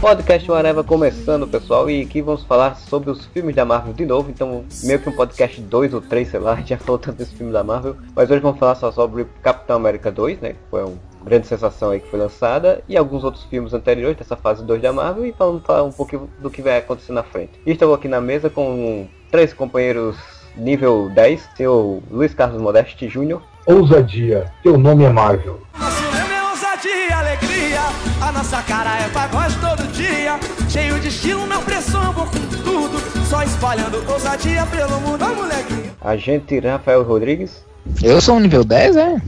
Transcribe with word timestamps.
Podcast 0.00 0.52
Areva 0.52 0.84
começando, 0.84 1.48
pessoal, 1.48 1.90
e 1.90 2.02
aqui 2.02 2.22
vamos 2.22 2.44
falar 2.44 2.76
sobre 2.76 3.10
os 3.10 3.26
filmes 3.26 3.56
da 3.56 3.64
Marvel 3.64 3.92
de 3.92 4.06
novo. 4.06 4.30
Então, 4.30 4.64
meio 4.84 5.00
que 5.00 5.08
um 5.08 5.12
podcast 5.12 5.60
2 5.60 5.94
ou 5.94 6.00
3, 6.00 6.28
sei 6.28 6.38
lá, 6.38 6.60
já 6.64 6.78
falou 6.78 6.96
tanto 6.96 7.18
desse 7.18 7.34
filme 7.34 7.52
da 7.52 7.64
Marvel. 7.64 7.96
Mas 8.14 8.30
hoje 8.30 8.38
vamos 8.38 8.60
falar 8.60 8.76
só 8.76 8.92
sobre 8.92 9.26
Capitão 9.42 9.74
América 9.74 10.12
2, 10.12 10.38
né? 10.38 10.50
Que 10.52 10.58
foi 10.70 10.84
uma 10.84 10.94
grande 11.24 11.48
sensação 11.48 11.90
aí 11.90 11.98
que 11.98 12.08
foi 12.08 12.20
lançada, 12.20 12.80
e 12.88 12.96
alguns 12.96 13.24
outros 13.24 13.42
filmes 13.46 13.74
anteriores 13.74 14.16
dessa 14.16 14.36
fase 14.36 14.64
2 14.64 14.80
da 14.80 14.92
Marvel, 14.92 15.26
e 15.26 15.32
falando 15.32 15.60
falar 15.64 15.82
um 15.82 15.90
pouquinho 15.90 16.30
do 16.38 16.50
que 16.50 16.62
vai 16.62 16.78
acontecer 16.78 17.12
na 17.12 17.24
frente. 17.24 17.60
E 17.66 17.72
estou 17.72 17.92
aqui 17.92 18.06
na 18.06 18.20
mesa 18.20 18.48
com 18.48 19.08
três 19.28 19.52
companheiros 19.52 20.16
nível 20.56 21.10
10, 21.12 21.48
seu 21.56 22.00
Luiz 22.08 22.32
Carlos 22.32 22.62
Modeste 22.62 23.08
Júnior. 23.08 23.42
Ousadia, 23.64 24.52
teu 24.60 24.76
nome 24.76 25.04
é 25.04 25.08
Marvel. 25.08 25.60
Nosso 25.78 26.02
lema 26.02 26.34
é 26.34 26.50
ousadia 26.50 27.16
alegria. 27.16 27.80
A 28.20 28.32
nossa 28.32 28.60
cara 28.62 28.98
é 28.98 29.08
pagode 29.08 29.56
todo 29.60 29.86
dia. 29.92 30.40
Cheio 30.68 30.98
de 30.98 31.06
estilo, 31.08 31.46
na 31.46 31.60
pressão, 31.60 32.12
vou 32.12 32.26
com 32.26 32.40
tudo. 32.64 32.98
Só 33.24 33.40
espalhando 33.44 34.02
ousadia 34.10 34.66
pelo 34.66 35.00
mundo, 35.00 35.24
molequinho. 35.36 35.92
Agente 36.00 36.58
Rafael 36.58 37.04
Rodrigues. 37.04 37.64
Eu 38.02 38.20
sou 38.20 38.34
um 38.34 38.40
nível 38.40 38.64
10, 38.64 38.96
é? 38.96 39.22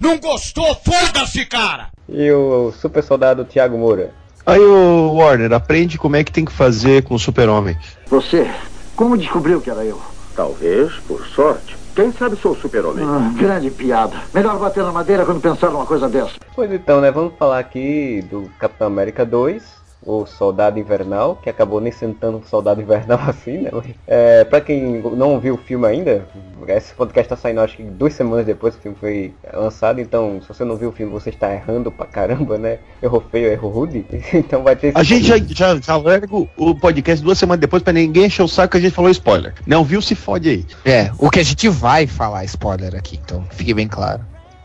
Não 0.00 0.18
gostou? 0.18 0.74
Foda-se, 0.84 1.46
cara! 1.46 1.88
E 2.08 2.28
o 2.32 2.72
super 2.72 3.04
soldado 3.04 3.44
Thiago 3.44 3.78
Moura. 3.78 4.10
Aí 4.44 4.60
o 4.60 5.14
Warner, 5.14 5.52
aprende 5.52 5.96
como 5.96 6.16
é 6.16 6.24
que 6.24 6.32
tem 6.32 6.44
que 6.44 6.52
fazer 6.52 7.04
com 7.04 7.14
o 7.14 7.18
super-homem. 7.20 7.76
Você, 8.08 8.50
como 8.96 9.16
descobriu 9.16 9.60
que 9.60 9.70
era 9.70 9.84
eu? 9.84 10.00
Talvez, 10.34 10.92
por 11.06 11.24
sorte. 11.26 11.75
Quem 11.96 12.12
sabe 12.12 12.36
sou 12.36 12.52
o 12.52 12.56
super-homem? 12.56 13.02
Ah, 13.06 13.32
grande 13.34 13.70
piada. 13.70 14.18
Melhor 14.34 14.58
bater 14.58 14.84
na 14.84 14.92
madeira 14.92 15.24
quando 15.24 15.40
pensar 15.40 15.70
numa 15.70 15.86
coisa 15.86 16.06
dessa. 16.06 16.34
Pois 16.54 16.70
então, 16.70 17.00
né? 17.00 17.10
Vamos 17.10 17.32
falar 17.38 17.58
aqui 17.58 18.22
do 18.30 18.50
Capitão 18.58 18.88
América 18.88 19.24
2, 19.24 19.75
o 20.02 20.24
Soldado 20.26 20.78
Invernal, 20.78 21.36
que 21.42 21.50
acabou 21.50 21.80
nem 21.80 21.90
sendo 21.90 22.14
tanto 22.14 22.46
Soldado 22.48 22.80
Invernal 22.80 23.18
assim, 23.26 23.58
né? 23.58 23.70
É, 24.06 24.44
pra 24.44 24.60
quem 24.60 25.00
não 25.02 25.40
viu 25.40 25.54
o 25.54 25.58
filme 25.58 25.86
ainda, 25.86 26.24
esse 26.68 26.94
podcast 26.94 27.28
tá 27.28 27.36
saindo 27.36 27.60
acho 27.60 27.76
que 27.76 27.82
duas 27.82 28.12
semanas 28.14 28.46
depois 28.46 28.74
que 28.74 28.80
o 28.80 28.82
filme 28.82 28.96
foi 29.00 29.34
lançado, 29.52 30.00
então 30.00 30.40
se 30.42 30.48
você 30.48 30.64
não 30.64 30.76
viu 30.76 30.90
o 30.90 30.92
filme 30.92 31.10
você 31.12 31.30
está 31.30 31.52
errando 31.52 31.90
pra 31.90 32.06
caramba, 32.06 32.56
né? 32.58 32.78
Errou 33.02 33.20
feio, 33.30 33.50
errou 33.50 33.70
rude. 33.70 34.04
Então 34.34 34.62
vai 34.62 34.76
ter 34.76 34.92
A 34.94 35.02
gente 35.02 35.24
já, 35.26 35.38
já, 35.38 35.80
já 35.80 35.96
larga 35.96 36.34
o- 36.36 36.48
o 36.56 36.74
podcast 36.74 37.24
duas 37.24 37.38
semanas 37.38 37.60
depois 37.60 37.82
pra 37.82 37.92
ninguém 37.92 38.26
encher 38.26 38.42
o 38.42 38.48
saco 38.48 38.72
que 38.72 38.76
a 38.78 38.80
gente 38.80 38.94
falou 38.94 39.10
spoiler. 39.10 39.54
Não 39.66 39.82
viu, 39.82 40.00
se 40.02 40.14
fode 40.14 40.48
aí. 40.48 40.66
É, 40.84 41.10
o 41.18 41.30
que 41.30 41.40
a 41.40 41.42
gente 41.44 41.68
vai 41.68 42.06
falar 42.06 42.44
spoiler 42.44 42.94
aqui, 42.94 43.18
então 43.24 43.44
fique 43.50 43.72
bem 43.74 43.88
claro. 43.88 44.20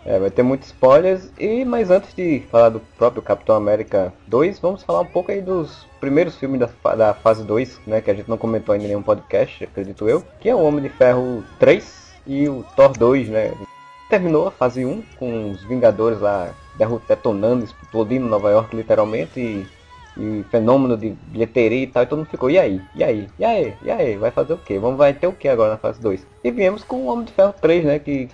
É, 0.06 0.20
vai 0.20 0.32
ter 0.32 0.44
muitos 0.44 0.68
spoilers. 0.68 1.32
E 1.40 1.64
mas 1.64 1.92
antes 1.92 2.14
de 2.16 2.42
falar 2.52 2.70
do 2.70 2.80
próprio 2.98 3.22
Capitão 3.22 3.56
América 3.56 4.14
2, 4.28 4.60
vamos 4.60 4.84
falar 4.84 5.02
um 5.02 5.06
pouco 5.06 5.32
aí 5.32 5.42
dos 5.42 5.86
primeiros 6.00 6.36
filmes 6.36 6.60
da, 6.60 6.96
da 6.96 7.14
fase 7.14 7.44
2, 7.44 7.82
né? 7.86 8.02
Que 8.02 8.12
a 8.12 8.14
gente 8.14 8.30
não 8.30 8.38
comentou 8.38 8.74
ainda 8.74 8.86
em 8.86 8.90
nenhum 8.90 9.04
podcast, 9.04 9.64
acredito 9.64 10.08
eu. 10.10 10.24
Que 10.40 10.50
é 10.50 10.56
o 10.56 10.62
Homem 10.62 10.84
de 10.84 10.90
Ferro 10.90 11.44
3 11.60 12.14
e 12.26 12.50
o 12.50 12.66
Thor 12.76 12.92
2, 12.98 13.30
né? 13.30 13.54
Terminou 14.10 14.48
a 14.48 14.52
fase 14.52 14.86
1 14.86 15.04
com 15.18 15.52
os 15.52 15.64
Vingadores 15.64 16.20
lá 16.20 16.54
detonando, 17.08 17.64
explodindo 17.64 18.28
Nova 18.28 18.50
York 18.50 18.76
literalmente 18.76 19.40
e, 19.40 19.68
e 20.18 20.44
fenômeno 20.50 20.98
de 20.98 21.10
bilheteria 21.28 21.84
e 21.84 21.88
tal, 21.88 22.04
e 22.04 22.06
todo 22.06 22.20
mundo 22.20 22.30
ficou, 22.30 22.50
e 22.50 22.58
aí? 22.58 22.82
E 22.96 23.04
aí? 23.04 23.28
E 23.38 23.46
aí? 23.46 23.74
E 23.84 23.92
aí? 23.92 24.18
Vai 24.18 24.32
fazer 24.32 24.54
o 24.54 24.58
quê? 24.58 24.80
Vamos 24.80 24.98
vai 24.98 25.14
ter 25.14 25.28
o 25.28 25.34
que 25.34 25.48
agora 25.48 25.72
na 25.72 25.78
fase 25.78 26.02
2? 26.02 26.26
E 26.44 26.52
viemos 26.52 26.84
com 26.84 26.98
o 26.98 27.06
Homem 27.06 27.26
de 27.26 27.34
Ferro 27.34 27.54
3, 27.62 27.86
né? 27.86 28.00
Que 28.00 28.30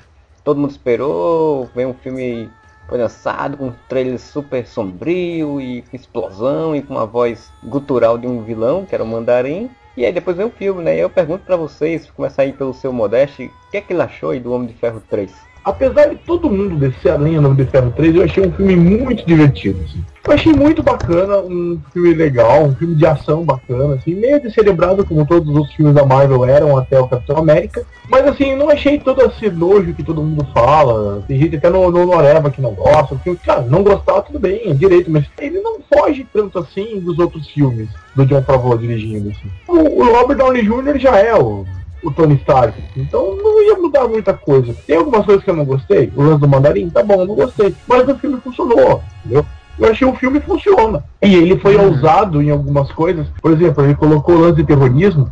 todo 0.47 0.61
mundo 0.61 0.71
esperou, 0.71 1.69
vem 1.75 1.85
um 1.85 1.93
filme 1.93 2.49
foi 2.87 2.97
lançado 2.97 3.57
com 3.57 3.65
um 3.65 3.73
trailer 3.89 4.17
super 4.17 4.65
sombrio 4.65 5.59
e 5.59 5.81
com 5.81 5.93
explosão 5.97 6.73
e 6.73 6.81
com 6.81 6.93
uma 6.93 7.05
voz 7.05 7.51
gutural 7.65 8.17
de 8.17 8.25
um 8.25 8.41
vilão, 8.41 8.85
que 8.85 8.95
era 8.95 9.03
o 9.03 9.07
Mandarim. 9.07 9.69
E 9.97 10.05
aí 10.05 10.13
depois 10.13 10.37
vem 10.37 10.45
o 10.45 10.49
filme, 10.49 10.81
né? 10.81 10.95
E 10.95 11.01
eu 11.01 11.09
pergunto 11.09 11.43
pra 11.43 11.57
vocês, 11.57 12.09
começar 12.09 12.43
aí 12.43 12.53
pelo 12.53 12.73
seu 12.73 12.93
Modeste, 12.93 13.51
o 13.67 13.71
que 13.71 13.75
é 13.75 13.81
que 13.81 13.91
ele 13.91 14.01
achou 14.01 14.29
aí 14.29 14.39
do 14.39 14.53
Homem 14.53 14.69
de 14.69 14.73
Ferro 14.75 15.03
3? 15.09 15.46
Apesar 15.67 16.07
de 16.07 16.15
todo 16.15 16.49
mundo 16.49 16.77
descer 16.77 17.11
a 17.11 17.17
linha 17.17 17.41
no 17.41 17.49
Homem 17.49 17.65
de 17.65 17.69
Ferro 17.69 17.91
3, 17.93 18.15
eu 18.15 18.23
achei 18.23 18.47
um 18.47 18.53
filme 18.53 18.77
muito 18.77 19.25
divertido. 19.25 19.83
assim. 19.83 20.01
Eu 20.25 20.33
achei 20.33 20.53
muito 20.53 20.81
bacana, 20.81 21.39
um 21.39 21.77
filme 21.91 22.13
legal, 22.13 22.63
um 22.63 22.75
filme 22.75 22.95
de 22.95 23.05
ação 23.05 23.43
bacana, 23.43 23.95
assim, 23.95 24.15
meio 24.15 24.41
descerebrado 24.41 25.05
como 25.05 25.25
todos 25.25 25.49
os 25.49 25.55
outros 25.57 25.75
filmes 25.75 25.93
da 25.93 26.05
Marvel 26.05 26.45
eram 26.45 26.77
até 26.77 26.97
o 26.97 27.07
Capitão 27.09 27.37
América. 27.37 27.85
Mas 28.09 28.25
assim, 28.25 28.55
não 28.55 28.69
achei 28.69 28.97
todo 28.97 29.21
esse 29.23 29.49
nojo 29.49 29.93
que 29.93 30.03
todo 30.03 30.23
mundo 30.23 30.47
fala. 30.53 31.21
Tem 31.27 31.37
gente 31.37 31.57
até 31.57 31.69
no, 31.69 31.91
no 31.91 32.05
Noreva 32.05 32.49
que 32.49 32.61
não 32.61 32.73
gosta. 32.73 33.15
O 33.15 33.19
filme, 33.19 33.37
cara, 33.37 33.61
não 33.63 33.83
gostar 33.83 34.21
tudo 34.21 34.39
bem, 34.39 34.69
é 34.69 34.73
direito, 34.73 35.11
mas 35.11 35.25
ele 35.37 35.59
não 35.59 35.79
foge 35.93 36.25
tanto 36.33 36.59
assim 36.59 36.97
dos 37.01 37.19
outros 37.19 37.45
filmes 37.49 37.89
do 38.15 38.25
John 38.25 38.41
Favreau 38.41 38.77
dirigindo. 38.77 39.31
Assim. 39.31 39.51
O, 39.67 40.01
o 40.01 40.13
Robert 40.13 40.37
Downey 40.37 40.63
Jr. 40.63 40.97
já 40.97 41.17
é 41.17 41.35
o, 41.35 41.65
o 42.03 42.11
Tony 42.11 42.35
Stark. 42.35 42.81
Então 42.95 43.35
não 43.35 43.61
ia 43.63 43.75
mudar 43.75 44.07
muita 44.07 44.33
coisa. 44.33 44.75
Tem 44.85 44.97
algumas 44.97 45.25
coisas 45.25 45.43
que 45.43 45.49
eu 45.49 45.55
não 45.55 45.65
gostei. 45.65 46.11
O 46.15 46.23
lance 46.23 46.41
do 46.41 46.47
mandarim, 46.47 46.89
tá 46.89 47.03
bom, 47.03 47.21
eu 47.21 47.27
não 47.27 47.35
gostei. 47.35 47.75
Mas 47.87 48.07
o 48.07 48.15
filme 48.15 48.39
funcionou, 48.41 49.03
entendeu? 49.25 49.45
Eu 49.79 49.91
achei 49.91 50.07
o 50.07 50.15
filme 50.15 50.39
funciona. 50.39 51.03
E 51.21 51.35
ele 51.35 51.57
foi 51.59 51.75
ousado 51.75 52.41
em 52.41 52.49
algumas 52.49 52.91
coisas. 52.91 53.27
Por 53.41 53.51
exemplo, 53.51 53.83
ele 53.83 53.95
colocou 53.95 54.35
o 54.35 54.39
lance 54.39 54.55
de 54.55 54.63
terrorismo 54.63 55.31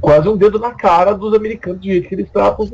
quase 0.00 0.28
um 0.28 0.36
dedo 0.36 0.58
na 0.58 0.70
cara 0.72 1.12
dos 1.12 1.34
americanos, 1.34 1.80
do 1.80 1.86
jeito 1.86 2.08
que 2.08 2.14
eles 2.14 2.30
tratam 2.30 2.68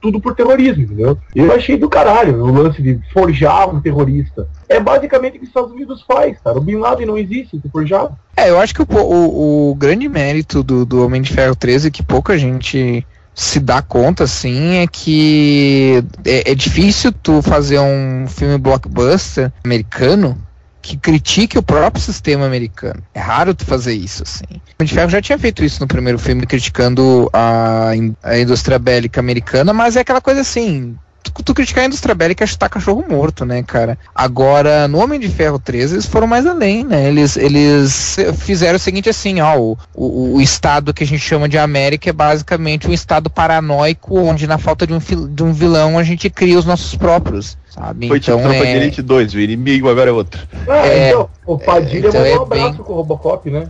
tudo 0.00 0.20
por 0.20 0.34
terrorismo, 0.34 0.82
entendeu? 0.82 1.18
Eu 1.34 1.52
achei 1.52 1.76
do 1.76 1.88
caralho 1.88 2.42
o 2.42 2.52
lance 2.52 2.82
de 2.82 3.00
forjar 3.12 3.68
um 3.68 3.80
terrorista. 3.80 4.48
É 4.68 4.80
basicamente 4.80 5.36
o 5.36 5.38
que 5.38 5.44
os 5.44 5.48
Estados 5.48 5.72
Unidos 5.72 6.02
faz, 6.02 6.38
cara. 6.42 6.58
O 6.58 6.60
Bin 6.60 6.76
Laden 6.76 7.06
não 7.06 7.18
existe, 7.18 7.60
se 7.60 7.68
forjado. 7.68 8.16
É, 8.36 8.50
eu 8.50 8.58
acho 8.58 8.74
que 8.74 8.82
o, 8.82 8.86
o, 8.90 9.70
o 9.70 9.74
grande 9.74 10.08
mérito 10.08 10.62
do, 10.62 10.84
do 10.84 11.04
Homem 11.04 11.22
de 11.22 11.32
Ferro 11.32 11.54
13 11.54 11.90
que 11.90 12.02
pouca 12.02 12.36
gente 12.36 13.06
se 13.34 13.58
dá 13.58 13.82
conta, 13.82 14.24
assim, 14.24 14.76
é 14.76 14.86
que 14.86 16.04
é, 16.24 16.52
é 16.52 16.54
difícil 16.54 17.12
tu 17.12 17.42
fazer 17.42 17.80
um 17.80 18.26
filme 18.28 18.56
blockbuster 18.58 19.52
americano 19.64 20.38
que 20.84 20.98
critique 20.98 21.56
o 21.56 21.62
próprio 21.62 22.02
sistema 22.02 22.44
americano. 22.44 23.02
É 23.14 23.18
raro 23.18 23.54
tu 23.54 23.64
fazer 23.64 23.94
isso, 23.94 24.22
assim. 24.22 24.44
O 24.50 24.60
Homem 24.78 24.86
de 24.86 24.94
Ferro 24.94 25.08
já 25.08 25.22
tinha 25.22 25.38
feito 25.38 25.64
isso 25.64 25.80
no 25.80 25.88
primeiro 25.88 26.18
filme, 26.18 26.46
criticando 26.46 27.30
a, 27.32 27.92
a 28.22 28.38
indústria 28.38 28.78
bélica 28.78 29.18
americana, 29.18 29.72
mas 29.72 29.96
é 29.96 30.00
aquela 30.00 30.20
coisa 30.20 30.42
assim, 30.42 30.94
tu, 31.22 31.42
tu 31.42 31.54
criticar 31.54 31.84
a 31.84 31.86
indústria 31.86 32.14
bélica 32.14 32.44
é 32.44 32.46
chutar 32.46 32.68
cachorro 32.68 33.02
morto, 33.08 33.46
né, 33.46 33.62
cara? 33.62 33.98
Agora, 34.14 34.86
no 34.86 34.98
Homem 34.98 35.18
de 35.18 35.30
Ferro 35.30 35.58
13, 35.58 35.94
eles 35.94 36.06
foram 36.06 36.26
mais 36.26 36.46
além, 36.46 36.84
né? 36.84 37.08
Eles, 37.08 37.38
eles 37.38 38.16
fizeram 38.36 38.76
o 38.76 38.78
seguinte 38.78 39.08
assim, 39.08 39.40
ó, 39.40 39.56
o, 39.58 39.78
o, 39.94 40.34
o 40.34 40.40
estado 40.42 40.92
que 40.92 41.02
a 41.02 41.06
gente 41.06 41.22
chama 41.22 41.48
de 41.48 41.56
América 41.56 42.10
é 42.10 42.12
basicamente 42.12 42.86
um 42.86 42.92
estado 42.92 43.30
paranoico, 43.30 44.18
onde 44.18 44.46
na 44.46 44.58
falta 44.58 44.86
de 44.86 44.92
um, 44.92 44.98
de 44.98 45.42
um 45.42 45.52
vilão 45.52 45.98
a 45.98 46.02
gente 46.02 46.28
cria 46.28 46.58
os 46.58 46.66
nossos 46.66 46.94
próprios, 46.94 47.56
sabe? 47.74 48.08
Foi 48.08 48.20
tipo 48.20 48.36
então 48.38 48.48
Tropa 48.50 48.64
de 48.64 48.72
é... 48.72 48.76
Elite 48.76 49.02
2, 49.02 49.34
o 49.34 49.40
inimigo 49.40 49.88
agora 49.88 50.10
é 50.10 50.12
outro. 50.12 50.40
Ah, 50.68 50.86
É, 50.86 51.08
então, 51.08 51.28
o 51.46 51.58
Padilha 51.58 52.08
então 52.08 52.20
mandou 52.20 52.26
é 52.36 52.38
um 52.38 52.42
abraço 52.42 52.72
bem- 52.72 52.84
com 52.84 52.92
o 52.92 52.96
Robocop, 52.96 53.50
né? 53.50 53.68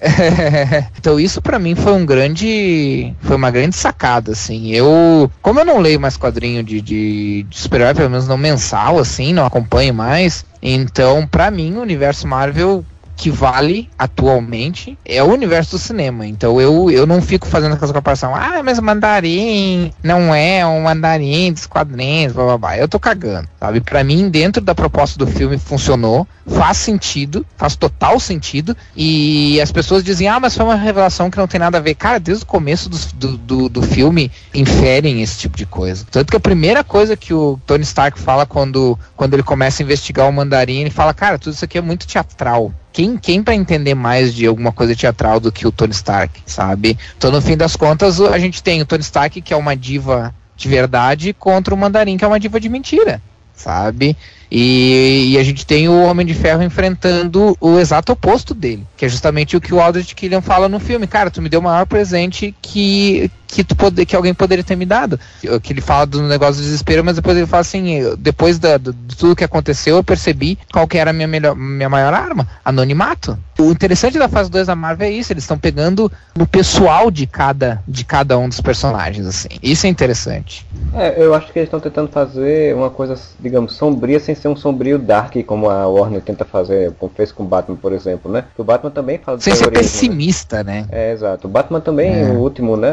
então 0.98 1.18
isso 1.18 1.40
pra 1.40 1.58
mim 1.58 1.74
foi 1.74 1.92
um 1.92 2.04
grande 2.04 3.14
foi 3.22 3.36
uma 3.36 3.50
grande 3.50 3.74
sacada 3.76 4.32
assim 4.32 4.70
eu 4.72 5.30
como 5.40 5.60
eu 5.60 5.64
não 5.64 5.78
leio 5.78 5.98
mais 6.00 6.16
quadrinho 6.16 6.62
de, 6.62 6.80
de, 6.80 7.42
de 7.44 7.56
super-herói 7.58 7.94
pelo 7.94 8.10
menos 8.10 8.28
não 8.28 8.36
mensal 8.36 8.98
assim 8.98 9.32
não 9.32 9.46
acompanho 9.46 9.94
mais 9.94 10.44
então 10.62 11.26
pra 11.26 11.50
mim 11.50 11.74
o 11.76 11.80
universo 11.80 12.26
Marvel 12.26 12.84
que 13.16 13.30
vale 13.30 13.88
atualmente 13.98 14.98
é 15.04 15.22
o 15.22 15.32
universo 15.32 15.72
do 15.72 15.78
cinema. 15.78 16.26
Então 16.26 16.60
eu, 16.60 16.90
eu 16.90 17.06
não 17.06 17.22
fico 17.22 17.46
fazendo 17.46 17.74
aquela 17.74 17.92
comparação. 17.92 18.34
Ah, 18.34 18.62
mas 18.62 18.80
mandarim 18.80 19.92
não 20.02 20.34
é 20.34 20.66
um 20.66 20.82
mandarim 20.82 21.52
dos 21.52 21.66
quadrinhos, 21.66 22.32
blá 22.32 22.44
blá 22.44 22.58
blá. 22.58 22.78
Eu 22.78 22.88
tô 22.88 22.98
cagando, 22.98 23.48
sabe? 23.58 23.80
Pra 23.80 24.02
mim, 24.02 24.28
dentro 24.28 24.62
da 24.62 24.74
proposta 24.74 25.18
do 25.18 25.26
filme, 25.26 25.58
funcionou, 25.58 26.26
faz 26.46 26.78
sentido, 26.78 27.46
faz 27.56 27.76
total 27.76 28.18
sentido. 28.18 28.76
E 28.96 29.60
as 29.60 29.70
pessoas 29.70 30.02
dizem, 30.02 30.28
ah, 30.28 30.40
mas 30.40 30.56
foi 30.56 30.64
uma 30.64 30.74
revelação 30.74 31.30
que 31.30 31.38
não 31.38 31.48
tem 31.48 31.60
nada 31.60 31.78
a 31.78 31.80
ver. 31.80 31.94
Cara, 31.94 32.18
desde 32.18 32.44
o 32.44 32.46
começo 32.46 32.88
do, 32.88 32.98
do, 33.14 33.36
do, 33.36 33.68
do 33.68 33.82
filme 33.82 34.30
inferem 34.52 35.22
esse 35.22 35.38
tipo 35.38 35.56
de 35.56 35.66
coisa. 35.66 36.04
Tanto 36.10 36.30
que 36.30 36.36
a 36.36 36.40
primeira 36.40 36.82
coisa 36.82 37.16
que 37.16 37.32
o 37.32 37.58
Tony 37.66 37.82
Stark 37.82 38.18
fala 38.18 38.44
quando, 38.44 38.98
quando 39.16 39.34
ele 39.34 39.42
começa 39.42 39.82
a 39.82 39.84
investigar 39.84 40.28
o 40.28 40.32
mandarim, 40.32 40.80
ele 40.80 40.90
fala, 40.90 41.14
cara, 41.14 41.38
tudo 41.38 41.52
isso 41.52 41.64
aqui 41.64 41.78
é 41.78 41.80
muito 41.80 42.06
teatral 42.06 42.72
quem, 42.94 43.16
quem 43.16 43.42
para 43.42 43.56
entender 43.56 43.96
mais 43.96 44.32
de 44.32 44.46
alguma 44.46 44.70
coisa 44.70 44.94
teatral 44.94 45.40
do 45.40 45.50
que 45.50 45.66
o 45.66 45.72
Tony 45.72 45.90
Stark, 45.90 46.40
sabe? 46.46 46.96
Então, 47.18 47.32
no 47.32 47.42
fim 47.42 47.56
das 47.56 47.74
contas, 47.74 48.20
a 48.20 48.38
gente 48.38 48.62
tem 48.62 48.80
o 48.80 48.86
Tony 48.86 49.02
Stark, 49.02 49.42
que 49.42 49.52
é 49.52 49.56
uma 49.56 49.76
diva 49.76 50.32
de 50.56 50.68
verdade, 50.68 51.32
contra 51.32 51.74
o 51.74 51.76
Mandarim, 51.76 52.16
que 52.16 52.24
é 52.24 52.28
uma 52.28 52.38
diva 52.38 52.60
de 52.60 52.68
mentira, 52.68 53.20
sabe? 53.52 54.16
E, 54.56 55.32
e, 55.32 55.38
a 55.38 55.42
gente 55.42 55.66
tem 55.66 55.88
o 55.88 56.04
Homem 56.04 56.24
de 56.24 56.32
Ferro 56.32 56.62
enfrentando 56.62 57.56
o 57.60 57.76
exato 57.76 58.12
oposto 58.12 58.54
dele, 58.54 58.86
que 58.96 59.04
é 59.04 59.08
justamente 59.08 59.56
o 59.56 59.60
que 59.60 59.74
o 59.74 59.80
Aldrich 59.80 60.14
Killian 60.14 60.40
fala 60.40 60.68
no 60.68 60.78
filme. 60.78 61.08
Cara, 61.08 61.28
tu 61.28 61.42
me 61.42 61.48
deu 61.48 61.58
o 61.58 61.62
maior 61.64 61.84
presente 61.86 62.54
que, 62.62 63.28
que, 63.48 63.64
tu 63.64 63.74
pode, 63.74 64.06
que 64.06 64.14
alguém 64.14 64.32
poderia 64.32 64.62
ter 64.62 64.76
me 64.76 64.86
dado. 64.86 65.18
Que 65.60 65.72
ele 65.72 65.80
fala 65.80 66.06
do 66.06 66.22
negócio 66.22 66.62
do 66.62 66.64
desespero, 66.66 67.04
mas 67.04 67.16
depois 67.16 67.36
ele 67.36 67.48
fala 67.48 67.62
assim: 67.62 68.14
depois 68.16 68.60
da, 68.60 68.78
de 68.78 69.16
tudo 69.18 69.34
que 69.34 69.42
aconteceu, 69.42 69.96
eu 69.96 70.04
percebi 70.04 70.56
qual 70.72 70.86
que 70.86 70.98
era 70.98 71.10
a 71.10 71.12
minha, 71.12 71.26
melhor, 71.26 71.56
minha 71.56 71.88
maior 71.88 72.14
arma: 72.14 72.46
anonimato. 72.64 73.36
O 73.58 73.70
interessante 73.70 74.18
da 74.18 74.28
fase 74.28 74.50
2 74.50 74.68
da 74.68 74.74
Marvel 74.76 75.08
é 75.08 75.10
isso, 75.10 75.32
eles 75.32 75.44
estão 75.44 75.58
pegando 75.58 76.10
no 76.36 76.46
pessoal 76.46 77.10
de 77.10 77.26
cada, 77.26 77.82
de 77.86 78.04
cada 78.04 78.36
um 78.36 78.48
dos 78.48 78.60
personagens, 78.60 79.26
assim. 79.26 79.48
Isso 79.62 79.86
é 79.86 79.88
interessante. 79.88 80.66
É, 80.92 81.22
eu 81.22 81.34
acho 81.34 81.52
que 81.52 81.58
eles 81.58 81.68
estão 81.68 81.80
tentando 81.80 82.08
fazer 82.08 82.74
uma 82.74 82.90
coisa, 82.90 83.16
digamos, 83.38 83.74
sombria 83.74 84.18
sem 84.18 84.34
ser 84.44 84.48
um 84.48 84.56
sombrio 84.56 84.98
dark, 84.98 85.34
como 85.46 85.70
a 85.70 85.86
Warner 85.88 86.20
tenta 86.20 86.44
fazer, 86.44 86.92
como 86.98 87.10
fez 87.14 87.32
com 87.32 87.42
o 87.42 87.46
Batman, 87.46 87.76
por 87.76 87.92
exemplo, 87.92 88.30
né? 88.30 88.44
O 88.58 88.62
Batman 88.64 88.90
também 88.90 89.16
fala 89.16 89.40
Sem 89.40 89.54
ser 89.54 89.70
pessimista, 89.70 90.62
né? 90.62 90.82
né? 90.82 90.88
É, 90.92 91.12
exato. 91.12 91.48
O 91.48 91.50
Batman 91.50 91.80
também, 91.80 92.12
é. 92.12 92.24
o 92.26 92.38
último, 92.38 92.76
né? 92.76 92.92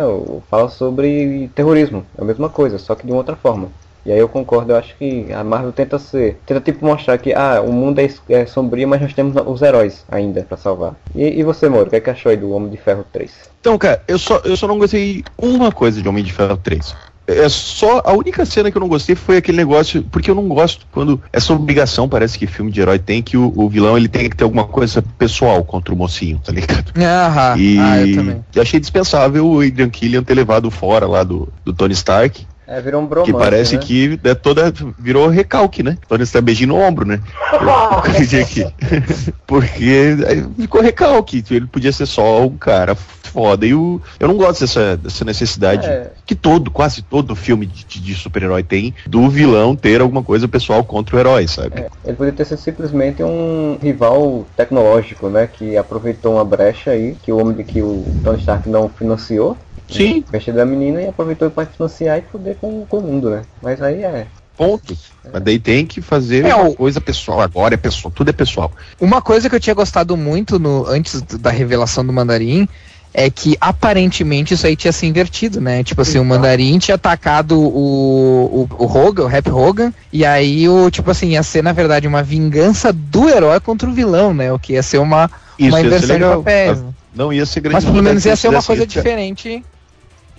Fala 0.50 0.69
sobre 0.69 1.50
terrorismo. 1.53 2.06
É 2.18 2.21
a 2.21 2.25
mesma 2.25 2.48
coisa, 2.48 2.77
só 2.77 2.95
que 2.95 3.06
de 3.06 3.12
uma 3.12 3.18
outra 3.18 3.36
forma. 3.36 3.69
E 4.03 4.12
aí 4.12 4.18
eu 4.18 4.27
concordo, 4.27 4.71
eu 4.71 4.77
acho 4.77 4.95
que 4.98 5.31
a 5.31 5.44
Marvel 5.44 5.71
tenta 5.71 6.00
ser, 6.00 6.39
tenta 6.44 6.59
tipo 6.59 6.83
mostrar 6.83 7.19
que 7.19 7.33
ah, 7.33 7.62
o 7.62 7.71
mundo 7.71 8.00
é, 8.00 8.09
é 8.30 8.45
sombrio, 8.47 8.88
mas 8.88 9.00
nós 9.00 9.13
temos 9.13 9.36
os 9.45 9.62
heróis 9.62 10.04
ainda 10.09 10.42
para 10.42 10.57
salvar. 10.57 10.95
E, 11.13 11.39
e, 11.39 11.44
você, 11.44 11.69
Moro, 11.69 11.86
o 11.86 11.89
que, 11.89 11.97
é 11.97 12.00
que 12.00 12.09
achou 12.09 12.31
aí 12.31 12.38
do 12.38 12.51
Homem 12.51 12.69
de 12.69 12.77
Ferro 12.77 13.06
3? 13.13 13.31
Então, 13.59 13.77
cara, 13.77 14.01
eu 14.07 14.18
só, 14.18 14.42
eu 14.44 14.57
só 14.57 14.68
não 14.68 14.80
gostei 14.80 15.24
uma 15.38 15.71
coisa 15.71 16.01
de 16.01 16.09
Homem 16.09 16.24
de 16.24 16.33
Ferro 16.33 16.57
3. 16.57 16.95
É 17.27 17.47
só 17.47 18.01
a 18.03 18.13
única 18.13 18.45
cena 18.45 18.71
que 18.71 18.77
eu 18.77 18.81
não 18.81 18.88
gostei 18.88 19.15
foi 19.15 19.38
aquele 19.38 19.57
negócio, 19.57 20.03
porque 20.12 20.29
eu 20.29 20.35
não 20.35 20.47
gosto 20.47 20.85
quando 20.91 21.21
essa 21.31 21.53
obrigação 21.53 22.09
parece 22.09 22.38
que 22.38 22.47
filme 22.47 22.71
de 22.71 22.81
herói 22.81 23.00
tem 23.00 23.21
que 23.21 23.38
o, 23.38 23.53
o 23.56 23.69
vilão 23.69 23.97
ele 23.97 24.07
tem 24.07 24.29
que 24.29 24.35
ter 24.35 24.44
alguma 24.44 24.65
coisa 24.65 25.03
pessoal 25.18 25.63
contra 25.63 25.94
o 25.94 25.97
mocinho, 25.97 26.41
tá 26.44 26.51
ligado? 26.51 26.91
Aham. 26.97 27.57
E 27.57 27.79
ah, 27.79 28.06
eu 28.06 28.15
também. 28.15 28.45
achei 28.57 28.79
dispensável 28.79 29.47
o 29.47 29.62
Adrian 29.62 29.89
Killian 29.89 30.23
ter 30.23 30.33
levado 30.33 30.69
fora 30.71 31.07
lá 31.07 31.23
do, 31.23 31.47
do 31.63 31.73
Tony 31.73 31.94
Stark. 31.94 32.45
É, 32.71 32.79
virou 32.79 33.01
um 33.01 33.06
bromance, 33.06 33.33
Que 33.33 33.38
parece 33.38 33.75
né? 33.75 33.81
que 33.81 34.19
é 34.23 34.33
toda, 34.33 34.73
virou 34.97 35.27
recalque, 35.27 35.83
né? 35.83 35.97
Tony 36.07 36.23
está 36.23 36.39
beijando 36.39 36.73
o 36.73 36.79
ombro, 36.79 37.06
né? 37.06 37.19
Porque 39.45 40.15
ficou 40.57 40.81
recalque. 40.81 41.44
Ele 41.51 41.68
podia 41.68 41.91
ser 41.91 42.06
só 42.06 42.45
um 42.45 42.57
cara 42.57 42.95
foda. 42.95 43.65
E 43.65 43.73
o, 43.73 44.01
eu 44.19 44.27
não 44.27 44.38
gosto 44.38 44.62
dessa, 44.62 44.95
dessa 44.95 45.25
necessidade 45.25 45.85
é. 45.88 46.12
que 46.25 46.33
todo, 46.33 46.71
quase 46.71 47.01
todo 47.01 47.35
filme 47.35 47.65
de, 47.65 48.00
de 48.00 48.15
super-herói 48.15 48.63
tem 48.63 48.94
do 49.06 49.29
vilão 49.29 49.75
ter 49.75 50.00
alguma 50.00 50.23
coisa 50.23 50.47
pessoal 50.47 50.81
contra 50.83 51.15
o 51.15 51.19
herói, 51.19 51.47
sabe? 51.47 51.81
É. 51.81 51.89
Ele 52.06 52.15
poderia 52.15 52.38
ter 52.38 52.45
sido 52.45 52.59
simplesmente 52.59 53.23
um 53.23 53.77
rival 53.81 54.45
tecnológico, 54.56 55.29
né? 55.29 55.47
Que 55.51 55.75
aproveitou 55.75 56.35
uma 56.35 56.45
brecha 56.45 56.91
aí 56.91 57.18
que 57.21 57.31
o 57.31 57.38
homem 57.38 57.65
que 57.65 57.81
o 57.81 58.06
Tony 58.23 58.39
Stark 58.39 58.69
não 58.69 58.89
financiou. 58.89 59.57
Sim. 59.92 60.24
Vestido 60.32 60.58
da 60.58 60.66
menina 60.66 61.02
e 61.02 61.08
aproveitou 61.08 61.50
para 61.50 61.66
financiar 61.68 62.18
e 62.18 62.22
poder 62.22 62.56
com, 62.56 62.86
com 62.86 62.98
o 62.98 63.02
mundo, 63.02 63.30
né? 63.30 63.44
Mas 63.62 63.82
aí 63.82 64.04
é 64.04 64.28
ponto. 64.58 64.98
Mas 65.32 65.42
daí 65.44 65.60
tem 65.60 65.86
que 65.86 66.02
fazer 66.02 66.46
é, 66.46 66.56
uma 66.56 66.74
coisa 66.74 67.02
pessoal. 67.02 67.42
Agora 67.42 67.74
é 67.74 67.78
pessoal, 67.78 68.12
tudo 68.12 68.30
é 68.30 68.34
pessoal. 68.34 68.72
Uma 69.00 69.22
coisa 69.22 69.50
que 69.50 69.56
eu 69.56 69.60
tinha 69.60 69.74
gostado 69.74 70.16
muito 70.16 70.60
no 70.60 70.86
antes 70.88 71.22
da 71.22 71.50
revelação 71.50 72.06
do 72.06 72.14
Mandarim 72.14 72.68
é 73.14 73.30
que 73.30 73.58
aparentemente 73.60 74.54
isso 74.54 74.66
aí 74.66 74.76
tinha 74.76 74.92
se 74.92 75.06
invertido, 75.06 75.60
né? 75.60 75.84
Tipo 75.84 76.02
assim, 76.02 76.18
o 76.18 76.24
Mandarim 76.24 76.78
tinha 76.78 76.96
atacado 76.96 77.60
o, 77.60 78.68
o, 78.70 78.84
o 78.84 78.86
Hogan, 78.86 79.24
o 79.24 79.28
Rap 79.28 79.50
Hogan, 79.50 79.94
e 80.14 80.24
aí 80.24 80.70
o, 80.70 80.90
tipo 80.90 81.12
assim, 81.12 81.32
ia 81.32 81.44
ser 81.44 81.62
na 81.62 81.74
verdade 81.74 82.08
uma 82.08 82.24
vingança 82.24 82.94
do 82.94 83.28
herói 83.28 83.60
contra 83.60 83.90
o 83.90 83.92
vilão, 83.92 84.34
né? 84.34 84.54
O 84.54 84.60
que 84.60 84.74
ia 84.74 84.84
ser 84.84 85.00
uma, 85.00 85.30
isso, 85.60 85.70
uma 85.70 85.82
inversão 85.82 86.18
de 86.18 86.24
papéis. 86.24 86.84
Não 87.14 87.34
ia 87.34 87.46
ser 87.46 87.60
grande. 87.60 87.76
Mas 87.76 87.86
pelo 87.86 88.02
menos 88.02 88.24
ia 88.26 88.36
ser 88.36 88.48
uma 88.48 88.64
coisa 88.64 88.88
diferente. 88.88 89.64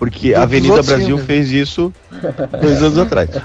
Porque 0.03 0.33
a 0.33 0.43
Avenida 0.43 0.83
Brasil 0.83 1.17
filmes. 1.17 1.25
fez 1.25 1.49
isso 1.49 1.93
dois 2.61 2.83
anos 2.83 2.97
atrás. 2.97 3.29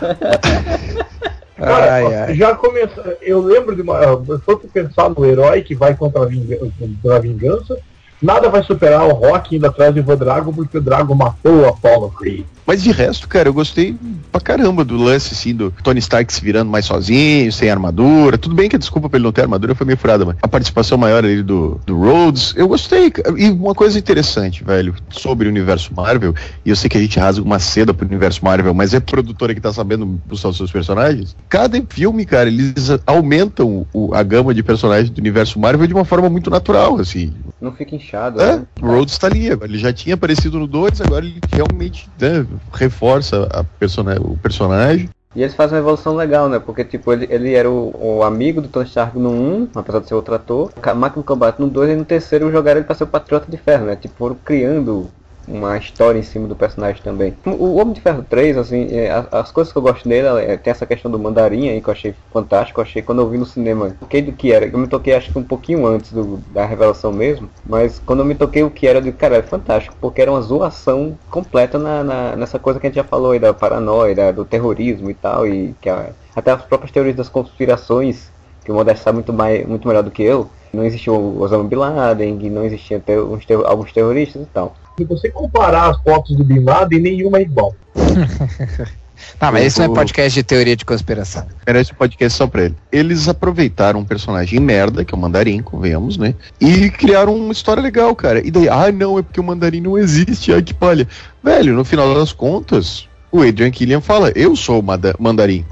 Cara, 1.56 1.94
ai, 1.94 2.14
ai. 2.14 2.34
já 2.34 2.54
começou. 2.54 3.04
Eu 3.22 3.40
lembro 3.40 3.76
de 3.76 3.82
uma. 3.82 4.00
Se 4.00 4.38
fosse 4.44 4.66
pensar 4.66 5.08
no 5.10 5.24
herói 5.24 5.62
que 5.62 5.74
vai 5.74 5.94
contra 5.94 6.22
a 6.22 6.26
vingança, 6.26 6.66
contra 6.78 7.16
a 7.16 7.18
vingança 7.20 7.78
Nada 8.20 8.48
vai 8.48 8.62
superar 8.62 9.06
o 9.06 9.12
Rock 9.12 9.56
indo 9.56 9.66
atrás 9.66 9.94
do 9.94 10.16
Drago 10.16 10.52
porque 10.52 10.78
o 10.78 10.80
Drago 10.80 11.14
matou 11.14 11.60
o 11.60 11.68
Apollo 11.68 12.10
Creed. 12.10 12.44
Mas 12.68 12.82
de 12.82 12.90
resto, 12.90 13.26
cara, 13.26 13.48
eu 13.48 13.54
gostei 13.54 13.96
pra 14.30 14.42
caramba 14.42 14.84
do 14.84 14.94
lance, 14.94 15.32
assim, 15.32 15.54
do 15.54 15.72
Tony 15.82 16.00
Stark 16.00 16.30
se 16.30 16.44
virando 16.44 16.70
mais 16.70 16.84
sozinho, 16.84 17.50
sem 17.50 17.70
armadura. 17.70 18.36
Tudo 18.36 18.54
bem 18.54 18.68
que 18.68 18.76
a 18.76 18.78
desculpa 18.78 19.08
pra 19.08 19.16
ele 19.16 19.24
não 19.24 19.32
ter 19.32 19.40
armadura 19.40 19.74
foi 19.74 19.86
meio 19.86 19.96
furada, 19.96 20.26
mas 20.26 20.36
a 20.42 20.46
participação 20.46 20.98
maior 20.98 21.24
ali 21.24 21.42
do, 21.42 21.80
do 21.86 21.98
Rhodes, 21.98 22.52
eu 22.56 22.68
gostei. 22.68 23.10
E 23.38 23.48
uma 23.48 23.74
coisa 23.74 23.98
interessante, 23.98 24.62
velho, 24.62 24.94
sobre 25.08 25.48
o 25.48 25.50
universo 25.50 25.94
Marvel, 25.94 26.34
e 26.62 26.68
eu 26.68 26.76
sei 26.76 26.90
que 26.90 26.98
a 26.98 27.00
gente 27.00 27.18
rasga 27.18 27.42
uma 27.42 27.58
seda 27.58 27.94
pro 27.94 28.06
universo 28.06 28.44
Marvel, 28.44 28.74
mas 28.74 28.92
é 28.92 29.00
produtora 29.00 29.54
que 29.54 29.62
tá 29.62 29.72
sabendo 29.72 30.04
buscar 30.04 30.50
os 30.50 30.58
seus 30.58 30.70
personagens. 30.70 31.34
Cada 31.48 31.82
filme, 31.88 32.26
cara, 32.26 32.50
eles 32.50 32.90
aumentam 33.06 33.86
o, 33.94 34.14
a 34.14 34.22
gama 34.22 34.52
de 34.52 34.62
personagens 34.62 35.08
do 35.08 35.18
universo 35.18 35.58
Marvel 35.58 35.86
de 35.86 35.94
uma 35.94 36.04
forma 36.04 36.28
muito 36.28 36.50
natural, 36.50 36.98
assim. 36.98 37.32
Não 37.62 37.72
fica 37.72 37.96
inchado. 38.08 38.40
É, 38.40 38.56
né? 38.56 38.66
o 38.80 38.86
Rhodes 38.86 39.18
tá 39.18 39.26
ali, 39.26 39.46
ele 39.46 39.78
já 39.78 39.92
tinha 39.92 40.14
aparecido 40.14 40.58
no 40.58 40.66
2, 40.66 41.00
agora 41.02 41.24
ele 41.24 41.38
realmente 41.52 42.08
né, 42.18 42.46
reforça 42.72 43.46
a 43.52 43.62
persona 43.62 44.16
o 44.20 44.36
personagem. 44.38 45.08
E 45.36 45.42
eles 45.42 45.54
fazem 45.54 45.76
uma 45.76 45.82
evolução 45.82 46.16
legal, 46.16 46.48
né? 46.48 46.58
Porque, 46.58 46.82
tipo, 46.82 47.12
ele, 47.12 47.28
ele 47.30 47.54
era 47.54 47.70
o, 47.70 47.94
o 48.18 48.22
amigo 48.22 48.62
do 48.62 48.68
Tony 48.68 48.86
Stark 48.86 49.16
no 49.18 49.30
1, 49.30 49.68
apesar 49.74 50.00
de 50.00 50.08
ser 50.08 50.14
outro 50.14 50.34
ator. 50.34 50.72
Máquina 50.96 51.22
de 51.22 51.26
combate 51.26 51.60
no 51.60 51.68
2 51.68 51.90
e 51.90 51.96
no 51.96 52.04
terceiro 52.04 52.50
jogaram 52.50 52.78
ele 52.80 52.86
pra 52.86 52.96
ser 52.96 53.04
o 53.04 53.08
Patriota 53.08 53.48
de 53.48 53.58
Ferro, 53.58 53.84
né? 53.84 53.94
Tipo, 53.94 54.14
foram 54.16 54.36
criando 54.42 55.10
uma 55.48 55.76
história 55.78 56.18
em 56.18 56.22
cima 56.22 56.46
do 56.46 56.54
personagem 56.54 57.02
também. 57.02 57.34
O 57.44 57.76
Homem 57.76 57.94
de 57.94 58.00
Ferro 58.00 58.24
3, 58.28 58.58
assim, 58.58 58.88
é, 58.90 59.24
as 59.32 59.50
coisas 59.50 59.72
que 59.72 59.78
eu 59.78 59.82
gosto 59.82 60.08
nele, 60.08 60.28
é, 60.42 60.56
tem 60.56 60.70
essa 60.70 60.86
questão 60.86 61.10
do 61.10 61.18
mandarim 61.18 61.68
aí 61.68 61.80
que 61.80 61.88
eu 61.88 61.92
achei 61.92 62.14
fantástico, 62.32 62.80
eu 62.80 62.84
achei 62.84 63.02
quando 63.02 63.20
eu 63.20 63.28
vi 63.28 63.38
no 63.38 63.46
cinema, 63.46 63.96
toquei 63.98 64.22
do 64.22 64.32
que 64.32 64.52
era, 64.52 64.66
eu 64.66 64.78
me 64.78 64.86
toquei 64.86 65.14
acho 65.14 65.32
que 65.32 65.38
um 65.38 65.42
pouquinho 65.42 65.86
antes 65.86 66.12
do, 66.12 66.38
da 66.52 66.64
revelação 66.64 67.12
mesmo, 67.12 67.48
mas 67.64 68.00
quando 68.04 68.20
eu 68.20 68.24
me 68.24 68.34
toquei 68.34 68.62
o 68.62 68.70
que 68.70 68.86
era, 68.86 68.98
eu 68.98 69.02
digo, 69.02 69.16
cara, 69.16 69.36
é 69.36 69.42
fantástico, 69.42 69.96
porque 70.00 70.20
era 70.20 70.30
uma 70.30 70.42
zoação 70.42 71.16
completa 71.30 71.78
na, 71.78 72.04
na, 72.04 72.36
nessa 72.36 72.58
coisa 72.58 72.78
que 72.78 72.86
a 72.86 72.90
gente 72.90 72.96
já 72.96 73.04
falou 73.04 73.32
aí, 73.32 73.38
da 73.38 73.54
paranoia, 73.54 74.14
da, 74.14 74.32
do 74.32 74.44
terrorismo 74.44 75.10
e 75.10 75.14
tal, 75.14 75.46
e 75.46 75.74
que 75.80 75.88
a, 75.88 76.10
até 76.36 76.50
as 76.50 76.62
próprias 76.62 76.92
teorias 76.92 77.16
das 77.16 77.28
conspirações, 77.28 78.30
que 78.64 78.70
o 78.70 78.74
Modesto 78.74 79.04
sabe 79.04 79.16
muito, 79.16 79.32
mais, 79.32 79.66
muito 79.66 79.88
melhor 79.88 80.02
do 80.02 80.10
que 80.10 80.22
eu, 80.22 80.50
não 80.72 80.84
existiu 80.84 81.14
o 81.14 81.40
Osama 81.40 81.64
Bin 81.64 81.76
Laden, 81.76 82.34
não 82.50 82.62
existiam 82.62 83.00
ter, 83.00 83.18
alguns 83.64 83.92
terroristas 83.92 84.42
e 84.42 84.46
tal 84.46 84.74
se 84.98 85.04
você 85.04 85.30
comparar 85.30 85.90
as 85.90 86.02
fotos 86.02 86.36
do 86.36 86.44
Bin 86.44 86.64
Laden, 86.64 87.00
nenhuma 87.00 87.38
é 87.38 87.42
igual. 87.42 87.74
Tá, 89.36 89.50
mas 89.50 89.66
isso 89.66 89.80
não 89.80 89.92
é 89.92 89.94
podcast 89.94 90.32
de 90.32 90.42
teoria 90.44 90.76
de 90.76 90.84
conspiração. 90.84 91.44
Era 91.66 91.80
esse 91.80 91.92
podcast 91.92 92.38
só 92.38 92.46
pra 92.46 92.64
ele. 92.64 92.76
Eles 92.90 93.28
aproveitaram 93.28 94.00
um 94.00 94.04
personagem 94.04 94.60
merda, 94.60 95.04
que 95.04 95.12
é 95.12 95.16
o 95.16 95.20
Mandarim, 95.20 95.60
convenhamos, 95.60 96.16
né? 96.16 96.34
E 96.60 96.88
criaram 96.90 97.34
uma 97.34 97.52
história 97.52 97.82
legal, 97.82 98.14
cara. 98.14 98.44
E 98.46 98.50
daí, 98.50 98.68
ah, 98.68 98.90
não, 98.92 99.18
é 99.18 99.22
porque 99.22 99.40
o 99.40 99.44
Mandarim 99.44 99.80
não 99.80 99.98
existe, 99.98 100.52
ai 100.52 100.62
que 100.62 100.72
palha. 100.72 101.06
Velho, 101.42 101.74
no 101.74 101.84
final 101.84 102.14
das 102.14 102.32
contas, 102.32 103.08
o 103.30 103.42
Adrian 103.42 103.70
Killian 103.70 104.00
fala, 104.00 104.32
eu 104.34 104.54
sou 104.56 104.80
o 104.80 104.84
Mandarim, 105.18 105.64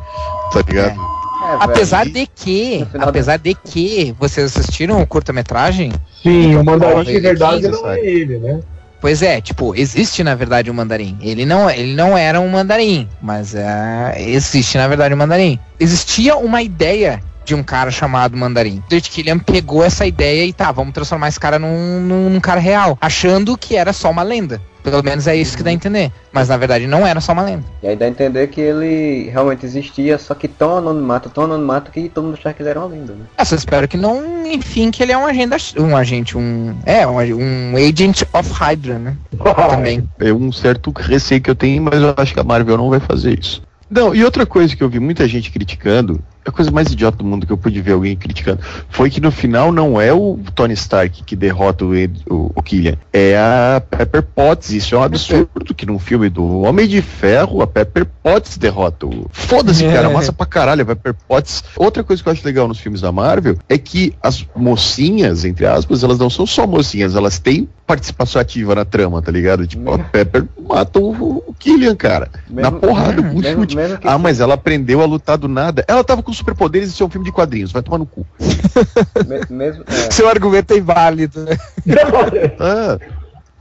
tá 0.52 0.62
ligado? 0.66 1.00
É. 1.00 1.16
É, 1.46 1.56
apesar 1.60 2.04
de 2.04 2.26
que, 2.26 2.86
apesar 2.98 3.36
de 3.36 3.54
que, 3.54 4.14
vocês 4.18 4.56
assistiram 4.56 5.00
o 5.00 5.06
curta-metragem? 5.06 5.92
Sim, 6.22 6.56
o 6.56 6.64
Mandarim, 6.64 7.04
de 7.04 7.20
verdade, 7.20 7.68
não 7.68 7.88
é 7.88 8.00
ele, 8.00 8.38
né? 8.38 8.60
Pois 9.00 9.22
é, 9.22 9.40
tipo, 9.40 9.74
existe 9.74 10.24
na 10.24 10.34
verdade 10.34 10.70
um 10.70 10.74
mandarim. 10.74 11.18
Ele 11.20 11.44
não, 11.44 11.70
ele 11.70 11.94
não 11.94 12.16
era 12.16 12.40
um 12.40 12.48
mandarim, 12.48 13.08
mas 13.20 13.54
é, 13.54 14.14
existe 14.18 14.78
na 14.78 14.88
verdade 14.88 15.14
um 15.14 15.18
mandarim. 15.18 15.58
Existia 15.78 16.36
uma 16.36 16.62
ideia 16.62 17.22
de 17.46 17.54
um 17.54 17.62
cara 17.62 17.90
chamado 17.90 18.36
Mandarim. 18.36 18.82
David 18.88 19.08
Killian 19.08 19.38
pegou 19.38 19.84
essa 19.84 20.04
ideia 20.04 20.44
e 20.44 20.52
tá, 20.52 20.72
vamos 20.72 20.92
transformar 20.92 21.28
esse 21.28 21.38
cara 21.38 21.58
num, 21.58 22.00
num, 22.00 22.28
num 22.28 22.40
cara 22.40 22.60
real, 22.60 22.98
achando 23.00 23.56
que 23.56 23.76
era 23.76 23.92
só 23.92 24.10
uma 24.10 24.22
lenda. 24.22 24.60
Pelo 24.82 25.02
menos 25.02 25.26
é 25.26 25.34
isso 25.34 25.56
que 25.56 25.64
dá 25.64 25.70
a 25.70 25.72
entender. 25.72 26.12
Mas 26.32 26.48
na 26.48 26.56
verdade 26.56 26.86
não 26.86 27.04
era 27.04 27.20
só 27.20 27.32
uma 27.32 27.42
lenda. 27.42 27.64
E 27.82 27.88
aí 27.88 27.96
dá 27.96 28.04
a 28.04 28.08
entender 28.08 28.46
que 28.48 28.60
ele 28.60 29.28
realmente 29.30 29.66
existia, 29.66 30.16
só 30.16 30.32
que 30.32 30.46
tão 30.46 30.76
anonimato, 30.76 31.28
tão 31.28 31.44
anonimato 31.44 31.90
que 31.90 32.08
todo 32.08 32.24
mundo 32.24 32.34
achava 32.34 32.54
que 32.54 32.62
ele 32.62 32.70
era 32.70 32.78
uma 32.78 32.88
lenda, 32.88 33.12
né? 33.12 33.24
Eu 33.36 33.44
só 33.44 33.56
espero 33.56 33.88
que 33.88 33.96
não, 33.96 34.46
enfim, 34.46 34.92
que 34.92 35.02
ele 35.02 35.10
é 35.10 35.18
um 35.18 35.26
agente, 35.26 35.80
um 35.80 35.96
agente, 35.96 36.38
um. 36.38 36.76
É, 36.84 37.04
um, 37.04 37.16
um 37.16 37.76
agent 37.76 38.22
of 38.32 38.52
Hydra, 38.52 38.98
né? 38.98 39.16
Também. 39.70 40.08
É 40.20 40.32
um 40.32 40.52
certo 40.52 40.92
receio 40.96 41.40
que 41.40 41.50
eu 41.50 41.56
tenho, 41.56 41.82
mas 41.82 42.00
eu 42.00 42.14
acho 42.16 42.32
que 42.32 42.40
a 42.40 42.44
Marvel 42.44 42.76
não 42.76 42.90
vai 42.90 43.00
fazer 43.00 43.38
isso. 43.38 43.62
Não, 43.90 44.14
e 44.14 44.24
outra 44.24 44.44
coisa 44.44 44.74
que 44.74 44.82
eu 44.82 44.88
vi 44.88 45.00
muita 45.00 45.26
gente 45.26 45.50
criticando, 45.50 46.20
a 46.46 46.50
coisa 46.52 46.70
mais 46.70 46.90
idiota 46.92 47.18
do 47.18 47.24
mundo 47.24 47.46
que 47.46 47.52
eu 47.52 47.58
pude 47.58 47.80
ver 47.80 47.92
alguém 47.92 48.16
criticando, 48.16 48.60
foi 48.88 49.10
que 49.10 49.20
no 49.20 49.30
final 49.30 49.72
não 49.72 50.00
é 50.00 50.12
o 50.12 50.38
Tony 50.54 50.74
Stark 50.74 51.24
que 51.24 51.34
derrota 51.34 51.84
o, 51.84 51.92
o, 52.30 52.52
o 52.54 52.62
Killian, 52.62 52.96
é 53.12 53.36
a 53.36 53.82
Pepper 53.90 54.22
Potts. 54.22 54.70
Isso 54.70 54.94
é 54.94 54.98
um 54.98 55.02
absurdo 55.02 55.74
que 55.74 55.84
num 55.86 55.98
filme 55.98 56.28
do 56.28 56.60
Homem 56.60 56.86
de 56.86 57.02
Ferro, 57.02 57.62
a 57.62 57.66
Pepper 57.66 58.06
Potts 58.22 58.56
derrota 58.56 59.06
o. 59.06 59.26
Foda-se, 59.32 59.84
É. 59.84 59.92
cara, 59.92 60.08
massa 60.10 60.32
pra 60.32 60.46
caralho, 60.46 60.82
a 60.82 60.86
Pepper 60.86 61.14
Potts. 61.26 61.64
Outra 61.76 62.04
coisa 62.04 62.22
que 62.22 62.28
eu 62.28 62.32
acho 62.32 62.44
legal 62.46 62.68
nos 62.68 62.78
filmes 62.78 63.00
da 63.00 63.10
Marvel 63.10 63.56
é 63.68 63.76
que 63.76 64.14
as 64.22 64.46
mocinhas, 64.54 65.44
entre 65.44 65.66
aspas, 65.66 66.02
elas 66.04 66.18
não 66.18 66.30
são 66.30 66.46
só 66.46 66.66
mocinhas, 66.66 67.14
elas 67.16 67.38
têm 67.38 67.68
participação 67.86 68.40
ativa 68.40 68.74
na 68.74 68.84
trama, 68.84 69.22
tá 69.22 69.30
ligado? 69.30 69.66
Tipo, 69.66 69.92
a 69.94 69.98
Pepper 69.98 70.44
mata 70.68 70.98
o, 70.98 71.42
o 71.46 71.54
Killian, 71.58 71.94
cara. 71.94 72.28
na 72.50 72.70
Mesmo- 72.70 72.80
porrada, 72.80 73.22
Uhum. 73.22 73.28
com 73.30 73.36
um 73.38 73.40
mesmo- 73.40 73.60
chute. 73.62 73.76
mesmo 73.76 73.98
Ah, 74.04 74.18
mas 74.18 74.40
ela 74.40 74.54
aprendeu 74.54 75.00
a 75.00 75.06
lutar 75.06 75.38
do 75.38 75.46
nada. 75.48 75.84
Ela 75.86 76.02
tava 76.02 76.22
com 76.22 76.32
superpoderes 76.32 76.88
e 76.88 76.92
isso 76.92 77.02
é 77.02 77.06
um 77.06 77.10
filme 77.10 77.24
de 77.24 77.32
quadrinhos, 77.32 77.70
vai 77.72 77.82
tomar 77.82 77.98
no 77.98 78.06
cu. 78.06 78.26
Me- 79.26 79.56
mesmo, 79.56 79.84
é, 79.86 80.10
Seu 80.10 80.28
argumento 80.28 80.72
é 80.74 80.78
inválido. 80.78 81.44
né? 81.44 81.56
Ah, 82.58 82.98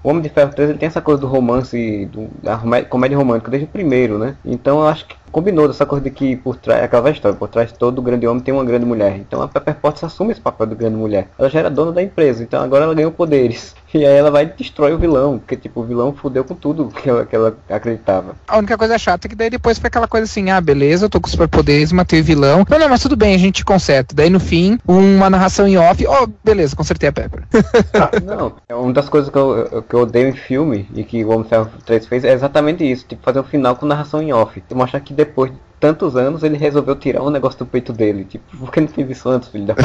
o 0.03 0.09
Homem 0.09 0.21
de 0.21 0.29
Ferro 0.29 0.51
3 0.53 0.69
ele 0.69 0.79
tem 0.79 0.87
essa 0.87 1.01
coisa 1.01 1.19
do 1.21 1.27
romance, 1.27 2.07
do, 2.11 2.27
da 2.43 2.57
comédia 2.89 3.17
romântica 3.17 3.49
desde 3.49 3.65
o 3.65 3.71
primeiro, 3.71 4.17
né? 4.19 4.35
Então 4.45 4.79
eu 4.81 4.87
acho 4.87 5.05
que 5.05 5.15
combinou 5.35 5.67
dessa 5.67 5.85
coisa 5.85 6.01
de 6.01 6.11
que 6.11 6.37
por 6.37 6.55
trás, 6.55 6.81
aquela 6.81 7.01
velha 7.01 7.13
história, 7.13 7.37
por 7.37 7.49
trás 7.49 7.69
todo 7.73 8.01
grande 8.01 8.25
homem 8.25 8.41
tem 8.41 8.53
uma 8.53 8.63
grande 8.63 8.85
mulher. 8.85 9.17
Então 9.17 9.41
a 9.41 9.49
Pepper 9.49 9.75
Potts 9.75 10.01
assume 10.01 10.31
esse 10.31 10.39
papel 10.39 10.65
de 10.67 10.75
grande 10.75 10.95
mulher. 10.95 11.27
Ela 11.37 11.49
já 11.49 11.59
era 11.59 11.69
dona 11.69 11.91
da 11.91 12.01
empresa, 12.01 12.41
então 12.41 12.63
agora 12.63 12.85
ela 12.85 12.95
ganhou 12.95 13.11
poderes. 13.11 13.75
E 13.95 14.05
aí 14.05 14.17
ela 14.17 14.29
vai 14.29 14.43
e 14.43 14.47
destrói 14.47 14.93
o 14.93 14.97
vilão, 14.97 15.39
porque 15.39 15.55
tipo, 15.55 15.79
o 15.79 15.83
vilão 15.85 16.11
fudeu 16.13 16.43
com 16.43 16.53
tudo 16.53 16.89
que 17.01 17.09
ela, 17.09 17.25
que 17.25 17.33
ela 17.33 17.55
acreditava. 17.69 18.35
A 18.45 18.57
única 18.57 18.77
coisa 18.77 18.97
chata 18.97 19.25
é 19.25 19.29
que 19.29 19.35
daí 19.37 19.49
depois 19.49 19.79
foi 19.79 19.87
aquela 19.87 20.05
coisa 20.05 20.25
assim, 20.25 20.49
ah, 20.49 20.59
beleza, 20.59 21.05
eu 21.05 21.09
tô 21.09 21.21
com 21.21 21.29
superpoderes, 21.29 21.93
matei 21.93 22.19
o 22.19 22.23
vilão. 22.23 22.65
Não, 22.69 22.77
não, 22.77 22.89
mas 22.89 23.01
tudo 23.01 23.15
bem, 23.15 23.33
a 23.33 23.37
gente 23.37 23.63
conserta. 23.63 24.13
Daí 24.13 24.29
no 24.29 24.37
fim, 24.37 24.77
uma 24.85 25.29
narração 25.29 25.65
em 25.65 25.77
off, 25.77 26.05
ó, 26.07 26.27
beleza, 26.43 26.75
consertei 26.75 27.07
a 27.07 27.13
Pepper. 27.13 27.43
Não, 28.25 28.55
é 28.67 28.75
uma 28.75 28.91
das 28.91 29.07
coisas 29.07 29.29
que 29.29 29.37
eu, 29.37 29.81
que 29.87 29.93
eu 29.93 30.01
odeio 30.01 30.27
em 30.27 30.33
filme 30.33 30.89
e 30.93 31.05
que 31.05 31.23
o 31.23 31.29
Homem 31.29 31.43
de 31.43 31.49
Ferro 31.49 31.69
3 31.85 32.05
fez 32.05 32.23
é 32.25 32.33
exatamente 32.33 32.83
isso, 32.83 33.05
tipo, 33.07 33.23
fazer 33.23 33.39
um 33.39 33.43
final 33.43 33.77
com 33.77 33.85
narração 33.85 34.21
em 34.21 34.33
off. 34.33 34.61
E 34.69 34.75
mostrar 34.75 34.99
que 34.99 35.13
depois 35.25 35.51
de 35.51 35.57
tantos 35.79 36.15
anos 36.15 36.43
ele 36.43 36.57
resolveu 36.57 36.95
tirar 36.95 37.21
um 37.21 37.29
negócio 37.29 37.59
do 37.59 37.65
peito 37.65 37.91
dele. 37.91 38.25
Tipo, 38.25 38.45
por 38.57 38.71
que 38.71 38.81
não 38.81 38.87
teve 38.87 39.11
isso 39.11 39.27
antes, 39.29 39.49
filho 39.49 39.65
da 39.65 39.75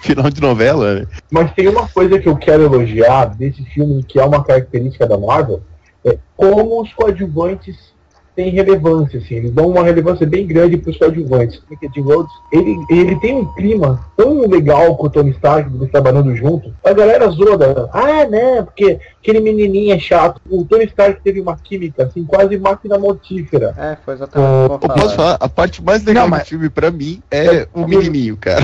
final 0.00 0.28
de 0.30 0.40
novela, 0.40 1.00
né? 1.00 1.06
Mas 1.30 1.52
tem 1.52 1.68
uma 1.68 1.88
coisa 1.88 2.18
que 2.18 2.28
eu 2.28 2.36
quero 2.36 2.64
elogiar 2.64 3.26
desse 3.26 3.64
filme, 3.64 4.02
que 4.02 4.18
é 4.18 4.24
uma 4.24 4.42
característica 4.42 5.06
da 5.06 5.18
Marvel, 5.18 5.62
é 6.04 6.18
como 6.36 6.80
os 6.80 6.92
coadjuvantes 6.92 7.95
têm 8.36 8.50
relevância, 8.50 9.18
assim, 9.18 9.34
eles 9.36 9.50
dão 9.50 9.68
uma 9.70 9.82
relevância 9.82 10.26
bem 10.26 10.46
grande 10.46 10.76
para 10.76 10.90
os 10.90 10.96
coadjuvantes. 10.98 11.58
O 11.70 11.88
D. 11.88 12.00
Rhodes, 12.02 12.32
ele, 12.52 12.76
ele 12.90 13.16
tem 13.16 13.34
um 13.34 13.46
clima 13.54 13.98
tão 14.16 14.46
legal 14.46 14.94
com 14.96 15.06
o 15.06 15.10
Tony 15.10 15.30
Stark, 15.30 15.74
eles 15.74 15.90
trabalhando 15.90 16.36
junto. 16.36 16.72
A 16.84 16.92
galera 16.92 17.28
zoa, 17.30 17.56
da- 17.56 17.88
ah, 17.92 18.26
né, 18.26 18.62
porque 18.62 18.98
aquele 19.22 19.40
menininho 19.40 19.94
é 19.94 19.98
chato. 19.98 20.40
O 20.48 20.64
Tony 20.64 20.84
Stark 20.84 21.20
teve 21.22 21.40
uma 21.40 21.56
química, 21.56 22.04
assim, 22.04 22.24
quase 22.24 22.58
máquina 22.58 22.98
mortífera. 22.98 23.74
É, 23.78 23.96
foi 24.04 24.14
exatamente 24.14 24.68
como 24.68 24.74
Eu 24.74 24.78
posso 24.94 25.16
falar, 25.16 25.36
a 25.40 25.48
parte 25.48 25.82
mais 25.82 26.04
legal 26.04 26.24
Não, 26.24 26.30
mas- 26.30 26.42
do 26.42 26.46
filme 26.48 26.68
pra 26.68 26.90
mim 26.90 27.22
é 27.30 27.66
o 27.72 27.86
menininho, 27.88 28.36
cara. 28.36 28.62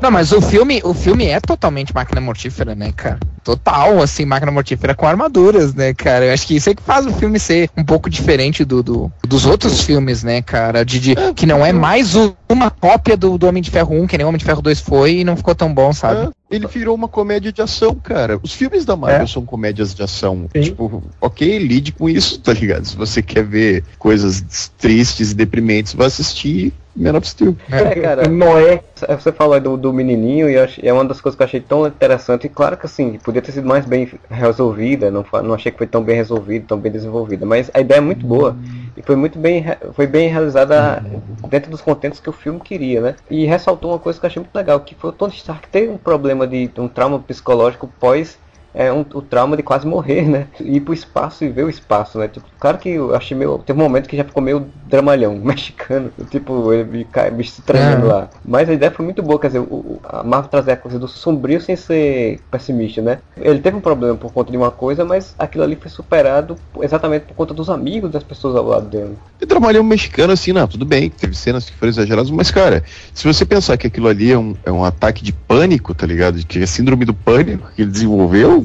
Não, 0.00 0.10
mas 0.10 0.32
o 0.32 0.40
filme, 0.40 0.80
o 0.84 0.94
filme 0.94 1.26
é 1.26 1.38
totalmente 1.40 1.94
máquina 1.94 2.20
mortífera, 2.20 2.74
né, 2.74 2.90
cara? 2.94 3.18
Total, 3.44 4.00
assim, 4.02 4.24
máquina 4.24 4.50
mortífera 4.52 4.94
com 4.94 5.06
armaduras, 5.06 5.74
né, 5.74 5.92
cara? 5.94 6.26
Eu 6.26 6.32
acho 6.32 6.46
que 6.46 6.54
isso 6.56 6.70
é 6.70 6.74
que 6.74 6.82
faz 6.82 7.06
o 7.06 7.12
filme 7.12 7.38
ser 7.38 7.70
um 7.76 7.84
pouco 7.84 8.08
diferente 8.08 8.64
do, 8.64 8.82
do- 8.82 9.12
dos 9.26 9.44
outros 9.46 9.82
filmes, 9.82 10.22
né, 10.22 10.40
cara? 10.42 10.84
De, 10.84 10.98
de- 11.00 11.14
que 11.34 11.46
não 11.46 11.64
é 11.64 11.72
mais 11.72 12.14
o- 12.14 12.34
uma 12.48 12.70
cópia 12.70 13.16
do, 13.16 13.36
do 13.38 13.46
Homem 13.46 13.62
de 13.62 13.70
Ferro 13.70 13.94
1, 14.02 14.06
que 14.06 14.16
nem 14.16 14.24
o 14.24 14.28
Homem 14.28 14.38
de 14.38 14.44
Ferro 14.44 14.62
2 14.62 14.80
foi 14.80 15.18
e 15.18 15.24
não 15.24 15.36
ficou 15.36 15.54
tão 15.54 15.72
bom, 15.72 15.92
sabe? 15.92 16.28
É, 16.50 16.56
ele 16.56 16.66
virou 16.66 16.94
uma 16.94 17.08
comédia 17.08 17.52
de 17.52 17.62
ação, 17.62 17.94
cara. 17.94 18.38
Os 18.42 18.52
filmes 18.52 18.84
da 18.84 18.96
Marvel 18.96 19.22
É. 19.22 19.26
são 19.26 19.44
comédias 19.44 19.94
de 19.94 20.02
ação. 20.02 20.46
Sim. 20.54 20.60
Tipo, 20.62 21.02
ok, 21.20 21.58
lide 21.58 21.92
com 21.92 22.08
isso, 22.08 22.38
tá 22.40 22.52
ligado? 22.52 22.84
Se 22.86 22.96
você 22.96 23.22
quer 23.22 23.44
ver 23.44 23.84
coisas 23.98 24.42
tristes 24.78 25.30
e 25.30 25.34
deprimentes, 25.34 25.94
vai 25.94 26.06
assistir 26.08 26.72
Man 27.00 27.16
of 27.16 27.26
Steel. 27.26 27.56
É, 27.70 27.94
cara, 28.00 28.28
Noé, 28.28 28.82
você 29.08 29.32
falou 29.32 29.54
aí 29.54 29.60
do, 29.60 29.76
do 29.76 29.92
menininho 29.92 30.48
e 30.50 30.56
é 30.86 30.92
uma 30.92 31.04
das 31.04 31.20
coisas 31.20 31.36
que 31.36 31.42
eu 31.42 31.46
achei 31.46 31.60
tão 31.60 31.86
interessante. 31.86 32.46
E 32.46 32.50
claro 32.50 32.76
que 32.76 32.86
assim, 32.86 33.18
podia 33.24 33.40
ter 33.40 33.52
sido 33.52 33.66
mais 33.66 33.86
bem 33.86 34.10
resolvida, 34.30 35.10
não, 35.10 35.24
não 35.42 35.54
achei 35.54 35.72
que 35.72 35.78
foi 35.78 35.86
tão 35.86 36.02
bem 36.02 36.16
resolvida, 36.16 36.66
tão 36.68 36.78
bem 36.78 36.92
desenvolvida. 36.92 37.46
Mas 37.46 37.70
a 37.72 37.80
ideia 37.80 37.98
é 37.98 38.02
muito 38.02 38.26
boa 38.26 38.54
e 38.96 39.02
foi 39.02 39.16
muito 39.16 39.38
bem, 39.38 39.64
foi 39.94 40.06
bem 40.06 40.28
realizada 40.28 41.02
dentro 41.48 41.70
dos 41.70 41.80
contentos 41.80 42.20
que 42.20 42.28
o 42.28 42.32
filme 42.32 42.60
queria, 42.60 43.00
né? 43.00 43.14
E 43.30 43.46
ressaltou 43.46 43.92
uma 43.92 43.98
coisa 43.98 44.18
que 44.20 44.26
eu 44.26 44.28
achei 44.28 44.42
muito 44.42 44.54
legal, 44.54 44.80
que 44.80 44.94
foi 44.94 45.10
o 45.10 45.12
Tony 45.12 45.32
Stark 45.32 45.68
ter 45.68 45.88
um 45.88 45.96
problema 45.96 46.46
de 46.46 46.70
um 46.76 46.88
trauma 46.88 47.18
psicológico 47.18 47.88
pós 47.98 48.38
é 48.74 48.92
um, 48.92 49.00
o 49.00 49.22
trauma 49.22 49.56
de 49.56 49.62
quase 49.62 49.86
morrer, 49.86 50.22
né? 50.28 50.46
Ir 50.60 50.80
pro 50.80 50.94
espaço 50.94 51.44
e 51.44 51.48
ver 51.48 51.64
o 51.64 51.70
espaço, 51.70 52.18
né? 52.18 52.28
Tipo, 52.28 52.46
claro 52.58 52.78
que 52.78 52.88
eu 52.90 53.14
achei 53.14 53.36
meio. 53.36 53.58
Teve 53.58 53.78
um 53.78 53.82
momento 53.82 54.08
que 54.08 54.16
já 54.16 54.24
ficou 54.24 54.42
meio 54.42 54.66
dramalhão, 54.86 55.34
mexicano. 55.42 56.10
Tipo, 56.30 56.72
ele 56.72 56.84
me 56.84 57.04
cai- 57.04 57.30
bicho 57.30 57.52
se 57.52 57.62
tremendo 57.62 58.06
É. 58.06 58.12
lá. 58.12 58.30
Mas 58.44 58.68
a 58.68 58.72
ideia 58.72 58.90
foi 58.92 59.04
muito 59.04 59.22
boa, 59.22 59.38
quer 59.38 59.48
dizer, 59.48 59.60
o, 59.60 59.98
a 60.04 60.22
Marvel 60.22 60.50
trazer 60.50 60.72
a 60.72 60.76
coisa 60.76 60.98
do 60.98 61.08
sombrio 61.08 61.60
sem 61.60 61.76
ser 61.76 62.40
pessimista, 62.50 63.02
né? 63.02 63.18
Ele 63.36 63.58
teve 63.60 63.76
um 63.76 63.80
problema 63.80 64.16
por 64.16 64.32
conta 64.32 64.50
de 64.50 64.56
uma 64.56 64.70
coisa, 64.70 65.04
mas 65.04 65.34
aquilo 65.38 65.64
ali 65.64 65.76
foi 65.76 65.90
superado 65.90 66.56
exatamente 66.80 67.26
por 67.26 67.34
conta 67.34 67.54
dos 67.54 67.68
amigos 67.70 68.10
das 68.10 68.22
pessoas 68.22 68.56
ao 68.56 68.64
lado 68.66 68.86
dele. 68.88 69.16
E 69.40 69.46
trabalhou 69.46 69.82
um 69.82 69.86
mexicano 69.86 70.32
assim, 70.32 70.52
não, 70.52 70.66
tudo 70.68 70.84
bem, 70.84 71.08
teve 71.10 71.34
cenas 71.34 71.64
que 71.68 71.76
foram 71.76 71.90
exageradas, 71.90 72.30
mas, 72.30 72.50
cara, 72.50 72.84
se 73.14 73.26
você 73.26 73.44
pensar 73.44 73.76
que 73.76 73.86
aquilo 73.86 74.08
ali 74.08 74.30
é 74.32 74.38
um, 74.38 74.54
é 74.64 74.70
um 74.70 74.84
ataque 74.84 75.24
de 75.24 75.32
pânico, 75.32 75.94
tá 75.94 76.06
ligado? 76.06 76.38
Que 76.46 76.62
é 76.62 76.66
síndrome 76.66 77.04
do 77.04 77.14
pânico 77.14 77.70
que 77.74 77.82
ele 77.82 77.90
desenvolveu, 77.90 78.59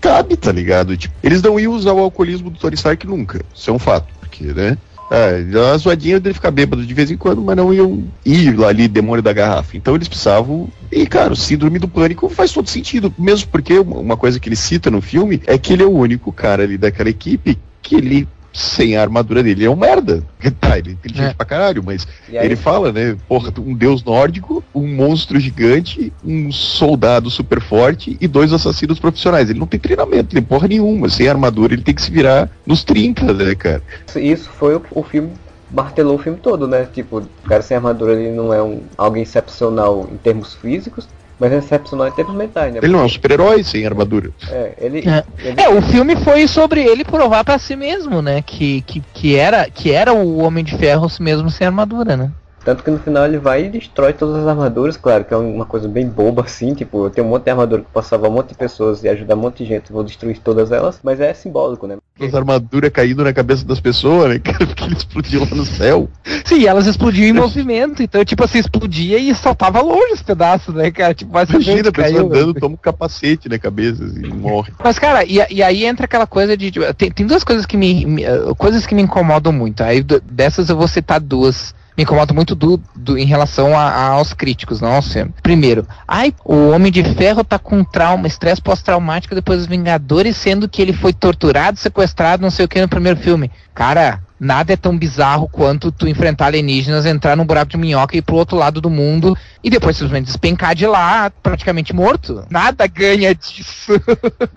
cabe, 0.00 0.36
tá 0.36 0.52
ligado? 0.52 0.96
Tipo, 0.96 1.14
eles 1.22 1.42
não 1.42 1.58
iam 1.58 1.72
usar 1.72 1.92
o 1.92 1.98
alcoolismo 1.98 2.50
do 2.50 2.58
Tony 2.58 2.74
Stark 2.74 3.06
nunca, 3.06 3.40
isso 3.54 3.70
é 3.70 3.72
um 3.72 3.78
fato, 3.78 4.12
porque, 4.20 4.44
né? 4.44 4.76
É, 5.10 5.42
a 5.72 5.76
zoadinha 5.78 6.20
dele 6.20 6.34
ficar 6.34 6.50
bêbado 6.50 6.84
de 6.84 6.92
vez 6.92 7.10
em 7.10 7.16
quando, 7.16 7.40
mas 7.40 7.56
não 7.56 7.72
iam 7.72 8.04
ir 8.26 8.54
lá 8.58 8.68
ali, 8.68 8.86
demônio 8.86 9.22
da 9.22 9.32
garrafa. 9.32 9.76
Então 9.76 9.94
eles 9.94 10.06
precisavam. 10.06 10.68
E, 10.92 11.06
cara, 11.06 11.32
o 11.32 11.36
síndrome 11.36 11.78
do 11.78 11.88
pânico 11.88 12.28
faz 12.28 12.52
todo 12.52 12.68
sentido. 12.68 13.12
Mesmo 13.18 13.48
porque 13.48 13.78
uma 13.78 13.98
uma 13.98 14.16
coisa 14.18 14.38
que 14.38 14.48
ele 14.48 14.56
cita 14.56 14.90
no 14.90 15.00
filme 15.00 15.40
é 15.46 15.56
que 15.56 15.72
ele 15.72 15.82
é 15.82 15.86
o 15.86 15.96
único 15.96 16.30
cara 16.30 16.62
ali 16.62 16.76
daquela 16.76 17.08
equipe 17.08 17.58
que 17.80 17.96
ele. 17.96 18.28
Sem 18.58 18.96
a 18.96 19.02
armadura 19.02 19.40
dele, 19.40 19.64
é 19.64 19.70
um 19.70 19.76
merda. 19.76 20.22
Tá, 20.60 20.76
ele 20.78 20.90
é 20.90 20.92
inteligente 20.92 21.30
É. 21.30 21.34
pra 21.34 21.46
caralho, 21.46 21.82
mas 21.84 22.06
ele 22.28 22.56
fala, 22.56 22.90
né? 22.92 23.16
Porra, 23.28 23.52
um 23.58 23.72
deus 23.74 24.02
nórdico, 24.02 24.64
um 24.74 24.86
monstro 24.88 25.38
gigante, 25.38 26.12
um 26.24 26.50
soldado 26.50 27.30
super 27.30 27.60
forte 27.60 28.16
e 28.20 28.26
dois 28.26 28.52
assassinos 28.52 28.98
profissionais. 28.98 29.48
Ele 29.48 29.58
não 29.60 29.66
tem 29.66 29.78
treinamento, 29.78 30.34
tem 30.34 30.42
porra 30.42 30.66
nenhuma. 30.66 31.08
Sem 31.08 31.28
armadura, 31.28 31.72
ele 31.74 31.82
tem 31.82 31.94
que 31.94 32.02
se 32.02 32.10
virar 32.10 32.50
nos 32.66 32.82
30, 32.82 33.32
né, 33.32 33.54
cara? 33.54 33.82
isso 34.16 34.50
foi 34.50 34.74
o, 34.74 34.82
o 34.90 35.02
filme. 35.04 35.30
Martelou 35.70 36.16
o 36.16 36.18
filme 36.18 36.38
todo, 36.42 36.66
né? 36.66 36.88
Tipo, 36.92 37.18
o 37.18 37.48
cara 37.48 37.62
sem 37.62 37.76
armadura 37.76 38.12
ele 38.20 38.34
não 38.34 38.52
é 38.52 38.62
um, 38.62 38.80
alguém 38.96 39.22
excepcional 39.22 40.08
em 40.10 40.16
termos 40.16 40.54
físicos, 40.54 41.06
mas 41.38 41.52
é 41.52 41.58
excepcional 41.58 42.08
em 42.08 42.12
termos 42.12 42.34
mentais, 42.34 42.72
né? 42.72 42.80
Ele 42.82 42.92
não 42.92 43.00
é 43.00 43.04
um 43.04 43.08
super-herói 43.08 43.62
sem 43.62 43.86
armadura. 43.86 44.30
É, 44.50 44.72
ele, 44.80 44.98
É. 45.08 45.24
ele- 45.42 45.60
É, 45.60 45.68
o 45.68 45.80
filme 45.82 46.16
foi 46.16 46.46
sobre 46.48 46.82
ele 46.82 47.04
provar 47.04 47.44
pra 47.44 47.58
si 47.58 47.76
mesmo, 47.76 48.20
né? 48.20 48.42
Que, 48.42 48.80
que, 48.82 49.02
que, 49.14 49.36
era, 49.36 49.68
que 49.70 49.92
era 49.92 50.12
o 50.12 50.38
Homem 50.38 50.64
de 50.64 50.76
Ferro 50.76 51.06
mesmo 51.20 51.50
sem 51.50 51.66
armadura, 51.66 52.16
né? 52.16 52.30
Tanto 52.64 52.82
que 52.82 52.90
no 52.90 52.98
final 52.98 53.24
ele 53.24 53.38
vai 53.38 53.64
e 53.64 53.68
destrói 53.70 54.12
todas 54.12 54.36
as 54.36 54.46
armaduras, 54.46 54.96
claro, 54.96 55.24
que 55.24 55.32
é 55.32 55.36
uma 55.36 55.64
coisa 55.64 55.88
bem 55.88 56.06
boba 56.08 56.42
assim, 56.42 56.74
tipo, 56.74 57.06
eu 57.06 57.10
tenho 57.10 57.26
um 57.26 57.30
monte 57.30 57.44
de 57.44 57.50
armadura 57.50 57.82
que 57.82 57.88
posso 57.90 58.08
salvar 58.10 58.30
um 58.30 58.34
monte 58.34 58.48
de 58.50 58.54
pessoas 58.56 59.02
e 59.02 59.08
ajudar 59.08 59.36
um 59.36 59.38
monte 59.38 59.62
de 59.62 59.68
gente, 59.68 59.92
vou 59.92 60.04
destruir 60.04 60.38
todas 60.40 60.70
elas, 60.70 61.00
mas 61.02 61.20
é 61.20 61.32
simbólico, 61.32 61.86
né? 61.86 61.96
As 62.20 62.34
armaduras 62.34 62.90
caindo 62.90 63.22
na 63.22 63.32
cabeça 63.32 63.64
das 63.64 63.78
pessoas, 63.80 64.28
né, 64.28 64.38
cara? 64.42 64.66
Porque 64.66 64.84
ele 64.84 64.94
explodiu 64.96 65.40
lá 65.40 65.56
no 65.56 65.64
céu. 65.64 66.10
Sim, 66.44 66.66
elas 66.66 66.86
explodiam 66.86 67.28
em 67.28 67.32
movimento, 67.32 68.02
então, 68.02 68.24
tipo 68.24 68.44
assim, 68.44 68.58
explodia 68.58 69.18
e 69.18 69.34
soltava 69.34 69.80
longe 69.80 70.14
os 70.14 70.22
pedaços, 70.22 70.74
né, 70.74 70.90
cara? 70.90 71.14
Tipo, 71.14 71.32
saber 71.38 71.52
Imagina 71.54 71.88
a 71.88 71.92
pessoa 71.92 72.22
caiu, 72.22 72.26
andando, 72.26 72.54
né? 72.54 72.60
toma 72.60 72.74
um 72.74 72.78
capacete 72.78 73.48
na 73.48 73.58
cabeça 73.58 74.04
assim, 74.04 74.26
e 74.26 74.32
morre. 74.32 74.72
Mas, 74.82 74.98
cara, 74.98 75.24
e, 75.24 75.38
e 75.50 75.62
aí 75.62 75.84
entra 75.84 76.04
aquela 76.06 76.26
coisa 76.26 76.56
de. 76.56 76.70
tipo, 76.70 76.92
tem, 76.94 77.10
tem 77.10 77.26
duas 77.26 77.44
coisas 77.44 77.64
que 77.64 77.76
me, 77.76 78.04
me- 78.04 78.24
eh, 78.24 78.38
coisas 78.58 78.84
que 78.86 78.94
me 78.94 79.02
incomodam 79.02 79.52
muito. 79.52 79.82
Aí 79.82 80.02
dessas 80.02 80.68
eu 80.68 80.76
vou 80.76 80.88
citar 80.88 81.20
duas 81.20 81.74
me 81.98 82.04
incomoda 82.04 82.32
muito 82.32 82.54
do, 82.54 82.80
do 82.94 83.18
em 83.18 83.26
relação 83.26 83.76
a, 83.76 83.82
a, 83.82 84.08
aos 84.10 84.32
críticos, 84.32 84.80
não 84.80 84.92
filme. 84.92 85.34
Primeiro, 85.42 85.84
ai, 86.06 86.32
o 86.44 86.70
Homem 86.70 86.92
de 86.92 87.02
Ferro 87.02 87.42
tá 87.42 87.58
com 87.58 87.82
trauma, 87.82 88.28
estresse 88.28 88.62
pós-traumático 88.62 89.34
depois 89.34 89.58
dos 89.58 89.66
Vingadores, 89.66 90.36
sendo 90.36 90.68
que 90.68 90.80
ele 90.80 90.92
foi 90.92 91.12
torturado, 91.12 91.76
sequestrado, 91.76 92.40
não 92.40 92.50
sei 92.50 92.64
o 92.64 92.68
que 92.68 92.80
no 92.80 92.88
primeiro 92.88 93.18
filme. 93.18 93.50
Cara, 93.74 94.20
nada 94.38 94.72
é 94.72 94.76
tão 94.76 94.96
bizarro 94.96 95.48
quanto 95.48 95.90
tu 95.90 96.06
enfrentar 96.08 96.46
alienígenas, 96.46 97.06
entrar 97.06 97.36
num 97.36 97.44
buraco 97.44 97.70
de 97.70 97.76
minhoca 97.76 98.14
e 98.14 98.18
ir 98.18 98.22
pro 98.22 98.36
outro 98.36 98.56
lado 98.56 98.80
do 98.80 98.90
mundo 98.90 99.36
e 99.62 99.70
depois 99.70 99.96
simplesmente 99.96 100.26
despencar 100.26 100.74
de 100.74 100.86
lá, 100.86 101.30
praticamente 101.42 101.94
morto. 101.94 102.44
Nada 102.48 102.86
ganha 102.86 103.34
disso. 103.34 103.92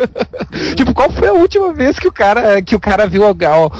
tipo, 0.75 0.93
qual 0.93 1.09
foi 1.09 1.27
a 1.27 1.33
última 1.33 1.73
vez 1.73 1.97
que 1.97 2.07
o 2.07 2.11
cara 2.11 2.61
que 2.61 2.75
o 2.75 2.79
cara 2.79 3.07
viu 3.07 3.23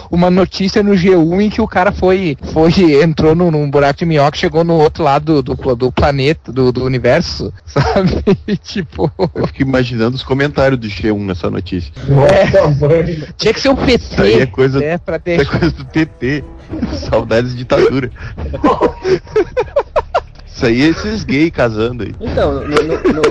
uma 0.09 0.29
notícia 0.29 0.81
no 0.81 0.93
G1 0.93 1.41
em 1.41 1.49
que 1.49 1.61
o 1.61 1.67
cara 1.67 1.91
foi 1.91 2.37
foi 2.53 2.71
entrou 3.03 3.35
num, 3.35 3.51
num 3.51 3.69
buraco 3.69 3.99
de 3.99 4.05
minhoca, 4.05 4.37
chegou 4.37 4.63
no 4.63 4.75
outro 4.75 5.03
lado 5.03 5.41
do, 5.41 5.55
do, 5.55 5.75
do 5.75 5.91
planeta, 5.91 6.51
do, 6.51 6.71
do, 6.71 6.83
universo, 6.83 7.53
sabe? 7.65 8.23
tipo, 8.63 9.11
eu 9.35 9.47
fico 9.47 9.61
imaginando 9.61 10.15
os 10.15 10.23
comentários 10.23 10.79
do 10.79 10.87
G1 10.87 11.19
nessa 11.19 11.49
notícia. 11.49 11.91
É, 12.31 13.31
tinha 13.37 13.53
que 13.53 13.61
ser 13.61 13.69
um 13.69 13.75
PT, 13.75 13.95
Isso 13.95 14.21
aí 14.21 14.41
é 14.41 14.45
coisa, 14.45 14.79
né, 14.79 14.97
pra 14.97 15.19
ter... 15.19 15.41
é 15.41 15.45
coisa 15.45 15.71
do 15.71 15.85
PT. 15.91 16.43
Saudades 17.09 17.51
de 17.51 17.57
ditadura. 17.57 18.09
Isso 20.47 20.65
aí 20.65 20.81
é 20.83 20.87
esses 20.89 21.23
gays 21.23 21.51
casando 21.51 22.03
aí. 22.03 22.13
Então, 22.19 22.53
no, 22.53 22.67
no, 22.67 22.93
no... 23.13 23.21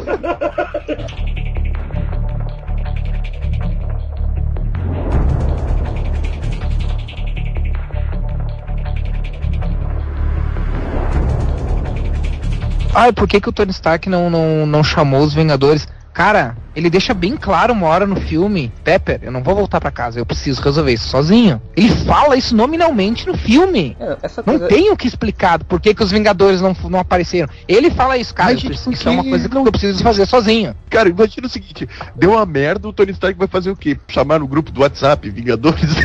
Ai, 12.93 13.13
por 13.13 13.29
que, 13.29 13.41
que 13.41 13.49
o 13.49 13.53
Tony 13.53 13.71
Stark 13.71 14.09
não, 14.09 14.29
não, 14.29 14.67
não 14.67 14.83
chamou 14.83 15.23
os 15.23 15.33
Vingadores? 15.33 15.87
Cara, 16.13 16.57
ele 16.75 16.91
deixa 16.91 17.13
bem 17.13 17.37
claro 17.37 17.73
uma 17.73 17.87
hora 17.87 18.07
no 18.07 18.17
filme, 18.17 18.73
Pepper, 18.85 19.21
eu 19.23 19.33
não 19.33 19.43
vou 19.43 19.55
voltar 19.55 19.81
para 19.81 19.91
casa, 19.91 20.19
eu 20.19 20.27
preciso 20.27 20.63
resolver 20.63 20.93
isso 20.93 21.09
sozinho. 21.09 21.61
Ele 21.77 21.89
fala 21.89 22.37
isso 22.37 22.55
nominalmente 22.55 23.27
no 23.27 23.37
filme. 23.37 23.97
É, 23.99 24.17
não 24.47 24.59
coisa... 24.59 24.69
tem 24.69 24.91
o 24.91 24.97
que 24.97 25.07
explicar 25.07 25.63
por 25.65 25.81
que, 25.81 25.95
que 25.95 26.03
os 26.03 26.11
Vingadores 26.11 26.61
não, 26.61 26.77
não 26.89 26.99
apareceram. 26.99 27.49
Ele 27.67 27.91
fala 27.91 28.17
isso, 28.17 28.35
cara, 28.35 28.53
Mas, 28.53 28.63
preciso, 28.63 28.93
isso 28.93 29.09
é 29.09 29.13
uma 29.13 29.25
coisa 29.25 29.49
que 29.49 29.57
eu 29.57 29.65
preciso 29.65 30.03
fazer 30.03 30.27
sozinho. 30.27 30.75
Cara, 30.89 31.09
imagina 31.09 31.47
o 31.47 31.51
seguinte, 31.51 31.89
deu 32.15 32.33
uma 32.33 32.47
merda, 32.47 32.89
o 32.89 32.93
Tony 32.93 33.13
Stark 33.13 33.39
vai 33.39 33.49
fazer 33.49 33.71
o 33.71 33.77
quê? 33.77 33.99
Chamar 34.09 34.41
no 34.41 34.47
grupo 34.47 34.71
do 34.71 34.81
WhatsApp, 34.81 35.29
Vingadores? 35.31 35.81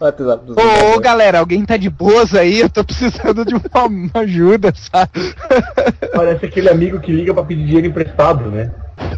Ô, 0.00 0.96
oh, 0.96 1.00
galera, 1.00 1.38
alguém 1.38 1.64
tá 1.64 1.76
de 1.76 1.90
boas 1.90 2.34
aí? 2.34 2.60
Eu 2.60 2.70
tô 2.70 2.82
precisando 2.82 3.44
de 3.44 3.54
uma, 3.54 3.84
uma 3.86 4.20
ajuda, 4.22 4.72
sabe? 4.74 5.34
Parece 6.14 6.46
aquele 6.46 6.70
amigo 6.70 7.00
que 7.00 7.12
liga 7.12 7.34
para 7.34 7.44
pedir 7.44 7.66
dinheiro 7.66 7.86
emprestado, 7.86 8.50
né? 8.50 8.70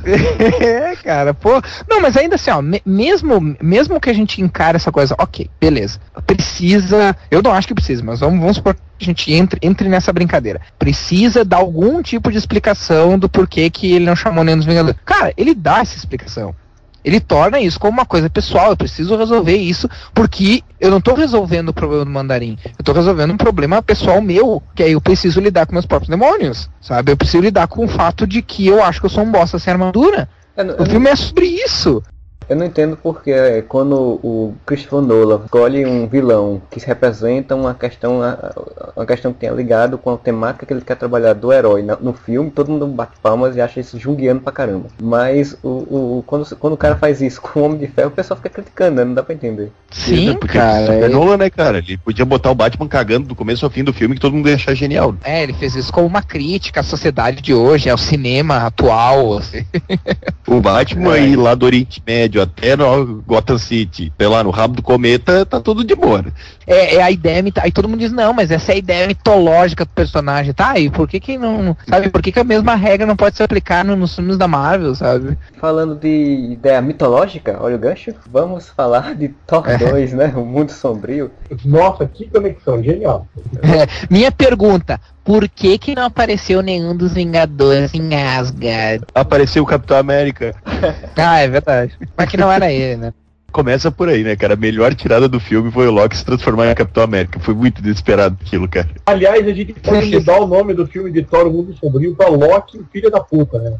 é, 0.42 0.96
cara, 0.96 1.34
pô. 1.34 1.62
Não, 1.88 2.00
mas 2.00 2.16
ainda 2.16 2.36
assim, 2.36 2.50
ó, 2.50 2.60
me, 2.60 2.82
mesmo, 2.84 3.56
mesmo 3.60 4.00
que 4.00 4.10
a 4.10 4.12
gente 4.12 4.40
encare 4.40 4.76
essa 4.76 4.92
coisa, 4.92 5.14
ok, 5.18 5.48
beleza. 5.60 5.98
Precisa. 6.26 7.16
Eu 7.30 7.42
não 7.42 7.52
acho 7.52 7.68
que 7.68 7.74
precisa, 7.74 8.02
mas 8.02 8.20
vamos, 8.20 8.40
vamos 8.40 8.56
supor 8.56 8.74
que 8.74 8.80
a 9.00 9.04
gente 9.04 9.32
entre, 9.32 9.58
entre 9.62 9.88
nessa 9.88 10.12
brincadeira. 10.12 10.60
Precisa 10.78 11.44
dar 11.44 11.58
algum 11.58 12.02
tipo 12.02 12.30
de 12.30 12.38
explicação 12.38 13.18
do 13.18 13.28
porquê 13.28 13.70
que 13.70 13.92
ele 13.92 14.06
não 14.06 14.16
chamou 14.16 14.44
nem 14.44 14.56
dos 14.56 14.66
Vingadores. 14.66 14.98
Cara, 15.04 15.32
ele 15.36 15.54
dá 15.54 15.80
essa 15.80 15.96
explicação 15.96 16.54
ele 17.04 17.20
torna 17.20 17.60
isso 17.60 17.78
como 17.78 17.92
uma 17.92 18.06
coisa 18.06 18.30
pessoal. 18.30 18.70
Eu 18.70 18.76
preciso 18.76 19.16
resolver 19.16 19.56
isso 19.56 19.88
porque 20.14 20.62
eu 20.80 20.90
não 20.90 20.98
estou 20.98 21.14
resolvendo 21.14 21.70
o 21.70 21.74
problema 21.74 22.04
do 22.04 22.10
mandarim. 22.10 22.58
Eu 22.64 22.80
estou 22.80 22.94
resolvendo 22.94 23.32
um 23.32 23.36
problema 23.36 23.82
pessoal 23.82 24.20
meu, 24.20 24.62
que 24.74 24.82
aí 24.82 24.92
eu 24.92 25.00
preciso 25.00 25.40
lidar 25.40 25.66
com 25.66 25.72
meus 25.72 25.86
próprios 25.86 26.10
demônios, 26.10 26.68
sabe? 26.80 27.12
Eu 27.12 27.16
preciso 27.16 27.42
lidar 27.42 27.66
com 27.66 27.84
o 27.84 27.88
fato 27.88 28.26
de 28.26 28.42
que 28.42 28.66
eu 28.66 28.82
acho 28.82 29.00
que 29.00 29.06
eu 29.06 29.10
sou 29.10 29.24
um 29.24 29.30
bosta 29.30 29.58
sem 29.58 29.72
armadura. 29.72 30.28
Eu, 30.56 30.64
eu, 30.64 30.82
o 30.82 30.86
filme 30.86 31.08
é 31.08 31.16
sobre 31.16 31.46
isso. 31.46 32.02
Eu 32.48 32.56
não 32.56 32.66
entendo 32.66 32.96
porque 32.96 33.30
é, 33.30 33.62
quando 33.62 34.20
o 34.22 34.54
Christopher 34.66 35.00
Nolan 35.00 35.40
escolhe 35.44 35.86
um 35.86 36.06
vilão 36.06 36.60
que 36.70 36.80
representa 36.80 37.54
uma 37.54 37.74
questão, 37.74 38.20
uma 38.96 39.06
questão 39.06 39.32
que 39.32 39.40
tenha 39.40 39.52
ligado 39.52 39.98
com 39.98 40.12
a 40.12 40.16
temática 40.16 40.66
que 40.66 40.72
ele 40.72 40.80
quer 40.80 40.96
trabalhar 40.96 41.32
do 41.34 41.52
herói 41.52 41.82
no 41.82 42.12
filme, 42.12 42.50
todo 42.50 42.70
mundo 42.70 42.86
bate 42.86 43.12
palmas 43.22 43.56
e 43.56 43.60
acha 43.60 43.80
isso 43.80 43.98
junguiano 43.98 44.40
pra 44.40 44.52
caramba. 44.52 44.88
Mas 45.00 45.56
o, 45.62 45.68
o, 45.68 46.24
quando, 46.26 46.56
quando 46.56 46.72
o 46.74 46.76
cara 46.76 46.96
faz 46.96 47.20
isso 47.20 47.40
com 47.40 47.60
o 47.60 47.64
Homem 47.64 47.78
de 47.78 47.86
Ferro, 47.86 48.08
o 48.08 48.12
pessoal 48.12 48.36
fica 48.36 48.50
criticando, 48.50 48.96
né? 48.96 49.04
Não 49.04 49.14
dá 49.14 49.22
pra 49.22 49.34
entender. 49.34 49.70
Sim, 49.90 50.34
cara. 50.38 50.94
É 50.94 51.08
Nolan, 51.08 51.36
né, 51.36 51.50
cara? 51.50 51.78
Ele 51.78 51.98
podia 51.98 52.24
botar 52.24 52.50
o 52.50 52.54
Batman 52.54 52.88
cagando 52.88 53.28
do 53.28 53.34
começo 53.34 53.64
ao 53.64 53.70
fim 53.70 53.84
do 53.84 53.92
filme 53.92 54.14
que 54.14 54.20
todo 54.20 54.34
mundo 54.34 54.48
ia 54.48 54.54
achar 54.54 54.74
genial. 54.74 55.14
É, 55.22 55.42
ele 55.42 55.52
fez 55.52 55.74
isso 55.74 55.92
como 55.92 56.06
uma 56.06 56.22
crítica 56.22 56.80
à 56.80 56.82
sociedade 56.82 57.42
de 57.42 57.52
hoje, 57.52 57.90
ao 57.90 57.98
cinema 57.98 58.58
atual. 58.58 59.38
Assim. 59.38 59.64
O 60.46 60.60
Batman 60.60 61.16
é. 61.18 61.26
ir 61.26 61.36
lá 61.36 61.54
do 61.54 61.66
Oriente 61.66 62.02
Médio 62.06 62.31
até 62.40 62.76
no 62.76 63.22
Gotham 63.26 63.58
City, 63.58 64.12
sei 64.16 64.28
lá, 64.28 64.42
no 64.42 64.50
rabo 64.50 64.76
do 64.76 64.82
cometa, 64.82 65.44
tá 65.44 65.60
tudo 65.60 65.84
de 65.84 65.94
boa. 65.94 66.22
Né? 66.22 66.32
É, 66.66 66.96
é, 66.96 67.02
a 67.02 67.10
ideia, 67.10 67.42
aí 67.60 67.72
todo 67.72 67.88
mundo 67.88 68.00
diz, 68.00 68.12
não, 68.12 68.32
mas 68.32 68.50
essa 68.50 68.72
é 68.72 68.74
a 68.76 68.78
ideia 68.78 69.06
mitológica 69.06 69.84
do 69.84 69.90
personagem, 69.90 70.52
tá? 70.52 70.78
E 70.78 70.90
por 70.90 71.08
que 71.08 71.18
que 71.18 71.36
não, 71.36 71.76
sabe, 71.88 72.08
por 72.08 72.22
que 72.22 72.32
que 72.32 72.40
a 72.40 72.44
mesma 72.44 72.74
regra 72.74 73.06
não 73.06 73.16
pode 73.16 73.36
se 73.36 73.42
aplicar 73.42 73.84
no, 73.84 73.96
nos 73.96 74.14
filmes 74.14 74.36
da 74.36 74.46
Marvel, 74.46 74.94
sabe? 74.94 75.36
Falando 75.58 75.94
de 75.94 76.52
ideia 76.52 76.80
mitológica, 76.80 77.58
olha 77.60 77.76
o 77.76 77.78
gancho, 77.78 78.14
vamos 78.30 78.68
falar 78.68 79.14
de 79.14 79.28
Thor 79.46 79.68
é. 79.68 79.76
2, 79.78 80.12
né? 80.12 80.32
O 80.36 80.44
Mundo 80.44 80.70
Sombrio. 80.70 81.30
Nossa, 81.64 82.06
que 82.06 82.28
conexão, 82.28 82.82
genial. 82.82 83.26
É, 83.62 83.86
minha 84.10 84.30
pergunta, 84.30 85.00
por 85.24 85.48
que 85.48 85.78
que 85.78 85.94
não 85.94 86.04
apareceu 86.04 86.62
nenhum 86.62 86.96
dos 86.96 87.12
Vingadores 87.14 87.94
em 87.94 88.14
Asgard? 88.14 89.04
Apareceu 89.14 89.62
o 89.62 89.66
Capitão 89.66 89.96
América. 89.96 90.54
ah, 91.16 91.38
é 91.38 91.48
verdade. 91.48 91.96
Mas 92.16 92.28
que 92.28 92.36
não 92.36 92.50
era 92.50 92.70
ele, 92.70 92.96
né? 92.96 93.12
Começa 93.52 93.90
por 93.90 94.08
aí, 94.08 94.24
né, 94.24 94.34
cara? 94.34 94.54
A 94.54 94.56
melhor 94.56 94.94
tirada 94.94 95.28
do 95.28 95.38
filme 95.38 95.70
foi 95.70 95.86
o 95.86 95.90
Loki 95.90 96.16
se 96.16 96.24
transformar 96.24 96.70
em 96.70 96.74
Capitão 96.74 97.02
América. 97.02 97.38
Foi 97.38 97.52
muito 97.52 97.82
desesperado 97.82 98.38
aquilo, 98.40 98.66
cara. 98.66 98.88
Aliás, 99.04 99.46
a 99.46 99.52
gente 99.52 99.74
pode 99.74 100.10
mudar 100.10 100.40
o 100.40 100.46
nome 100.46 100.72
do 100.72 100.86
filme 100.86 101.12
de 101.12 101.22
Thor, 101.22 101.46
o 101.46 101.52
Mundo 101.52 101.76
Sombrio, 101.76 102.16
pra 102.16 102.28
Loki, 102.28 102.80
filha 102.90 103.10
da 103.10 103.20
puta, 103.20 103.58
né? 103.58 103.76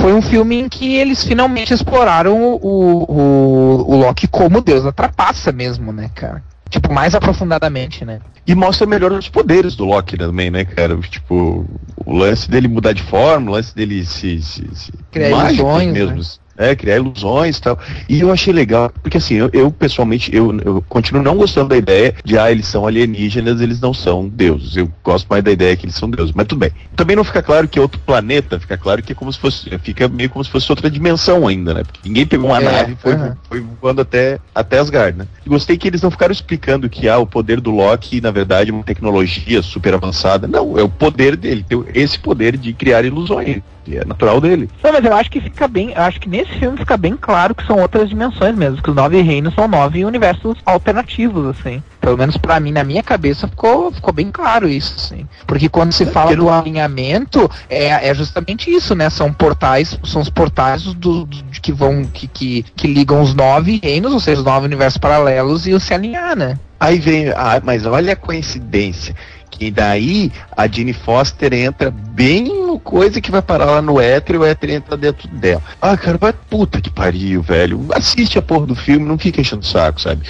Foi 0.00 0.12
um 0.12 0.20
filme 0.20 0.60
em 0.60 0.68
que 0.68 0.96
eles 0.96 1.24
finalmente 1.24 1.72
exploraram 1.72 2.36
o, 2.38 3.04
o, 3.08 3.92
o 3.92 3.96
Loki 3.96 4.28
como 4.28 4.60
deus 4.60 4.84
da 4.84 4.92
trapaça 4.92 5.50
mesmo, 5.50 5.90
né, 5.90 6.10
cara? 6.14 6.42
Tipo, 6.74 6.92
mais 6.92 7.14
aprofundadamente, 7.14 8.04
né? 8.04 8.18
E 8.44 8.52
mostra 8.52 8.84
melhor 8.84 9.12
os 9.12 9.28
poderes 9.28 9.76
do 9.76 9.84
Loki 9.84 10.16
também, 10.16 10.50
né, 10.50 10.64
cara? 10.64 10.96
Tipo, 11.02 11.64
o 12.04 12.12
lance 12.12 12.50
dele 12.50 12.66
mudar 12.66 12.92
de 12.92 13.02
forma, 13.04 13.48
o 13.48 13.54
lance 13.54 13.72
dele 13.72 14.04
se. 14.04 14.42
se, 14.42 14.68
se 14.74 14.92
Criar 15.12 15.52
ilusões, 15.52 15.92
mesmo. 15.92 16.16
Né? 16.16 16.22
É, 16.56 16.74
criar 16.74 16.96
ilusões 16.96 17.58
e 17.58 17.62
tal. 17.62 17.78
E 18.08 18.20
eu 18.20 18.32
achei 18.32 18.52
legal, 18.52 18.90
porque 19.02 19.18
assim, 19.18 19.34
eu, 19.34 19.50
eu 19.52 19.70
pessoalmente, 19.70 20.34
eu, 20.34 20.56
eu, 20.60 20.84
continuo 20.88 21.22
não 21.22 21.36
gostando 21.36 21.70
da 21.70 21.76
ideia 21.76 22.14
de, 22.24 22.38
ah, 22.38 22.50
eles 22.50 22.66
são 22.66 22.86
alienígenas, 22.86 23.60
eles 23.60 23.80
não 23.80 23.92
são 23.92 24.28
deuses. 24.28 24.76
Eu 24.76 24.90
gosto 25.02 25.26
mais 25.26 25.42
da 25.42 25.50
ideia 25.50 25.76
que 25.76 25.86
eles 25.86 25.96
são 25.96 26.10
deuses, 26.10 26.32
mas 26.34 26.46
tudo 26.46 26.60
bem. 26.60 26.72
Também 26.96 27.16
não 27.16 27.24
fica 27.24 27.42
claro 27.42 27.68
que 27.68 27.78
é 27.78 27.82
outro 27.82 28.00
planeta, 28.00 28.58
fica 28.58 28.76
claro 28.76 29.02
que 29.02 29.12
é 29.12 29.14
como 29.14 29.32
se 29.32 29.38
fosse, 29.38 29.78
fica 29.78 30.08
meio 30.08 30.30
como 30.30 30.44
se 30.44 30.50
fosse 30.50 30.70
outra 30.70 30.90
dimensão 30.90 31.46
ainda, 31.46 31.74
né? 31.74 31.82
Porque 31.84 32.00
ninguém 32.04 32.26
pegou 32.26 32.50
uma 32.50 32.60
é, 32.60 32.64
nave 32.64 32.92
e 32.92 32.96
foi, 32.96 33.14
uhum. 33.14 33.32
foi 33.48 33.66
voando 33.80 34.00
até, 34.00 34.38
até 34.54 34.78
Asgard, 34.78 35.18
né? 35.18 35.26
E 35.44 35.48
gostei 35.48 35.76
que 35.76 35.88
eles 35.88 36.02
não 36.02 36.10
ficaram 36.10 36.32
explicando 36.32 36.88
que, 36.88 37.08
ah, 37.08 37.18
o 37.18 37.26
poder 37.26 37.60
do 37.60 37.70
Loki, 37.70 38.20
na 38.20 38.30
verdade, 38.30 38.70
é 38.70 38.72
uma 38.72 38.84
tecnologia 38.84 39.62
super 39.62 39.94
avançada. 39.94 40.46
Não, 40.46 40.78
é 40.78 40.82
o 40.82 40.88
poder 40.88 41.36
dele, 41.36 41.64
tem 41.68 41.84
esse 41.94 42.18
poder 42.18 42.56
de 42.56 42.72
criar 42.72 43.04
ilusões 43.04 43.62
que 43.84 43.98
é 43.98 44.04
natural 44.04 44.40
dele. 44.40 44.68
Não, 44.82 44.92
mas 44.92 45.04
eu 45.04 45.14
acho 45.14 45.30
que 45.30 45.40
fica 45.40 45.68
bem, 45.68 45.94
acho 45.94 46.20
que 46.20 46.28
nesse 46.28 46.52
filme 46.52 46.78
fica 46.78 46.96
bem 46.96 47.16
claro 47.16 47.54
que 47.54 47.66
são 47.66 47.78
outras 47.78 48.08
dimensões 48.08 48.56
mesmo, 48.56 48.82
que 48.82 48.90
os 48.90 48.96
nove 48.96 49.20
reinos 49.20 49.54
são 49.54 49.68
nove 49.68 50.04
universos 50.04 50.58
alternativos, 50.64 51.56
assim. 51.56 51.82
Pelo 52.00 52.16
menos 52.16 52.36
para 52.36 52.58
mim, 52.60 52.72
na 52.72 52.84
minha 52.84 53.02
cabeça, 53.02 53.46
ficou, 53.46 53.92
ficou 53.92 54.12
bem 54.12 54.30
claro 54.30 54.68
isso, 54.68 54.94
assim. 54.96 55.26
Porque 55.46 55.68
quando 55.68 55.92
se 55.92 56.06
fala 56.06 56.34
do 56.34 56.50
alinhamento, 56.50 57.50
é, 57.68 58.08
é 58.08 58.14
justamente 58.14 58.70
isso, 58.70 58.94
né? 58.94 59.10
São 59.10 59.32
portais, 59.32 59.98
são 60.04 60.20
os 60.22 60.30
portais 60.30 60.82
do, 60.82 61.24
do 61.24 61.44
que 61.60 61.72
vão, 61.72 62.04
que, 62.04 62.26
que, 62.26 62.62
que 62.74 62.86
ligam 62.86 63.20
os 63.20 63.34
nove 63.34 63.80
reinos, 63.82 64.12
ou 64.12 64.20
seja, 64.20 64.40
os 64.40 64.44
nove 64.44 64.66
universos 64.66 64.98
paralelos, 64.98 65.66
e 65.66 65.72
o 65.72 65.80
se 65.80 65.92
alinhar, 65.92 66.36
né? 66.36 66.58
Aí 66.78 66.98
vem, 66.98 67.28
ah, 67.30 67.60
mas 67.64 67.86
olha 67.86 68.12
a 68.12 68.16
coincidência. 68.16 69.14
Que 69.56 69.70
daí 69.70 70.32
a 70.56 70.66
Jane 70.66 70.92
Foster 70.92 71.54
entra 71.54 71.88
bem 71.88 72.44
no 72.66 72.78
coisa 72.78 73.20
que 73.20 73.30
vai 73.30 73.40
parar 73.40 73.66
lá 73.66 73.80
no 73.80 74.00
éter 74.00 74.34
e 74.34 74.38
o 74.38 74.44
éter 74.44 74.70
entra 74.70 74.96
dentro 74.96 75.28
dela. 75.28 75.62
Ah, 75.80 75.96
cara, 75.96 76.18
vai 76.18 76.32
puta 76.32 76.80
que 76.80 76.90
pariu, 76.90 77.40
velho. 77.40 77.86
Assiste 77.92 78.36
a 78.36 78.42
porra 78.42 78.66
do 78.66 78.74
filme, 78.74 79.06
não 79.06 79.16
fica 79.16 79.40
enchendo 79.40 79.62
o 79.62 79.66
saco, 79.66 80.00
sabe? 80.00 80.22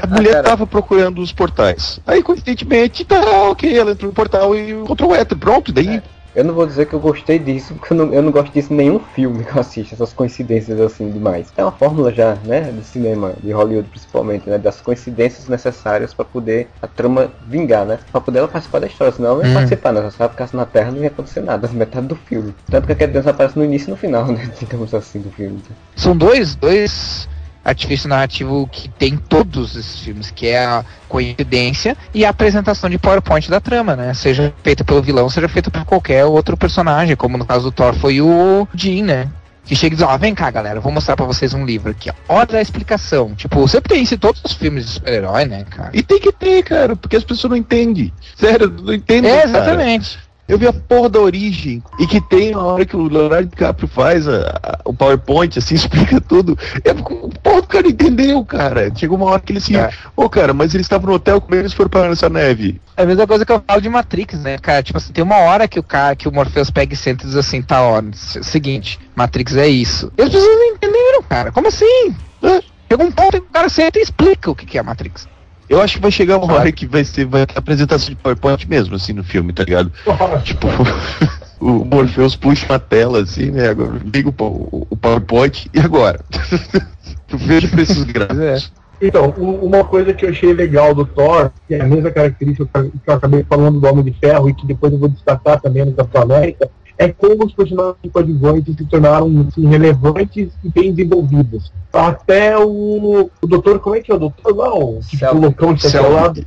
A 0.00 0.06
mulher 0.06 0.38
ah, 0.38 0.42
tava 0.42 0.66
procurando 0.66 1.20
os 1.20 1.30
portais. 1.30 2.00
Aí, 2.06 2.22
coincidentemente, 2.22 3.04
tá 3.04 3.20
ok, 3.50 3.78
ela 3.78 3.92
entrou 3.92 4.08
no 4.08 4.14
portal 4.14 4.56
e 4.56 4.70
encontrou 4.70 5.10
o 5.10 5.14
éter. 5.14 5.36
Pronto, 5.36 5.70
daí. 5.72 5.88
É 5.88 6.02
Eu 6.34 6.44
não 6.44 6.52
vou 6.54 6.66
dizer 6.66 6.86
que 6.86 6.94
eu 6.94 7.00
gostei 7.00 7.38
disso, 7.38 7.74
porque 7.74 7.92
eu 7.92 7.96
não, 7.96 8.12
eu 8.12 8.20
não 8.22 8.32
gosto 8.32 8.52
disso 8.52 8.72
em 8.72 8.76
nenhum 8.76 8.98
filme 8.98 9.44
que 9.44 9.54
eu 9.56 9.60
assisto, 9.60 9.94
essas 9.94 10.12
coincidências 10.12 10.80
assim 10.80 11.10
demais. 11.10 11.52
É 11.56 11.62
uma 11.62 11.70
fórmula 11.72 12.12
já, 12.12 12.34
né, 12.44 12.62
do 12.72 12.82
cinema, 12.82 13.34
de 13.42 13.52
Hollywood 13.52 13.88
principalmente, 13.88 14.48
né, 14.48 14.58
das 14.58 14.80
coincidências 14.80 15.48
necessárias 15.48 16.12
para 16.12 16.24
poder 16.24 16.68
a 16.82 16.88
trama 16.88 17.30
vingar, 17.46 17.84
né, 17.86 17.98
para 18.10 18.20
poder 18.20 18.40
ela 18.40 18.48
participar 18.48 18.80
da 18.80 18.86
história, 18.86 19.12
senão 19.12 19.28
ela 19.30 19.38
não 19.38 19.44
ia 19.44 19.50
Hum. 19.50 19.54
participar, 19.54 19.92
né, 19.92 20.10
se 20.10 20.20
ela 20.20 20.30
ficasse 20.30 20.56
na 20.56 20.64
Terra 20.66 20.90
não 20.90 21.02
ia 21.02 21.08
acontecer 21.08 21.40
nada, 21.40 21.68
metade 21.72 22.06
do 22.08 22.16
filme. 22.16 22.52
Tanto 22.68 22.86
que 22.86 22.92
a 22.92 22.96
criança 22.96 23.30
aparece 23.30 23.56
no 23.58 23.64
início 23.64 23.88
e 23.88 23.90
no 23.90 23.96
final, 23.96 24.26
né, 24.26 24.50
digamos 24.58 24.92
assim, 24.92 25.20
do 25.20 25.30
filme. 25.30 25.62
São 25.94 26.16
dois, 26.16 26.56
dois 26.56 27.28
artifícios 27.64 28.06
narrativos 28.06 28.68
que 28.70 28.88
tem 28.88 29.16
todos 29.16 29.76
esses 29.76 29.98
filmes, 30.00 30.30
que 30.30 30.48
é 30.48 30.64
a 30.64 30.84
coincidência 31.08 31.96
e 32.12 32.24
a 32.24 32.30
apresentação 32.30 32.90
de 32.90 32.98
PowerPoint 32.98 33.48
da 33.48 33.60
trama, 33.60 33.96
né? 33.96 34.12
Seja 34.14 34.52
feita 34.62 34.84
pelo 34.84 35.02
vilão, 35.02 35.28
seja 35.30 35.48
feita 35.48 35.70
por 35.70 35.84
qualquer 35.84 36.24
outro 36.24 36.56
personagem, 36.56 37.16
como 37.16 37.38
no 37.38 37.46
caso 37.46 37.64
do 37.64 37.72
Thor 37.72 37.94
foi 37.94 38.20
o 38.20 38.68
Jean, 38.74 39.04
né? 39.04 39.30
Que 39.64 39.74
chega 39.74 39.94
e 39.94 39.96
diz, 39.96 40.06
ó, 40.06 40.16
vem 40.18 40.34
cá 40.34 40.50
galera, 40.50 40.78
vou 40.78 40.92
mostrar 40.92 41.16
pra 41.16 41.24
vocês 41.24 41.54
um 41.54 41.64
livro 41.64 41.90
aqui, 41.90 42.10
ó. 42.10 42.14
Olha 42.28 42.58
a 42.58 42.60
explicação. 42.60 43.34
Tipo, 43.34 43.66
sempre 43.66 43.94
tem 43.94 44.02
isso 44.02 44.14
em 44.14 44.18
todos 44.18 44.42
os 44.44 44.52
filmes 44.52 44.84
de 44.84 44.90
super-herói, 44.92 45.46
né, 45.46 45.64
cara? 45.64 45.90
E 45.94 46.02
tem 46.02 46.20
que 46.20 46.30
ter, 46.30 46.62
cara, 46.62 46.94
porque 46.94 47.16
as 47.16 47.24
pessoas 47.24 47.50
não 47.50 47.56
entendem. 47.56 48.12
Sério, 48.36 48.68
não 48.68 48.92
entendem. 48.92 49.30
É, 49.30 49.48
cara. 49.48 49.76
Eu 50.46 50.58
vi 50.58 50.66
a 50.66 50.72
porra 50.72 51.08
da 51.08 51.20
origem. 51.20 51.82
E 51.98 52.06
que 52.06 52.20
tem 52.20 52.52
a 52.52 52.58
hora 52.58 52.84
que 52.84 52.94
o 52.94 53.08
Leonardo 53.08 53.48
DiCaprio 53.48 53.88
faz 53.88 54.28
a- 54.28 54.60
a- 54.62 54.78
o 54.84 54.92
PowerPoint, 54.92 55.58
assim, 55.58 55.74
explica 55.76 56.20
tudo. 56.20 56.58
É, 56.84 56.90
o 56.92 57.30
porra 57.30 57.62
do 57.62 57.66
cara 57.68 57.88
entendeu, 57.88 58.44
cara. 58.44 58.92
Chegou 58.94 59.16
uma 59.16 59.26
hora 59.30 59.40
que 59.40 59.52
ele 59.52 59.58
assim, 59.58 59.76
É. 59.76 59.90
ô 60.14 60.28
cara, 60.28 60.52
mas 60.52 60.74
eles 60.74 60.84
estavam 60.84 61.06
no 61.08 61.14
hotel, 61.14 61.40
como 61.40 61.54
eles 61.54 61.72
foram 61.72 61.88
parar 61.88 62.08
nessa 62.10 62.28
neve? 62.28 62.80
É 62.96 63.02
a 63.02 63.06
mesma 63.06 63.26
coisa 63.26 63.44
que 63.46 63.52
eu 63.52 63.62
falo 63.66 63.80
de 63.80 63.88
Matrix, 63.88 64.38
né, 64.40 64.58
cara? 64.58 64.82
Tipo 64.82 64.98
assim, 64.98 65.12
tem 65.12 65.24
uma 65.24 65.38
hora 65.38 65.66
que 65.66 65.78
o 65.78 65.82
cara, 65.82 66.14
que 66.14 66.28
o 66.28 66.32
Morpheus 66.32 66.70
pega 66.70 66.92
e 66.92 66.96
senta 66.96 67.24
e 67.24 67.26
diz 67.26 67.36
assim, 67.36 67.62
tá, 67.62 67.82
ó, 67.82 68.02
seguinte, 68.12 69.00
Matrix 69.16 69.56
é 69.56 69.66
isso. 69.66 70.12
E 70.18 70.22
as 70.22 70.28
pessoas 70.28 70.56
não 70.58 70.66
entenderam, 70.74 71.22
cara. 71.22 71.50
Como 71.52 71.68
assim? 71.68 72.14
Hã? 72.42 72.60
Chega 72.90 73.02
um 73.02 73.10
ponto 73.10 73.32
que 73.40 73.46
o 73.48 73.50
cara 73.52 73.68
senta 73.70 73.98
e 73.98 74.02
explica 74.02 74.50
o 74.50 74.54
que 74.54 74.66
que 74.66 74.78
é 74.78 74.82
Matrix. 74.82 75.26
Eu 75.74 75.82
acho 75.82 75.96
que 75.96 76.02
vai 76.02 76.10
chegar 76.12 76.38
uma 76.38 76.54
hora 76.54 76.70
que 76.70 76.86
vai 76.86 77.04
ser 77.04 77.24
vai 77.24 77.44
ter 77.44 77.58
apresentação 77.58 78.10
de 78.10 78.14
PowerPoint 78.14 78.68
mesmo, 78.68 78.94
assim, 78.94 79.12
no 79.12 79.24
filme, 79.24 79.52
tá 79.52 79.64
ligado? 79.64 79.92
Tipo, 80.44 80.68
o 81.58 81.84
Morpheus 81.84 82.36
puxa 82.36 82.64
uma 82.66 82.78
tela, 82.78 83.22
assim, 83.22 83.50
né? 83.50 83.70
Agora 83.70 84.00
liga 84.04 84.28
o, 84.28 84.86
o 84.88 84.96
PowerPoint 84.96 85.68
e 85.74 85.80
agora? 85.80 86.20
Veja 87.28 87.66
pra 87.66 87.82
esses 87.82 88.04
gráficos. 88.04 88.72
Então, 89.02 89.30
uma 89.30 89.82
coisa 89.82 90.14
que 90.14 90.24
eu 90.24 90.30
achei 90.30 90.52
legal 90.52 90.94
do 90.94 91.04
Thor, 91.04 91.50
que 91.66 91.74
é 91.74 91.80
a 91.80 91.86
mesma 91.86 92.12
característica 92.12 92.66
que 92.84 93.10
eu 93.10 93.14
acabei 93.14 93.42
falando 93.42 93.80
do 93.80 93.86
Homem 93.88 94.04
de 94.04 94.12
Ferro 94.12 94.48
e 94.48 94.54
que 94.54 94.64
depois 94.64 94.92
eu 94.92 94.98
vou 95.00 95.08
destacar 95.08 95.60
também 95.60 95.84
no 95.84 95.92
Capitão 95.92 96.22
América, 96.22 96.70
é 96.96 97.08
como 97.08 97.44
os 97.44 97.52
personagens 97.52 97.96
coadjuvantes 98.12 98.76
se 98.76 98.84
tornaram 98.84 99.46
assim, 99.48 99.66
relevantes 99.66 100.52
e 100.62 100.68
bem 100.68 100.92
desenvolvidos. 100.92 101.72
Até 101.92 102.56
o, 102.58 103.30
o 103.40 103.46
doutor, 103.46 103.78
como 103.80 103.96
é 103.96 104.00
que 104.00 104.12
é 104.12 104.14
o 104.14 104.18
doutor 104.18 104.56
lá? 104.56 104.74
O 104.74 105.00
loucão 105.34 105.74
de 105.74 105.82
teclado. 105.82 106.46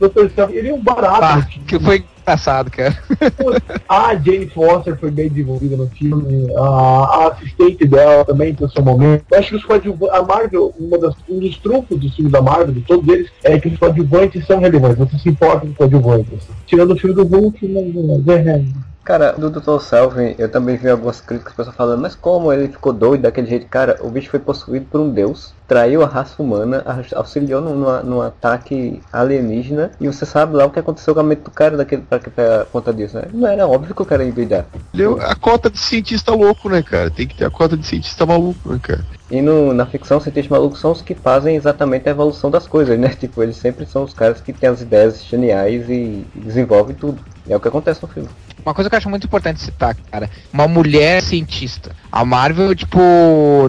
Dr. 0.00 0.30
Selvig. 0.34 0.58
Ele 0.58 0.68
é 0.68 0.74
um 0.74 0.82
barato. 0.82 1.22
Ah, 1.22 1.46
que 1.66 1.78
foi 1.78 2.04
engraçado, 2.22 2.70
cara. 2.70 2.96
A 3.88 4.14
Jane 4.14 4.46
Foster 4.48 4.96
foi 4.96 5.10
bem 5.10 5.28
desenvolvida 5.28 5.76
no 5.76 5.88
filme, 5.88 6.52
a, 6.56 6.60
a 6.60 7.28
assistente 7.28 7.86
dela 7.86 8.24
também 8.24 8.54
tem 8.54 8.66
o 8.66 8.70
seu 8.70 8.82
momento. 8.82 9.24
Eu 9.30 9.38
acho 9.38 9.50
que 9.50 9.56
os 9.56 9.64
coadjuvantes, 9.64 10.14
a 10.14 10.22
Marvel, 10.22 10.74
das, 11.00 11.14
um 11.28 11.38
dos 11.38 11.58
trunfos 11.58 11.98
dos 11.98 12.14
filmes 12.14 12.32
da 12.32 12.40
Marvel, 12.40 12.74
de 12.74 12.82
todos 12.82 13.08
eles, 13.08 13.30
é 13.42 13.58
que 13.58 13.68
os 13.68 13.78
coadjuvantes 13.78 14.46
são 14.46 14.60
relevantes, 14.60 14.98
você 14.98 15.18
se 15.18 15.28
importa 15.28 15.60
com 15.60 15.68
os 15.68 15.76
coadjuvantes. 15.76 16.48
Tirando 16.66 16.92
o 16.92 16.96
filme 16.96 17.14
do 17.14 17.24
Hulk, 17.24 17.66
não, 17.66 17.82
não, 17.82 18.32
é, 18.32 18.62
Cara, 19.10 19.32
do 19.32 19.50
Dr. 19.50 19.80
Selvin, 19.80 20.36
eu 20.38 20.48
também 20.48 20.76
vi 20.76 20.88
algumas 20.88 21.20
críticas, 21.20 21.52
pessoas 21.52 21.74
falando, 21.74 22.00
mas 22.00 22.14
como 22.14 22.52
ele 22.52 22.68
ficou 22.68 22.92
doido 22.92 23.22
daquele 23.22 23.48
jeito? 23.48 23.66
Cara, 23.66 23.98
o 24.02 24.08
bicho 24.08 24.30
foi 24.30 24.38
possuído 24.38 24.86
por 24.86 25.00
um 25.00 25.10
deus, 25.10 25.52
traiu 25.66 26.04
a 26.04 26.06
raça 26.06 26.40
humana, 26.40 26.84
auxiliou 27.16 27.60
num, 27.60 27.74
numa- 27.74 28.02
num 28.04 28.22
ataque 28.22 29.02
alienígena, 29.12 29.90
e 29.98 30.06
você 30.06 30.24
sabe 30.24 30.54
lá 30.54 30.64
o 30.64 30.70
que 30.70 30.78
aconteceu 30.78 31.12
com 31.12 31.18
a 31.18 31.24
mente 31.24 31.42
do 31.42 31.50
cara 31.50 31.76
daquele, 31.76 32.02
pra, 32.02 32.20
pra 32.20 32.64
conta 32.66 32.94
disso, 32.94 33.16
né? 33.16 33.24
Não 33.32 33.48
era 33.48 33.66
óbvio 33.66 33.96
que 33.96 34.00
o 34.02 34.06
cara 34.06 34.22
ia 34.22 34.30
envidar. 34.30 34.68
Deu 34.94 35.20
a 35.20 35.34
cota 35.34 35.68
de 35.68 35.80
cientista 35.80 36.32
louco, 36.32 36.68
né, 36.68 36.80
cara? 36.80 37.10
Tem 37.10 37.26
que 37.26 37.34
ter 37.34 37.46
a 37.46 37.50
cota 37.50 37.76
de 37.76 37.84
cientista 37.84 38.24
maluco, 38.24 38.72
né, 38.72 38.78
cara? 38.80 39.04
E 39.28 39.42
no, 39.42 39.74
na 39.74 39.86
ficção, 39.86 40.20
cientistas 40.20 40.50
malucos 40.50 40.78
são 40.78 40.92
os 40.92 41.02
que 41.02 41.16
fazem 41.16 41.56
exatamente 41.56 42.08
a 42.08 42.12
evolução 42.12 42.48
das 42.48 42.68
coisas, 42.68 42.96
né? 42.96 43.08
Tipo, 43.18 43.42
eles 43.42 43.56
sempre 43.56 43.86
são 43.86 44.04
os 44.04 44.14
caras 44.14 44.40
que 44.40 44.52
têm 44.52 44.70
as 44.70 44.80
ideias 44.80 45.24
geniais 45.24 45.88
e 45.90 46.24
desenvolvem 46.32 46.94
tudo. 46.94 47.24
E 47.44 47.52
é 47.52 47.56
o 47.56 47.60
que 47.60 47.66
acontece 47.66 48.00
no 48.02 48.08
filme. 48.08 48.28
Uma 48.64 48.74
coisa 48.74 48.88
que 48.88 48.94
eu 48.94 48.98
acho 48.98 49.08
muito 49.10 49.26
importante 49.26 49.60
citar, 49.60 49.96
cara, 50.10 50.28
uma 50.52 50.68
mulher 50.68 51.22
cientista. 51.22 51.94
A 52.10 52.24
Marvel, 52.24 52.74
tipo, 52.74 52.98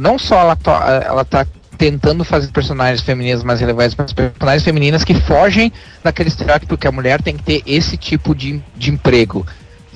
não 0.01 0.17
só 0.19 0.39
ela, 0.39 0.56
to- 0.56 0.69
ela 0.69 1.23
tá 1.25 1.45
tentando 1.77 2.23
fazer 2.23 2.51
personagens 2.51 3.01
femininas 3.01 3.43
mais 3.43 3.60
relevantes, 3.60 3.95
mas 3.97 4.13
personagens 4.13 4.63
femininas 4.63 5.04
que 5.04 5.15
fogem 5.15 5.71
daquele 6.04 6.30
estereótipo 6.30 6.77
que 6.77 6.88
a 6.88 6.91
mulher 6.91 7.21
tem 7.21 7.36
que 7.36 7.43
ter 7.43 7.63
esse 7.65 7.97
tipo 7.97 8.36
de, 8.36 8.62
de 8.75 8.91
emprego, 8.91 9.45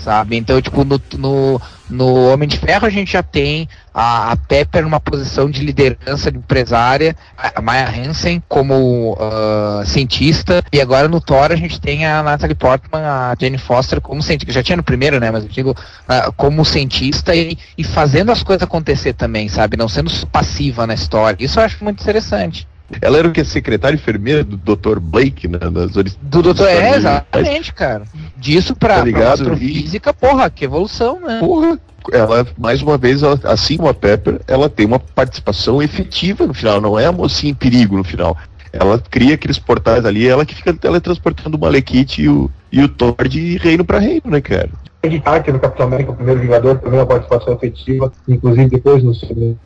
sabe? 0.06 0.38
Então, 0.38 0.62
tipo, 0.62 0.84
no, 0.84 1.02
no, 1.18 1.62
no 1.90 2.32
Homem 2.32 2.48
de 2.48 2.60
Ferro 2.60 2.86
a 2.86 2.90
gente 2.92 3.14
já 3.14 3.24
tem 3.24 3.68
a, 3.92 4.32
a 4.32 4.38
Pepper 4.38 4.84
numa 4.84 5.00
posição 5.00 5.50
de 5.50 5.66
liderança, 5.66 6.32
de 6.32 6.38
empresária, 6.38 7.16
a 7.36 7.60
Maya 7.60 7.90
Hansen 7.90 8.42
como 8.48 9.18
ah, 9.20 9.84
cientista, 9.84 10.64
e 10.72 10.80
agora 10.80 11.08
no 11.08 11.20
Thor 11.20 11.52
a 11.52 11.56
gente 11.56 11.82
tem 11.82 12.06
a 12.06 12.22
Natalie 12.22 12.56
Portman, 12.56 13.02
a 13.02 13.36
Jane 13.40 13.58
Foster 13.58 14.00
como 14.00 14.22
cientista, 14.22 14.54
já 14.54 14.64
tinha 14.64 14.78
no 14.78 14.84
primeiro, 14.84 15.20
né, 15.20 15.32
mas 15.32 15.44
eu 15.44 15.50
digo 15.50 15.76
ah, 16.08 16.32
como 16.38 16.64
cientista 16.64 17.36
e, 17.36 17.58
e 17.76 17.84
fazendo 17.84 18.32
as 18.32 18.44
coisas 18.44 18.64
acontecer 18.64 19.14
também, 19.14 19.50
sabe? 19.50 19.76
Não 19.76 19.90
sendo 19.90 20.12
passiva 20.28 20.86
na 20.86 20.94
história. 20.94 21.44
Isso 21.44 21.60
eu 21.60 21.64
acho 21.64 21.84
muito 21.84 22.02
interessante. 22.02 22.68
Ela 23.02 23.18
era 23.18 23.28
o 23.28 23.32
que? 23.32 23.44
Secretária 23.44 23.96
enfermeira 23.96 24.44
do 24.44 24.58
Dr. 24.58 25.00
Blake, 25.00 25.48
né? 25.48 25.60
Nas 25.72 25.92
Do 26.22 26.44
nas 26.44 26.60
é, 26.62 26.96
exatamente, 26.96 27.74
cara. 27.74 28.04
Disso 28.38 28.76
pra, 28.76 28.96
Tá 28.96 29.02
pra 29.02 29.06
ligado? 29.06 29.42
astrofísica, 29.42 30.14
porra, 30.14 30.50
que 30.50 30.66
evolução, 30.66 31.20
né? 31.20 31.40
Porra, 31.40 31.80
ela, 32.12 32.46
mais 32.58 32.82
uma 32.82 32.98
vez, 32.98 33.24
ela, 33.24 33.40
assim 33.46 33.78
como 33.78 33.90
a 33.90 33.94
Pepper, 33.94 34.40
ela 34.48 34.70
tem 34.70 34.86
uma 34.86 35.00
participação 35.00 35.82
efetiva 35.82 36.46
no 36.46 36.54
final, 36.54 36.80
não 36.80 37.00
é 37.00 37.06
a 37.06 37.12
mocinha 37.12 37.52
em 37.52 37.56
perigo 37.56 37.98
no 37.98 38.04
final. 38.04 38.38
Ela 38.72 39.02
cria 39.10 39.36
aqueles 39.36 39.58
portais 39.58 40.06
ali, 40.06 40.28
ela 40.28 40.46
que 40.46 40.54
fica 40.54 40.74
teletransportando 40.74 41.58
o 41.58 41.60
Malekith 41.60 42.22
e 42.22 42.30
o, 42.30 42.52
e 42.72 42.84
o 42.84 42.90
Thor 42.90 43.28
de 43.28 43.58
reino 43.58 43.86
pra 43.86 44.00
reino, 44.00 44.24
né, 44.26 44.42
cara? 44.42 44.70
Ed 45.02 45.20
Carter 45.22 45.54
no 45.54 45.60
Capitão 45.60 45.86
América, 45.88 46.12
o 46.12 46.16
primeiro 46.16 46.42
Vingador, 46.42 46.78
também 46.80 47.00
uma 47.00 47.06
participação 47.06 47.54
efetiva, 47.54 48.12
inclusive 48.28 48.70
depois 48.70 49.04
no, 49.04 49.14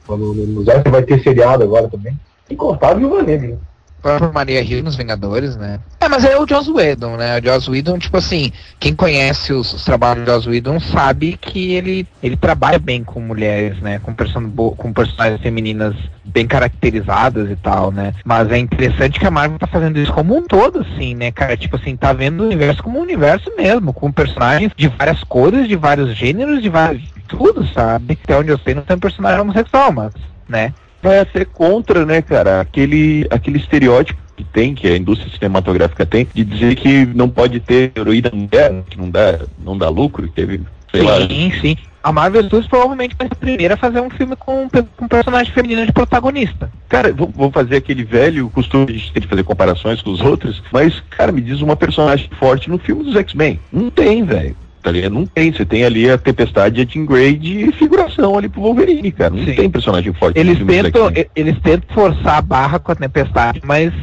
no, 0.10 0.34
no, 0.34 0.46
no 0.46 0.64
Zé, 0.64 0.84
vai 0.84 1.02
ter 1.02 1.22
seriado 1.24 1.64
agora 1.64 1.88
também. 1.88 2.14
E 2.50 2.56
contar 2.56 2.90
a 2.90 2.94
Viúva 2.96 3.22
Negra. 3.22 3.58
própria 4.02 4.32
Maria 4.32 4.62
Hill 4.62 4.82
nos 4.84 4.96
Vingadores, 4.96 5.56
né? 5.56 5.80
É, 6.00 6.08
mas 6.08 6.24
é 6.24 6.38
o 6.38 6.48
Joss 6.48 6.72
Whedon, 6.72 7.18
né? 7.18 7.38
O 7.38 7.44
Joss 7.44 7.70
Whedon, 7.70 8.00
tipo 8.00 8.18
assim, 8.18 8.52
quem 8.80 8.96
conhece 8.96 9.54
os, 9.54 9.74
os 9.74 9.84
trabalhos 9.84 10.24
do 10.24 10.32
Joss 10.32 10.50
Whedon 10.50 10.80
sabe 10.80 11.38
que 11.40 11.74
ele, 11.74 12.08
ele 12.24 12.38
trabalha 12.38 12.80
bem 12.80 13.04
com 13.04 13.20
mulheres, 13.20 13.80
né? 13.82 14.00
Com, 14.00 14.14
person 14.14 14.50
com 14.50 14.94
personagens 14.94 15.42
femininas 15.42 15.96
bem 16.24 16.48
caracterizadas 16.48 17.50
e 17.52 17.56
tal, 17.56 17.92
né? 17.92 18.14
Mas 18.24 18.50
é 18.52 18.58
interessante 18.58 19.20
que 19.20 19.28
a 19.28 19.32
Marvel 19.32 19.60
tá 19.60 19.68
fazendo 19.68 20.00
isso 20.00 20.14
como 20.14 20.36
um 20.36 20.48
todo, 20.48 20.80
assim, 20.80 21.14
né, 21.14 21.32
cara? 21.32 21.58
Tipo 21.58 21.76
assim, 21.76 21.96
tá 21.96 22.14
vendo 22.14 22.42
o 22.42 22.46
universo 22.46 22.82
como 22.82 23.00
um 23.00 23.04
universo 23.04 23.52
mesmo, 23.58 23.94
com 23.94 24.12
personagens 24.12 24.72
de 24.76 24.88
várias 24.88 25.24
cores, 25.24 25.68
de 25.68 25.76
vários 25.76 26.16
gêneros, 26.16 26.62
de 26.62 26.70
vários... 26.70 27.04
tudo, 27.28 27.68
sabe? 27.68 28.18
Até 28.24 28.38
onde 28.38 28.50
eu 28.50 28.58
sei 28.60 28.74
não 28.74 28.84
tem 28.84 28.98
personagem 28.98 29.42
homossexual, 29.42 29.92
mas, 29.92 30.14
né? 30.48 30.74
Vai 31.02 31.20
até 31.20 31.46
contra, 31.46 32.06
né, 32.06 32.22
cara, 32.22 32.62
aquele, 32.62 33.28
aquele 33.30 33.58
estereótipo 33.58 34.20
que 34.36 34.44
tem, 34.44 34.74
que 34.74 34.88
a 34.88 34.96
indústria 34.96 35.32
cinematográfica 35.32 36.06
tem, 36.06 36.28
de 36.34 36.44
dizer 36.44 36.76
que 36.76 37.06
não 37.06 37.30
pode 37.30 37.60
ter 37.60 37.92
heroína 37.96 38.32
mulher, 38.34 38.84
que 38.90 38.98
não 38.98 39.10
dá, 39.10 39.40
não 39.64 39.78
dá 39.78 39.90
lucro, 39.90 40.28
que 40.28 40.34
teve, 40.34 40.62
sei 40.92 41.02
lá. 41.02 41.20
Sim, 41.28 41.52
sim. 41.60 41.78
A 42.02 42.14
Marvel 42.14 42.44
Studios 42.44 42.68
provavelmente 42.68 43.14
vai 43.18 43.28
ser 43.28 43.34
a 43.34 43.36
primeira 43.36 43.74
a 43.74 43.78
fazer 43.78 44.00
um 44.00 44.10
filme 44.10 44.34
com, 44.38 44.70
com 44.96 45.08
personagem 45.10 45.54
feminino 45.54 45.86
de 45.86 45.92
protagonista. 45.92 46.72
Cara, 46.88 47.12
vou, 47.12 47.28
vou 47.28 47.52
fazer 47.52 47.76
aquele 47.76 48.06
velho 48.06 48.50
costume 48.50 48.86
de 48.86 48.94
a 48.94 48.96
gente 48.96 49.12
ter 49.12 49.20
de 49.20 49.28
fazer 49.28 49.44
comparações 49.44 50.02
com 50.02 50.12
os 50.12 50.22
outros, 50.22 50.64
mas, 50.72 51.04
cara, 51.10 51.34
me 51.34 51.42
diz 51.42 51.60
uma 51.60 51.76
personagem 51.76 52.30
forte 52.40 52.70
no 52.70 52.78
filme 52.78 53.04
dos 53.04 53.18
X-Men. 53.18 53.60
Não 53.72 53.90
tem, 53.90 54.24
velho. 54.24 54.56
Tá 54.82 54.92
ligado? 54.92 55.14
Não 55.14 55.26
tem. 55.26 55.52
Você 55.52 55.66
tem 55.66 55.84
ali 55.84 56.10
a 56.10 56.18
Tempestade 56.18 56.82
a 56.82 56.86
Jean 56.86 57.06
Grey 57.06 57.36
de 57.36 57.72
figuração 57.74 58.38
ali 58.38 58.48
pro 58.48 58.62
Wolverine, 58.62 59.12
cara. 59.12 59.32
Não 59.32 59.46
Sim. 59.46 59.56
tem 59.56 59.70
personagem 59.70 60.14
forte 60.14 60.40
Eles 60.40 60.58
tentam, 60.66 61.12
eles 61.36 61.60
tentam 61.60 61.96
forçar 61.96 62.38
a 62.38 62.42
barra 62.42 62.80
com 62.80 62.92
a 62.92 62.96
tempestade, 62.96 63.62
mas 63.64 63.94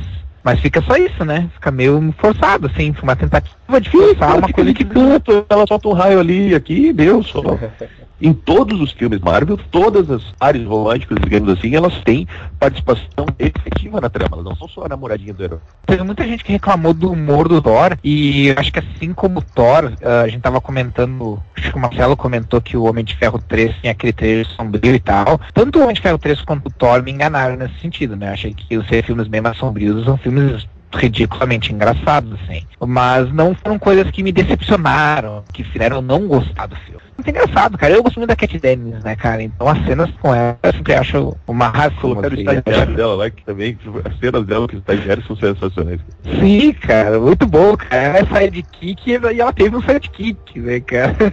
Mas 0.46 0.60
fica 0.60 0.80
só 0.80 0.94
isso, 0.94 1.24
né? 1.24 1.50
Fica 1.54 1.72
meio 1.72 2.14
forçado, 2.18 2.68
assim, 2.68 2.94
uma 3.02 3.16
tentativa 3.16 3.80
de 3.80 3.90
forçar 3.90 4.38
uma 4.38 4.48
coisa 4.48 4.72
que. 4.72 4.84
Tanto, 4.84 5.44
ela 5.50 5.66
solta 5.66 5.88
um 5.88 5.92
raio 5.92 6.20
ali, 6.20 6.54
aqui, 6.54 6.92
deu 6.92 7.20
só. 7.20 7.42
em 8.20 8.32
todos 8.32 8.80
os 8.80 8.92
filmes 8.92 9.20
Marvel, 9.20 9.58
todas 9.70 10.10
as 10.10 10.22
áreas 10.40 10.66
românticas, 10.66 11.18
digamos 11.20 11.50
assim, 11.50 11.74
elas 11.74 11.98
têm 12.02 12.26
participação 12.58 13.26
efetiva 13.38 14.00
na 14.00 14.08
trama, 14.08 14.30
elas 14.32 14.44
não 14.44 14.56
são 14.56 14.68
só 14.68 14.84
a 14.84 14.88
namoradinha 14.88 15.34
do 15.34 15.44
herói. 15.44 15.58
Teve 15.86 16.02
muita 16.02 16.24
gente 16.26 16.42
que 16.42 16.52
reclamou 16.52 16.94
do 16.94 17.12
humor 17.12 17.48
do 17.48 17.60
Thor, 17.60 17.96
e 18.02 18.54
acho 18.56 18.72
que 18.72 18.78
assim 18.78 19.12
como 19.12 19.40
o 19.40 19.42
Thor, 19.42 19.92
ah, 20.02 20.22
a 20.22 20.28
gente 20.28 20.40
tava 20.40 20.60
comentando, 20.60 21.40
acho 21.56 21.70
que 21.70 21.76
o 21.76 21.80
Marcelo 21.80 22.16
comentou 22.16 22.60
que 22.60 22.76
o 22.76 22.84
Homem 22.84 23.04
de 23.04 23.16
Ferro 23.16 23.38
3 23.38 23.76
tinha 23.80 23.92
aquele 23.92 24.12
trailer 24.12 24.46
sombrio 24.46 24.94
e 24.94 25.00
tal. 25.00 25.40
Tanto 25.52 25.78
o 25.78 25.82
Homem 25.82 25.94
de 25.94 26.00
Ferro 26.00 26.18
3 26.18 26.40
quanto 26.42 26.66
o 26.66 26.70
Thor 26.70 27.02
me 27.02 27.12
enganaram 27.12 27.56
nesse 27.56 27.78
sentido, 27.80 28.16
né? 28.16 28.30
Achei 28.30 28.54
que 28.54 28.76
os 28.76 28.86
filmes 29.04 29.28
bem 29.28 29.40
mais 29.40 29.56
sombrios 29.58 30.04
são 30.04 30.16
filmes 30.16 30.35
news. 30.36 30.75
Ridiculamente 30.96 31.72
engraçados, 31.72 32.32
assim. 32.42 32.62
Mas 32.86 33.32
não 33.32 33.54
foram 33.54 33.78
coisas 33.78 34.10
que 34.10 34.22
me 34.22 34.32
decepcionaram, 34.32 35.44
que 35.52 35.64
fizeram 35.64 36.02
não 36.02 36.26
gostar 36.26 36.66
do 36.66 36.76
filme. 36.76 37.06
Muito 37.16 37.30
engraçado, 37.30 37.78
cara. 37.78 37.94
Eu 37.94 38.02
gosto 38.02 38.18
muito 38.18 38.28
da 38.28 38.36
Cat 38.36 38.58
Dennis, 38.58 39.02
né, 39.02 39.16
cara? 39.16 39.42
Então 39.42 39.66
as 39.66 39.82
cenas 39.86 40.10
com 40.20 40.34
ela 40.34 40.58
eu 40.62 40.72
sempre 40.72 40.94
acho 40.94 41.36
uma 41.46 41.68
razão. 41.68 41.98
Colocaram 42.00 42.36
o 42.36 42.40
assim, 42.40 42.58
estagiário 42.58 42.94
dela 42.94 43.14
lá, 43.14 43.30
que 43.30 43.42
também, 43.44 43.78
as 44.04 44.18
cenas 44.18 44.46
dela 44.46 44.68
com 44.68 44.74
os 44.74 44.80
estagiários 44.80 45.26
são 45.26 45.36
sensacionais. 45.36 46.00
Sim, 46.38 46.72
cara, 46.74 47.18
muito 47.18 47.46
bom, 47.46 47.74
cara. 47.76 48.18
Ela 48.18 48.18
é 48.18 48.44
sidekick 48.44 49.10
e 49.10 49.40
ela 49.40 49.52
teve 49.52 49.74
um 49.74 49.80
sidekick, 49.80 50.60
né, 50.60 50.80
cara? 50.80 51.16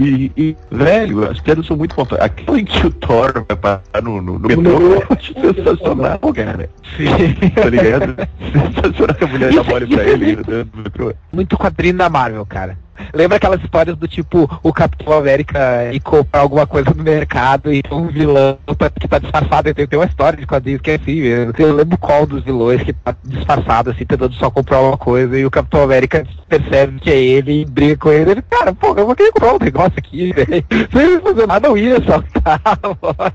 E, 0.00 0.30
e, 0.36 0.56
velho, 0.70 1.28
as 1.30 1.40
piadas 1.40 1.66
são 1.66 1.76
muito 1.76 1.94
pontuais. 1.94 2.22
Aquela 2.22 2.60
em 2.60 2.64
que 2.64 2.86
o 2.86 2.90
Thor 2.90 3.44
vai 3.46 3.56
parar 3.56 4.02
no, 4.02 4.20
no, 4.20 4.38
no 4.38 4.48
metrô, 4.48 4.94
eu 4.94 5.04
acho 5.10 5.34
sensacional, 5.34 6.18
cara. 6.18 6.70
Sim. 6.96 7.50
Tá 7.50 7.68
ligado? 7.68 8.16
Sensacional 8.74 9.16
que 9.16 9.24
a 9.24 9.28
mulher 9.28 9.54
dá 9.54 9.64
mole 9.64 9.86
pra 9.86 10.04
ele 10.04 10.36
metrô. 10.74 11.14
Muito 11.32 11.56
quadrinho 11.56 11.96
da 11.96 12.08
Marvel, 12.08 12.44
cara. 12.46 12.78
Lembra 13.14 13.36
aquelas 13.36 13.62
histórias 13.62 13.96
do 13.96 14.08
tipo 14.08 14.48
o 14.62 14.72
Capitão 14.72 15.12
América 15.12 15.92
ir 15.92 16.00
comprar 16.00 16.40
alguma 16.40 16.66
coisa 16.66 16.92
no 16.94 17.02
mercado 17.02 17.72
e 17.72 17.82
um 17.90 18.06
vilão 18.06 18.58
que 19.00 19.08
tá 19.08 19.18
disfarçado? 19.18 19.72
Tem, 19.74 19.86
tem 19.86 19.98
uma 19.98 20.06
história 20.06 20.38
de 20.38 20.46
quadrinhos 20.46 20.80
que 20.80 20.90
é 20.90 20.94
assim 20.94 21.20
mesmo. 21.20 21.52
Eu 21.58 21.74
lembro 21.74 21.98
qual 21.98 22.26
dos 22.26 22.44
vilões 22.44 22.82
que 22.82 22.92
tá 22.92 23.14
disfarçado, 23.24 23.90
assim, 23.90 24.04
tentando 24.04 24.34
só 24.34 24.50
comprar 24.50 24.80
uma 24.80 24.96
coisa 24.96 25.38
e 25.38 25.44
o 25.44 25.50
Capitão 25.50 25.82
América 25.82 26.26
percebe 26.48 27.00
que 27.00 27.10
é 27.10 27.20
ele 27.20 27.62
e 27.62 27.64
briga 27.64 27.96
com 27.96 28.10
ele. 28.10 28.30
Ele, 28.32 28.42
cara, 28.42 28.72
pô, 28.72 28.94
eu 28.96 29.06
vou 29.06 29.14
querer 29.14 29.32
comprar 29.32 29.54
um 29.54 29.58
negócio 29.58 29.94
aqui, 29.96 30.32
velho. 30.32 30.64
Sem 30.92 31.20
fazer 31.20 31.46
nada, 31.46 31.68
eu 31.68 31.76
ia 31.76 32.02
saltar. 32.04 32.60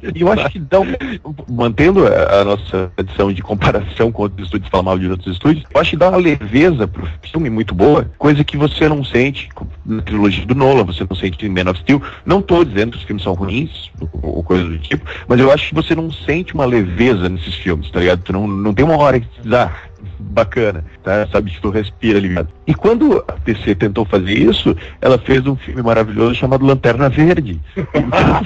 E 0.14 0.22
eu 0.22 0.32
acho 0.32 0.50
que 0.50 0.60
um, 0.60 1.34
mantendo 1.50 2.06
a, 2.08 2.44
nossa 2.44 2.92
tradição 2.96 3.32
de 3.32 3.42
comparação 3.42 4.12
com 4.12 4.24
outros 4.24 4.46
estúdios, 4.46 4.70
falar 4.70 4.84
mal 4.84 5.00
de 5.00 5.08
outros 5.08 5.34
estúdios, 5.34 5.66
eu 5.74 5.82
acho 5.82 5.92
que 5.92 5.98
dá 5.98 6.10
uma 6.10 6.18
leveza 6.18 6.88
pro 6.88 7.08
filme 7.22 7.50
muito 7.50 7.74
boa, 7.74 8.10
coisa 8.18 8.44
que 8.44 8.58
você 8.58 8.88
não 8.88 9.04
sente 9.04 9.50
na 9.86 10.02
trilogia 10.02 10.46
do 10.46 10.56
Nolan, 10.56 10.84
você 10.84 11.06
não 11.08 11.16
sente 11.16 11.48
Man 11.50 11.70
of 11.70 11.80
Steel. 11.80 12.02
Não 12.26 12.42
tô 12.42 12.64
dizendo 12.64 12.92
que 12.92 12.98
os 12.98 13.04
filmes 13.04 13.24
são 13.24 13.34
ruins, 13.34 13.92
ou, 14.00 14.38
ou 14.38 14.44
coisa 14.44 14.64
do 14.64 14.78
tipo, 14.80 15.06
mas 15.28 15.40
eu 15.40 15.52
acho 15.52 15.70
que 15.70 15.76
você 15.76 15.96
não 15.96 16.12
sente 16.12 16.54
uma 16.54 16.66
leveza 16.66 17.30
nesses 17.30 17.56
filmes, 17.56 17.90
tá 17.92 18.00
ligado? 18.00 18.22
Tu 18.22 18.34
não, 18.34 18.48
não 18.48 18.74
tem 18.74 18.86
uma 18.86 18.98
hora 18.98 19.20
que 19.20 19.28
diz, 19.42 19.46
bacana, 20.20 20.84
tá? 21.04 21.28
Sabe 21.32 21.52
que 21.52 21.62
tu 21.62 21.70
respira 21.70 22.20
ligado. 22.20 22.48
E 22.66 22.74
quando 22.74 23.24
a 23.28 23.34
DC 23.44 23.76
tentou 23.76 24.06
fazer 24.06 24.34
isso, 24.34 24.76
ela 25.02 25.18
fez 25.18 25.46
um 25.46 25.56
filme 25.56 25.82
maravilhoso 25.82 26.36
chamado 26.36 26.66
Lanterna 26.66 27.10
Verde. 27.10 27.60
Então, 27.78 28.42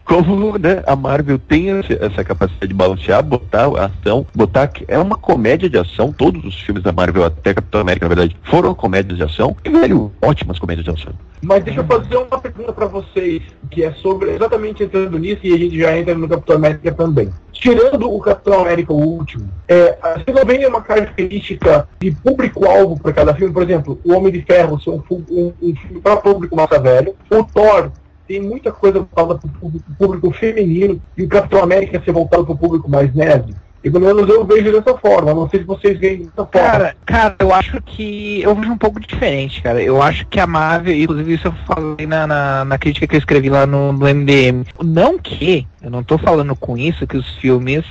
como 0.04 0.58
né, 0.58 0.82
a 0.86 0.94
Marvel 0.94 1.38
tem 1.38 1.68
essa 1.70 2.24
capacidade 2.24 2.68
de 2.68 2.74
balancear, 2.74 3.22
botar 3.22 3.66
a 3.66 3.86
ação, 3.86 4.26
botar 4.34 4.68
que 4.68 4.84
é 4.88 4.98
uma 4.98 5.16
comédia 5.16 5.68
de 5.68 5.78
ação, 5.78 6.12
todos 6.12 6.44
os 6.44 6.60
filmes 6.60 6.82
da 6.82 6.92
Marvel, 6.92 7.24
até 7.24 7.54
Capitão 7.54 7.80
América, 7.80 8.06
na 8.06 8.14
verdade, 8.14 8.36
foram 8.44 8.74
comédias 8.74 9.18
de 9.18 9.24
ação, 9.24 9.56
e 9.64 9.68
velho, 9.68 10.12
ótimas 10.22 10.58
comédias 10.58 10.84
de 10.84 10.90
ação. 10.90 11.12
Mas 11.42 11.64
deixa 11.64 11.80
eu 11.80 11.84
fazer 11.84 12.16
uma 12.16 12.38
pergunta 12.38 12.72
pra 12.72 12.86
vocês, 12.86 13.42
que 13.70 13.82
é 13.82 13.92
sobre 13.92 14.32
exatamente 14.32 14.82
entrando 14.82 15.18
nisso 15.18 15.40
e 15.42 15.54
a 15.54 15.56
gente 15.56 15.78
já 15.78 15.96
entra 15.96 16.14
no 16.14 16.28
Capitão 16.28 16.56
América 16.56 16.92
também. 16.92 17.30
Tirando 17.52 18.10
o 18.10 18.20
Capitão 18.20 18.60
América, 18.60 18.92
o 18.92 18.96
último, 18.96 19.48
é, 19.68 19.96
você 20.16 20.32
não 20.32 20.44
vê 20.44 20.66
uma 20.66 20.82
característica 21.04 21.88
de 22.00 22.10
público-alvo 22.10 22.98
para 23.00 23.12
cada 23.12 23.34
filme? 23.34 23.52
Por 23.52 23.62
exemplo, 23.62 24.00
o 24.04 24.12
Homem 24.12 24.32
de 24.32 24.42
Ferro 24.42 24.80
ser 24.80 24.90
um, 24.90 25.02
um- 25.10 25.52
um 25.62 25.74
filme 25.76 26.00
para 26.00 26.16
público 26.16 26.54
massa 26.56 26.78
velho, 26.78 27.14
o 27.30 27.44
Thor 27.44 27.90
tem 28.26 28.40
muita 28.40 28.70
coisa 28.70 29.00
voltada 29.00 29.38
para 29.40 29.48
o 29.48 29.52
público, 29.60 29.84
público 29.98 30.30
feminino 30.32 31.00
e 31.16 31.24
o 31.24 31.28
Capitão 31.28 31.62
América 31.62 32.00
ser 32.04 32.12
voltado 32.12 32.44
para 32.44 32.54
o 32.54 32.58
público 32.58 32.88
mais 32.88 33.12
nerd. 33.14 33.54
E 33.82 33.90
pelo 33.90 34.04
menos 34.04 34.28
eu 34.28 34.44
vejo 34.44 34.70
dessa 34.72 34.96
forma, 34.98 35.32
não 35.32 35.48
sei 35.48 35.60
se 35.60 35.66
vocês 35.66 35.98
veem 35.98 36.18
dessa 36.18 36.44
forma. 36.44 36.50
Cara, 36.50 36.96
cara, 37.06 37.36
eu 37.38 37.54
acho 37.54 37.80
que. 37.80 38.42
Eu 38.42 38.54
vejo 38.54 38.72
um 38.72 38.76
pouco 38.78 39.00
diferente, 39.00 39.62
cara. 39.62 39.82
Eu 39.82 40.02
acho 40.02 40.26
que 40.26 40.38
a 40.38 40.46
Marvel, 40.46 40.94
inclusive 40.94 41.32
isso 41.34 41.48
eu 41.48 41.54
falei 41.66 42.06
na, 42.06 42.26
na, 42.26 42.64
na 42.66 42.78
crítica 42.78 43.06
que 43.06 43.14
eu 43.16 43.18
escrevi 43.18 43.48
lá 43.48 43.66
no, 43.66 43.90
no 43.92 44.06
MDM. 44.06 44.64
Não 44.82 45.18
que, 45.18 45.66
eu 45.82 45.90
não 45.90 46.02
tô 46.02 46.18
falando 46.18 46.54
com 46.54 46.76
isso 46.76 47.06
que 47.06 47.16
os 47.16 47.26
filmes 47.36 47.84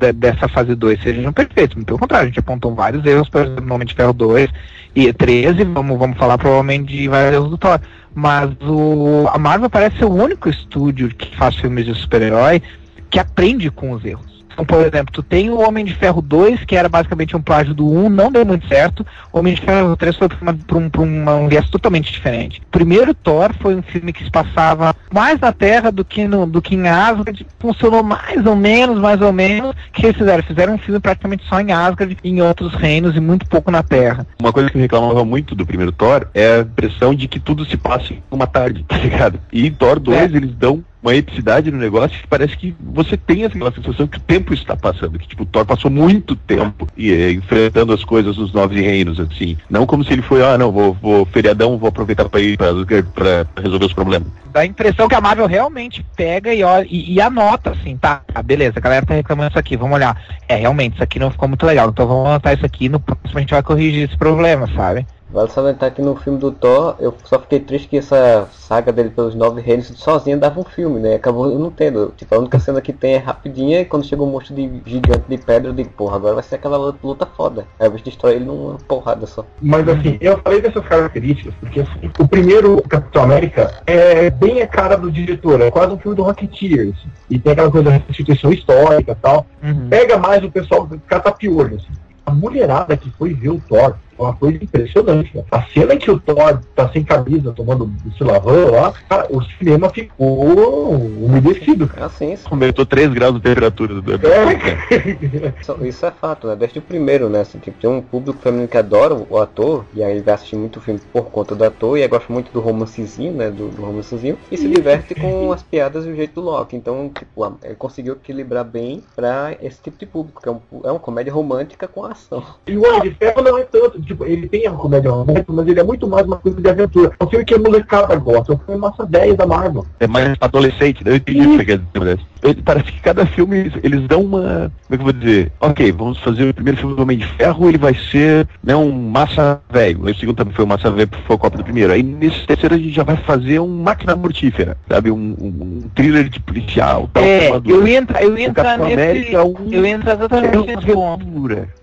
de- 0.00 0.12
dessa 0.12 0.46
fase 0.48 0.74
2 0.76 1.02
sejam 1.02 1.32
perfeitos. 1.32 1.82
Pelo 1.82 1.98
contrário, 1.98 2.26
a 2.26 2.28
gente 2.28 2.38
apontou 2.38 2.72
vários 2.74 3.04
erros, 3.04 3.28
por 3.28 3.42
exemplo, 3.42 3.64
no 3.66 3.74
Homem 3.74 3.86
de 3.86 3.94
Ferro 3.94 4.12
2 4.12 4.48
e 4.94 5.12
13, 5.12 5.64
vamos, 5.64 5.98
vamos 5.98 6.18
falar 6.18 6.38
provavelmente 6.38 6.92
de 6.96 7.08
vários 7.08 7.34
erros 7.34 7.50
do 7.50 7.58
Thor. 7.58 7.80
Mas 8.14 8.50
o, 8.62 9.26
a 9.32 9.38
Marvel 9.38 9.70
parece 9.70 9.98
ser 9.98 10.04
o 10.04 10.12
único 10.14 10.48
estúdio 10.48 11.08
que 11.08 11.36
faz 11.36 11.56
filmes 11.56 11.84
de 11.84 11.94
super-herói 11.94 12.62
que 13.08 13.18
aprende 13.18 13.70
com 13.70 13.90
os 13.92 14.04
erros. 14.04 14.29
Então, 14.52 14.64
por 14.64 14.80
exemplo, 14.80 15.12
tu 15.12 15.22
tem 15.22 15.50
o 15.50 15.60
Homem 15.60 15.84
de 15.84 15.94
Ferro 15.94 16.20
2, 16.20 16.64
que 16.64 16.76
era 16.76 16.88
basicamente 16.88 17.36
um 17.36 17.40
plágio 17.42 17.74
do 17.74 17.90
1, 17.90 18.08
não 18.08 18.30
deu 18.30 18.44
muito 18.44 18.66
certo. 18.68 19.06
O 19.32 19.38
Homem 19.38 19.54
de 19.54 19.60
Ferro 19.60 19.96
3 19.96 20.16
foi 20.16 20.28
pra 20.28 20.78
um, 20.78 20.90
pra 20.90 21.00
um 21.02 21.48
viés 21.48 21.68
totalmente 21.70 22.12
diferente. 22.12 22.60
O 22.60 22.70
primeiro 22.70 23.14
Thor 23.14 23.52
foi 23.60 23.74
um 23.74 23.82
filme 23.82 24.12
que 24.12 24.24
se 24.24 24.30
passava 24.30 24.94
mais 25.12 25.38
na 25.40 25.52
Terra 25.52 25.90
do 25.90 26.04
que, 26.04 26.26
no, 26.26 26.46
do 26.46 26.60
que 26.60 26.74
em 26.74 26.88
Asgard. 26.88 27.46
Funcionou 27.58 28.02
mais 28.02 28.44
ou 28.44 28.56
menos, 28.56 28.98
mais 28.98 29.20
ou 29.20 29.32
menos. 29.32 29.70
O 29.70 29.92
que 29.92 30.06
eles 30.06 30.16
fizeram? 30.16 30.42
Fizeram 30.42 30.74
um 30.74 30.78
filme 30.78 31.00
praticamente 31.00 31.44
só 31.48 31.60
em 31.60 31.72
Asgard, 31.72 32.16
em 32.22 32.42
outros 32.42 32.74
reinos 32.74 33.16
e 33.16 33.20
muito 33.20 33.46
pouco 33.46 33.70
na 33.70 33.82
Terra. 33.82 34.26
Uma 34.40 34.52
coisa 34.52 34.70
que 34.70 34.76
eu 34.76 34.80
reclamava 34.80 35.24
muito 35.24 35.54
do 35.54 35.64
primeiro 35.66 35.92
Thor 35.92 36.26
é 36.34 36.56
a 36.56 36.60
impressão 36.60 37.14
de 37.14 37.28
que 37.28 37.38
tudo 37.40 37.64
se 37.64 37.76
passa 37.76 38.12
em 38.12 38.22
uma 38.30 38.46
tarde, 38.46 38.84
tá 38.88 38.96
ligado? 38.98 39.40
E 39.52 39.66
em 39.66 39.72
Thor 39.72 39.98
2 39.98 40.18
É. 40.18 40.36
eles 40.36 40.54
dão 40.54 40.84
uma 41.02 41.14
epicidade 41.14 41.70
no 41.70 41.78
negócio 41.78 42.18
que 42.18 42.26
parece 42.26 42.56
que 42.56 42.74
você 42.78 43.16
tem 43.16 43.44
aquela 43.44 43.72
sensação 43.72 44.06
que 44.06 44.18
o 44.18 44.20
tempo 44.20 44.52
está 44.52 44.76
passando, 44.76 45.18
que 45.18 45.28
tipo, 45.28 45.44
o 45.44 45.46
Thor 45.46 45.64
passou 45.64 45.90
muito 45.90 46.36
tempo 46.36 46.86
e, 46.96 47.10
eh, 47.10 47.32
enfrentando 47.32 47.92
as 47.92 48.04
coisas 48.04 48.36
dos 48.36 48.52
nove 48.52 48.80
reinos, 48.80 49.18
assim. 49.18 49.56
Não 49.68 49.86
como 49.86 50.04
se 50.04 50.12
ele 50.12 50.22
foi, 50.22 50.44
ah, 50.44 50.58
não, 50.58 50.70
vou, 50.70 50.94
vou 50.94 51.24
feriadão, 51.26 51.78
vou 51.78 51.88
aproveitar 51.88 52.28
para 52.28 52.40
ir 52.40 52.58
para 52.58 53.46
resolver 53.62 53.86
os 53.86 53.92
problemas. 53.92 54.28
Dá 54.52 54.60
a 54.60 54.66
impressão 54.66 55.08
que 55.08 55.14
a 55.14 55.20
Marvel 55.20 55.46
realmente 55.46 56.04
pega 56.16 56.52
e, 56.52 56.62
olha, 56.62 56.86
e, 56.88 57.14
e 57.14 57.20
anota 57.20 57.70
assim, 57.70 57.96
tá, 57.96 58.22
ah, 58.34 58.42
beleza, 58.42 58.74
a 58.76 58.80
galera 58.80 59.06
tá 59.06 59.14
reclamando 59.14 59.50
isso 59.50 59.58
aqui, 59.58 59.76
vamos 59.76 59.94
olhar. 59.94 60.20
É, 60.48 60.56
realmente, 60.56 60.94
isso 60.94 61.02
aqui 61.02 61.18
não 61.18 61.30
ficou 61.30 61.48
muito 61.48 61.64
legal, 61.64 61.88
então 61.88 62.06
vamos 62.06 62.26
anotar 62.26 62.54
isso 62.54 62.66
aqui, 62.66 62.88
no 62.88 63.00
próximo 63.00 63.38
a 63.38 63.40
gente 63.40 63.50
vai 63.50 63.62
corrigir 63.62 64.08
esse 64.08 64.18
problema, 64.18 64.68
sabe? 64.74 65.06
Vale 65.32 65.48
salientar 65.50 65.92
que 65.92 66.02
no 66.02 66.16
filme 66.16 66.38
do 66.38 66.50
Thor, 66.50 66.96
eu 66.98 67.14
só 67.24 67.38
fiquei 67.38 67.60
triste 67.60 67.88
que 67.88 67.98
essa 67.98 68.48
saga 68.52 68.92
dele 68.92 69.10
pelos 69.10 69.34
nove 69.34 69.60
reinos 69.60 69.86
sozinha 69.96 70.36
dava 70.36 70.58
um 70.58 70.64
filme, 70.64 70.98
né? 70.98 71.14
Acabou 71.14 71.50
eu 71.50 71.58
não 71.58 71.70
tendo. 71.70 72.12
Tipo, 72.16 72.34
a 72.34 72.38
única 72.38 72.58
cena 72.58 72.80
que 72.80 72.92
tem 72.92 73.14
é 73.14 73.18
rapidinha 73.18 73.80
e 73.80 73.84
quando 73.84 74.04
chega 74.04 74.22
um 74.22 74.26
monstro 74.30 74.56
de 74.56 74.82
gigante 74.84 75.24
de 75.28 75.38
pedra, 75.38 75.70
eu 75.70 75.74
digo, 75.74 75.90
porra, 75.90 76.16
agora 76.16 76.34
vai 76.34 76.42
ser 76.42 76.56
aquela 76.56 76.76
luta, 76.76 77.26
foda. 77.26 77.64
Aí 77.78 77.86
o 77.86 77.92
bicho 77.92 78.04
destrói 78.04 78.34
ele 78.34 78.44
numa 78.44 78.76
porrada 78.88 79.26
só. 79.26 79.44
Mas 79.62 79.88
assim, 79.88 80.18
eu 80.20 80.36
falei 80.38 80.60
dessas 80.60 80.84
características, 80.84 81.54
porque 81.60 81.80
assim, 81.80 82.10
o 82.18 82.26
primeiro 82.26 82.82
Capitão 82.88 83.22
América 83.22 83.82
é 83.86 84.30
bem 84.30 84.62
a 84.62 84.66
cara 84.66 84.96
do 84.96 85.12
diretor, 85.12 85.60
é 85.60 85.70
quase 85.70 85.94
um 85.94 85.98
filme 85.98 86.16
do 86.16 86.24
Rocketeer, 86.24 86.92
assim, 86.92 87.08
e 87.28 87.38
tem 87.38 87.52
aquela 87.52 87.70
coisa 87.70 87.90
da 87.90 87.96
restituição 87.96 88.52
histórica 88.52 89.12
e 89.12 89.14
tal. 89.16 89.46
Pega 89.88 90.18
mais 90.18 90.42
o 90.42 90.50
pessoal 90.50 90.86
do 90.86 90.98
catapiolho, 91.00 91.76
assim. 91.76 91.92
A 92.26 92.32
mulherada 92.32 92.96
que 92.96 93.10
foi 93.10 93.34
ver 93.34 93.48
o 93.50 93.60
Thor 93.68 93.94
uma 94.24 94.34
coisa 94.34 94.62
impressionante, 94.62 95.36
né? 95.36 95.44
A 95.50 95.62
cena 95.64 95.94
em 95.94 95.98
que 95.98 96.10
o 96.10 96.18
Thor 96.18 96.60
tá 96.74 96.88
sem 96.90 97.02
camisa, 97.04 97.52
tomando 97.52 97.90
se 98.16 98.22
lavando 98.24 98.72
lá, 98.72 98.92
cara, 99.08 99.26
o 99.30 99.42
cinema 99.42 99.88
ficou 99.90 100.94
umedecido, 100.94 101.86
cara. 101.88 102.06
Assim, 102.06 102.32
isso, 102.32 102.46
Aumentou 102.50 102.84
3 102.86 103.12
graus 103.12 103.34
de 103.34 103.40
temperatura 103.40 103.94
do 104.00 104.10
É. 104.12 105.60
isso- 105.60 105.86
isso 105.86 106.06
é 106.06 106.10
fato, 106.10 106.46
né? 106.46 106.56
Desde 106.56 106.78
o 106.78 106.82
primeiro, 106.82 107.28
né? 107.28 107.40
Assim, 107.40 107.58
tipo, 107.58 107.78
tem 107.80 107.88
um 107.90 108.00
público 108.02 108.38
feminino 108.40 108.68
que 108.68 108.76
adora 108.76 109.14
o, 109.14 109.38
ator, 109.38 109.84
e 109.94 110.02
aí 110.02 110.12
ele 110.12 110.22
vai 110.22 110.34
assistir 110.34 110.56
muito 110.56 110.80
filme 110.80 111.00
por 111.12 111.24
conta 111.30 111.54
do 111.54 111.64
ator, 111.64 111.96
e 111.98 112.02
aí 112.02 112.08
gosta 112.08 112.32
muito 112.32 112.52
do 112.52 112.60
romancezinho, 112.60 113.32
né? 113.32 113.50
Do, 113.50 113.68
do 113.68 113.82
romancezinho, 113.82 114.36
e 114.50 114.56
se 114.56 114.68
diverte 114.68 115.14
com 115.14 115.52
as 115.52 115.62
piadas 115.62 116.04
e 116.06 116.08
o 116.10 116.16
jeito 116.16 116.34
do 116.34 116.40
Loki. 116.42 116.76
Então, 116.76 117.10
tipo, 117.16 117.56
ele 117.64 117.74
conseguiu 117.74 118.14
equilibrar 118.14 118.64
bem 118.64 119.02
pra 119.14 119.54
esse 119.60 119.80
tipo 119.82 119.98
de 119.98 120.06
público, 120.06 120.40
que 120.42 120.48
é, 120.48 120.52
um, 120.52 120.60
é 120.84 120.90
uma 120.90 121.00
comédia 121.00 121.32
romântica 121.32 121.86
com 121.88 122.04
ação. 122.04 122.42
E 122.66 122.76
o 122.76 122.84
Homem 122.86 123.02
de 123.02 123.14
Ferro 123.14 123.42
não 123.42 123.58
é 123.58 123.62
tanto. 123.64 124.00
Tipo, 124.10 124.24
ele 124.24 124.48
tem 124.48 124.66
a 124.66 124.72
comédia 124.72 125.10
romântica, 125.10 125.52
mas 125.52 125.66
ele 125.66 125.80
é 125.80 125.84
muito 125.84 126.08
mais 126.08 126.26
uma 126.26 126.36
coisa 126.36 126.60
de 126.60 126.68
aventura. 126.68 127.12
É 127.18 127.24
um 127.24 127.28
filme 127.28 127.44
que 127.44 127.54
a 127.54 127.58
molecada 127.58 128.16
gosta, 128.16 128.52
é 128.52 128.56
um 128.56 128.58
filme 128.58 128.80
massa 128.80 129.06
10 129.06 129.36
da 129.36 129.46
Marvel. 129.46 129.86
É 129.98 130.06
mais 130.06 130.36
adolescente, 130.40 131.04
né? 131.04 131.12
Eu 131.12 131.16
entendi 131.16 131.40
o 131.40 131.50
que 131.50 131.56
você 131.56 131.64
quer 131.64 131.78
dizer, 131.78 132.20
ele, 132.42 132.62
Parece 132.62 132.92
que 132.92 133.00
cada 133.00 133.26
filme 133.26 133.70
eles, 133.82 134.06
dão 134.06 134.22
uma. 134.22 134.72
Como 134.86 134.94
é 134.94 134.96
que 134.96 135.02
eu 135.02 135.04
vou 135.04 135.12
dizer? 135.12 135.52
Ok, 135.60 135.92
vamos 135.92 136.18
fazer 136.18 136.48
o 136.48 136.54
primeiro 136.54 136.78
filme 136.78 136.94
do 136.94 137.02
Homem 137.02 137.18
de 137.18 137.26
Ferro, 137.26 137.68
ele 137.68 137.78
vai 137.78 137.94
ser 137.94 138.48
né, 138.62 138.74
um 138.74 138.90
massa 138.90 139.60
velho. 139.70 140.04
O 140.04 140.14
segundo 140.14 140.36
também 140.36 140.54
foi 140.54 140.64
um 140.64 140.68
massa 140.68 140.90
velho, 140.90 141.10
foi 141.26 141.36
a 141.36 141.38
Copa 141.38 141.58
do 141.58 141.64
primeiro. 141.64 141.92
Aí 141.92 142.02
nesse 142.02 142.46
terceiro 142.46 142.74
a 142.74 142.78
gente 142.78 142.92
já 142.92 143.02
vai 143.02 143.16
fazer 143.16 143.60
um 143.60 143.82
máquina 143.82 144.16
mortífera, 144.16 144.76
sabe? 144.88 145.10
Um, 145.10 145.36
um, 145.38 145.46
um 145.46 145.80
thriller 145.94 146.28
de 146.28 146.40
policial. 146.40 147.10
Tal, 147.12 147.22
é, 147.22 147.50
eu 147.64 147.86
ia 147.86 147.98
entrar, 147.98 148.22
eu 148.22 148.36
ia 148.36 148.46
entrar 148.46 148.78
nesse. 148.78 148.92
América, 148.92 149.44
um, 149.44 149.54
eu 149.70 149.84
ia 149.84 149.92
entrar 149.92 150.14
exatamente 150.14 150.70
é 150.70 150.76
nesse 150.76 150.92
ponto. 150.92 151.26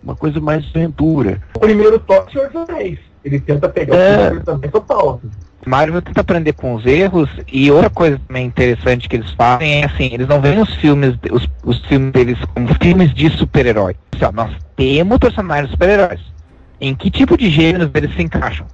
Uma 0.03 0.15
coisa 0.15 0.39
mais 0.39 0.65
aventura. 0.73 1.41
O 1.55 1.59
primeiro 1.59 1.99
toque, 2.07 2.31
Senhor 2.33 2.49
dos 2.49 2.69
Anéis. 2.69 2.99
Ele 3.23 3.39
tenta 3.39 3.67
pegar 3.69 3.95
É. 3.95 4.31
o 4.31 4.43
também 4.43 4.69
total. 4.69 5.21
Marvel 5.65 6.01
tenta 6.01 6.21
aprender 6.21 6.53
com 6.53 6.75
os 6.75 6.85
erros 6.85 7.29
e 7.51 7.69
outra 7.69 7.89
coisa 7.89 8.17
também 8.25 8.45
interessante 8.45 9.09
que 9.09 9.17
eles 9.17 9.29
fazem 9.31 9.81
é 9.81 9.85
assim, 9.85 10.09
eles 10.13 10.27
não 10.27 10.39
veem 10.39 10.61
os 10.61 10.73
filmes, 10.75 11.15
os, 11.29 11.45
os 11.65 11.85
filmes 11.87 12.11
deles 12.13 12.37
como 12.53 12.67
filmes 12.81 13.13
de 13.13 13.29
super-herói. 13.31 13.95
Assim, 14.15 14.23
ó, 14.25 14.31
nós 14.31 14.55
temos 14.77 15.17
personagens 15.17 15.69
super-heróis. 15.71 16.21
Em 16.79 16.95
que 16.95 17.11
tipo 17.11 17.37
de 17.37 17.49
gêneros 17.49 17.89
eles 17.93 18.15
se 18.15 18.21
encaixam? 18.21 18.65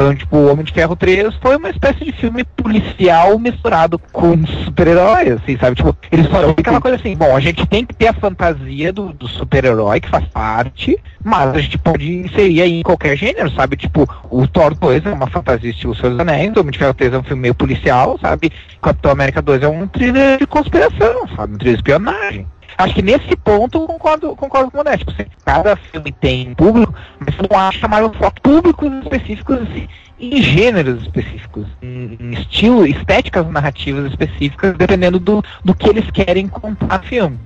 Então, 0.00 0.14
tipo, 0.14 0.34
o 0.34 0.50
Homem 0.50 0.64
de 0.64 0.72
Ferro 0.72 0.96
3 0.96 1.34
foi 1.42 1.56
uma 1.56 1.68
espécie 1.68 2.06
de 2.06 2.12
filme 2.12 2.42
policial 2.42 3.38
misturado 3.38 3.98
com 4.10 4.46
super-herói, 4.46 5.28
assim, 5.32 5.58
sabe? 5.58 5.76
Tipo, 5.76 5.94
eles 6.10 6.26
falam 6.28 6.54
aquela 6.56 6.80
coisa 6.80 6.96
assim, 6.96 7.14
bom, 7.14 7.36
a 7.36 7.40
gente 7.40 7.66
tem 7.66 7.84
que 7.84 7.94
ter 7.94 8.08
a 8.08 8.14
fantasia 8.14 8.94
do, 8.94 9.12
do 9.12 9.28
super-herói, 9.28 10.00
que 10.00 10.08
faz 10.08 10.24
parte, 10.28 10.98
mas 11.22 11.54
a 11.54 11.58
gente 11.58 11.76
pode 11.76 12.10
inserir 12.10 12.62
aí 12.62 12.80
em 12.80 12.82
qualquer 12.82 13.14
gênero, 13.14 13.50
sabe? 13.50 13.76
Tipo, 13.76 14.08
o 14.30 14.48
Thor 14.48 14.74
2 14.74 15.04
é 15.04 15.12
uma 15.12 15.26
fantasia 15.26 15.68
estilo 15.68 15.94
dos 15.94 16.18
Anéis, 16.18 16.56
o 16.56 16.60
Homem 16.60 16.72
de 16.72 16.78
Ferro 16.78 16.94
3 16.94 17.12
é 17.12 17.18
um 17.18 17.22
filme 17.22 17.42
meio 17.42 17.54
policial, 17.54 18.18
sabe? 18.22 18.50
Capitão 18.80 19.10
América 19.10 19.42
2 19.42 19.62
é 19.62 19.68
um 19.68 19.86
thriller 19.86 20.38
de 20.38 20.46
conspiração, 20.46 21.28
sabe? 21.36 21.54
Um 21.54 21.58
thriller 21.58 21.76
de 21.76 21.80
espionagem. 21.82 22.46
Acho 22.80 22.94
que 22.94 23.02
nesse 23.02 23.36
ponto 23.36 23.86
concordo, 23.86 24.34
concordo 24.34 24.70
com 24.70 24.78
o 24.78 24.84
Modesto. 24.84 25.12
Tipo, 25.12 25.30
cada 25.44 25.76
filme 25.76 26.12
tem 26.12 26.54
público, 26.54 26.94
mas 27.18 27.34
não 27.36 27.58
acha 27.58 27.86
mais 27.86 28.06
um 28.06 28.12
foco 28.14 28.40
públicos 28.40 28.90
específicos 29.02 29.58
assim, 29.62 29.86
em 30.18 30.42
gêneros 30.42 31.02
específicos, 31.02 31.66
em, 31.82 32.16
em 32.18 32.30
estilo, 32.32 32.86
estéticas 32.86 33.46
narrativas 33.50 34.10
específicas, 34.10 34.76
dependendo 34.78 35.18
do, 35.18 35.42
do 35.62 35.74
que 35.74 35.90
eles 35.90 36.10
querem 36.10 36.48
contar 36.48 36.98
no 36.98 37.04
filme. 37.04 37.38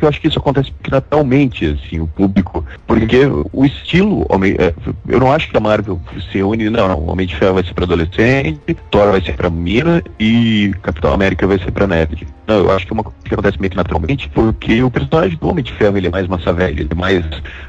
Eu 0.00 0.08
acho 0.08 0.20
que 0.20 0.26
isso 0.26 0.38
acontece 0.38 0.72
naturalmente, 0.90 1.64
assim, 1.66 2.00
o 2.00 2.06
público. 2.06 2.64
Porque 2.86 3.20
o 3.52 3.64
estilo, 3.64 4.26
é, 4.58 4.74
eu 5.08 5.20
não 5.20 5.32
acho 5.32 5.48
que 5.48 5.56
a 5.56 5.60
Marvel 5.60 6.00
se 6.30 6.42
une, 6.42 6.68
não, 6.70 6.88
não. 6.88 7.06
Homem 7.06 7.26
de 7.26 7.36
Ferro 7.36 7.54
vai 7.54 7.64
ser 7.64 7.74
para 7.74 7.84
adolescente, 7.84 8.76
Thor 8.90 9.12
vai 9.12 9.20
ser 9.20 9.34
para 9.34 9.48
mina 9.48 10.02
e 10.18 10.74
Capitão 10.82 11.12
América 11.12 11.46
vai 11.46 11.58
ser 11.58 11.70
para 11.70 11.86
nerd. 11.86 12.26
Não, 12.46 12.56
eu 12.56 12.72
acho 12.72 12.84
que 12.84 12.92
é 12.92 12.94
uma 12.94 13.04
coisa 13.04 13.18
que 13.24 13.32
acontece 13.32 13.60
meio 13.60 13.70
que 13.70 13.76
naturalmente, 13.76 14.28
porque 14.30 14.82
o 14.82 14.90
personagem 14.90 15.38
do 15.38 15.48
Homem 15.48 15.62
de 15.62 15.72
Ferro 15.72 15.96
ele 15.96 16.08
é 16.08 16.10
mais 16.10 16.26
massa 16.26 16.52
velha, 16.52 16.80
ele 16.80 16.88
é 16.90 16.94
mais, 16.94 17.24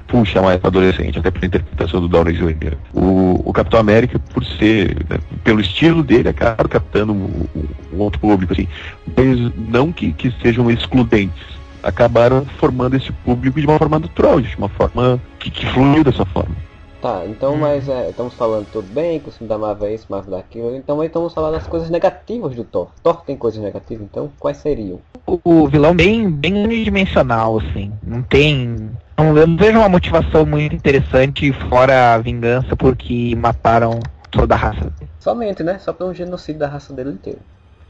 puxa, 0.08 0.42
mais 0.42 0.60
adolescente, 0.64 1.20
até 1.20 1.30
pela 1.30 1.46
interpretação 1.46 2.02
do 2.02 2.08
Downey 2.08 2.34
Jr. 2.34 2.76
O, 2.94 3.42
o 3.46 3.54
Capitão 3.54 3.80
América, 3.80 4.18
por 4.18 4.44
ser, 4.44 5.06
né, 5.08 5.20
pelo 5.44 5.62
estilo 5.62 6.02
dele, 6.02 6.30
acaba 6.30 6.68
captando 6.68 7.14
um, 7.14 7.46
um 7.94 8.00
outro 8.00 8.20
público, 8.20 8.54
assim, 8.54 8.68
mas 9.16 9.52
não 9.70 9.92
que, 9.92 10.12
que 10.14 10.34
sejam 10.42 10.70
excludentes 10.72 11.53
acabaram 11.84 12.46
formando 12.58 12.96
esse 12.96 13.12
público 13.12 13.60
de 13.60 13.68
uma 13.68 13.78
forma 13.78 14.00
natural, 14.00 14.42
de 14.42 14.56
uma 14.58 14.70
forma 14.70 15.20
que, 15.40 15.52
que 15.52 15.66
fluiu 15.68 16.04
dessa 16.04 16.26
forma. 16.26 16.56
Tá, 17.04 17.24
então, 17.26 17.58
mas 17.58 17.90
é, 17.90 18.12
estamos 18.12 18.34
falando 18.34 18.66
tudo 18.72 18.88
bem, 18.94 19.20
que 19.20 19.28
o 19.28 19.32
filme 19.32 19.50
da 19.50 19.58
Marvel 19.58 19.90
é 19.90 19.94
isso, 19.94 20.06
Marvel 20.08 20.38
daquilo, 20.38 20.74
então 20.74 21.02
aí 21.02 21.08
estamos 21.08 21.34
falando 21.34 21.52
das 21.52 21.68
coisas 21.68 21.90
negativas 21.90 22.56
do 22.56 22.64
Thor. 22.64 22.88
Thor 23.04 23.22
tem 23.26 23.36
coisas 23.36 23.62
negativas, 23.62 24.06
então 24.10 24.32
quais 24.40 24.56
seriam? 24.56 25.02
O, 25.28 25.38
o 25.44 25.68
vilão 25.68 25.94
bem, 25.94 26.32
bem 26.32 26.64
unidimensional, 26.64 27.60
assim. 27.60 27.92
Não 28.02 28.22
tem. 28.22 28.90
Não, 29.18 29.38
eu 29.38 29.46
não 29.46 29.58
vejo 29.58 29.80
uma 29.80 29.90
motivação 29.90 30.46
muito 30.46 30.78
interessante 30.78 31.52
fora 31.70 32.14
a 32.14 32.18
vingança 32.20 32.74
porque 32.78 33.36
mataram 33.36 34.00
toda 34.32 34.56
a 34.56 34.58
raça 34.58 34.90
dele. 34.90 35.12
Somente, 35.20 35.62
né? 35.62 35.80
Só 35.80 35.92
pelo 35.92 36.14
genocídio 36.14 36.60
da 36.60 36.68
raça 36.68 36.94
dele 36.94 37.12
inteira. 37.12 37.40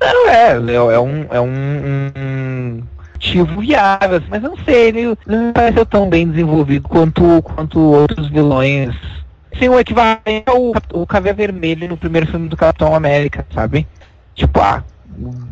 Não, 0.02 0.28
é, 0.28 0.54
é, 0.54 0.76
é 0.76 1.00
um. 1.00 1.26
É 1.30 1.40
um, 1.40 2.12
um, 2.18 2.84
motivo 3.24 3.62
viável, 3.62 4.18
assim, 4.18 4.28
mas 4.30 4.42
não 4.44 4.58
sei, 4.58 4.88
ele, 4.90 5.18
não 5.26 5.48
me 5.48 5.54
pareceu 5.54 5.86
tão 5.86 6.10
bem 6.10 6.28
desenvolvido 6.28 6.90
quanto, 6.90 7.42
quanto 7.42 7.80
outros 7.80 8.28
vilões. 8.30 8.94
Sim, 9.58 9.70
o 9.70 9.80
equivalente 9.80 10.44
ao 10.46 10.74
o 10.94 11.08
Caveira 11.08 11.38
Vermelho 11.38 11.88
no 11.88 11.98
primeiro 11.98 12.28
filme 12.28 12.50
do 12.50 12.58
Capitão 12.58 12.94
América, 12.94 13.46
sabe? 13.54 13.88
Tipo, 14.36 14.60
ah, 14.60 14.84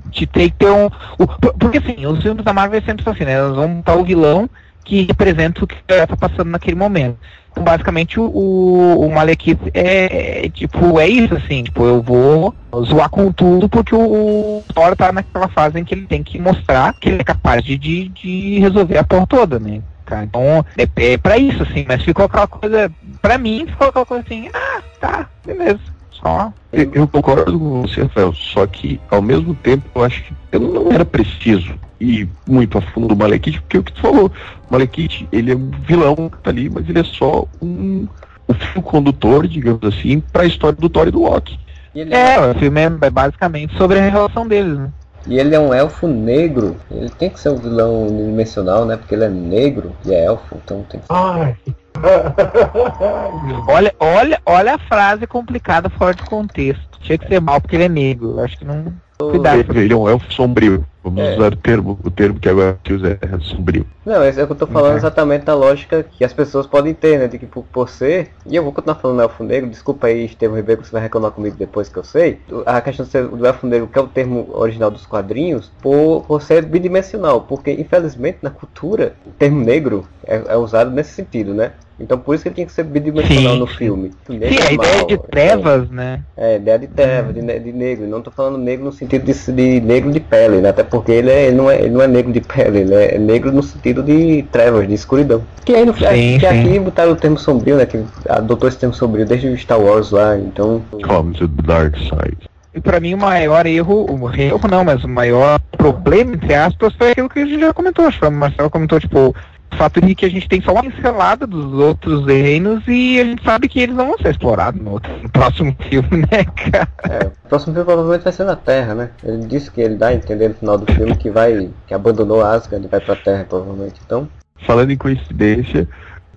te 0.09 0.25
tem 0.25 0.49
que 0.49 0.57
ter 0.57 0.71
um. 0.71 0.87
O, 1.17 1.27
porque 1.27 1.77
assim, 1.77 2.05
os 2.05 2.21
filmes 2.21 2.43
da 2.43 2.51
Marvel 2.51 2.81
sempre 2.81 3.03
são 3.03 3.13
assim, 3.13 3.25
né? 3.25 3.39
Eles 3.39 3.55
vão 3.55 3.75
botar 3.75 3.95
o 3.95 4.03
vilão 4.03 4.49
que 4.83 5.03
representa 5.03 5.63
o 5.63 5.67
que 5.67 5.75
está 5.87 6.17
passando 6.17 6.49
naquele 6.49 6.75
momento. 6.75 7.17
Basicamente, 7.59 8.19
o, 8.19 8.23
o, 8.25 9.11
Malekith 9.11 9.59
é, 9.73 10.49
tipo, 10.53 10.99
é 10.99 11.07
isso, 11.07 11.35
assim, 11.35 11.63
tipo, 11.63 11.83
eu 11.83 12.01
vou 12.01 12.55
zoar 12.85 13.09
com 13.09 13.31
tudo 13.31 13.67
porque 13.67 13.93
o, 13.93 13.99
o 13.99 14.63
Thor 14.73 14.95
tá 14.95 15.11
naquela 15.11 15.49
fase 15.49 15.79
em 15.79 15.83
que 15.83 15.93
ele 15.93 16.07
tem 16.07 16.23
que 16.23 16.39
mostrar 16.39 16.93
que 16.93 17.09
ele 17.09 17.21
é 17.21 17.23
capaz 17.23 17.63
de, 17.63 17.77
de, 17.77 18.07
de 18.09 18.59
resolver 18.59 18.97
a 18.97 19.03
porra 19.03 19.27
toda, 19.27 19.59
né? 19.59 19.81
Cara. 20.05 20.23
Então, 20.23 20.65
é, 20.77 20.87
é 21.13 21.17
pra 21.17 21.37
isso, 21.37 21.63
assim, 21.63 21.85
mas 21.87 22.03
ficou 22.03 22.25
aquela 22.25 22.47
coisa, 22.47 22.91
pra 23.21 23.37
mim, 23.37 23.65
ficou 23.67 23.87
aquela 23.87 24.05
coisa 24.05 24.23
assim, 24.25 24.49
ah, 24.53 24.81
tá, 24.99 25.29
beleza. 25.45 25.79
Só. 26.11 26.53
Eu, 26.71 26.89
eu 26.93 27.07
concordo 27.07 27.57
com 27.57 27.81
você, 27.81 28.03
Rafael, 28.03 28.33
só 28.33 28.65
que 28.65 28.99
ao 29.09 29.21
mesmo 29.21 29.55
tempo 29.55 29.83
eu 29.95 30.03
acho 30.03 30.23
que 30.23 30.33
eu 30.51 30.59
não 30.59 30.91
era 30.91 31.03
preciso 31.03 31.73
ir 32.01 32.29
muito 32.47 32.77
a 32.77 32.81
fundo 32.81 33.07
do 33.07 33.15
Malekith, 33.15 33.59
porque 33.61 33.77
é 33.77 33.79
o 33.79 33.83
que 33.83 33.93
tu 33.93 34.01
falou, 34.01 34.27
o 34.27 34.71
Malekith, 34.73 35.27
ele 35.31 35.51
é 35.51 35.55
um 35.55 35.71
vilão 35.85 36.15
que 36.29 36.37
tá 36.39 36.49
ali, 36.49 36.69
mas 36.69 36.87
ele 36.89 36.99
é 36.99 37.03
só 37.03 37.45
um, 37.61 38.07
um 38.49 38.53
fio 38.53 38.81
condutor, 38.81 39.47
digamos 39.47 39.83
assim, 39.83 40.19
pra 40.19 40.45
história 40.45 40.77
do 40.77 40.89
Thor 40.89 41.07
e 41.07 41.11
do 41.11 41.21
Loki. 41.21 41.59
É, 41.95 42.39
o 42.39 42.55
filme 42.55 42.81
é 42.81 43.09
basicamente 43.09 43.75
sobre 43.77 43.99
a 43.99 44.09
relação 44.09 44.47
deles, 44.47 44.77
né? 44.77 44.89
E 45.27 45.37
ele 45.37 45.53
é 45.53 45.59
um 45.59 45.73
elfo 45.73 46.07
negro, 46.07 46.77
ele 46.89 47.09
tem 47.09 47.29
que 47.29 47.39
ser 47.39 47.49
um 47.49 47.57
vilão 47.57 48.07
unidimensional, 48.07 48.85
né? 48.85 48.97
Porque 48.97 49.13
ele 49.13 49.25
é 49.25 49.29
negro 49.29 49.95
e 50.05 50.13
é 50.13 50.25
elfo, 50.25 50.57
então 50.63 50.83
tem 50.89 50.99
que 50.99 51.05
ser. 51.05 51.13
Ai. 51.13 51.55
olha, 53.67 53.93
olha, 53.99 54.41
olha 54.45 54.75
a 54.75 54.79
frase 54.79 55.27
complicada 55.27 55.89
fora 55.89 56.15
de 56.15 56.23
contexto. 56.23 56.99
Tinha 57.01 57.17
que 57.17 57.27
ser 57.27 57.39
mal 57.39 57.61
porque 57.61 57.75
ele 57.75 57.83
é 57.83 57.89
negro. 57.89 58.39
Acho 58.39 58.57
que 58.57 58.65
não. 58.65 58.85
Cuidado. 59.19 59.59
Ele, 59.59 59.79
ele 59.81 59.93
é 59.93 59.97
um 59.97 60.09
elfo 60.09 60.33
sombrio. 60.33 60.85
Vamos 61.03 61.21
É. 61.23 61.35
usar 61.37 61.53
o 61.53 61.55
termo, 61.55 61.99
o 62.03 62.11
termo 62.11 62.39
que 62.39 62.47
agora 62.47 62.77
se 62.85 62.93
usa 62.93 63.17
é 63.21 63.39
sombrio. 63.39 63.85
Não, 64.05 64.23
esse 64.23 64.39
é 64.39 64.43
o 64.43 64.47
que 64.47 64.53
eu 64.53 64.57
tô 64.57 64.67
falando 64.67 64.89
Ok. 64.91 64.97
exatamente 64.97 65.45
da 65.45 65.55
lógica 65.55 66.03
que 66.03 66.23
as 66.23 66.33
pessoas 66.33 66.67
podem 66.67 66.93
ter, 66.93 67.19
né? 67.19 67.27
De 67.27 67.37
que 67.39 67.45
por, 67.45 67.63
por 67.65 67.89
ser, 67.89 68.31
e 68.45 68.55
eu 68.55 68.63
vou 68.63 68.71
continuar 68.71 68.95
falando 68.95 69.21
elfo 69.21 69.43
negro, 69.43 69.69
desculpa 69.69 70.07
aí, 70.07 70.25
Estevam 70.25 70.57
Ribeiro, 70.57 70.81
que 70.81 70.87
você 70.87 70.93
vai 70.93 71.01
reclamar 71.01 71.31
comigo 71.31 71.55
depois 71.57 71.89
que 71.89 71.97
eu 71.97 72.03
sei. 72.03 72.41
A 72.65 72.81
questão 72.81 73.05
de 73.05 73.11
ser 73.11 73.27
do 73.27 73.45
elfo 73.45 73.65
negro, 73.67 73.87
que 73.87 73.97
é 73.97 74.01
o 74.01 74.07
termo 74.07 74.47
original 74.53 74.91
dos 74.91 75.05
quadrinhos, 75.05 75.71
por, 75.81 76.23
por 76.23 76.41
ser 76.41 76.63
bidimensional, 76.65 77.41
porque 77.41 77.71
infelizmente 77.71 78.39
na 78.41 78.49
cultura 78.49 79.15
o 79.25 79.31
termo 79.31 79.59
negro 79.63 80.07
é, 80.25 80.35
é 80.49 80.55
usado 80.57 80.91
nesse 80.91 81.13
sentido, 81.13 81.53
né? 81.53 81.73
Então 81.99 82.17
por 82.17 82.33
isso 82.33 82.43
que 82.43 82.49
ele 82.49 82.55
tinha 82.55 82.65
que 82.67 82.73
ser 82.73 82.83
bidimensional 82.83 83.53
Sim, 83.53 83.59
no 83.59 83.67
sim. 83.67 83.75
filme. 83.75 84.11
O 84.27 84.33
negro 84.33 84.55
Sim, 84.55 84.63
é 84.63 84.67
a 84.67 84.71
ideia 84.73 85.05
de 85.05 85.13
é- 85.13 85.17
trevas, 85.17 85.89
né? 85.89 86.23
É, 86.35 86.55
ideia 86.55 86.79
de 86.79 86.87
treva, 86.87 87.31
de, 87.33 87.41
ne- 87.41 87.59
de 87.59 87.71
negro. 87.71 88.07
Não 88.07 88.21
tô 88.21 88.31
falando 88.31 88.57
negro 88.57 88.85
no 88.85 88.91
sentido 88.91 89.23
de, 89.25 89.33
de 89.53 89.81
negro 89.81 90.11
de 90.11 90.19
pele, 90.19 90.61
né? 90.61 90.69
Até 90.69 90.83
porque 90.91 91.11
ele, 91.13 91.31
é, 91.31 91.47
ele, 91.47 91.55
não 91.55 91.71
é, 91.71 91.79
ele 91.79 91.89
não 91.89 92.01
é 92.01 92.07
negro 92.07 92.33
de 92.33 92.41
pele, 92.41 92.79
ele 92.79 92.93
é 92.93 93.17
negro 93.17 93.51
no 93.51 93.63
sentido 93.63 94.03
de 94.03 94.43
trevas, 94.51 94.87
de 94.87 94.93
escuridão. 94.93 95.41
Que 95.63 95.73
aí 95.73 95.85
no, 95.85 95.97
Sim, 95.97 96.05
é, 96.05 96.37
que 96.37 96.39
sim. 96.41 96.45
aqui 96.45 96.79
botaram 96.79 97.13
o 97.13 97.15
termo 97.15 97.39
sombrio, 97.39 97.77
né? 97.77 97.85
Que 97.85 98.03
adotou 98.27 98.67
esse 98.67 98.77
termo 98.77 98.93
sombrio 98.93 99.25
desde 99.25 99.47
o 99.47 99.57
Star 99.57 99.79
Wars 99.79 100.11
lá, 100.11 100.37
então. 100.37 100.83
Come 101.07 101.33
to 101.33 101.47
the 101.47 101.63
dark 101.63 101.95
side. 101.97 102.37
E 102.73 102.79
pra 102.79 102.99
mim 102.99 103.13
o 103.13 103.17
maior 103.17 103.65
erro, 103.65 104.05
o 104.09 104.33
erro 104.33 104.67
não, 104.69 104.83
mas 104.83 105.03
o 105.03 105.07
maior 105.07 105.59
problema, 105.77 106.35
entre 106.35 106.53
aspas, 106.53 106.93
foi 106.93 107.11
aquilo 107.11 107.29
que 107.29 107.39
a 107.39 107.45
gente 107.45 107.59
já 107.59 107.73
comentou. 107.73 108.05
Acho 108.05 108.19
que 108.19 108.25
o 108.25 108.31
Marcelo 108.31 108.69
comentou, 108.69 108.99
tipo, 108.99 109.35
o 109.71 109.75
fato 109.77 110.01
de 110.01 110.13
que 110.13 110.25
a 110.25 110.29
gente 110.29 110.47
tem 110.47 110.61
só 110.61 110.73
uma 110.73 110.83
pincelada 110.83 111.47
dos 111.47 111.73
outros 111.73 112.25
reinos 112.25 112.83
e 112.87 113.19
a 113.19 113.23
gente 113.23 113.43
sabe 113.43 113.67
que 113.67 113.79
eles 113.79 113.95
não 113.95 114.07
vão 114.07 114.17
ser 114.17 114.31
explorados 114.31 114.81
no, 114.81 114.91
outro- 114.91 115.11
no 115.21 115.29
próximo 115.29 115.75
filme, 115.89 116.17
né, 116.31 116.43
cara? 116.43 116.87
É, 117.09 117.25
o 117.27 117.49
próximo 117.49 117.73
filme 117.73 117.85
provavelmente 117.85 118.23
vai 118.23 118.33
ser 118.33 118.43
na 118.43 118.55
Terra, 118.55 118.93
né? 118.95 119.09
Ele 119.23 119.45
disse 119.45 119.71
que 119.71 119.81
ele 119.81 119.95
dá 119.95 120.07
a 120.07 120.13
entender 120.13 120.49
no 120.49 120.55
final 120.55 120.77
do 120.77 120.91
filme 120.91 121.15
que 121.15 121.29
vai. 121.29 121.69
que 121.87 121.93
abandonou 121.93 122.43
Asgard 122.43 122.85
e 122.85 122.89
vai 122.89 122.99
pra 122.99 123.15
Terra 123.15 123.45
provavelmente. 123.47 124.01
Então. 124.05 124.27
Falando 124.65 124.91
em 124.91 124.97
coincidência, 124.97 125.87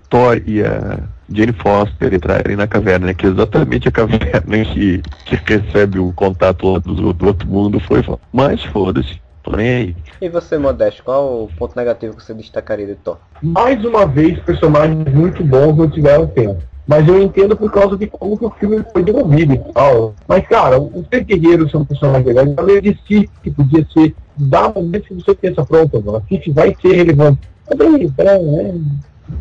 Thor 0.09 0.41
e 0.45 0.63
a 0.63 0.99
Jane 1.29 1.53
Foster 1.53 2.13
entrarem 2.13 2.55
na 2.55 2.67
caverna, 2.67 3.07
né, 3.07 3.13
que 3.13 3.25
é 3.25 3.29
exatamente 3.29 3.87
a 3.87 3.91
caverna 3.91 4.65
que, 4.65 5.01
que 5.25 5.35
recebe 5.53 5.99
o 5.99 6.13
contato 6.13 6.71
lá 6.71 6.79
do, 6.79 7.13
do 7.13 7.25
outro 7.27 7.47
mundo 7.47 7.79
foi. 7.79 8.03
Mas 8.31 8.63
foda-se, 8.63 9.19
tô 9.45 9.55
nem 9.55 9.69
aí. 9.69 9.95
E 10.19 10.27
você, 10.27 10.57
Modesto, 10.57 11.03
qual 11.03 11.43
o 11.43 11.49
ponto 11.55 11.75
negativo 11.75 12.17
que 12.17 12.23
você 12.23 12.33
destacaria 12.33 12.87
de 12.87 12.95
Thor? 12.95 13.17
Mais 13.41 13.83
uma 13.85 14.05
vez, 14.05 14.39
personagens 14.39 15.13
muito 15.13 15.43
bons 15.43 15.77
não 15.77 15.89
tiveram 15.89 16.27
tempo. 16.27 16.61
Mas 16.87 17.07
eu 17.07 17.21
entendo 17.21 17.55
por 17.55 17.71
causa 17.71 17.97
de 17.97 18.05
como 18.07 18.37
que 18.37 18.45
o 18.45 18.49
filme 18.51 18.83
foi 18.91 19.03
desenvolvido 19.03 19.53
e 19.53 19.73
tal. 19.73 20.13
Mas, 20.27 20.47
cara, 20.47 20.79
os 20.79 21.07
três 21.07 21.25
guerreiros 21.25 21.71
são 21.71 21.85
personagens 21.85 22.25
legais. 22.25 22.47
Eu 22.47 22.55
falei 22.55 22.81
de 22.81 22.99
si 23.07 23.29
que 23.41 23.49
podia 23.49 23.85
ser. 23.91 24.15
Dá 24.37 24.67
um 24.67 24.73
momento 24.73 25.07
que 25.07 25.13
você 25.15 25.33
pensa, 25.33 25.65
pronto, 25.65 26.03
mano, 26.03 26.17
a 26.17 26.21
City 26.27 26.51
vai 26.51 26.75
ser 26.79 26.93
relevante. 26.93 27.39
Peraí, 27.67 28.11
peraí, 28.11 28.43
né? 28.43 28.81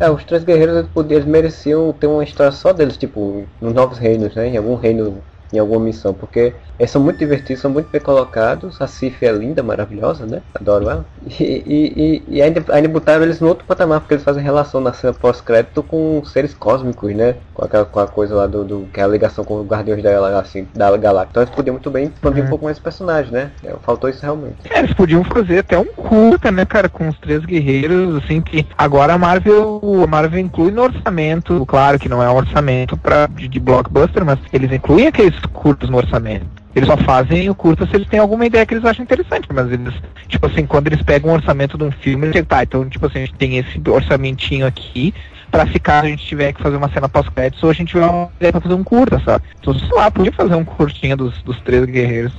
É, 0.00 0.10
os 0.10 0.24
três 0.24 0.42
guerreiros 0.44 0.86
eles 1.10 1.26
mereciam 1.26 1.92
ter 1.92 2.06
uma 2.06 2.24
história 2.24 2.52
só 2.52 2.72
deles, 2.72 2.96
tipo, 2.96 3.44
nos 3.60 3.74
Novos 3.74 3.98
Reinos, 3.98 4.34
né? 4.34 4.48
Em 4.48 4.56
algum 4.56 4.76
reino, 4.76 5.18
em 5.56 5.60
alguma 5.60 5.80
missão, 5.80 6.12
porque 6.12 6.54
eles 6.78 6.90
são 6.90 7.00
muito 7.00 7.18
divertidos, 7.18 7.62
são 7.62 7.70
muito 7.70 7.88
bem 7.90 8.00
colocados. 8.00 8.80
A 8.80 8.86
Sif 8.86 9.24
é 9.24 9.32
linda, 9.32 9.62
maravilhosa, 9.62 10.26
né? 10.26 10.42
Adoro 10.54 10.90
ela. 10.90 11.04
E, 11.38 11.44
e, 11.44 11.92
e, 11.96 12.22
e 12.36 12.42
ainda, 12.42 12.64
ainda 12.68 12.88
botaram 12.88 13.22
eles 13.22 13.40
no 13.40 13.48
outro 13.48 13.64
patamar, 13.64 14.00
porque 14.00 14.14
eles 14.14 14.24
fazem 14.24 14.42
relação 14.42 14.80
na 14.80 14.92
cena 14.92 15.12
pós-crédito 15.12 15.82
com 15.82 16.22
seres 16.24 16.52
cósmicos, 16.52 17.14
né? 17.14 17.36
Com, 17.52 17.64
aquela, 17.64 17.84
com 17.84 18.00
a 18.00 18.06
coisa 18.06 18.34
lá 18.34 18.46
do, 18.46 18.64
do. 18.64 18.88
que 18.92 19.00
é 19.00 19.04
a 19.04 19.06
ligação 19.06 19.44
com 19.44 19.60
os 19.60 19.66
Guardiões 19.66 20.02
da 20.02 20.12
Galáxia. 20.12 20.66
Da 20.74 20.96
Galáxia. 20.96 21.28
Então 21.30 21.42
eles 21.42 21.54
podiam 21.54 21.74
muito 21.74 21.90
bem 21.90 22.06
expandir 22.06 22.44
um 22.44 22.48
pouco 22.48 22.64
mais 22.64 22.76
os 22.76 22.82
personagens, 22.82 23.32
né? 23.32 23.50
É, 23.62 23.74
faltou 23.82 24.10
isso 24.10 24.22
realmente. 24.22 24.56
É, 24.68 24.80
eles 24.80 24.92
podiam 24.94 25.22
fazer 25.24 25.58
até 25.58 25.78
um 25.78 25.84
curta, 25.84 26.50
né, 26.50 26.64
cara, 26.64 26.88
com 26.88 27.08
os 27.08 27.18
três 27.18 27.44
guerreiros, 27.44 28.22
assim, 28.22 28.40
que 28.40 28.66
agora 28.76 29.14
a 29.14 29.18
Marvel, 29.18 29.80
a 30.02 30.06
Marvel 30.06 30.40
inclui 30.40 30.72
no 30.72 30.82
orçamento, 30.82 31.64
claro 31.66 31.98
que 31.98 32.08
não 32.08 32.22
é 32.22 32.28
um 32.28 32.36
orçamento 32.36 32.96
pra, 32.96 33.26
de, 33.26 33.48
de 33.48 33.60
blockbuster, 33.60 34.24
mas 34.24 34.38
eles 34.52 34.72
incluem 34.72 35.06
aqueles 35.06 35.38
curtos 35.46 35.90
no 35.90 35.96
orçamento. 35.96 36.46
Eles 36.74 36.88
só 36.88 36.96
fazem 36.96 37.48
o 37.48 37.54
curta 37.54 37.86
se 37.86 37.94
eles 37.94 38.08
têm 38.08 38.18
alguma 38.18 38.46
ideia 38.46 38.66
que 38.66 38.74
eles 38.74 38.84
acham 38.84 39.04
interessante, 39.04 39.48
mas 39.52 39.70
eles, 39.70 39.94
tipo 40.26 40.44
assim, 40.46 40.66
quando 40.66 40.88
eles 40.88 41.02
pegam 41.02 41.30
o 41.30 41.34
orçamento 41.34 41.78
de 41.78 41.84
um 41.84 41.90
filme, 41.92 42.26
eles 42.26 42.46
tá, 42.46 42.62
então, 42.64 42.88
tipo 42.88 43.06
assim, 43.06 43.18
a 43.18 43.26
gente 43.26 43.34
tem 43.34 43.58
esse 43.58 43.80
orçamentinho 43.88 44.66
aqui, 44.66 45.14
pra 45.50 45.66
caso 45.78 46.06
a 46.06 46.10
gente 46.10 46.26
tiver 46.26 46.52
que 46.52 46.60
fazer 46.60 46.76
uma 46.76 46.88
cena 46.88 47.08
pós-créditos, 47.08 47.62
ou 47.62 47.70
a 47.70 47.72
gente 47.72 47.90
tiver 47.90 48.06
uma 48.06 48.28
ideia 48.36 48.50
pra 48.50 48.60
fazer 48.60 48.74
um 48.74 48.82
curta, 48.82 49.22
sabe? 49.24 49.44
Então, 49.60 49.72
sei 49.78 49.96
lá, 49.96 50.10
podia 50.10 50.32
fazer 50.32 50.56
um 50.56 50.64
curtinho 50.64 51.16
dos, 51.16 51.40
dos 51.42 51.60
três 51.60 51.84
guerreiros. 51.84 52.32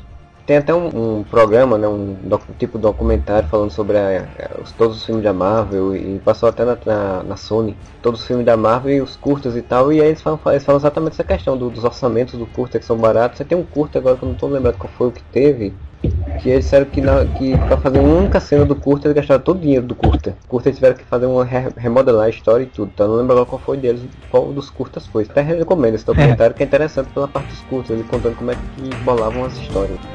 Tem 0.45 0.57
até 0.57 0.73
um, 0.75 1.19
um 1.21 1.23
programa, 1.23 1.75
né, 1.77 1.87
um 1.87 2.13
docu- 2.29 2.53
tipo 2.53 2.77
documentário 2.77 3.49
falando 3.49 3.71
sobre 3.71 3.97
a- 3.97 4.31
a- 4.57 4.61
os- 4.61 4.71
todos 4.73 4.97
os 4.97 5.03
filmes 5.05 5.23
da 5.23 5.33
Marvel 5.33 5.95
e 5.95 6.19
passou 6.19 6.47
até 6.47 6.63
na, 6.63 6.77
na, 6.85 7.23
na 7.23 7.35
Sony, 7.37 7.79
todos 7.99 8.21
os 8.21 8.27
filmes 8.27 8.45
da 8.45 8.55
Marvel 8.55 8.93
e 8.93 9.01
os 9.01 9.15
curtas 9.15 9.55
e 9.55 9.63
tal, 9.63 9.91
e 9.91 9.99
aí 10.01 10.07
eles 10.09 10.21
falam, 10.21 10.39
eles 10.47 10.63
falam 10.63 10.79
exatamente 10.79 11.13
essa 11.13 11.23
questão 11.23 11.57
do- 11.57 11.71
dos 11.71 11.83
orçamentos 11.83 12.37
do 12.37 12.45
curta 12.45 12.77
que 12.79 12.85
são 12.85 12.95
baratos. 12.97 13.37
Você 13.39 13.45
tem 13.45 13.57
um 13.57 13.65
curta 13.65 13.97
agora 13.97 14.17
que 14.17 14.23
eu 14.23 14.27
não 14.27 14.33
estou 14.35 14.49
lembrando 14.49 14.77
qual 14.77 14.91
foi 14.93 15.07
o 15.07 15.11
que 15.11 15.23
teve, 15.23 15.79
que 16.37 16.49
eles 16.49 16.65
disseram 16.65 16.85
que, 16.89 17.01
na, 17.01 17.25
que 17.27 17.57
pra 17.59 17.77
fazer 17.77 17.97
uma 17.99 18.13
única 18.19 18.39
cena 18.39 18.65
do 18.65 18.75
curta 18.75 19.07
eles 19.07 19.15
gastaram 19.15 19.43
todo 19.43 19.57
o 19.57 19.61
dinheiro 19.61 19.85
do 19.87 19.95
curta. 19.95 20.37
O 20.45 20.47
curta 20.47 20.69
eles 20.69 20.77
tiveram 20.77 20.97
que 20.97 21.05
fazer 21.05 21.25
uma 21.25 21.45
re- 21.45 21.73
remodelar 21.77 22.25
a 22.27 22.29
história 22.29 22.63
e 22.63 22.67
tudo, 22.67 22.91
então 22.91 23.05
eu 23.05 23.11
não 23.11 23.17
lembro 23.17 23.33
agora 23.33 23.47
qual 23.47 23.61
foi 23.61 23.77
deles, 23.77 24.07
qual 24.29 24.53
dos 24.53 24.69
curtas 24.69 25.07
foi. 25.07 25.23
Até 25.23 25.41
recomendo 25.41 25.95
esse 25.95 26.05
documentário 26.05 26.55
que 26.55 26.63
é 26.63 26.65
interessante 26.65 27.09
pela 27.11 27.27
parte 27.27 27.49
dos 27.49 27.61
curtas, 27.61 27.91
ele 27.95 28.03
contando 28.05 28.35
como 28.35 28.51
é 28.51 28.55
que 28.55 28.95
bolavam 28.95 29.43
as 29.43 29.55
histórias. 29.57 30.09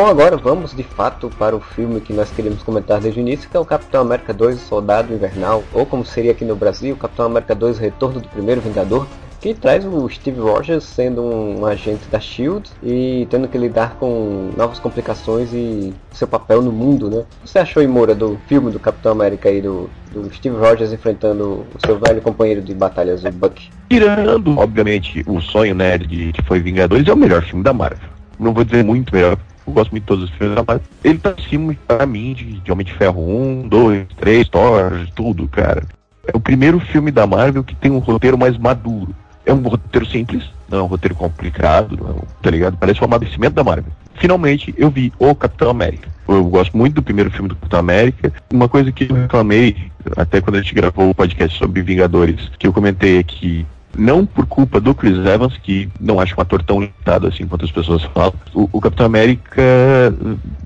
Então 0.00 0.08
agora 0.08 0.34
vamos 0.38 0.74
de 0.74 0.82
fato 0.82 1.28
para 1.38 1.54
o 1.54 1.60
filme 1.60 2.00
que 2.00 2.14
nós 2.14 2.30
queríamos 2.30 2.62
comentar 2.62 3.02
desde 3.02 3.20
o 3.20 3.22
início, 3.22 3.50
que 3.50 3.54
é 3.54 3.60
o 3.60 3.66
Capitão 3.66 4.00
América 4.00 4.32
2 4.32 4.56
o 4.56 4.58
Soldado 4.66 5.12
Invernal, 5.12 5.62
ou 5.74 5.84
como 5.84 6.06
seria 6.06 6.30
aqui 6.30 6.42
no 6.42 6.56
Brasil, 6.56 6.96
Capitão 6.96 7.26
América 7.26 7.54
2 7.54 7.76
o 7.76 7.80
Retorno 7.82 8.18
do 8.18 8.26
Primeiro 8.26 8.62
Vingador, 8.62 9.06
que 9.42 9.52
traz 9.52 9.84
o 9.84 10.08
Steve 10.08 10.40
Rogers 10.40 10.84
sendo 10.84 11.22
um 11.22 11.66
agente 11.66 12.08
da 12.10 12.18
SHIELD 12.18 12.70
e 12.82 13.26
tendo 13.28 13.46
que 13.46 13.58
lidar 13.58 13.96
com 13.96 14.50
novas 14.56 14.78
complicações 14.78 15.52
e 15.52 15.92
seu 16.12 16.26
papel 16.26 16.62
no 16.62 16.72
mundo, 16.72 17.10
né? 17.10 17.24
Você 17.44 17.58
achou, 17.58 17.82
Imora, 17.82 18.14
do 18.14 18.40
filme 18.48 18.70
do 18.70 18.80
Capitão 18.80 19.12
América 19.12 19.50
aí, 19.50 19.60
do, 19.60 19.90
do 20.12 20.32
Steve 20.32 20.56
Rogers 20.56 20.94
enfrentando 20.94 21.66
o 21.74 21.86
seu 21.86 21.98
velho 21.98 22.22
companheiro 22.22 22.62
de 22.62 22.72
batalhas, 22.72 23.22
o 23.22 23.30
Buck? 23.32 23.68
Tirando, 23.90 24.58
obviamente, 24.58 25.22
o 25.26 25.42
sonho 25.42 25.74
nerd 25.74 26.06
de 26.06 26.32
que 26.32 26.40
foi 26.40 26.58
Vingadores, 26.58 27.06
é 27.06 27.12
o 27.12 27.16
melhor 27.18 27.42
filme 27.42 27.62
da 27.62 27.74
Marvel. 27.74 28.08
Não 28.38 28.54
vou 28.54 28.64
dizer 28.64 28.82
muito 28.82 29.14
melhor, 29.14 29.36
eu 29.70 29.74
gosto 29.74 29.90
muito 29.92 30.02
de 30.02 30.08
todos 30.08 30.24
os 30.24 30.30
filmes 30.30 30.56
Marvel. 30.56 30.80
Ele 31.02 31.18
tá 31.18 31.30
acima, 31.30 31.74
pra 31.86 32.04
mim, 32.04 32.34
de, 32.34 32.60
de 32.60 32.72
Homem 32.72 32.84
de 32.84 32.92
Ferro 32.92 33.20
1, 33.62 33.68
2, 33.68 34.06
3, 34.16 34.48
Thor, 34.48 35.06
tudo, 35.14 35.48
cara. 35.48 35.84
É 36.26 36.36
o 36.36 36.40
primeiro 36.40 36.78
filme 36.80 37.10
da 37.10 37.26
Marvel 37.26 37.64
que 37.64 37.74
tem 37.74 37.90
um 37.90 37.98
roteiro 37.98 38.36
mais 38.36 38.58
maduro. 38.58 39.14
É 39.46 39.52
um 39.52 39.62
roteiro 39.62 40.06
simples, 40.06 40.50
não 40.68 40.80
é 40.80 40.82
um 40.82 40.86
roteiro 40.86 41.14
complicado, 41.14 41.96
não 41.96 42.22
tá 42.42 42.50
ligado? 42.50 42.76
Parece 42.76 43.00
um 43.00 43.04
amadurecimento 43.04 43.54
da 43.54 43.64
Marvel. 43.64 43.92
Finalmente 44.14 44.74
eu 44.76 44.90
vi 44.90 45.12
o 45.18 45.34
Capitão 45.34 45.70
América. 45.70 46.08
Eu 46.28 46.44
gosto 46.44 46.76
muito 46.76 46.94
do 46.94 47.02
primeiro 47.02 47.30
filme 47.30 47.48
do 47.48 47.56
Capitão 47.56 47.80
América. 47.80 48.32
Uma 48.52 48.68
coisa 48.68 48.92
que 48.92 49.10
eu 49.10 49.16
reclamei, 49.16 49.90
até 50.16 50.40
quando 50.40 50.56
a 50.56 50.62
gente 50.62 50.74
gravou 50.74 51.10
o 51.10 51.14
podcast 51.14 51.58
sobre 51.58 51.82
Vingadores, 51.82 52.50
que 52.58 52.66
eu 52.66 52.72
comentei 52.72 53.24
que 53.24 53.66
não 53.96 54.24
por 54.24 54.46
culpa 54.46 54.80
do 54.80 54.94
Chris 54.94 55.18
Evans, 55.26 55.56
que 55.58 55.88
não 56.00 56.20
acho 56.20 56.34
um 56.38 56.42
ator 56.42 56.62
tão 56.62 56.80
limitado 56.80 57.26
assim 57.26 57.46
quanto 57.46 57.64
as 57.64 57.72
pessoas 57.72 58.02
falam, 58.04 58.34
o, 58.54 58.68
o 58.72 58.80
Capitão 58.80 59.06
América 59.06 59.62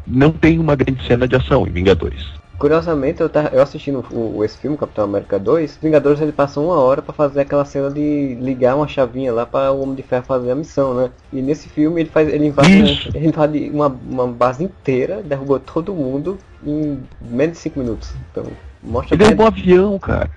não 0.07 0.31
tem 0.31 0.59
uma 0.59 0.77
grande 0.77 1.05
cena 1.07 1.27
de 1.27 1.37
ação 1.37 1.66
em 1.66 1.70
Vingadores. 1.70 2.25
Curiosamente, 2.59 3.20
eu, 3.20 3.29
tava, 3.29 3.49
eu 3.49 3.61
assistindo 3.61 4.05
o, 4.12 4.45
esse 4.45 4.57
filme, 4.57 4.77
Capitão 4.77 5.05
América 5.05 5.39
2, 5.39 5.79
Vingadores 5.83 6.20
ele 6.20 6.31
passou 6.31 6.66
uma 6.66 6.77
hora 6.79 7.03
pra 7.03 7.12
fazer 7.12 7.41
aquela 7.41 7.64
cena 7.64 7.91
de 7.91 8.37
ligar 8.41 8.77
uma 8.77 8.87
chavinha 8.87 9.33
lá 9.33 9.45
para 9.45 9.72
o 9.72 9.83
Homem 9.83 9.97
de 9.97 10.03
Ferro 10.03 10.25
fazer 10.25 10.53
a 10.53 10.55
missão, 10.55 10.95
né? 10.95 11.11
E 11.33 11.43
nesse 11.43 11.68
filme 11.68 12.01
ele 12.01 12.11
faz 12.11 12.29
ele 12.29 12.47
invade, 12.47 12.93
Isso. 12.93 13.11
ele 13.12 13.27
invade 13.27 13.70
uma, 13.70 13.89
uma 13.89 14.29
base 14.29 14.62
inteira, 14.62 15.20
derrubou 15.22 15.59
todo 15.59 15.93
mundo 15.93 16.39
em 16.64 17.01
menos 17.20 17.57
de 17.57 17.62
5 17.62 17.79
minutos. 17.79 18.14
Então, 18.31 18.45
mostra 18.83 19.16
Ele 19.16 19.25
é 19.25 19.35
bem, 19.35 19.45
um 19.45 19.49
avião, 19.49 19.99
cara. 19.99 20.31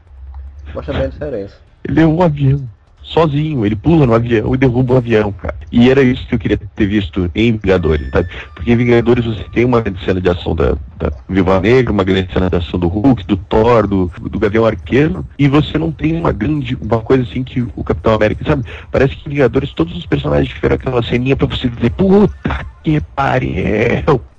mostra 0.74 0.94
bem 0.94 1.04
a 1.04 1.08
diferença. 1.10 1.56
Ele 1.88 2.02
é 2.02 2.06
um 2.06 2.22
avião. 2.22 2.68
Sozinho, 3.08 3.66
ele 3.66 3.76
pula 3.76 4.06
no 4.06 4.14
avião 4.14 4.54
e 4.54 4.58
derruba 4.58 4.96
o 4.96 4.98
avião, 4.98 5.32
cara. 5.32 5.56
E 5.72 5.90
era 5.90 6.02
isso 6.02 6.28
que 6.28 6.36
eu 6.36 6.40
queria 6.40 6.58
ter 6.58 6.86
visto 6.86 7.32
em 7.34 7.54
Vingadores, 7.54 8.10
sabe? 8.10 8.28
Porque 8.54 8.72
em 8.72 8.76
Vingadores 8.76 9.26
você 9.26 9.44
tem 9.54 9.64
uma 9.64 9.80
grande 9.80 10.04
cena 10.04 10.20
de 10.20 10.30
ação 10.30 10.54
da, 10.54 10.76
da 10.98 11.12
Viva 11.30 11.60
Negra, 11.62 11.94
uma 11.94 12.04
grande 12.04 12.32
cena 12.34 12.50
de 12.50 12.58
ação 12.58 12.78
do 12.78 12.90
Hulk, 12.90 13.26
do 13.26 13.38
Thor, 13.38 13.88
do, 13.88 14.12
do 14.30 14.38
Gavião 14.38 14.66
Arqueiro, 14.66 15.26
e 15.40 15.48
você 15.48 15.78
não 15.78 15.90
tem 15.90 16.20
uma 16.20 16.34
grande, 16.34 16.78
uma 16.82 17.00
coisa 17.00 17.24
assim 17.24 17.44
que 17.44 17.66
o 17.76 17.84
Capitão 17.84 18.14
América, 18.14 18.44
sabe? 18.46 18.66
Parece 18.92 19.16
que 19.16 19.28
em 19.28 19.32
Vingadores 19.32 19.72
todos 19.72 19.96
os 19.96 20.06
personagens 20.06 20.54
tiveram 20.54 20.76
aquela 20.76 21.02
ceninha 21.02 21.36
pra 21.36 21.48
você 21.48 21.70
dizer, 21.70 21.92
puta 21.92 22.66
que 22.84 23.00
pariu. 23.16 23.56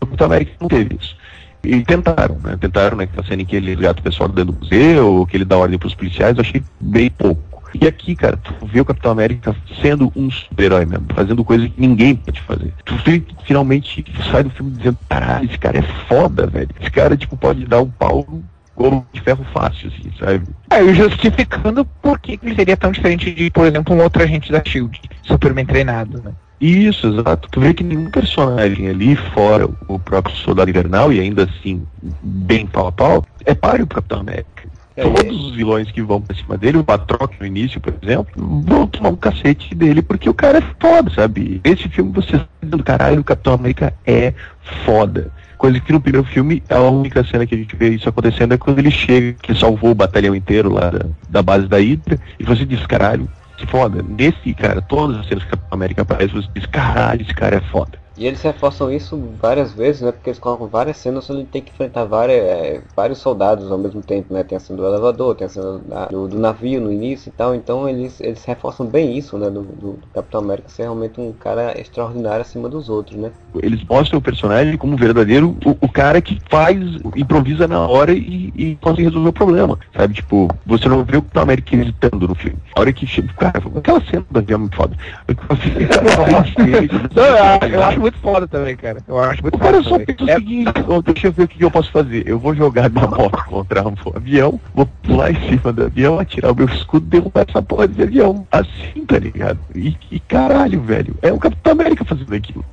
O 0.00 0.06
Capitão 0.06 0.26
América 0.26 0.52
não 0.60 0.68
teve 0.68 0.96
isso. 1.00 1.16
E 1.64 1.82
tentaram, 1.82 2.38
né? 2.42 2.56
Tentaram 2.60 2.96
naquela 2.96 3.26
cena 3.26 3.42
em 3.42 3.44
que 3.44 3.56
ele 3.56 3.70
resgata 3.70 4.00
o 4.00 4.02
pessoal 4.02 4.28
dentro 4.28 4.52
do 4.52 4.58
museu, 4.60 5.26
que 5.28 5.36
ele 5.36 5.44
dá 5.44 5.56
ordem 5.56 5.78
pros 5.78 5.94
policiais, 5.94 6.36
eu 6.36 6.42
achei 6.42 6.62
bem 6.80 7.10
pouco. 7.10 7.57
E 7.74 7.86
aqui, 7.86 8.14
cara, 8.16 8.36
tu 8.36 8.54
vê 8.66 8.80
o 8.80 8.84
Capitão 8.84 9.12
América 9.12 9.54
sendo 9.80 10.12
um 10.16 10.30
super-herói 10.30 10.86
mesmo, 10.86 11.06
fazendo 11.14 11.44
coisa 11.44 11.68
que 11.68 11.80
ninguém 11.80 12.16
pode 12.16 12.40
fazer. 12.40 12.72
Tu 12.84 12.94
finalmente 13.44 14.04
sai 14.30 14.42
do 14.42 14.50
filme 14.50 14.72
dizendo, 14.72 14.98
caralho, 15.08 15.46
esse 15.46 15.58
cara 15.58 15.78
é 15.78 15.82
foda, 16.08 16.46
velho. 16.46 16.70
Esse 16.80 16.90
cara, 16.90 17.16
tipo, 17.16 17.36
pode 17.36 17.66
dar 17.66 17.80
um 17.82 17.90
pau 17.90 18.24
no 18.28 18.44
golo 18.74 19.06
de 19.12 19.20
ferro 19.20 19.44
fácil, 19.52 19.88
assim, 19.88 20.10
sabe? 20.18 20.46
É, 20.70 20.82
e 20.82 20.94
justificando 20.94 21.84
por 21.84 22.18
que 22.20 22.36
que 22.36 22.46
ele 22.46 22.54
seria 22.54 22.76
tão 22.76 22.92
diferente 22.92 23.32
de, 23.32 23.50
por 23.50 23.66
exemplo, 23.66 23.94
um 23.94 24.02
outro 24.02 24.22
agente 24.22 24.52
da 24.52 24.62
SHIELD, 24.64 25.00
Superman 25.22 25.66
treinado, 25.66 26.22
né? 26.22 26.32
Isso, 26.60 27.06
exato. 27.06 27.48
Tu 27.50 27.60
vê 27.60 27.72
que 27.72 27.84
nenhum 27.84 28.10
personagem 28.10 28.88
ali, 28.88 29.14
fora 29.14 29.68
o 29.86 29.98
próprio 29.98 30.34
Soldado 30.34 30.70
Invernal, 30.70 31.12
e 31.12 31.20
ainda 31.20 31.44
assim, 31.44 31.86
bem 32.22 32.66
pau 32.66 32.88
a 32.88 32.92
pau, 32.92 33.24
é 33.44 33.54
páreo 33.54 33.86
pro 33.86 33.96
Capitão 33.96 34.20
América. 34.20 34.68
É, 34.99 35.03
Todos 35.05 35.44
os 35.46 35.55
vilões 35.55 35.88
que 35.92 36.03
vão 36.03 36.20
pra 36.20 36.34
cima 36.34 36.59
dele, 36.59 36.78
o 36.78 36.84
Patroc 36.84 37.32
no 37.38 37.46
início, 37.46 37.80
por 37.80 37.94
exemplo, 38.03 38.32
vão 38.66 38.84
tomar 38.88 39.11
um 39.11 39.16
cacete 39.16 39.72
dele 39.72 40.03
porque 40.03 40.28
o 40.28 40.34
cara 40.34 40.59
é 40.59 40.62
foda, 40.80 41.09
sabe? 41.14 41.61
Esse 41.62 41.88
filme 41.88 42.11
você 42.12 42.34
está 42.34 42.49
dizendo, 42.61 42.82
caralho, 42.82 43.20
o 43.20 43.24
Capitão 43.24 43.55
América 43.55 43.94
é 44.05 44.34
foda. 44.84 45.30
Coisa 45.57 45.78
que 45.78 45.92
no 45.92 46.01
primeiro 46.01 46.26
filme, 46.26 46.64
a 46.68 46.80
única 46.80 47.22
cena 47.22 47.46
que 47.46 47.55
a 47.55 47.59
gente 47.59 47.76
vê 47.76 47.90
isso 47.90 48.09
acontecendo 48.09 48.55
é 48.55 48.59
quando 48.59 48.80
ele 48.80 48.90
chega, 48.90 49.34
que 49.40 49.55
salvou 49.55 49.92
o 49.92 49.94
batalhão 49.94 50.34
inteiro 50.34 50.72
lá 50.72 50.90
da, 50.90 51.07
da 51.28 51.42
base 51.42 51.68
da 51.68 51.78
Hydra, 51.78 52.18
e 52.38 52.42
você 52.42 52.66
diz, 52.66 52.84
caralho, 52.84 53.28
que 53.57 53.66
foda. 53.66 54.03
Nesse, 54.03 54.53
cara, 54.55 54.82
todas 54.82 55.18
as 55.18 55.28
cenas 55.28 55.44
que 55.44 55.51
o 55.51 55.53
Capitão 55.53 55.76
América 55.76 56.03
aparece, 56.03 56.34
você 56.34 56.49
diz, 56.55 56.66
caralho, 56.66 57.22
esse 57.22 57.34
cara 57.34 57.57
é 57.57 57.61
foda. 57.61 57.99
E 58.18 58.26
eles 58.26 58.42
reforçam 58.42 58.90
isso 58.92 59.16
várias 59.40 59.72
vezes, 59.72 60.02
né? 60.02 60.10
Porque 60.10 60.28
eles 60.30 60.40
colocam 60.40 60.66
várias 60.66 60.96
cenas 60.96 61.30
onde 61.30 61.40
ele 61.42 61.48
tem 61.48 61.62
que 61.62 61.70
enfrentar 61.70 62.04
várias, 62.04 62.40
é, 62.42 62.82
vários 62.96 63.18
soldados 63.20 63.70
ao 63.70 63.78
mesmo 63.78 64.02
tempo, 64.02 64.34
né? 64.34 64.42
Tem 64.42 64.56
a 64.56 64.60
cena 64.60 64.76
do 64.76 64.86
elevador, 64.86 65.36
tem 65.36 65.46
a 65.46 65.50
cena 65.50 65.78
da- 65.78 66.06
do, 66.06 66.26
do 66.26 66.36
navio 66.38 66.80
no 66.80 66.90
início 66.92 67.28
e 67.28 67.32
tal. 67.32 67.54
Então 67.54 67.88
eles, 67.88 68.20
eles 68.20 68.44
reforçam 68.44 68.86
bem 68.86 69.16
isso, 69.16 69.38
né? 69.38 69.48
Do, 69.48 69.62
do, 69.62 69.92
do 69.92 69.98
Capitão 70.12 70.40
América 70.40 70.68
ser 70.68 70.82
realmente 70.82 71.20
um 71.20 71.32
cara 71.32 71.80
extraordinário 71.80 72.40
acima 72.42 72.68
dos 72.68 72.88
outros, 72.88 73.16
né? 73.16 73.30
Eles 73.62 73.82
mostram 73.88 74.18
o 74.18 74.22
personagem 74.22 74.76
como 74.76 74.96
verdadeiro, 74.96 75.56
o, 75.64 75.70
o 75.86 75.88
cara 75.88 76.20
que 76.20 76.38
faz, 76.50 76.76
improvisa 77.14 77.68
na 77.68 77.86
hora 77.86 78.12
e, 78.12 78.52
e 78.56 78.76
consegue 78.80 79.04
resolver 79.04 79.28
o 79.28 79.32
problema. 79.32 79.78
Sabe, 79.96 80.14
tipo, 80.14 80.48
você 80.66 80.88
não 80.88 81.04
vê 81.04 81.16
o 81.18 81.22
Capitão 81.22 81.42
América 81.44 81.76
hesitando 81.76 82.26
no 82.26 82.34
filme. 82.34 82.58
A 82.74 82.80
hora 82.80 82.92
que 82.92 83.06
chega, 83.06 83.32
cara, 83.34 83.62
aquela 83.76 84.00
cena 84.00 84.24
do 84.28 84.38
avião 84.38 84.56
é 84.56 84.60
muito 84.60 84.76
foda. 84.76 84.96
Não, 87.14 87.68
eu, 87.68 87.74
eu 87.74 87.82
acho 87.82 88.00
muito 88.09 88.18
foda 88.18 88.48
também, 88.48 88.76
cara. 88.76 89.02
Eu 89.06 89.18
acho 89.18 89.42
muito 89.42 89.54
O 89.54 89.59
cara 89.59 89.82
foda 89.82 89.88
só 89.88 89.98
pensa 89.98 90.24
o 90.24 90.26
seguinte, 90.26 90.72
"Ó, 90.88 91.02
deixa 91.02 91.26
eu 91.28 91.32
ver 91.32 91.42
o 91.44 91.48
que 91.48 91.64
eu 91.64 91.70
posso 91.70 91.90
fazer. 91.92 92.26
Eu 92.26 92.38
vou 92.38 92.54
jogar 92.54 92.90
minha 92.90 93.06
moto 93.06 93.44
contra 93.44 93.86
um 93.86 93.94
avião, 94.14 94.61
vou 94.74 94.86
pular 95.02 95.30
em 95.30 95.48
cima 95.48 95.72
do 95.72 95.84
avião, 95.84 96.18
atirar 96.18 96.52
o 96.52 96.56
meu 96.56 96.66
escudo 96.66 97.06
e 97.06 97.11
derrubar 97.11 97.44
essa 97.48 97.62
porra 97.62 97.86
de 97.86 98.02
avião. 98.02 98.46
Assim, 98.50 99.04
tá 99.06 99.18
ligado? 99.18 99.59
E, 99.74 99.96
e 100.11 100.20
caralho, 100.20 100.80
velho. 100.80 101.14
É 101.22 101.32
o 101.32 101.38
Capitão 101.38 101.72
América 101.72 102.04
fazendo 102.04 102.34
aquilo. 102.34 102.64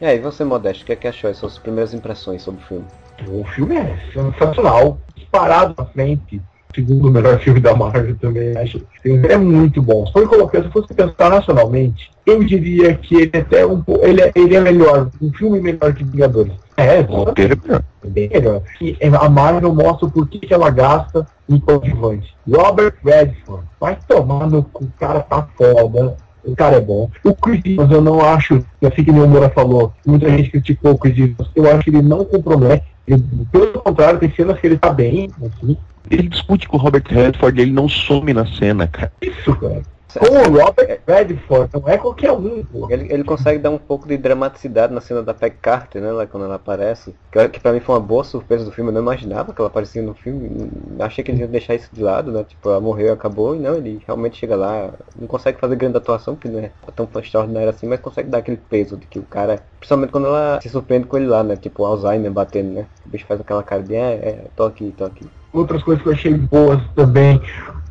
E 0.00 0.06
aí, 0.06 0.18
você, 0.18 0.44
Modesto, 0.44 0.82
o 0.82 0.86
que 0.86 0.92
é 0.92 0.96
que 0.96 1.08
achou? 1.08 1.30
As 1.30 1.36
suas 1.36 1.58
primeiras 1.58 1.94
impressões 1.94 2.42
sobre 2.42 2.62
o 2.62 2.66
filme? 2.66 2.84
O 3.28 3.44
filme 3.44 3.76
é 3.76 3.98
sensacional, 4.12 4.98
disparado 5.14 5.74
na 5.78 5.86
frente. 5.86 6.42
Segundo 6.74 7.10
melhor 7.10 7.38
filme 7.38 7.60
da 7.60 7.74
Marvel 7.74 8.16
também, 8.16 8.56
acho. 8.56 8.82
É 9.04 9.36
muito 9.36 9.80
bom. 9.80 10.06
Se 10.06 10.12
for 10.12 10.28
colocar, 10.28 10.62
se 10.62 10.68
fosse 10.70 10.92
pensar 10.92 11.30
nacionalmente, 11.30 12.10
eu 12.26 12.42
diria 12.42 12.94
que 12.94 13.14
ele 13.14 13.30
é 13.32 13.38
até 13.38 13.64
um 13.64 13.80
pouco. 13.80 14.04
Ele 14.04 14.20
é, 14.20 14.32
ele 14.34 14.56
é 14.56 14.60
melhor, 14.60 15.10
um 15.22 15.32
filme 15.32 15.60
melhor 15.60 15.92
que 15.94 16.02
Vingadores. 16.02 16.52
É, 16.76 17.00
roteiro 17.00 17.54
é 17.54 17.66
melhor. 17.66 17.84
é 18.04 18.08
bem 18.08 18.28
melhor. 18.28 18.62
E 18.80 18.96
a 19.00 19.28
Marvel 19.28 19.74
mostra 19.74 20.06
o 20.06 20.10
porquê 20.10 20.40
que 20.40 20.52
ela 20.52 20.70
gasta 20.70 21.26
em 21.48 21.60
coadjuvante. 21.60 22.34
Robert 22.50 22.94
Redford, 23.04 23.64
vai 23.80 23.96
tomar 24.08 24.50
no 24.50 24.64
cu, 24.64 24.84
o 24.84 24.92
cara 24.98 25.20
tá 25.20 25.46
foda. 25.56 26.16
O 26.44 26.54
cara 26.54 26.76
é 26.76 26.80
bom. 26.80 27.10
O 27.22 27.34
Chris 27.34 27.62
Evans, 27.64 27.90
eu 27.90 28.02
não 28.02 28.20
acho, 28.20 28.62
assim 28.82 29.02
que 29.02 29.10
o 29.10 29.14
Moura 29.14 29.48
falou, 29.48 29.92
muita 30.06 30.28
gente 30.28 30.50
criticou 30.50 30.92
o 30.92 30.98
Chris 30.98 31.16
Evans, 31.16 31.50
eu 31.54 31.70
acho 31.70 31.84
que 31.84 31.90
ele 31.90 32.02
não 32.02 32.24
compromete. 32.24 32.84
Ele, 33.06 33.22
pelo 33.50 33.80
contrário, 33.80 34.18
tem 34.18 34.30
cenas 34.30 34.58
que 34.58 34.66
ele 34.66 34.76
tá 34.76 34.90
bem, 34.90 35.30
assim. 35.42 35.76
Ele 36.10 36.28
discute 36.28 36.68
com 36.68 36.76
o 36.76 36.80
Robert 36.80 37.04
Redford, 37.06 37.60
ele 37.60 37.72
não 37.72 37.88
some 37.88 38.32
na 38.32 38.46
cena, 38.46 38.86
cara. 38.86 39.12
Isso, 39.22 39.54
cara. 39.56 39.82
Com 40.18 40.26
o 40.26 40.64
Robert 40.64 41.00
Redford, 41.06 41.70
não 41.72 41.88
é 41.88 41.98
qualquer 41.98 42.32
um, 42.32 42.64
pô. 42.64 42.88
Ele, 42.90 43.12
ele 43.12 43.24
consegue 43.24 43.58
dar 43.58 43.70
um 43.70 43.78
pouco 43.78 44.06
de 44.06 44.16
dramaticidade 44.16 44.92
na 44.92 45.00
cena 45.00 45.22
da 45.22 45.34
Peg 45.34 45.56
Carter, 45.60 46.00
né? 46.00 46.12
Lá 46.12 46.26
quando 46.26 46.44
ela 46.44 46.56
aparece. 46.56 47.14
Que, 47.32 47.48
que 47.48 47.60
pra 47.60 47.72
mim 47.72 47.80
foi 47.80 47.94
uma 47.94 48.00
boa 48.00 48.24
surpresa 48.24 48.64
do 48.64 48.70
filme. 48.70 48.90
Eu 48.90 48.94
não 48.94 49.02
imaginava 49.02 49.52
que 49.52 49.60
ela 49.60 49.68
aparecia 49.68 50.02
no 50.02 50.14
filme. 50.14 50.70
Achei 51.00 51.24
que 51.24 51.30
eles 51.30 51.40
iam 51.40 51.50
deixar 51.50 51.74
isso 51.74 51.88
de 51.92 52.02
lado, 52.02 52.30
né? 52.30 52.44
Tipo, 52.44 52.70
ela 52.70 52.80
morreu 52.80 53.08
e 53.08 53.10
acabou. 53.10 53.54
E 53.56 53.58
não, 53.58 53.74
ele 53.74 54.00
realmente 54.06 54.38
chega 54.38 54.56
lá. 54.56 54.90
Não 55.18 55.26
consegue 55.26 55.58
fazer 55.58 55.76
grande 55.76 55.96
atuação, 55.96 56.34
porque 56.34 56.48
não 56.48 56.60
é 56.60 56.70
tão 56.94 57.08
extraordinário 57.20 57.68
assim, 57.68 57.86
mas 57.86 58.00
consegue 58.00 58.28
dar 58.28 58.38
aquele 58.38 58.56
peso 58.56 58.96
de 58.96 59.06
que 59.06 59.18
o 59.18 59.22
cara. 59.22 59.62
Principalmente 59.78 60.10
quando 60.10 60.26
ela 60.26 60.60
se 60.60 60.68
surpreende 60.68 61.06
com 61.06 61.16
ele 61.16 61.26
lá, 61.26 61.42
né? 61.42 61.56
Tipo, 61.56 61.82
o 61.82 61.86
Alzheimer 61.86 62.30
batendo, 62.30 62.72
né? 62.72 62.86
O 63.04 63.08
bicho 63.08 63.26
faz 63.26 63.40
aquela 63.40 63.62
cara 63.62 63.82
de, 63.82 63.94
é, 63.94 64.12
é, 64.12 64.44
tô 64.56 64.64
aqui, 64.64 64.94
tô 64.96 65.04
aqui. 65.04 65.26
outras 65.52 65.82
coisas 65.82 66.02
que 66.02 66.08
eu 66.08 66.12
achei 66.12 66.34
boas 66.34 66.80
também. 66.94 67.40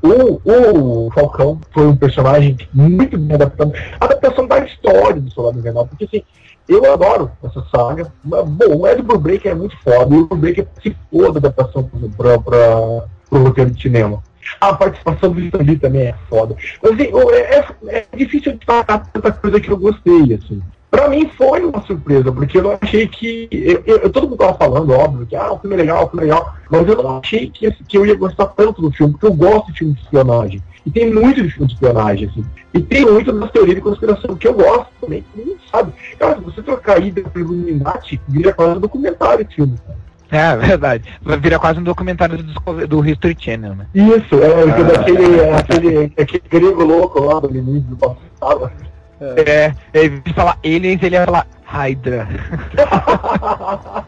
O, 0.03 1.05
o 1.07 1.11
Falcão 1.11 1.59
foi 1.71 1.87
um 1.87 1.95
personagem 1.95 2.57
muito 2.73 3.17
bem 3.17 3.35
adaptado. 3.35 3.71
A 3.99 4.05
adaptação 4.05 4.45
da 4.45 4.59
história 4.59 5.21
do 5.21 5.31
Soldado 5.31 5.59
Invernal, 5.59 5.87
porque 5.87 6.03
assim, 6.03 6.23
eu 6.67 6.91
adoro 6.91 7.31
essa 7.41 7.63
saga. 7.73 8.11
Mas, 8.23 8.45
Bom, 8.45 8.79
o 8.79 8.87
Ed 8.87 9.01
Brubaker 9.01 9.51
é 9.51 9.55
muito 9.55 9.77
foda, 9.77 10.13
e 10.13 10.17
o 10.19 10.27
Brubaker 10.27 10.65
participou 10.65 11.31
da 11.31 11.39
adaptação 11.39 11.89
para 12.17 13.07
o 13.31 13.37
roteiro 13.37 13.71
de 13.71 13.81
cinema. 13.81 14.21
A 14.59 14.73
participação 14.73 15.31
do 15.31 15.39
Stan 15.39 15.59
Lee 15.59 15.77
também 15.77 16.07
é 16.07 16.15
foda. 16.29 16.55
Mas 16.81 16.91
assim, 16.93 17.09
é, 17.31 17.59
é- 17.59 18.05
é 18.11 18.17
difícil 18.17 18.57
destacar 18.57 19.07
tanta 19.07 19.31
coisa 19.31 19.59
que 19.59 19.71
eu 19.71 19.77
gostei, 19.77 20.33
assim. 20.33 20.61
Pra 20.93 21.07
mim 21.09 21.27
foi 21.35 21.65
uma 21.65 21.81
surpresa, 21.81 22.31
porque 22.31 22.59
eu 22.59 22.77
achei 22.79 23.07
que. 23.07 23.47
Eu, 23.51 23.81
eu- 23.83 24.09
todo 24.11 24.27
mundo 24.29 24.37
tava 24.37 24.53
falando, 24.53 24.91
óbvio, 24.93 25.25
que 25.25 25.35
ah, 25.35 25.51
o 25.51 25.57
filme 25.57 25.75
é 25.75 25.79
legal, 25.79 26.05
o 26.05 26.09
filme 26.09 26.21
é 26.21 26.29
legal, 26.29 26.53
mas 26.69 26.87
eu 26.87 27.01
não 27.01 27.17
achei 27.17 27.49
que, 27.49 27.71
que 27.71 27.97
eu 27.97 28.05
ia 28.05 28.13
gostar 28.15 28.45
tanto 28.45 28.79
do 28.79 28.91
filme, 28.91 29.13
porque 29.13 29.25
eu 29.25 29.33
gosto 29.33 29.71
de 29.71 29.79
filme 29.79 29.93
de 29.95 30.01
espionagem. 30.01 30.61
E 30.85 30.91
tem 30.91 31.11
muito 31.11 31.41
de 31.41 31.49
filme 31.49 31.65
de 31.65 31.73
espionagem, 31.73 32.29
assim. 32.29 32.45
E 32.75 32.79
tem 32.79 33.07
muito 33.07 33.31
das 33.33 33.49
teorias 33.49 33.77
de 33.77 33.81
conspiração, 33.81 34.35
que 34.35 34.47
eu 34.47 34.53
gosto 34.53 34.85
também, 35.01 35.23
que 35.33 35.39
ninguém 35.39 35.57
sabe. 35.71 35.93
Cara, 36.19 36.35
se 36.35 36.41
você 36.41 36.61
trocar 36.61 37.01
Ida 37.03 37.23
pelo 37.23 37.55
Illuminati, 37.55 38.21
vira 38.27 38.53
quase 38.53 38.77
um 38.77 38.81
documentário 38.81 39.43
de 39.45 39.55
filme. 39.55 39.73
É, 40.29 40.55
verdade. 40.55 41.09
Vai 41.23 41.39
virar 41.39 41.57
quase 41.57 41.79
um 41.79 41.83
documentário 41.83 42.37
do, 42.37 42.87
do 42.87 43.07
History 43.07 43.35
Channel, 43.39 43.73
né? 43.75 43.87
Isso, 43.95 44.35
é, 44.35 44.83
daquele, 44.83 45.39
aquele, 45.49 46.13
aquele 46.19 46.43
grego 46.47 46.83
louco 46.83 47.19
lá 47.19 47.39
do 47.39 47.49
início 47.55 47.81
do 47.89 47.95
passado. 47.97 48.71
É, 49.45 49.73
é, 49.93 50.07
de 50.09 50.33
falar 50.33 50.57
aliens, 50.63 51.01
ele 51.01 51.15
ia 51.15 51.25
falar 51.25 51.47
Hydra. 51.65 52.27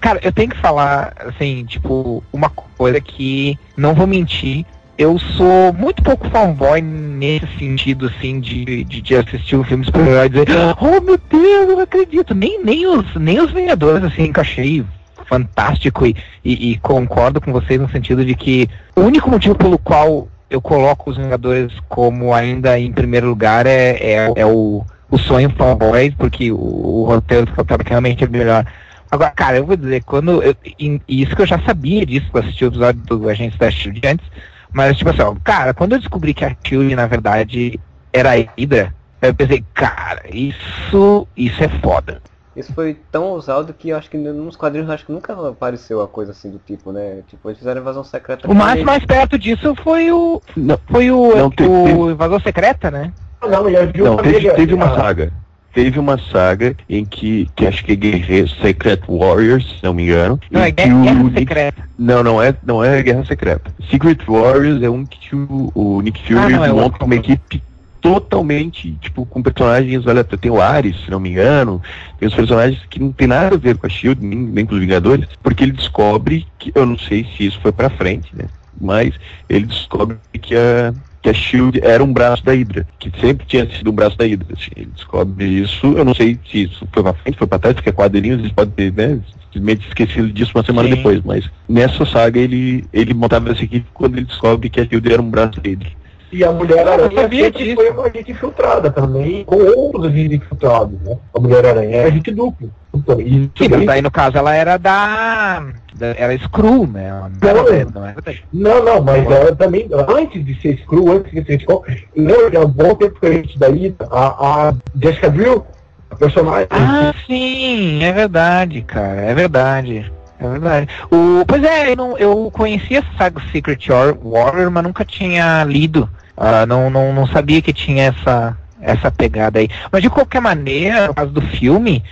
Cara, 0.00 0.20
eu 0.22 0.32
tenho 0.32 0.50
que 0.50 0.58
falar, 0.58 1.14
assim, 1.18 1.64
tipo, 1.64 2.24
uma 2.32 2.50
coisa 2.50 3.00
que, 3.00 3.56
não 3.76 3.94
vou 3.94 4.06
mentir, 4.06 4.66
eu 4.98 5.18
sou 5.18 5.72
muito 5.72 6.02
pouco 6.02 6.28
fanboy 6.28 6.80
nesse 6.82 7.46
sentido, 7.58 8.06
assim, 8.06 8.40
de, 8.40 8.84
de, 8.84 9.00
de 9.00 9.16
assistir 9.16 9.56
um 9.56 9.64
filme 9.64 9.84
super-herói 9.84 10.26
e 10.26 10.28
dizer, 10.28 10.48
oh 10.80 11.00
meu 11.00 11.18
Deus, 11.18 11.70
eu 11.70 11.76
não 11.76 11.80
acredito. 11.80 12.34
Nem, 12.34 12.62
nem, 12.64 12.86
os, 12.86 13.14
nem 13.14 13.40
os 13.40 13.52
Vingadores, 13.52 14.04
assim, 14.04 14.32
achei 14.34 14.84
fantástico 15.26 16.06
e, 16.06 16.14
e, 16.44 16.72
e 16.72 16.78
concordo 16.78 17.40
com 17.40 17.52
vocês 17.52 17.80
no 17.80 17.88
sentido 17.88 18.24
de 18.24 18.34
que 18.34 18.68
o 18.94 19.00
único 19.00 19.30
motivo 19.30 19.54
pelo 19.54 19.78
qual 19.78 20.28
eu 20.52 20.60
coloco 20.60 21.10
os 21.10 21.16
Vingadores 21.16 21.72
como 21.88 22.34
ainda 22.34 22.78
em 22.78 22.92
primeiro 22.92 23.26
lugar 23.28 23.66
é, 23.66 23.96
é, 23.96 24.32
é 24.36 24.46
o, 24.46 24.84
o 25.10 25.18
sonho 25.18 25.50
fanboy, 25.56 26.10
porque 26.12 26.52
o, 26.52 26.56
o 26.56 27.04
roteiro 27.04 27.46
do 27.46 27.52
Capitão 27.52 27.84
realmente 27.88 28.22
é 28.22 28.28
melhor. 28.28 28.64
Agora, 29.10 29.30
cara, 29.30 29.56
eu 29.58 29.66
vou 29.66 29.76
dizer, 29.76 30.02
quando. 30.04 30.42
Eu, 30.42 30.54
em- 30.78 31.00
isso 31.08 31.34
que 31.34 31.42
eu 31.42 31.46
já 31.46 31.58
sabia 31.60 32.04
disso, 32.06 32.30
que 32.30 32.36
eu 32.36 32.42
assisti 32.42 32.64
o 32.64 32.68
episódio 32.68 33.00
do 33.02 33.28
Agente 33.28 33.58
da 33.58 33.70
Shield 33.70 34.00
antes, 34.06 34.26
mas 34.72 34.96
tipo 34.96 35.10
assim, 35.10 35.22
ó, 35.22 35.34
cara, 35.42 35.74
quando 35.74 35.92
eu 35.92 35.98
descobri 35.98 36.34
que 36.34 36.44
a 36.44 36.54
Shield, 36.66 36.94
na 36.94 37.06
verdade, 37.06 37.80
era 38.12 38.32
a 38.32 38.36
Hydra, 38.56 38.94
eu 39.22 39.34
pensei, 39.34 39.64
cara, 39.74 40.22
isso. 40.32 41.26
isso 41.36 41.62
é 41.64 41.68
foda. 41.80 42.20
Isso 42.54 42.72
foi 42.74 42.96
tão 43.10 43.24
ousado 43.24 43.72
que 43.72 43.88
eu 43.90 43.96
acho 43.96 44.10
que 44.10 44.18
nos 44.18 44.56
quadrinhos 44.56 44.90
acho 44.90 45.06
que 45.06 45.12
nunca 45.12 45.32
apareceu 45.48 46.02
a 46.02 46.08
coisa 46.08 46.32
assim 46.32 46.50
do 46.50 46.58
tipo, 46.58 46.92
né? 46.92 47.20
Tipo, 47.28 47.48
eles 47.48 47.58
fizeram 47.58 47.80
invasão 47.80 48.04
secreta. 48.04 48.50
O 48.50 48.54
mais, 48.54 48.82
mais 48.82 49.04
perto 49.06 49.38
disso 49.38 49.74
foi 49.82 50.12
o. 50.12 50.40
Não, 50.56 50.78
Foi 50.90 51.10
o, 51.10 51.34
Não, 51.34 51.46
o 51.46 51.50
teve- 51.50 51.70
Invasão 52.12 52.40
Secreta, 52.40 52.90
né? 52.90 53.10
Ah, 53.40 53.48
não, 53.48 53.64
Não, 53.64 54.16
teve, 54.18 54.50
teve 54.52 54.74
uma 54.74 54.86
ah, 54.86 54.96
saga. 54.96 55.32
Teve 55.72 55.98
uma 55.98 56.18
saga 56.30 56.76
em 56.86 57.02
que, 57.06 57.48
que 57.56 57.66
acho 57.66 57.82
que 57.82 57.92
é 57.92 57.96
Guerreiro 57.96 58.46
Secret 58.60 59.00
Warriors, 59.08 59.66
se 59.78 59.82
não 59.82 59.94
me 59.94 60.02
engano. 60.04 60.38
Não, 60.50 60.60
é 60.60 60.70
que 60.70 60.82
Guerra, 60.84 60.94
o 60.98 61.02
Guerra 61.02 61.22
Nick- 61.22 61.38
Secreta. 61.38 61.88
Não, 61.98 62.22
não 62.22 62.42
é, 62.42 62.54
não 62.62 62.84
é 62.84 63.02
Guerra 63.02 63.24
Secreta. 63.24 63.70
Secret 63.90 64.18
Warriors 64.28 64.82
é 64.82 64.90
um 64.90 65.06
que 65.06 65.34
o, 65.34 65.72
o 65.74 66.00
Nick 66.02 66.20
Ah, 66.20 66.42
Fury 66.42 66.52
não, 66.52 66.64
é 66.66 66.68
monta 66.68 66.82
outro. 66.82 67.06
uma 67.06 67.14
equipe 67.14 67.62
totalmente, 68.02 68.98
tipo, 69.00 69.24
com 69.24 69.40
personagens, 69.40 70.04
olha, 70.06 70.24
tem 70.24 70.50
o 70.50 70.60
Ares, 70.60 70.96
se 71.04 71.10
não 71.10 71.20
me 71.20 71.30
engano, 71.30 71.80
tem 72.18 72.28
os 72.28 72.34
personagens 72.34 72.82
que 72.90 72.98
não 72.98 73.12
tem 73.12 73.28
nada 73.28 73.54
a 73.54 73.58
ver 73.58 73.78
com 73.78 73.86
a 73.86 73.88
SHIELD, 73.88 74.20
nem, 74.20 74.38
nem 74.38 74.66
com 74.66 74.74
os 74.74 74.80
Vingadores, 74.80 75.26
porque 75.40 75.62
ele 75.62 75.72
descobre 75.72 76.44
que, 76.58 76.72
eu 76.74 76.84
não 76.84 76.98
sei 76.98 77.24
se 77.24 77.46
isso 77.46 77.60
foi 77.60 77.70
pra 77.70 77.88
frente, 77.88 78.36
né, 78.36 78.46
mas 78.78 79.14
ele 79.48 79.66
descobre 79.66 80.18
que 80.40 80.56
a, 80.56 80.92
que 81.22 81.28
a 81.28 81.32
SHIELD 81.32 81.80
era 81.80 82.02
um 82.02 82.12
braço 82.12 82.44
da 82.44 82.52
Hydra, 82.52 82.84
que 82.98 83.08
sempre 83.20 83.46
tinha 83.46 83.70
sido 83.70 83.92
um 83.92 83.94
braço 83.94 84.18
da 84.18 84.24
Hydra, 84.24 84.48
assim, 84.52 84.70
ele 84.74 84.90
descobre 84.92 85.44
isso, 85.44 85.86
eu 85.96 86.04
não 86.04 86.14
sei 86.14 86.40
se 86.50 86.64
isso 86.64 86.86
foi 86.92 87.04
pra 87.04 87.14
frente, 87.14 87.38
foi 87.38 87.46
pra 87.46 87.60
trás, 87.60 87.76
porque 87.76 87.90
é 87.90 87.92
quadrinhos, 87.92 88.40
eles 88.40 88.52
podem 88.52 88.74
ter, 88.74 88.92
né, 88.92 89.20
simplesmente 89.52 89.86
esquecido 89.86 90.32
disso 90.32 90.50
uma 90.56 90.64
semana 90.64 90.88
Sim. 90.88 90.96
depois, 90.96 91.20
mas 91.24 91.48
nessa 91.68 92.04
saga 92.04 92.40
ele, 92.40 92.84
ele 92.92 93.14
montava 93.14 93.52
essa 93.52 93.62
equipe 93.62 93.86
quando 93.94 94.16
ele 94.16 94.26
descobre 94.26 94.68
que 94.68 94.80
a 94.80 94.84
SHIELD 94.84 95.12
era 95.12 95.22
um 95.22 95.30
braço 95.30 95.60
dele. 95.60 96.01
E 96.32 96.42
a 96.42 96.50
Mulher 96.50 96.88
Aranha 96.88 97.28
sempre 97.28 97.74
foi 97.74 97.90
uma 97.90 98.06
agente 98.06 98.30
infiltrada 98.32 98.90
também, 98.90 99.44
com 99.44 99.56
outros 99.56 100.06
agentes 100.06 100.38
infiltrados, 100.38 100.98
né? 101.02 101.18
A 101.36 101.38
Mulher 101.40 101.66
Aranha 101.66 101.96
é 101.96 102.04
agente 102.04 102.30
duplo. 102.30 102.72
Então, 102.94 103.20
e 103.20 103.50
Sim, 103.56 103.68
mas 103.70 103.84
daí- 103.84 104.00
no 104.02 104.10
caso 104.10 104.38
ela 104.38 104.54
era 104.54 104.78
da. 104.78 105.62
da 105.94 106.06
era 106.16 106.36
Screw, 106.38 106.86
né? 106.86 107.08
Ela 107.08 107.30
Não 107.42 107.48
era, 107.48 107.84
Não. 107.84 107.90
não 107.90 108.06
era 108.06 108.16
Não, 108.52 108.82
não, 108.84 109.02
mas 109.02 109.30
ela 109.30 109.54
também, 109.54 109.88
antes 110.08 110.42
de 110.44 110.58
ser 110.60 110.78
Screw, 110.78 111.12
antes 111.12 111.32
de 111.32 111.44
ser 111.44 111.60
Screw, 111.60 111.82
lembra, 112.16 112.60
um 112.64 112.68
bom 112.70 112.94
tempo 112.94 113.20
que 113.20 113.26
a 113.26 113.32
gente 113.32 113.58
daí, 113.58 113.94
a, 114.10 114.68
a 114.68 114.74
Jessica 115.02 115.30
Drill, 115.30 115.66
a 116.10 116.16
personagem, 116.16 116.66
Ah, 116.70 117.12
sim, 117.26 118.02
é 118.02 118.12
verdade, 118.12 118.80
cara, 118.82 119.20
é 119.20 119.34
verdade. 119.34 120.10
É 120.38 120.48
verdade. 120.48 120.88
O, 121.10 121.44
pois 121.46 121.62
é, 121.62 121.92
eu, 121.92 121.96
não, 121.96 122.18
eu 122.18 122.50
conhecia 122.52 122.98
essa 122.98 123.08
saga 123.16 123.40
Secret 123.52 123.86
War- 123.88 124.16
Warrior, 124.20 124.70
mas 124.72 124.82
nunca 124.82 125.04
tinha 125.04 125.62
lido. 125.62 126.08
Ah, 126.36 126.66
não, 126.66 126.90
não, 126.90 127.12
não 127.12 127.26
sabia 127.26 127.60
que 127.62 127.72
tinha 127.72 128.04
essa, 128.04 128.56
essa 128.80 129.10
pegada 129.10 129.58
aí. 129.58 129.68
Mas 129.90 130.02
de 130.02 130.10
qualquer 130.10 130.40
maneira, 130.40 131.08
no 131.08 131.14
caso 131.14 131.30
do 131.30 131.42
filme, 131.42 132.02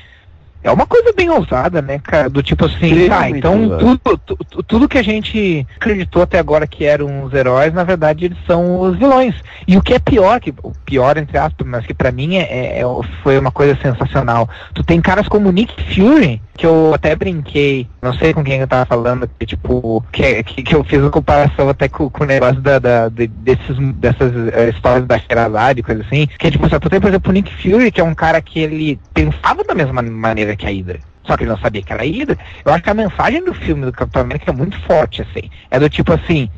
é 0.63 0.71
uma 0.71 0.87
coisa 0.87 1.13
bem 1.17 1.31
ousada, 1.31 1.81
né, 1.81 1.99
cara? 2.03 2.29
Do 2.29 2.43
tipo 2.43 2.65
assim, 2.67 2.87
Extremamente 2.87 3.35
ah, 3.35 3.39
então 3.39 3.79
tudo, 3.79 4.19
tu- 4.19 4.37
tu- 4.49 4.63
tudo 4.63 4.89
que 4.89 4.99
a 4.99 5.03
gente 5.03 5.67
acreditou 5.77 6.23
até 6.23 6.39
agora 6.39 6.67
que 6.67 6.85
eram 6.85 7.25
os 7.25 7.33
heróis, 7.33 7.73
na 7.73 7.85
verdade 7.85 8.25
eles 8.27 8.39
são 8.47 8.81
os 8.81 8.97
vilões. 8.99 9.35
E 9.67 9.77
o 9.77 9.83
que 9.83 9.95
é 9.95 9.99
pior, 9.99 10.41
que 10.41 10.53
o 10.63 10.73
pior 10.85 11.17
entre 11.17 11.39
aspas, 11.39 11.67
mas 11.67 11.87
que 11.87 11.95
pra 11.95 12.13
mim 12.13 12.37
é, 12.37 12.43
é- 12.43 12.81
é- 12.81 12.85
foi 13.23 13.39
uma 13.39 13.51
coisa 13.51 13.79
sensacional. 13.81 14.49
Tu 14.75 14.83
tem 14.85 15.01
caras 15.01 15.29
como 15.29 15.51
Nick 15.51 15.75
Fury, 15.95 16.41
que 16.57 16.67
eu 16.67 16.93
até 16.95 17.17
brinquei, 17.17 17.89
não 18.03 18.13
sei 18.13 18.35
com 18.35 18.45
quem 18.45 18.61
eu 18.61 18.69
tava 18.69 18.85
falando, 18.85 19.29
que 19.39 19.47
tipo, 19.47 20.05
que, 20.13 20.43
que, 20.43 20.63
que 20.63 20.75
eu 20.75 20.85
fiz 20.85 21.01
uma 21.01 21.11
comparação 21.11 21.69
até 21.71 21.89
com, 21.89 22.11
com 22.11 22.25
o 22.25 22.27
negócio 22.27 22.61
da, 22.61 22.79
da- 22.79 23.09
de- 23.09 23.27
desses, 23.29 23.77
dessas 23.95 24.31
eh, 24.53 24.69
histórias 24.69 25.07
da 25.07 25.19
Sherazade 25.19 25.81
e 25.81 25.83
coisa 25.83 26.03
assim, 26.03 26.27
que 26.39 26.51
tipo, 26.51 26.69
só 26.69 26.79
tu 26.79 26.91
tem, 26.91 27.01
por 27.01 27.09
exemplo, 27.09 27.31
o 27.31 27.33
Nick 27.33 27.51
Fury, 27.63 27.91
que 27.91 28.01
é 28.01 28.05
um 28.05 28.15
cara 28.15 28.43
que 28.43 28.61
ele 28.61 29.01
pensava 29.15 29.65
da 29.65 29.75
mesma 29.75 30.03
maneira 30.03 30.50
que 30.57 30.67
a 30.67 30.71
Hydra. 30.71 31.01
Só 31.25 31.37
que 31.37 31.45
ele 31.45 31.51
não 31.51 31.59
sabia 31.59 31.83
que 31.83 31.93
era 31.93 32.03
a 32.03 32.07
Hydra. 32.07 32.39
Eu 32.65 32.73
acho 32.73 32.83
que 32.83 32.91
a 32.91 32.95
mensagem 32.95 33.45
do 33.45 33.55
filme 33.55 33.85
do 33.85 33.93
Capitão 33.93 34.23
América 34.23 34.51
é 34.51 34.55
muito 34.55 34.79
forte, 34.81 35.23
assim. 35.23 35.51
É 35.71 35.79
do 35.79 35.89
tipo 35.89 36.13
assim, 36.13 36.51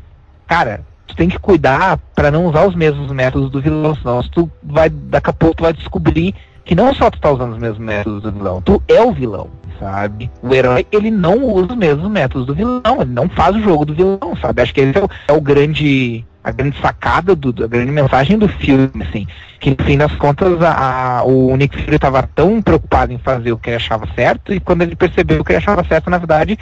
cara, 0.47 0.85
tu 1.07 1.17
tem 1.17 1.29
que 1.29 1.39
cuidar 1.39 1.99
pra 2.15 2.31
não 2.31 2.47
usar 2.47 2.67
os 2.67 2.75
mesmos 2.75 3.11
métodos 3.13 3.51
do 3.51 3.61
vilão, 3.61 3.95
senão 3.95 4.23
tu 4.23 4.51
vai, 4.63 4.89
daqui 4.89 5.31
a 5.31 5.33
pouco 5.33 5.57
tu 5.57 5.63
vai 5.63 5.73
descobrir 5.73 6.35
que 6.65 6.75
não 6.75 6.95
só 6.95 7.11
tu 7.11 7.21
tá 7.21 7.31
usando 7.31 7.53
os 7.53 7.59
mesmos 7.59 7.81
métodos 7.81 8.23
do 8.23 8.33
vilão, 8.33 8.63
tu 8.63 8.83
é 8.89 9.03
o 9.03 9.13
vilão, 9.13 9.51
sabe? 9.79 10.31
O 10.43 10.55
herói, 10.55 10.87
ele 10.93 11.11
não 11.11 11.45
usa 11.45 11.73
os 11.73 11.77
mesmos 11.77 12.11
métodos 12.11 12.47
do 12.47 12.55
vilão, 12.55 13.01
ele 13.01 13.13
não 13.13 13.29
faz 13.29 13.57
o 13.57 13.61
jogo 13.61 13.85
do 13.85 13.95
vilão, 13.95 14.37
sabe? 14.41 14.63
Acho 14.63 14.73
que 14.73 14.81
esse 14.81 14.99
é 14.99 15.03
o, 15.03 15.09
é 15.29 15.33
o 15.33 15.41
grande, 15.41 16.25
a 16.45 16.51
grande 16.51 16.81
sacada, 16.81 17.35
do, 17.35 17.65
a 17.65 17.67
grande 17.69 17.91
mensagem 17.93 18.37
do 18.39 18.49
filme, 18.49 18.91
assim, 19.09 19.27
que 19.61 19.71
no 19.71 19.85
fim 19.85 19.97
das 19.97 20.13
contas 20.17 20.61
a, 20.63 21.19
a- 21.21 21.25
o 21.25 21.57
Nick 21.57 21.81
Fury 21.83 21.99
tava 21.99 22.23
tão 22.35 22.61
preocupado 22.61 23.13
em 23.13 23.19
fazer 23.19 23.53
o 23.53 23.59
que 23.59 23.71
ele 23.71 23.77
achava 23.77 24.07
certo, 24.15 24.53
e 24.53 24.59
quando 24.61 24.83
ele 24.83 24.97
percebeu 24.97 25.45
que 25.45 25.53
ele 25.53 25.59
achava 25.59 25.85
certo, 25.85 26.11
na 26.11 26.19
verdade, 26.19 26.59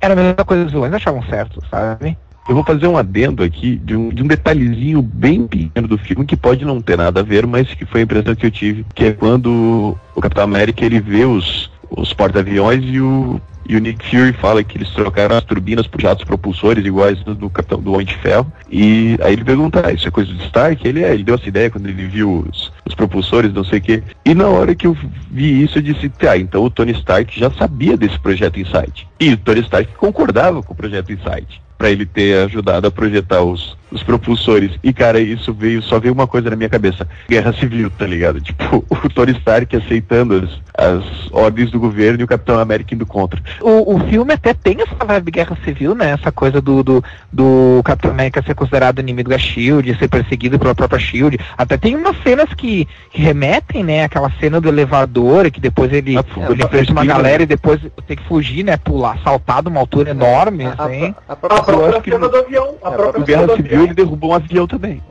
era 0.00 0.12
a 0.12 0.16
mesma 0.16 0.44
coisa 0.44 0.62
que 0.62 0.66
os 0.66 0.72
vilões 0.72 0.92
achavam 0.92 1.22
certo, 1.24 1.62
sabe? 1.70 2.16
Eu 2.46 2.54
vou 2.54 2.62
fazer 2.62 2.86
um 2.86 2.98
adendo 2.98 3.42
aqui 3.42 3.76
de 3.76 3.96
um, 3.96 4.10
de 4.10 4.22
um 4.22 4.26
detalhezinho 4.26 5.00
bem 5.00 5.46
pequeno 5.46 5.88
do 5.88 5.96
filme 5.96 6.26
que 6.26 6.36
pode 6.36 6.62
não 6.62 6.82
ter 6.82 6.98
nada 6.98 7.20
a 7.20 7.22
ver, 7.22 7.46
mas 7.46 7.72
que 7.72 7.86
foi 7.86 8.00
a 8.00 8.04
impressão 8.04 8.34
que 8.34 8.44
eu 8.44 8.50
tive, 8.50 8.84
que 8.94 9.04
é 9.06 9.12
quando 9.12 9.96
o 10.14 10.20
Capitão 10.20 10.44
América 10.44 10.84
ele 10.84 11.00
vê 11.00 11.24
os, 11.24 11.70
os 11.88 12.12
porta-aviões 12.12 12.82
e 12.84 13.00
o, 13.00 13.40
e 13.66 13.76
o 13.76 13.80
Nick 13.80 14.08
Fury 14.08 14.32
fala 14.34 14.62
que 14.62 14.76
eles 14.76 14.90
trocaram 14.90 15.36
as 15.36 15.44
turbinas 15.44 15.86
por 15.86 16.00
jatos 16.00 16.24
propulsores 16.24 16.84
iguais 16.84 17.18
do, 17.22 17.48
Capitão 17.50 17.80
do 17.80 17.92
Homem 17.92 18.06
de 18.06 18.16
Ferro. 18.16 18.50
E 18.70 19.16
aí 19.22 19.32
ele 19.32 19.44
pergunta, 19.44 19.82
ah, 19.86 19.92
isso 19.92 20.06
é 20.06 20.10
coisa 20.10 20.32
do 20.32 20.42
Stark? 20.44 20.86
Ele 20.86 21.02
é, 21.02 21.14
ele 21.14 21.24
deu 21.24 21.34
essa 21.34 21.48
ideia 21.48 21.70
quando 21.70 21.86
ele 21.86 22.06
viu 22.06 22.44
os, 22.50 22.72
os 22.84 22.94
propulsores, 22.94 23.52
não 23.52 23.64
sei 23.64 23.78
o 23.78 23.82
quê. 23.82 24.02
E 24.24 24.34
na 24.34 24.48
hora 24.48 24.74
que 24.74 24.86
eu 24.86 24.96
vi 25.30 25.62
isso, 25.62 25.78
eu 25.78 25.82
disse, 25.82 26.08
tá, 26.08 26.36
então 26.36 26.64
o 26.64 26.70
Tony 26.70 26.92
Stark 26.92 27.38
já 27.38 27.50
sabia 27.50 27.96
desse 27.96 28.18
projeto 28.18 28.60
Insight. 28.60 29.08
E 29.18 29.32
o 29.32 29.36
Tony 29.36 29.60
Stark 29.60 29.92
concordava 29.94 30.62
com 30.62 30.72
o 30.72 30.76
projeto 30.76 31.12
Insight 31.12 31.63
para 31.76 31.90
ele 31.90 32.06
ter 32.06 32.44
ajudado 32.44 32.86
a 32.86 32.90
projetar 32.90 33.42
os, 33.42 33.76
os 33.90 34.02
propulsores. 34.02 34.70
E, 34.82 34.92
cara, 34.92 35.20
isso 35.20 35.52
veio, 35.52 35.82
só 35.82 35.98
veio 35.98 36.14
uma 36.14 36.26
coisa 36.26 36.50
na 36.50 36.56
minha 36.56 36.68
cabeça. 36.68 37.06
Guerra 37.28 37.52
civil, 37.52 37.90
tá 37.90 38.06
ligado? 38.06 38.40
Tipo, 38.44 38.84
o 38.88 39.08
Tony 39.10 39.32
Stark 39.32 39.74
aceitando 39.76 40.48
as, 40.76 40.94
as 41.00 41.04
ordens 41.32 41.70
do 41.70 41.78
governo 41.80 42.20
e 42.20 42.24
o 42.24 42.28
Capitão 42.28 42.58
América 42.58 42.94
indo 42.94 43.04
contra. 43.06 43.40
O, 43.60 43.94
o 43.96 44.00
filme 44.08 44.32
até 44.32 44.54
tem 44.54 44.76
essa 44.80 45.04
vibe 45.04 45.30
guerra 45.32 45.56
civil, 45.64 45.94
né? 45.94 46.10
Essa 46.10 46.30
coisa 46.30 46.60
do, 46.60 46.82
do, 46.82 47.04
do 47.32 47.80
Capitão 47.84 48.10
América 48.12 48.42
ser 48.42 48.54
considerado 48.54 49.00
inimigo 49.00 49.30
da 49.30 49.38
Shield, 49.38 49.96
ser 49.98 50.08
perseguido 50.08 50.58
pela 50.58 50.74
própria 50.74 50.98
Shield. 50.98 51.38
Até 51.58 51.76
tem 51.76 51.96
umas 51.96 52.16
cenas 52.22 52.52
que, 52.54 52.86
que 53.10 53.20
remetem, 53.20 53.82
né? 53.82 54.04
Aquela 54.04 54.30
cena 54.40 54.60
do 54.60 54.68
elevador, 54.68 55.50
que 55.50 55.60
depois 55.60 55.92
ele, 55.92 56.16
Ah, 56.16 56.24
ele 56.50 56.62
é, 56.62 56.66
enfrenta 56.66 56.92
uma 56.92 57.02
sim, 57.02 57.08
galera 57.08 57.38
né? 57.38 57.42
e 57.44 57.46
depois 57.46 57.80
tem 58.06 58.16
que 58.16 58.24
fugir, 58.28 58.64
né? 58.64 58.76
Pular, 58.76 59.18
saltar 59.22 59.62
de 59.62 59.68
uma 59.68 59.80
altura 59.80 60.10
enorme, 60.10 60.64
A, 60.66 60.74
a- 60.78 60.86
assim. 60.86 61.14
a 61.28 61.32
A 61.32 61.36
própria 61.36 61.63
própria 61.64 62.02
cena 62.02 62.28
do 62.28 62.36
avião. 62.36 62.78
A 62.82 62.90
É, 62.90 62.96
própria 62.96 63.24
Guerra 63.24 63.46
do 63.46 63.56
Civil 63.56 63.66
avião. 63.70 63.84
ele 63.84 63.94
derrubou 63.94 64.30
um 64.30 64.34
avião 64.34 64.66
também. 64.66 65.02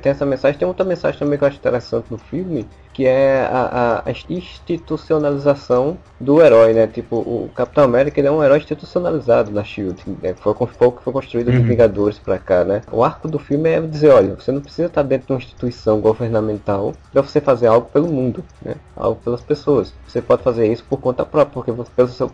Tem 0.00 0.12
essa 0.12 0.24
mensagem, 0.24 0.56
tem 0.58 0.68
outra 0.68 0.84
mensagem 0.84 1.18
também 1.18 1.36
que 1.36 1.42
eu 1.44 1.48
acho 1.48 1.56
interessante 1.56 2.06
no 2.10 2.18
filme, 2.18 2.68
que 2.94 3.04
é 3.04 3.40
a, 3.50 4.02
a 4.06 4.10
institucionalização 4.28 5.98
do 6.20 6.40
herói, 6.40 6.72
né? 6.72 6.86
Tipo, 6.86 7.16
o 7.16 7.50
Capitão 7.54 7.82
América 7.84 8.20
ele 8.20 8.28
é 8.28 8.30
um 8.30 8.42
herói 8.42 8.58
institucionalizado 8.58 9.50
na 9.50 9.64
SHIELD, 9.64 10.02
né? 10.22 10.34
Foi, 10.34 10.52
o 10.52 10.92
que 10.92 11.02
foi 11.02 11.12
construído 11.12 11.50
dos 11.50 11.58
Uhum. 11.58 11.66
Vingadores 11.66 12.18
pra 12.18 12.38
cá, 12.38 12.64
né? 12.64 12.82
O 12.92 13.02
arco 13.02 13.26
do 13.28 13.38
filme 13.40 13.68
é 13.70 13.80
dizer, 13.80 14.10
olha, 14.10 14.34
você 14.36 14.52
não 14.52 14.60
precisa 14.60 14.86
estar 14.86 15.02
dentro 15.02 15.26
de 15.26 15.32
uma 15.32 15.38
instituição 15.38 16.00
governamental 16.00 16.92
pra 17.12 17.22
você 17.22 17.40
fazer 17.40 17.66
algo 17.66 17.88
pelo 17.88 18.06
mundo, 18.08 18.44
né? 18.64 18.76
Algo 18.94 19.20
pelas 19.20 19.40
pessoas. 19.42 19.92
Você 20.06 20.22
pode 20.22 20.42
fazer 20.42 20.70
isso 20.70 20.84
por 20.88 21.00
conta 21.00 21.24
própria, 21.26 21.52
porque 21.54 21.72
você, 21.72 21.90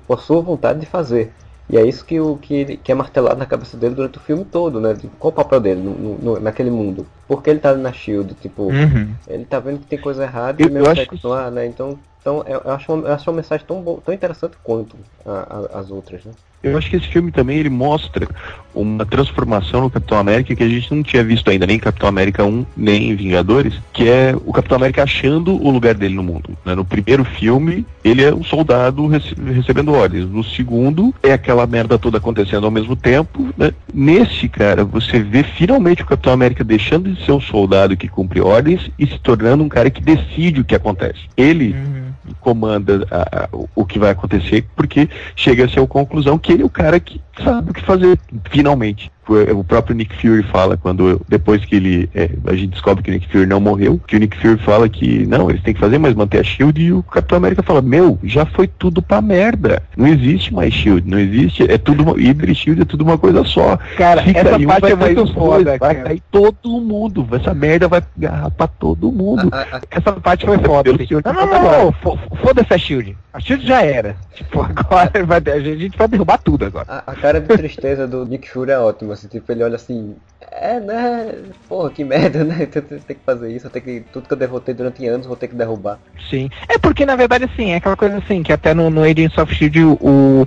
por 0.07 0.21
sua 0.21 0.43
vontade 0.43 0.81
de 0.81 0.87
fazer. 0.87 1.33
E 1.69 1.77
é 1.79 1.87
isso 1.87 2.05
que, 2.05 2.21
o, 2.21 2.37
que, 2.37 2.55
ele- 2.55 2.77
que 2.77 2.93
é 2.93 2.95
martelado 2.95 3.37
na 3.39 3.47
cabeça 3.47 3.77
dele 3.77 3.95
durante 3.95 4.19
o 4.19 4.21
filme 4.21 4.45
todo, 4.45 4.81
né? 4.81 4.95
Tipo, 4.95 5.17
qual 5.17 5.33
o 5.33 5.35
papel 5.35 5.61
dele 5.61 5.81
no, 5.81 6.19
no- 6.19 6.41
naquele 6.41 6.71
mundo? 6.71 7.07
Por 7.27 7.43
que 7.43 7.51
ele 7.51 7.59
tá 7.59 7.75
na 7.75 7.93
SHIELD? 7.93 8.35
Tipo, 8.35 8.65
Uhum. 8.65 9.09
ele 9.27 9.45
tá 9.47 9.59
vendo 9.61 9.81
que 9.81 9.87
tem 9.87 9.99
coisa 9.99 10.25
errada 10.25 10.63
Eu- 10.63 10.69
e 10.69 10.71
acho 10.87 11.09
que- 11.09 11.17
né? 11.51 11.67
Então, 11.67 11.99
então 12.25 12.43
eu, 12.47 12.63
eu 12.65 12.71
acho 12.73 12.91
uma, 12.91 13.07
eu 13.07 13.13
acho 13.13 13.31
uma 13.31 13.37
mensagem 13.37 13.67
tão, 13.67 13.83
bo- 13.83 14.03
tão 14.03 14.15
interessante 14.15 14.55
quanto 14.65 14.97
a- 15.27 15.69
a- 15.75 15.79
as 15.81 15.91
outras, 15.91 16.25
né? 16.25 16.33
Eu 16.63 16.79
acho 16.79 16.89
que 16.89 16.97
esse 16.97 17.09
filme 17.09 17.31
também 17.31 17.59
ele 17.59 17.69
mostra 17.69 18.27
uma 18.75 19.05
transformação 19.05 19.83
no 19.83 19.91
Capitão 19.91 20.17
América 20.17 20.57
que 20.57 20.63
a 20.63 20.69
gente 20.69 20.95
não 20.95 21.03
tinha 21.03 21.23
visto 21.23 21.51
ainda, 21.51 21.67
nem 21.67 21.77
em 21.77 21.79
Capitão 21.79 22.09
América 22.09 22.43
1, 22.43 22.65
nem 22.75 23.11
em 23.11 23.15
Vingadores, 23.15 23.75
que 23.93 24.09
é 24.09 24.35
o 24.47 24.51
Capitão 24.51 24.77
América 24.79 25.03
achando 25.03 25.63
o 25.63 25.71
lugar 25.71 25.93
dele 25.93 26.15
no 26.15 26.23
mundo. 26.23 26.57
né? 26.65 26.75
No 26.75 26.83
primeiro 26.83 27.23
filme, 27.23 27.85
ele 28.03 28.25
é 28.25 28.35
um 28.35 28.43
soldado 28.43 29.07
rece- 29.07 29.35
recebendo 29.53 29.93
ordens. 29.93 30.25
No 30.27 30.43
segundo, 30.43 31.15
é 31.23 31.35
aquela 31.35 31.67
merda 31.67 31.99
toda 31.99 32.17
acontecendo 32.17 32.65
ao 32.65 32.71
mesmo 32.71 32.97
tempo. 32.97 33.47
Né? 33.59 33.75
Nesse, 33.93 34.49
cara, 34.49 34.87
você 34.87 35.19
vê 35.19 35.43
finalmente 35.43 36.01
o 36.01 36.07
Capitão 36.07 36.33
América 36.33 36.65
deixando 36.65 37.13
de 37.13 37.23
ser 37.27 37.33
um 37.33 37.41
soldado 37.43 37.95
que 37.95 38.09
cumpre 38.09 38.41
ordens 38.41 38.91
e 38.99 39.07
se 39.07 39.19
tornando 39.19 39.63
um 39.63 39.69
cara 39.69 39.91
que 39.91 40.01
decide 40.03 40.63
o 40.63 40.65
que 40.65 40.75
acontece. 40.75 41.21
Ele 41.37 41.75
Uhum. 41.75 42.14
Comanda 42.41 43.07
a- 43.11 43.45
a- 43.45 43.49
o 43.75 43.85
que 43.85 43.99
vai 43.99 44.11
acontecer, 44.11 44.67
porque 44.75 45.09
chega 45.37 45.65
a 45.65 45.69
ser 45.69 45.81
a 45.81 45.87
conclusão 45.87 46.39
que 46.39 46.53
ele 46.53 46.63
é 46.63 46.67
o 46.67 46.71
cara 46.71 46.99
que 47.01 47.21
sabe 47.43 47.71
o 47.71 47.75
que 47.75 47.83
fazer, 47.83 48.19
finalmente. 48.51 49.11
O 49.27 49.65
próprio 49.65 49.97
Nick 49.97 50.15
Fury 50.21 50.43
fala, 50.43 50.77
quando 50.77 51.19
depois 51.27 51.65
que 51.65 51.75
ele. 51.77 52.11
é, 52.15 52.29
a 52.47 52.55
gente 52.55 52.73
descobre 52.73 53.03
que 53.03 53.11
o 53.11 53.15
Nick 53.15 53.27
Fury 53.33 53.47
não 53.47 53.59
morreu, 53.59 53.99
que 54.07 54.17
o 54.17 54.19
Nick 54.19 54.37
Fury 54.37 54.59
fala 54.59 54.87
que 54.87 55.25
não, 55.27 55.49
eles 55.49 55.63
têm 55.63 55.73
que 55.73 55.81
fazer, 55.81 55.97
mas 55.97 56.13
manter 56.15 56.41
a 56.41 56.45
Shield, 56.45 56.79
e 56.79 56.93
o 56.93 57.03
Capitão 57.03 57.39
América 57.39 57.63
fala, 57.63 57.81
meu, 57.81 58.19
já 58.23 58.45
foi 58.45 58.67
tudo 58.69 59.01
pra 59.01 59.23
merda. 59.23 59.83
Não 59.97 60.07
existe 60.07 60.53
mais 60.53 60.75
Shield, 60.75 61.09
não 61.11 61.19
existe, 61.19 61.63
é 61.63 61.79
tudo 61.79 62.03
uma, 62.03 62.13
Hydra 62.13 62.51
e 62.51 62.55
Shield 62.55 62.83
é 62.83 62.85
tudo 62.85 63.03
uma 63.03 63.17
coisa 63.17 63.43
só. 63.45 63.79
Cara, 63.97 64.23
Fica 64.23 64.41
essa 64.41 64.57
aí, 64.57 64.67
um 64.67 64.69
parte 64.69 64.81
vai 64.83 64.93
é 64.93 64.97
cair 64.97 65.15
muito 65.17 65.25
dois, 65.25 65.31
foda, 65.35 65.65
Vai 65.79 65.95
cara. 65.95 66.09
cair 66.09 66.23
todo 66.31 66.81
mundo, 66.81 67.27
essa 67.33 67.55
merda 67.55 67.89
vai 67.89 68.03
agarrar 68.19 68.51
pra 68.51 68.67
todo 68.67 69.11
mundo. 69.11 69.49
A- 69.53 69.77
a- 69.77 69.81
Essa 69.91 70.13
parte 70.13 70.45
foi 70.45 70.59
foda. 70.59 70.91
Assim. 70.91 71.07
Não, 71.25 71.33
não, 71.33 71.47
não, 71.47 71.85
não, 71.87 71.93
fo- 71.93 72.19
Foda-se 72.43 72.75
a 72.75 72.77
Shield. 72.79 73.17
A 73.35 73.41
Shield 73.41 73.67
já 73.67 73.83
era. 73.83 74.17
Tipo, 74.35 74.63
agora 74.63 75.11
vai, 75.27 75.39
a 75.53 75.59
gente 75.59 75.99
vai 75.99 76.07
derrubar 76.07 76.39
tudo 76.39 76.67
agora. 76.67 76.87
A, 76.89 77.13
a 77.13 77.15
cara 77.17 77.41
de 77.41 77.49
tristeza 77.49 78.07
do 78.07 78.25
Nick 78.25 78.49
Fury 78.49 78.71
é 78.71 78.79
ótima, 78.79 79.15
assim, 79.15 79.27
tipo, 79.27 79.51
ele 79.51 79.65
olha 79.65 79.75
assim, 79.75 80.15
é, 80.53 80.79
né, 80.79 81.35
porra, 81.69 81.91
que 81.91 82.05
merda, 82.05 82.45
né, 82.45 82.65
tem, 82.67 82.81
tem- 82.83 82.99
tem 82.99 83.17
que 83.17 83.25
fazer 83.25 83.51
isso, 83.51 83.69
tenho 83.71 83.85
que, 83.85 84.01
tudo 84.13 84.29
que 84.29 84.33
eu 84.35 84.39
derrotei 84.39 84.73
durante 84.73 85.05
anos, 85.09 85.27
vou 85.27 85.37
ter 85.37 85.49
que 85.49 85.57
derrubar. 85.57 85.99
Sim. 86.31 86.49
É 86.69 86.79
porque, 86.79 87.05
na 87.05 87.17
verdade, 87.17 87.45
assim, 87.45 87.71
é 87.73 87.77
aquela 87.77 87.97
coisa 87.97 88.19
assim, 88.19 88.41
que 88.43 88.53
até 88.53 88.73
no, 88.73 88.89
no 88.89 89.03
Agents 89.03 89.37
of 89.37 89.53
Shield 89.53 89.83
o, 89.85 90.47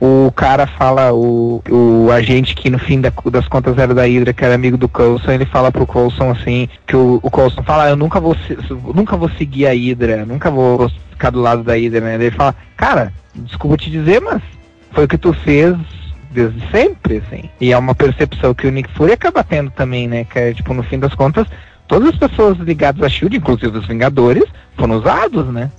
o 0.00 0.30
cara 0.30 0.66
fala, 0.66 1.12
o, 1.12 1.62
o 1.68 2.10
agente 2.12 2.54
que 2.54 2.70
no 2.70 2.78
fim 2.78 3.00
da- 3.00 3.12
das 3.32 3.48
contas 3.48 3.76
era 3.78 3.92
da 3.94 4.02
Hydra, 4.06 4.32
que 4.32 4.44
era 4.44 4.54
amigo 4.54 4.76
do 4.76 4.88
Coulson, 4.88 5.32
ele 5.32 5.44
fala 5.46 5.72
pro 5.72 5.86
Coulson 5.86 6.30
assim, 6.30 6.68
que 6.86 6.94
o, 6.94 7.18
o 7.22 7.30
Coulson 7.30 7.62
fala, 7.64 7.84
"Ah, 7.84 7.90
eu 7.90 7.96
nunca 7.96 8.20
vou, 8.20 8.36
nunca 8.94 9.16
vou 9.16 9.28
seguir 9.30 9.66
a 9.66 9.72
Hydra, 9.72 10.24
nunca 10.24 10.50
vou 10.50 10.88
ficar 11.10 11.30
do 11.30 11.40
lado 11.40 11.64
da 11.64 11.74
Hydra, 11.74 12.00
né? 12.00 12.14
Ele 12.14 12.30
fala, 12.30 12.54
cara, 12.76 13.12
desculpa 13.34 13.76
te 13.76 13.90
dizer, 13.90 14.20
mas 14.20 14.40
foi 14.92 15.04
o 15.04 15.08
que 15.08 15.18
tu 15.18 15.32
fez 15.32 15.76
desde 16.30 16.60
sempre, 16.70 17.16
assim. 17.26 17.50
E 17.60 17.72
é 17.72 17.78
uma 17.78 17.94
percepção 17.94 18.54
que 18.54 18.66
o 18.66 18.70
Nick 18.70 18.92
Fury 18.92 19.12
acaba 19.12 19.42
tendo 19.42 19.70
também, 19.72 20.06
né? 20.06 20.24
Que 20.24 20.38
é, 20.38 20.54
tipo, 20.54 20.72
no 20.74 20.82
fim 20.84 20.98
das 21.00 21.14
contas, 21.14 21.46
todas 21.88 22.10
as 22.10 22.16
pessoas 22.16 22.56
ligadas 22.58 23.02
a 23.02 23.08
SHIELD, 23.08 23.38
inclusive 23.38 23.76
os 23.76 23.86
Vingadores, 23.88 24.44
foram 24.76 24.96
usados, 24.98 25.46
né? 25.52 25.70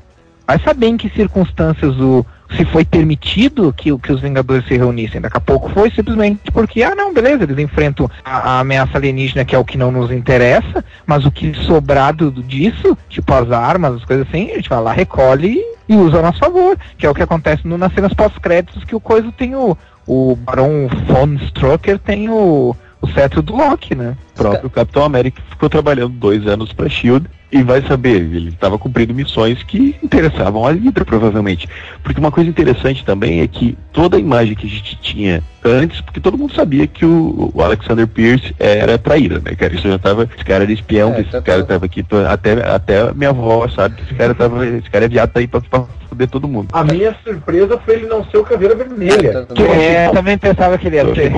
Vai 0.45 0.59
saber 0.59 0.87
em 0.87 0.97
que 0.97 1.09
circunstâncias 1.11 1.95
o 1.99 2.25
se 2.55 2.65
foi 2.65 2.83
permitido 2.83 3.73
que, 3.73 3.95
que 3.99 4.11
os 4.11 4.21
Vingadores 4.21 4.65
se 4.67 4.75
reunissem. 4.77 5.21
Daqui 5.21 5.37
a 5.37 5.41
pouco 5.41 5.69
foi 5.69 5.91
simplesmente 5.91 6.51
porque, 6.51 6.81
ah 6.83 6.95
não, 6.95 7.13
beleza, 7.13 7.43
eles 7.43 7.59
enfrentam 7.59 8.09
a, 8.23 8.37
a 8.37 8.59
ameaça 8.61 8.97
alienígena 8.97 9.45
que 9.45 9.55
é 9.55 9.57
o 9.59 9.65
que 9.65 9.77
não 9.77 9.91
nos 9.91 10.11
interessa, 10.11 10.83
mas 11.05 11.25
o 11.25 11.31
que 11.31 11.53
sobrar 11.53 12.13
do- 12.15 12.31
disso, 12.43 12.97
tipo 13.07 13.31
as 13.33 13.51
armas, 13.51 13.95
as 13.95 14.05
coisas 14.05 14.27
assim, 14.27 14.51
a 14.51 14.55
gente 14.55 14.69
vai 14.69 14.81
lá, 14.81 14.91
recolhe 14.91 15.61
e 15.87 15.95
usa 15.95 16.19
a 16.19 16.21
nosso 16.21 16.39
favor, 16.39 16.77
que 16.97 17.05
é 17.05 17.09
o 17.09 17.15
que 17.15 17.23
acontece 17.23 17.67
no, 17.67 17.77
nas 17.77 17.93
cenas 17.93 18.13
pós-créditos, 18.13 18.83
que 18.83 18.95
o 18.95 18.99
coisa 18.99 19.31
tem 19.31 19.55
o, 19.55 19.77
o 20.07 20.35
Baron 20.35 20.87
von 21.07 21.35
Strucker 21.47 21.99
tem 21.99 22.29
o, 22.29 22.75
o 23.01 23.07
cetro 23.07 23.41
do 23.41 23.55
Loki, 23.55 23.95
né? 23.95 24.15
O 24.33 24.37
próprio 24.37 24.69
Capitão 24.69 25.03
América 25.03 25.41
ficou 25.49 25.69
trabalhando 25.69 26.13
dois 26.13 26.45
anos 26.47 26.73
pra 26.73 26.89
Shield 26.89 27.25
e 27.51 27.63
vai 27.63 27.81
saber, 27.81 28.17
ele 28.17 28.49
estava 28.49 28.77
cumprindo 28.77 29.11
missões 29.13 29.63
que 29.63 29.95
interessavam 30.03 30.65
a 30.67 30.71
Hydra, 30.71 31.03
provavelmente. 31.03 31.67
Porque 32.03 32.19
uma 32.19 32.29
coisa 32.31 32.47
interessante 32.49 33.03
também 33.03 33.41
é 33.41 33.47
que 33.47 33.75
toda 33.91 34.17
a 34.17 34.19
imagem 34.19 34.53
que 34.55 34.67
a 34.67 34.69
gente 34.69 34.95
tinha 34.97 35.41
antes, 35.65 35.99
porque 36.01 36.19
todo 36.19 36.37
mundo 36.37 36.53
sabia 36.53 36.85
que 36.85 37.03
o, 37.05 37.49
o 37.53 37.61
Alexander 37.63 38.05
Pierce 38.07 38.53
era 38.59 38.97
traíra, 38.99 39.39
né, 39.39 39.55
cara? 39.55 39.73
Isso 39.73 39.87
já 39.87 39.97
tava, 39.97 40.23
esse 40.35 40.45
cara 40.45 40.63
era 40.63 40.71
espião, 40.71 41.13
É, 41.15 41.21
esse 41.21 41.31
tanto- 41.31 41.45
cara 41.45 41.63
tava 41.63 41.85
aqui, 41.85 42.05
até, 42.29 42.53
até 42.69 43.13
minha 43.13 43.31
avó 43.31 43.67
sabe 43.69 43.95
que 43.95 44.03
esse 44.03 44.13
cara 44.13 44.35
tava, 44.35 44.67
esse 44.67 44.89
cara 44.89 45.05
é 45.05 45.09
viado 45.09 45.31
tá 45.31 45.39
aí 45.39 45.47
pra, 45.47 45.59
pra 45.61 45.85
foder 46.07 46.29
todo 46.29 46.47
mundo. 46.47 46.67
A 46.71 46.83
minha 46.83 47.15
surpresa 47.23 47.79
foi 47.83 47.95
ele 47.95 48.07
não 48.07 48.23
ser 48.25 48.37
o 48.37 48.43
Caveira 48.43 48.75
Vermelha. 48.75 49.47
É, 49.75 50.07
eu 50.07 50.11
também 50.11 50.37
pensava 50.37 50.77
que 50.77 50.85
ele 50.87 50.97
ia 50.97 51.15
ser. 51.15 51.31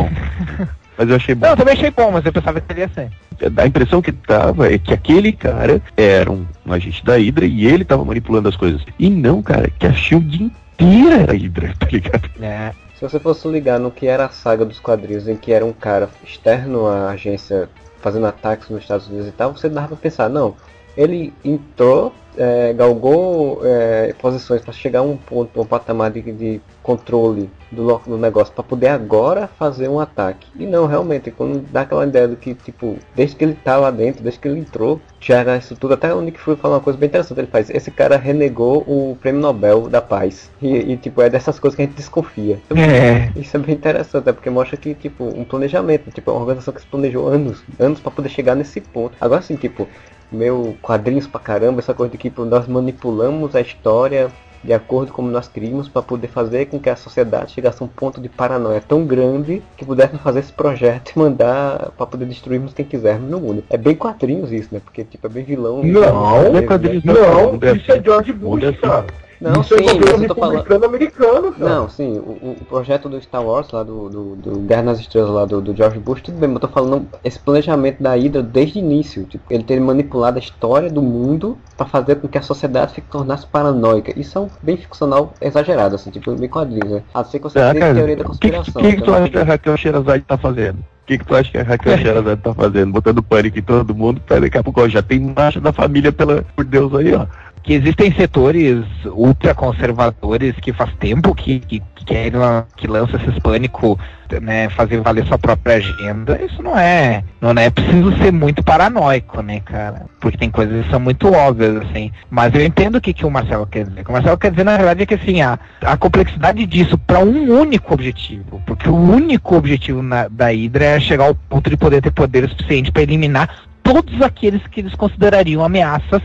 Mas 0.98 1.10
eu 1.10 1.16
achei 1.16 1.36
bom. 1.36 1.46
Não, 1.46 1.54
eu 1.54 1.58
também 1.58 1.74
achei 1.74 1.92
bom, 1.92 2.12
mas 2.12 2.26
eu 2.26 2.34
pensava 2.34 2.62
que 2.62 2.72
ele 2.72 2.82
ia 2.82 2.90
ser. 2.90 3.12
a 3.58 3.66
impressão 3.66 4.02
que 4.02 4.12
tava 4.12 4.72
é 4.72 4.78
que 4.78 4.94
aquele 4.94 5.32
cara 5.32 5.82
era 5.96 6.32
um, 6.32 6.46
um 6.66 6.74
agente 6.74 7.04
da 7.04 7.16
Hydra 7.16 7.46
e 7.46 7.66
ele 7.66 7.86
tava 7.86 8.06
manipulando 8.06 8.50
as 8.50 8.56
coisas. 8.56 8.84
E 9.00 9.10
não, 9.10 9.42
cara, 9.42 9.70
que 9.80 9.88
a 9.88 9.94
Shield 9.94 10.52
inteira 10.80 11.22
era 11.22 11.34
Hydra, 11.34 11.74
tá 11.80 11.88
ligado? 11.88 12.30
É. 12.42 12.74
Se 12.96 13.10
você 13.10 13.20
fosse 13.20 13.48
ligar 13.48 13.80
no 13.80 13.90
que 13.90 14.06
era 14.06 14.26
a 14.26 14.30
saga 14.30 14.64
dos 14.64 14.80
quadrinhos, 14.80 15.28
em 15.28 15.36
que 15.36 15.52
era 15.52 15.66
um 15.66 15.74
cara 15.74 16.08
externo 16.24 16.86
à 16.86 17.10
agência 17.10 17.68
fazendo 18.00 18.28
ataques 18.28 18.70
nos 18.70 18.82
Estados 18.82 19.08
Unidos 19.08 19.28
e 19.28 19.32
tal, 19.32 19.54
você 19.54 19.68
dava 19.68 19.88
pra 19.88 19.98
pensar, 19.98 20.30
não, 20.30 20.56
ele 20.96 21.34
entrou, 21.44 22.14
é, 22.38 22.74
galgou 22.74 23.62
é, 23.64 24.14
posições 24.22 24.62
para 24.62 24.74
chegar 24.74 25.00
a 25.00 25.04
um 25.04 25.18
ponto, 25.18 25.62
um 25.62 25.66
patamar 25.66 26.12
de, 26.12 26.22
de 26.22 26.62
controle 26.82 27.50
do, 27.72 27.98
do 28.00 28.18
negócio 28.18 28.54
para 28.54 28.64
poder 28.64 28.88
agora 28.88 29.48
fazer 29.48 29.88
um 29.88 30.00
ataque. 30.00 30.48
E 30.58 30.66
não, 30.66 30.86
realmente, 30.86 31.32
quando 31.32 31.62
dá 31.72 31.82
aquela 31.82 32.06
ideia 32.06 32.28
do 32.28 32.36
que, 32.36 32.54
tipo, 32.54 32.98
desde 33.16 33.36
que 33.36 33.44
ele 33.44 33.54
tá 33.54 33.78
lá 33.78 33.92
dentro, 33.92 34.24
desde 34.24 34.40
que 34.40 34.48
ele 34.48 34.60
entrou, 34.60 35.00
já 35.20 35.40
era 35.40 35.58
isso 35.58 35.76
tudo. 35.76 35.94
Até 35.94 36.14
o 36.14 36.22
Nick 36.22 36.40
Fury 36.40 36.58
fala 36.58 36.76
uma 36.76 36.82
coisa 36.82 36.98
bem 36.98 37.08
interessante, 37.08 37.40
ele 37.40 37.48
faz, 37.48 37.70
esse 37.70 37.92
cara 37.92 38.18
renegou 38.18 38.80
o 38.80 39.18
prêmio 39.22 39.42
Nobel 39.42 39.88
da 39.88 40.02
Paz. 40.02 40.50
E, 40.62 40.76
e, 40.76 40.98
tipo, 40.98 41.22
é 41.22 41.30
dessas 41.30 41.60
coisas 41.60 41.76
que 41.76 41.84
a 41.84 41.86
gente 41.86 41.96
desconfia. 41.96 42.60
É. 42.76 43.32
Isso 43.40 43.56
é 43.56 43.60
bem 43.60 43.76
interessante, 43.76 44.28
é 44.28 44.34
porque 44.34 44.50
mostra 44.50 44.78
que, 44.78 44.94
tipo, 44.94 45.26
um 45.26 45.44
planejamento, 45.44 46.12
tipo, 46.12 46.30
é 46.30 46.34
uma 46.34 46.42
organização 46.42 46.74
que 46.74 46.82
se 46.82 46.88
planejou 46.88 47.28
anos, 47.28 47.64
anos 47.80 48.00
para 48.00 48.12
poder 48.12 48.30
chegar 48.30 48.56
nesse 48.56 48.82
ponto. 48.82 49.16
Agora 49.20 49.42
sim, 49.42 49.56
tipo, 49.56 49.88
meu 50.32 50.76
quadrinhos 50.82 51.28
pra 51.28 51.40
caramba, 51.40 51.80
essa 51.80 51.94
coisa 51.94 52.12
de 52.12 52.18
que 52.18 52.30
tipo, 52.30 52.46
nós 52.46 52.68
manipulamos 52.68 53.56
a 53.56 53.62
história 53.62 54.32
de 54.64 54.74
acordo 54.74 55.12
como 55.12 55.30
nós 55.30 55.48
queríamos 55.48 55.90
para 55.90 56.02
poder 56.02 56.28
fazer 56.28 56.68
com 56.68 56.80
que 56.80 56.90
a 56.90 56.96
sociedade 56.96 57.52
chegasse 57.52 57.82
a 57.82 57.86
um 57.86 57.90
ponto 57.90 58.22
de 58.22 58.30
paranoia 58.30 58.80
tão 58.80 59.06
grande 59.06 59.62
que 59.76 59.84
pudéssemos 59.84 60.22
fazer 60.22 60.40
esse 60.42 60.54
projeto 60.54 61.14
e 61.16 61.20
mandar 61.20 61.92
para 61.98 62.06
poder 62.06 62.26
destruirmos 62.26 62.74
quem 62.74 62.86
quisermos 62.86 63.30
no 63.30 63.40
mundo. 63.40 63.64
É 63.70 63.78
bem 63.78 63.96
quadrinhos 63.96 64.52
isso, 64.52 64.70
né? 64.72 64.80
Porque 64.84 65.04
tipo 65.04 65.26
é 65.26 65.30
bem 65.30 65.44
vilão. 65.44 65.84
Não, 65.84 66.52
Não 66.52 66.58
é 66.58 66.62
quadrinhos, 66.62 67.04
Não, 67.04 67.54
Mundo 67.54 67.66
é 67.66 67.76
isso 67.76 67.92
é. 67.92 68.04
George 68.04 68.34
Bush, 68.34 68.80
cara. 68.80 69.06
Não, 69.42 69.62
isso 69.62 69.76
sim, 69.76 69.84
é 69.86 69.94
governo 69.94 70.12
mas 70.12 70.22
eu 70.22 70.28
tô 70.28 70.36
falando- 70.36 70.86
americano, 70.86 71.52
cara. 71.52 71.76
Não, 71.76 71.90
sim, 71.90 72.20
o, 72.20 72.56
o 72.62 72.66
projeto 72.70 73.10
do 73.10 73.20
Star 73.22 73.44
Wars 73.44 73.72
lá 73.72 73.82
do, 73.84 74.08
do, 74.08 74.36
do 74.36 74.60
Guerra 74.60 74.84
nas 74.84 75.00
Estrelas 75.00 75.32
lá 75.32 75.46
do, 75.46 75.60
do 75.60 75.76
George 75.76 75.98
Bush, 76.00 76.22
tudo 76.22 76.38
bem, 76.38 76.48
mas 76.48 76.62
eu 76.62 76.68
tô 76.68 76.68
falando 76.68 77.08
esse 77.24 77.40
planejamento 77.40 78.02
da 78.04 78.14
Hydra 78.16 78.44
desde 78.44 78.78
o 78.78 78.82
início, 78.82 79.26
tipo, 79.26 79.44
ele 79.50 79.64
ter 79.64 79.80
manipulado 79.82 80.38
a 80.38 80.40
história 80.40 80.90
do 80.90 81.02
mundo 81.02 81.58
pra 81.76 81.86
fazer 81.88 82.16
com 82.18 82.28
que 82.28 82.38
a 82.38 82.42
sociedade 82.42 82.92
se 82.94 83.02
tornasse 83.02 83.48
paranoica. 83.48 84.18
Isso 84.20 84.38
é 84.38 84.42
um 84.42 84.48
bem 84.62 84.78
ficcional 84.78 85.34
exagerado, 85.42 85.96
assim, 85.96 86.12
tipo, 86.12 86.32
bem 86.36 86.48
quadrinhos, 86.50 86.92
né? 86.92 87.04
A 87.14 87.24
ser 87.24 87.40
que 87.40 87.44
você 87.46 87.60
cara, 87.60 87.78
em 87.92 87.96
teoria 87.96 88.16
da 88.18 88.24
o 88.24 88.32
que, 88.32 88.38
que, 88.50 88.52
conspiração. 88.52 88.82
que, 88.82 88.90
que 88.92 88.98
tu 88.98 89.02
então- 89.04 89.16
acha 89.16 89.30
que 89.30 89.38
a 89.40 89.44
Raquel 89.44 89.78
Sherazade 89.78 90.24
tá 90.28 90.38
fazendo? 90.38 90.78
O 90.80 91.06
que, 91.12 91.18
que 91.18 91.26
tu 91.26 91.36
acha 91.36 91.52
que 91.52 91.58
a 91.58 91.64
Raquel 91.64 91.98
Sherazade 92.00 92.42
tá 92.42 92.54
fazendo? 92.54 92.92
Botando 92.92 93.24
pânico 93.24 93.58
em 93.58 93.64
todo 93.64 93.96
mundo, 93.96 94.22
pra 94.22 94.40
daqui 94.40 94.58
a 94.58 94.64
pouco 94.64 94.82
ó, 94.82 94.88
já 94.88 95.02
tem 95.02 95.20
marcha 95.20 95.60
da 95.60 95.74
família, 95.74 96.12
pela, 96.12 96.44
por 96.56 96.64
Deus 96.64 96.94
aí, 96.94 97.14
ó. 97.16 97.26
Que 97.64 97.74
existem 97.74 98.12
setores 98.14 98.84
ultraconservadores 99.06 100.56
que 100.62 100.74
faz 100.74 100.92
tempo 100.96 101.36
que, 101.36 101.60
que, 101.60 101.80
que 101.96 102.06
querem 102.06 102.32
que 102.76 102.88
lança 102.88 103.18
esses 103.18 103.38
pânico, 103.40 104.00
né, 104.42 104.70
fazer 104.70 105.02
valer 105.02 105.26
sua 105.26 105.38
própria 105.38 105.76
agenda, 105.76 106.40
isso 106.44 106.64
não 106.64 106.78
é, 106.78 107.24
não 107.40 107.52
é 107.52 107.70
preciso 107.70 108.18
ser 108.18 108.32
muito 108.32 108.64
paranoico, 108.64 109.42
né, 109.42 109.60
cara? 109.60 110.06
Porque 110.20 110.38
tem 110.38 110.50
coisas 110.50 110.86
que 110.86 110.92
são 110.92 111.00
muito 111.00 111.32
óbvias, 111.32 111.76
assim. 111.78 112.12
Mas 112.30 112.54
eu 112.54 112.66
entendo 112.66 112.96
o 112.96 113.02
que, 113.02 113.14
que 113.14 113.26
o 113.26 113.32
Marcelo 113.32 113.68
quer 113.68 113.86
dizer. 113.86 114.02
O 114.02 114.04
que 114.06 114.10
o 114.10 114.14
Marcelo 114.14 114.38
quer 114.38 114.52
dizer, 114.52 114.64
na 114.64 114.78
verdade, 114.78 115.04
é 115.04 115.06
que 115.06 115.16
assim, 115.16 115.42
a, 115.42 115.60
a 115.82 115.98
complexidade 115.98 116.66
disso 116.66 116.98
para 116.98 117.20
um 117.20 117.52
único 117.60 117.94
objetivo, 117.94 118.62
porque 118.66 118.90
o 118.90 118.96
único 118.96 119.56
objetivo 119.56 120.02
na- 120.02 120.28
da 120.28 120.48
Hydra 120.48 120.86
é 120.86 121.00
chegar 121.00 121.26
ao 121.26 121.36
ponto 121.36 121.70
de 121.70 121.78
poder 121.78 122.02
ter 122.02 122.12
poder 122.12 122.50
suficiente 122.50 122.92
para 122.92 123.04
eliminar 123.04 123.50
todos 123.94 124.22
aqueles 124.22 124.66
que 124.68 124.80
eles 124.80 124.96
considerariam 124.96 125.64
ameaças 125.64 126.22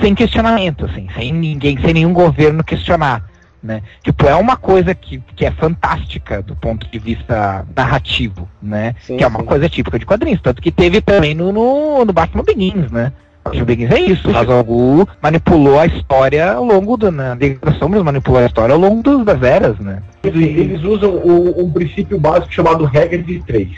sem 0.00 0.14
questionamento, 0.14 0.86
assim, 0.86 1.06
sem 1.14 1.32
ninguém, 1.32 1.78
sem 1.78 1.92
nenhum 1.92 2.12
governo 2.14 2.64
questionar. 2.64 3.28
Né? 3.62 3.82
Tipo, 4.02 4.26
é 4.26 4.34
uma 4.34 4.56
coisa 4.56 4.94
que, 4.94 5.22
que 5.36 5.44
é 5.44 5.50
fantástica 5.50 6.40
do 6.40 6.56
ponto 6.56 6.88
de 6.90 6.98
vista 6.98 7.66
narrativo, 7.76 8.48
né? 8.62 8.94
Sim, 9.02 9.18
que 9.18 9.22
é 9.24 9.26
uma 9.26 9.40
sim. 9.40 9.44
coisa 9.44 9.68
típica 9.68 9.98
de 9.98 10.06
quadrinhos, 10.06 10.40
tanto 10.40 10.62
que 10.62 10.70
teve 10.72 11.02
também 11.02 11.34
no, 11.34 11.52
no, 11.52 12.02
no 12.06 12.10
Batman 12.12 12.42
Begins, 12.42 12.90
né? 12.90 13.12
Batman 13.44 13.64
Begins 13.64 13.90
é 13.90 14.00
isso, 14.00 14.30
o 14.30 14.64
Ghul 14.64 15.06
manipulou 15.20 15.78
a 15.78 15.84
história 15.84 16.52
ao 16.52 16.64
longo 16.64 16.96
Liga 17.34 17.58
das 17.62 17.76
Sombras 17.76 18.02
manipulou 18.02 18.40
a 18.40 18.46
história 18.46 18.72
ao 18.72 18.80
longo 18.80 19.02
dos, 19.02 19.26
das 19.26 19.42
eras, 19.42 19.78
né? 19.78 20.02
Eles, 20.24 20.56
eles 20.56 20.82
usam 20.82 21.10
o- 21.16 21.62
um 21.62 21.70
princípio 21.70 22.18
básico 22.18 22.50
chamado 22.54 22.86
regra 22.86 23.22
de 23.22 23.40
três, 23.40 23.68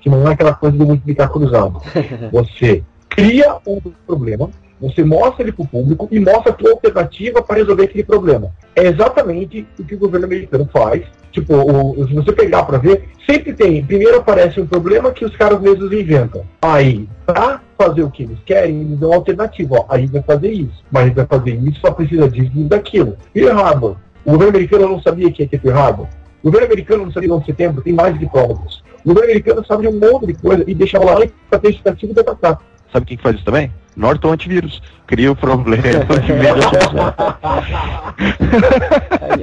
que 0.00 0.08
não 0.08 0.26
é 0.28 0.32
aquela 0.32 0.54
coisa 0.54 0.76
do 0.76 0.86
multiplicar 0.86 1.28
cruzado. 1.30 1.80
Você 2.32 2.82
cria 3.08 3.56
um 3.66 3.78
problema, 4.06 4.48
você 4.80 5.04
mostra 5.04 5.42
ele 5.42 5.52
para 5.52 5.64
o 5.64 5.68
público 5.68 6.08
e 6.10 6.18
mostra 6.18 6.52
a 6.52 6.54
tua 6.54 6.70
alternativa 6.70 7.42
para 7.42 7.56
resolver 7.56 7.84
aquele 7.84 8.04
problema. 8.04 8.50
É 8.74 8.86
exatamente 8.86 9.66
o 9.78 9.84
que 9.84 9.94
o 9.94 9.98
governo 9.98 10.24
americano 10.26 10.66
faz. 10.72 11.02
Tipo, 11.32 11.54
o- 11.56 12.08
se 12.08 12.14
você 12.14 12.32
pegar 12.32 12.62
para 12.62 12.78
ver, 12.78 13.08
sempre 13.28 13.52
tem. 13.52 13.84
Primeiro 13.84 14.16
aparece 14.16 14.58
um 14.60 14.66
problema 14.66 15.10
que 15.10 15.24
os 15.24 15.36
caras 15.36 15.60
mesmos 15.60 15.92
inventam. 15.92 16.42
Aí, 16.62 17.06
para 17.26 17.60
fazer 17.76 18.02
o 18.04 18.10
que 18.10 18.22
eles 18.22 18.38
querem, 18.46 18.80
eles 18.80 18.98
dão 18.98 19.10
uma 19.10 19.16
alternativa. 19.16 19.74
Ó, 19.80 19.86
a 19.88 19.98
gente 19.98 20.12
vai 20.12 20.22
fazer 20.22 20.50
isso, 20.50 20.82
mas 20.90 21.02
a 21.02 21.06
gente 21.08 21.16
vai 21.16 21.26
fazer 21.26 21.50
isso, 21.56 21.80
só 21.80 21.90
precisa 21.90 22.28
disso 22.30 22.50
e 22.54 22.64
daquilo. 22.64 23.16
Pearl 23.34 23.58
Harbor. 23.58 23.96
O 24.24 24.30
governo 24.32 24.50
americano 24.56 24.88
não 24.88 25.02
sabia 25.02 25.30
que 25.30 25.42
ia 25.42 25.48
ter 25.48 25.60
Pearl 25.60 25.78
Harbor. 25.78 26.06
O 26.42 26.46
governo 26.46 26.66
americano 26.68 27.04
não 27.04 27.12
sabia 27.12 27.28
que 27.28 27.34
11 27.34 27.44
de 27.44 27.50
setembro 27.50 27.82
tem 27.82 27.92
mais 27.92 28.18
de 28.18 28.26
provas. 28.26 28.82
O 29.04 29.08
governo 29.08 29.30
americano 29.30 29.64
sabe 29.66 29.82
de 29.82 29.88
um 29.88 29.98
monte 29.98 30.26
de 30.26 30.34
coisa 30.34 30.64
e 30.66 30.74
deixava 30.74 31.04
lá 31.04 31.26
para 31.48 31.58
ter 31.58 31.68
justificativa 31.68 32.14
de 32.14 32.20
atacar. 32.20 32.58
Sabe 32.92 33.06
quem 33.06 33.16
que 33.16 33.22
faz 33.22 33.36
isso 33.36 33.44
também? 33.44 33.72
Norton 33.96 34.32
Antivírus. 34.32 34.82
Cria 35.06 35.32
o 35.32 35.36
problema 35.36 35.64
de 35.66 35.80
vez 35.80 35.96
a 35.96 36.62
solução. 36.62 37.14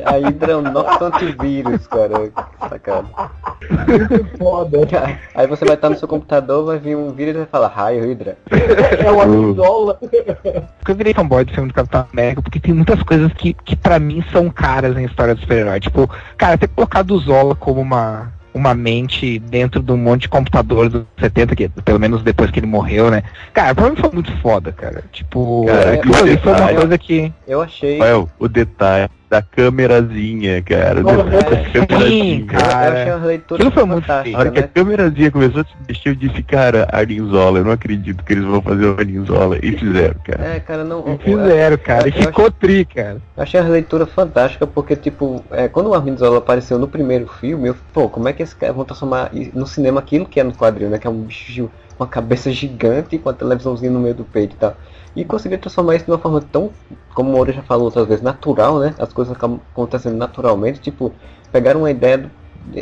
A, 0.06 0.12
a 0.12 0.18
Hydra 0.18 0.52
é 0.54 0.56
um 0.56 0.62
nosso 0.62 1.04
antivírus, 1.04 1.86
cara. 1.88 2.30
Que 2.30 2.70
Sacado. 2.70 3.10
Foda. 4.38 4.80
Aí 5.36 5.48
você 5.48 5.66
vai 5.66 5.76
estar 5.76 5.90
no 5.90 5.98
seu 5.98 6.08
computador, 6.08 6.66
vai 6.66 6.80
vir 6.80 6.96
um 6.96 7.12
vírus 7.12 7.36
e 7.36 7.38
vai 7.40 7.48
falar, 7.48 7.68
raio 7.68 8.04
Hydra. 8.04 8.38
É 8.50 9.12
uma 9.12 9.26
pistola. 9.26 10.00
Porque 10.80 10.92
eu 10.92 10.96
virei 10.96 11.14
fanboy 11.14 11.44
do 11.44 11.54
filme 11.54 11.68
do 11.68 11.74
Capitão 11.74 12.08
América, 12.12 12.42
porque 12.42 12.60
tem 12.60 12.74
muitas 12.74 13.04
coisas 13.04 13.32
que, 13.34 13.54
que 13.54 13.76
para 13.76 14.00
mim 14.00 14.24
são 14.32 14.50
caras 14.50 14.98
em 14.98 15.06
história 15.06 15.36
do 15.36 15.42
super-herói. 15.42 15.80
Tipo, 15.80 16.10
cara, 16.38 16.58
ter 16.58 16.70
colocado 16.70 17.12
o 17.12 17.20
Zola 17.20 17.56
como 17.56 17.82
uma, 17.82 18.32
uma 18.54 18.74
mente 18.74 19.40
dentro 19.40 19.82
de 19.82 19.92
um 19.92 19.98
monte 19.98 20.22
de 20.22 20.30
computador 20.30 20.90
dos 20.90 21.04
70, 21.20 21.56
que 21.56 21.70
pelo 21.70 22.00
menos 22.00 22.24
depois 22.24 22.50
que 22.50 22.60
ele 22.60 22.68
morreu, 22.68 23.12
né? 23.12 23.24
Cara, 23.54 23.76
pra 23.76 23.90
mim 23.90 23.96
foi 23.96 24.12
muito 24.12 24.36
foda, 24.38 24.72
cara. 24.72 25.04
Tipo, 25.12 25.66
Cara, 25.66 25.92
ali 25.92 26.38
foi 26.38 26.54
uma 26.54 26.74
coisa 26.74 26.98
que. 26.98 27.32
Eu 27.48 27.62
achei. 27.62 27.98
Rafael, 27.98 28.30
o 28.40 28.48
detalhe 28.48 29.10
da 29.30 29.42
câmerazinha, 29.42 30.62
cara. 30.62 31.02
É, 31.02 32.08
sim, 32.08 32.46
cara. 32.46 32.88
eu 32.88 33.02
achei 33.02 33.14
uma 33.14 33.26
leitura 33.26 33.62
Aquilo 33.62 33.72
foi 33.72 33.86
muito 33.86 34.12
A 34.12 34.16
hora 34.38 34.52
que 34.52 34.60
a 34.60 34.62
né? 34.62 34.70
câmerazinha 34.74 35.32
começou 35.32 35.62
a 35.62 35.64
se 35.66 35.74
mexer, 35.88 36.10
eu 36.10 36.16
disse, 36.16 36.42
cara, 36.44 36.88
Arninzola, 36.92 37.60
eu 37.60 37.66
não 37.66 37.72
acredito 37.72 38.24
que 38.24 38.34
eles 38.34 38.46
vão 38.46 38.62
fazer 38.62 38.86
o 38.86 38.98
Arninzola. 38.98 39.58
E 39.62 39.78
fizeram, 39.78 40.16
cara. 40.24 40.46
É, 40.46 40.60
cara, 40.60 40.84
não. 40.84 41.04
E 41.14 41.18
fizeram, 41.18 41.78
cara. 41.78 42.08
E 42.08 42.12
eu- 42.12 42.18
eu 42.18 42.28
ficou 42.28 42.52
tri, 42.52 42.86
cara. 42.86 43.22
Eu 43.36 43.44
achei 43.44 43.60
a 43.60 43.64
leitura 43.64 44.06
fantástica 44.06 44.66
porque, 44.66 44.96
tipo, 44.96 45.44
é, 45.52 45.68
quando 45.68 45.88
o 45.88 45.94
Armin 45.94 46.16
Zola 46.18 46.38
apareceu 46.38 46.80
no 46.80 46.88
primeiro 46.88 47.28
filme, 47.28 47.68
eu, 47.70 47.76
pô, 47.94 48.08
como 48.10 48.30
é 48.30 48.34
que 48.34 48.44
esse 48.44 48.56
cara 48.56 48.72
vão 48.74 48.86
transformar 48.86 49.32
no 49.54 49.68
cinema 49.68 50.00
aquilo 50.00 50.26
que 50.26 50.40
é 50.40 50.44
no 50.44 50.54
quadril, 50.54 50.90
né? 50.90 50.98
Que 50.98 51.08
é 51.08 51.10
um 51.10 51.22
bicho 51.24 51.70
uma 52.00 52.08
cabeça 52.08 52.52
gigante 52.52 53.18
com 53.18 53.30
a 53.30 53.34
televisãozinha 53.34 53.92
no 53.92 54.00
meio 54.00 54.14
do 54.14 54.24
peito 54.24 54.56
e 54.56 54.58
tal. 54.60 54.76
E 55.18 55.26
conseguir 55.26 55.58
transformar 55.58 55.96
isso 55.96 56.06
de 56.06 56.12
uma 56.12 56.20
forma 56.20 56.40
tão, 56.40 56.70
como 57.16 57.32
o 57.32 57.34
Moura 57.34 57.52
já 57.52 57.64
falou 57.64 57.86
outras 57.86 58.08
vezes, 58.08 58.24
natural, 58.24 58.78
né? 58.78 58.94
As 59.00 59.12
coisas 59.12 59.36
acontecendo 59.36 60.16
naturalmente, 60.16 60.80
tipo, 60.80 61.12
pegaram 61.52 61.82
uma 61.82 61.90
ideia 61.90 62.20
do, 62.20 62.30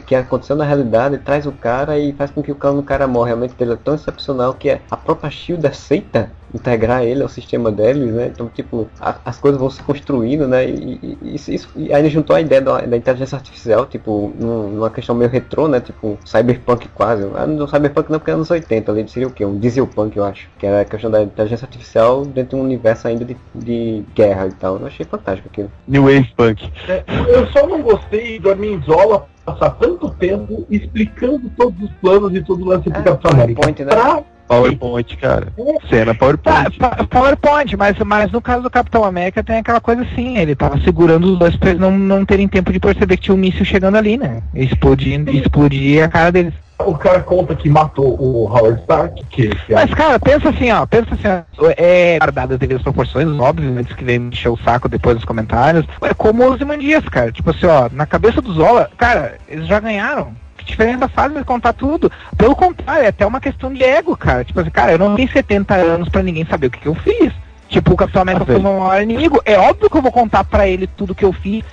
que 0.01 0.13
aconteceu 0.13 0.53
na 0.53 0.65
realidade, 0.65 1.17
traz 1.19 1.45
o 1.45 1.51
cara 1.53 1.97
e 1.97 2.11
faz 2.11 2.31
com 2.31 2.43
que 2.43 2.51
o 2.51 2.55
cara, 2.55 2.75
o 2.75 2.83
cara. 2.83 3.05
Realmente 3.05 3.55
ele 3.57 3.71
é 3.71 3.77
tão 3.77 3.95
excepcional 3.95 4.53
que 4.53 4.69
é, 4.69 4.81
a 4.91 4.97
própria 4.97 5.31
Shield 5.31 5.65
aceita 5.65 6.29
integrar 6.56 7.03
ele 7.03 7.22
ao 7.22 7.30
sistema 7.30 7.72
deles, 7.72 8.12
né? 8.14 8.28
Então, 8.34 8.47
tipo, 8.47 8.88
a- 8.99 9.16
as 9.26 9.38
coisas 9.38 9.60
vão 9.60 9.70
se 9.70 9.84
construindo, 9.84 10.47
né? 10.47 10.66
E, 10.70 10.99
e- 11.22 11.36
isso, 11.36 11.51
isso- 11.51 11.70
e 11.76 11.93
aí 11.93 12.01
ele 12.01 12.10
juntou 12.10 12.36
a 12.36 12.41
ideia 12.41 12.62
da, 12.62 12.82
da 12.82 12.97
inteligência 12.97 13.36
artificial, 13.36 13.86
tipo, 13.86 14.34
num- 14.39 14.70
numa 14.72 14.89
questão 14.89 15.14
meio 15.14 15.30
retrô, 15.30 15.68
né? 15.68 15.80
Tipo, 15.82 16.18
cyberpunk 16.26 16.88
quase. 16.89 17.24
Ah, 17.36 17.45
não 17.45 17.68
cyberpunk 17.68 18.12
não, 18.12 18.20
porque 18.20 18.32
é 18.32 18.34
anos 18.34 18.49
80, 18.49 18.91
ali 18.91 19.08
seria 19.08 19.28
o 19.28 19.32
quê? 19.32 19.45
Um 19.45 19.60
dieselpunk, 19.60 20.16
eu 20.18 20.24
acho. 20.24 20.47
Que 20.58 20.66
era 20.66 20.82
a 20.82 20.86
questão 20.86 21.12
da 21.12 21.22
inteligência 21.24 21.66
artificial 21.66 22.26
dentro 22.26 22.56
de 22.58 22.64
um 22.64 22.66
universo 22.66 23.08
ainda 23.08 23.26
de, 23.26 23.36
de 23.53 24.03
guerra 24.16 24.47
e 24.47 24.51
tal. 24.53 24.78
Eu 24.80 24.88
achei 24.88 25.06
fantástico 25.06 25.49
aquilo. 25.51 25.72
New 25.88 26.03
Wave 26.03 26.34
Punk. 26.36 26.72
É, 26.88 27.03
eu 27.28 27.45
só 27.47 27.68
não 27.68 27.82
gostei 27.82 28.39
do 28.39 28.49
Arminzola 28.49 29.28
passar 29.45 29.72
tanto 29.72 30.10
tempo 30.12 30.66
explicando 30.70 31.49
todos 31.56 31.80
os 31.84 31.91
planos 32.01 32.34
e 32.34 32.41
todo 32.41 32.64
o 32.64 32.66
lance 32.66 32.89
do 32.89 33.03
Capitão 33.03 33.32
América. 33.32 33.62
PowerPoint, 33.62 33.84
né? 33.86 33.91
Pra 33.91 34.24
PowerPoint, 34.47 35.17
cara. 35.17 35.47
Cena 35.89 36.13
Tá, 36.13 36.19
PowerPoint. 36.19 36.77
pa- 36.77 37.03
PowerPoint, 37.09 37.75
mas, 37.77 37.97
mas 37.99 38.31
no 38.31 38.41
caso 38.41 38.63
do 38.63 38.69
Capitão 38.69 39.03
América 39.03 39.43
tem 39.43 39.57
aquela 39.57 39.81
coisa 39.81 40.03
assim, 40.03 40.37
ele 40.37 40.55
tava 40.55 40.79
segurando 40.81 41.31
os 41.33 41.39
dois 41.39 41.55
pra 41.55 41.69
eles 41.69 41.81
não, 41.81 41.91
não 41.97 42.25
terem 42.25 42.47
tempo 42.47 42.71
de 42.71 42.79
perceber 42.79 43.17
que 43.17 43.23
tinha 43.23 43.35
um 43.35 43.37
míssil 43.39 43.65
chegando 43.65 43.95
ali, 43.97 44.17
né? 44.17 44.41
Explodindo, 44.53 45.31
explodir 45.31 46.03
a 46.03 46.07
cara 46.07 46.31
deles. 46.31 46.53
o 46.79 46.93
cara 46.95 47.21
conta 47.21 47.55
que 47.55 47.69
matou 47.69 48.19
o 48.21 48.45
Howard 48.47 48.79
Stark, 48.81 49.23
que, 49.29 49.47
que 49.49 49.73
é 49.73 49.75
Mas, 49.75 49.93
cara, 49.93 50.19
pensa 50.19 50.49
assim, 50.49 50.71
ó, 50.71 50.85
pensa 50.85 51.07
assim, 51.13 51.27
ó, 51.57 51.71
é 51.77 52.19
guardado 52.19 52.53
as 52.53 52.59
devidas 52.59 52.83
proporções, 52.83 53.27
óbvio, 53.39 53.77
antes 53.77 53.95
que 53.95 54.03
vem 54.03 54.27
encher 54.27 54.49
o 54.49 54.57
saco 54.57 54.87
depois 54.89 55.15
nos 55.15 55.25
comentários. 55.25 55.85
É 56.01 56.13
como 56.13 56.47
os 56.49 56.59
Imandias, 56.61 57.03
cara. 57.09 57.31
Tipo 57.31 57.51
assim, 57.51 57.65
ó, 57.65 57.89
na 57.91 58.05
cabeça 58.05 58.41
do 58.41 58.53
Zola, 58.53 58.89
cara, 58.97 59.35
eles 59.47 59.67
já 59.67 59.79
ganharam. 59.79 60.33
Diferença 60.66 61.07
faz 61.07 61.32
eles 61.32 61.45
contar 61.45 61.74
tudo? 61.74 62.11
Pelo 62.38 62.55
contrário, 62.55 63.03
é 63.03 63.07
até 63.07 63.26
uma 63.26 63.39
questão 63.39 63.72
de 63.74 63.84
ego, 63.84 64.16
cara. 64.18 64.43
Tipo 64.43 64.59
assim, 64.59 64.70
cara, 64.70 64.91
eu 64.93 64.97
não 64.99 65.16
tenho 65.16 65.32
70 65.32 65.74
anos 65.76 66.09
pra 66.09 66.24
ninguém 66.24 66.45
saber 66.45 66.68
o 66.68 66.72
que, 66.72 66.80
que 66.80 66.88
eu 66.88 66.95
fiz. 66.95 67.32
Tipo, 67.70 67.93
o 67.93 67.95
Capitão 67.97 68.22
América 68.22 68.45
foi 68.45 68.55
velho. 68.55 68.68
meu 68.68 68.80
maior 68.80 69.01
inimigo. 69.01 69.41
É 69.45 69.57
óbvio 69.57 69.89
que 69.89 69.97
eu 69.97 70.01
vou 70.01 70.11
contar 70.11 70.43
pra 70.43 70.68
ele 70.68 70.88
tudo 70.88 71.16
que 71.16 71.26
eu 71.26 71.32
fiz 71.34 71.63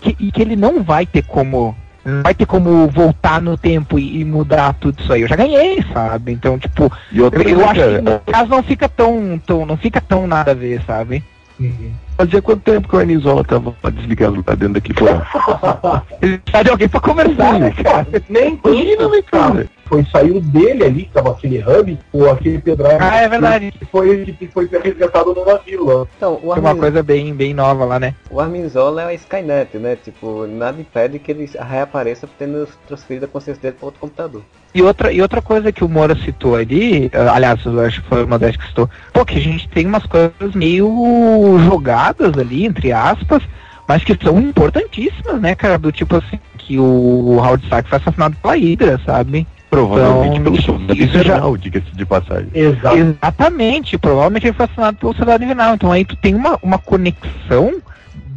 que- 0.00 0.16
e 0.18 0.30
que 0.30 0.40
ele 0.42 0.56
não 0.56 0.82
vai 0.82 1.06
ter 1.06 1.22
como 1.22 1.74
não 2.04 2.22
vai 2.22 2.34
ter 2.34 2.44
como 2.44 2.86
voltar 2.88 3.40
no 3.40 3.56
tempo 3.56 3.98
e, 3.98 4.20
e 4.20 4.24
mudar 4.26 4.74
tudo 4.74 5.00
isso 5.00 5.10
aí. 5.10 5.22
Eu 5.22 5.28
já 5.28 5.36
ganhei, 5.36 5.82
sabe? 5.90 6.32
Então, 6.32 6.58
tipo, 6.58 6.92
eu, 7.10 7.30
eu 7.32 7.64
acho 7.64 7.74
que 7.74 7.80
cara, 7.80 8.02
no 8.02 8.20
caso 8.20 8.50
não 8.50 8.62
fica 8.62 8.88
tão, 8.90 9.40
tão 9.46 9.64
não 9.64 9.76
fica 9.78 10.02
tão 10.02 10.26
nada 10.26 10.50
a 10.50 10.54
ver, 10.54 10.82
sabe? 10.86 11.24
Fazia 12.16 12.40
quanto 12.40 12.60
tempo 12.62 12.88
que 12.88 12.94
o 12.94 12.98
Arnizola 13.00 13.42
tava 13.42 13.74
desligado 13.92 14.36
lá 14.46 14.54
dentro 14.54 14.74
daqui 14.74 14.94
fora? 14.94 15.26
Ele 16.22 16.38
precisa 16.38 16.64
de 16.64 16.70
alguém 16.70 16.88
pra 16.88 17.00
conversar, 17.00 17.58
né, 17.58 17.70
cara? 17.72 18.06
nem 18.28 18.60
Imagina, 18.64 19.08
né, 19.08 19.22
cara? 19.22 19.66
Foi 19.86 20.02
saiu 20.10 20.40
dele 20.40 20.82
ali, 20.84 21.02
que 21.04 21.12
tava 21.12 21.32
aquele 21.32 21.58
hub, 21.62 21.98
ou 22.12 22.30
aquele 22.30 22.58
pedrado 22.58 22.96
Ah, 23.00 23.16
é 23.16 23.28
verdade. 23.28 23.70
que 23.72 23.84
foi, 23.84 24.24
que 24.38 24.46
foi 24.48 24.66
resgatado 24.82 25.34
no 25.34 25.44
navio 25.44 25.84
lá. 25.84 26.06
Então, 26.16 26.34
o 26.42 26.52
Foi 26.52 26.58
uma 26.58 26.70
Armin, 26.70 26.80
coisa 26.80 27.02
bem, 27.02 27.34
bem 27.34 27.52
nova 27.52 27.84
lá, 27.84 28.00
né? 28.00 28.14
o 28.30 28.40
Armin 28.40 28.66
Zola 28.68 29.02
é 29.02 29.06
a 29.06 29.14
Skynet, 29.14 29.76
né? 29.76 29.96
Tipo, 30.02 30.46
nada 30.46 30.80
impede 30.80 31.18
que 31.18 31.30
ele 31.32 31.50
reapareça 31.60 32.26
tendo 32.38 32.66
transferido 32.88 33.26
a 33.26 33.28
consciência 33.28 33.60
dele 33.60 33.76
para 33.78 33.86
outro 33.86 34.00
computador. 34.00 34.42
E 34.74 34.82
outra, 34.82 35.12
e 35.12 35.22
outra 35.22 35.40
coisa 35.40 35.70
que 35.70 35.84
o 35.84 35.88
Moura 35.88 36.16
citou 36.16 36.56
ali, 36.56 37.08
aliás, 37.32 37.64
eu 37.64 37.78
acho 37.80 38.02
que 38.02 38.08
foi 38.08 38.24
uma 38.24 38.38
das 38.38 38.56
que 38.56 38.66
citou, 38.66 38.90
pô, 39.12 39.24
que 39.24 39.36
a 39.36 39.40
gente 39.40 39.68
tem 39.68 39.86
umas 39.86 40.04
coisas 40.06 40.52
meio 40.54 40.88
jogadas 41.60 42.03
ali, 42.38 42.64
entre 42.66 42.92
aspas, 42.92 43.42
mas 43.86 44.02
que 44.04 44.16
são 44.22 44.38
importantíssimas, 44.40 45.40
né, 45.40 45.54
cara? 45.54 45.78
Do 45.78 45.92
tipo 45.92 46.16
assim, 46.16 46.38
que 46.58 46.78
o 46.78 47.36
Howard 47.38 47.62
Stark 47.64 47.88
foi 47.88 47.98
assassinado 47.98 48.36
pela 48.42 48.54
Hydra, 48.56 49.00
sabe? 49.04 49.46
Provavelmente 49.70 50.38
Então, 50.38 50.52
pelo 50.52 50.62
soldado 50.62 50.92
isso 51.00 51.12
já- 51.14 51.20
invernal, 51.20 51.56
diga-se 51.56 51.94
de 51.96 52.06
passagem. 52.06 52.48
Exato. 52.54 52.96
Exatamente, 52.96 53.98
provavelmente 53.98 54.46
ele 54.46 54.54
foi 54.54 54.64
assassinado 54.66 54.96
pelo 54.98 55.14
Soldado 55.14 55.42
Invernal. 55.44 55.74
Então 55.74 55.90
aí 55.90 56.04
tu 56.04 56.14
tem 56.16 56.34
uma, 56.34 56.58
uma 56.62 56.78
conexão 56.78 57.74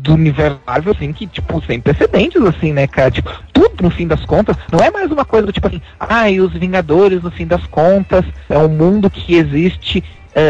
do 0.01 0.13
universo 0.13 0.57
Marvel, 0.65 0.93
assim, 0.95 1.11
que, 1.13 1.27
tipo, 1.27 1.61
sem 1.65 1.79
precedentes, 1.79 2.41
assim, 2.41 2.71
né, 2.73 2.87
cara? 2.87 3.11
Tipo, 3.11 3.29
tudo, 3.53 3.75
no 3.81 3.89
fim 3.89 4.07
das 4.07 4.23
contas, 4.25 4.55
não 4.71 4.79
é 4.79 4.89
mais 4.89 5.11
uma 5.11 5.25
coisa 5.25 5.45
do 5.45 5.51
tipo 5.51 5.67
assim, 5.67 5.81
ah, 5.99 6.29
e 6.29 6.39
os 6.41 6.53
Vingadores, 6.53 7.21
no 7.21 7.29
fim 7.29 7.45
das 7.45 7.65
contas, 7.67 8.23
é 8.49 8.57
um 8.57 8.69
mundo 8.69 9.09
que 9.09 9.35
existe 9.35 10.03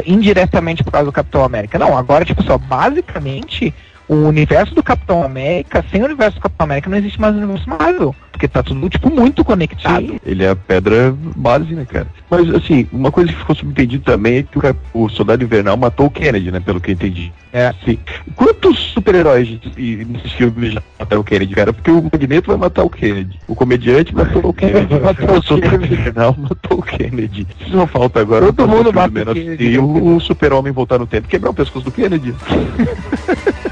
indiretamente 0.06 0.84
por 0.84 0.92
causa 0.92 1.06
do 1.06 1.12
Capitão 1.12 1.44
América. 1.44 1.80
Não, 1.80 1.98
agora, 1.98 2.26
tipo, 2.26 2.44
só, 2.44 2.58
basicamente, 2.58 3.74
o 4.08 4.16
universo 4.16 4.74
do 4.74 4.82
Capitão 4.84 5.24
América, 5.24 5.84
sem 5.92 6.02
o 6.02 6.06
universo 6.06 6.36
do 6.38 6.42
Capitão 6.42 6.66
América, 6.66 6.90
não 6.90 6.98
existe 6.98 7.20
mais 7.20 7.36
o 7.36 7.38
universo 7.38 7.70
Marvel. 7.70 8.16
Porque 8.32 8.48
tá 8.48 8.62
tudo, 8.62 8.88
tipo, 8.88 9.10
muito 9.10 9.44
conectado. 9.44 10.06
Sim, 10.06 10.20
ele 10.24 10.44
é 10.44 10.50
a 10.50 10.56
pedra 10.56 11.14
base, 11.36 11.74
né, 11.74 11.86
cara? 11.86 12.08
Mas, 12.30 12.48
assim, 12.54 12.88
uma 12.92 13.12
coisa 13.12 13.32
que 13.32 13.38
ficou 13.40 13.56
subentendido 13.56 14.04
também 14.04 14.38
é 14.38 14.44
que 14.44 14.60
o, 14.60 14.78
o 14.94 15.10
Soldado 15.10 15.44
Invernal 15.44 15.76
matou 15.76 16.06
o 16.06 16.12
Kennedy, 16.12 16.52
né, 16.52 16.60
pelo 16.60 16.80
que 16.80 16.92
eu 16.92 16.94
entendi. 16.94 17.34
É. 17.52 17.74
Sim. 17.84 17.98
Quantos 18.36 18.78
super-heróis 18.94 19.58
e- 19.76 20.06
nesses 20.08 20.34
filmes 20.34 20.74
já 20.74 20.84
mataram 21.00 21.22
o 21.22 21.26
Kennedy, 21.26 21.56
cara? 21.56 21.74
Porque 21.74 21.90
o 21.90 22.04
Magneto 22.04 22.50
vai 22.52 22.58
matar 22.58 22.84
o 22.84 22.90
Kennedy. 22.90 23.40
O 23.48 23.56
comediante 23.56 24.14
matou 24.14 24.46
o 24.48 24.54
Kennedy. 24.54 24.94
Matou 25.02 25.30
o 25.36 25.40
o 25.40 25.44
Soldado 25.44 25.86
Invernal 25.86 26.36
matou 26.38 26.80
o 26.80 26.84
Kennedy. 26.84 27.48
Só 27.72 27.88
falta 27.88 28.20
agora 28.20 28.54
Todo 28.54 28.68
mundo 28.68 28.94
mata 28.94 29.10
o 29.32 29.34
Kennedy. 29.34 29.56
Steel, 29.56 29.84
o, 29.84 30.16
o 30.16 30.20
super-homem 30.20 30.72
voltar 30.72 31.00
no 31.00 31.08
tempo 31.08 31.26
e 31.28 31.30
quebrar 31.30 31.50
o 31.50 31.54
pescoço 31.54 31.86
do 31.86 31.92
Kennedy. 31.92 32.36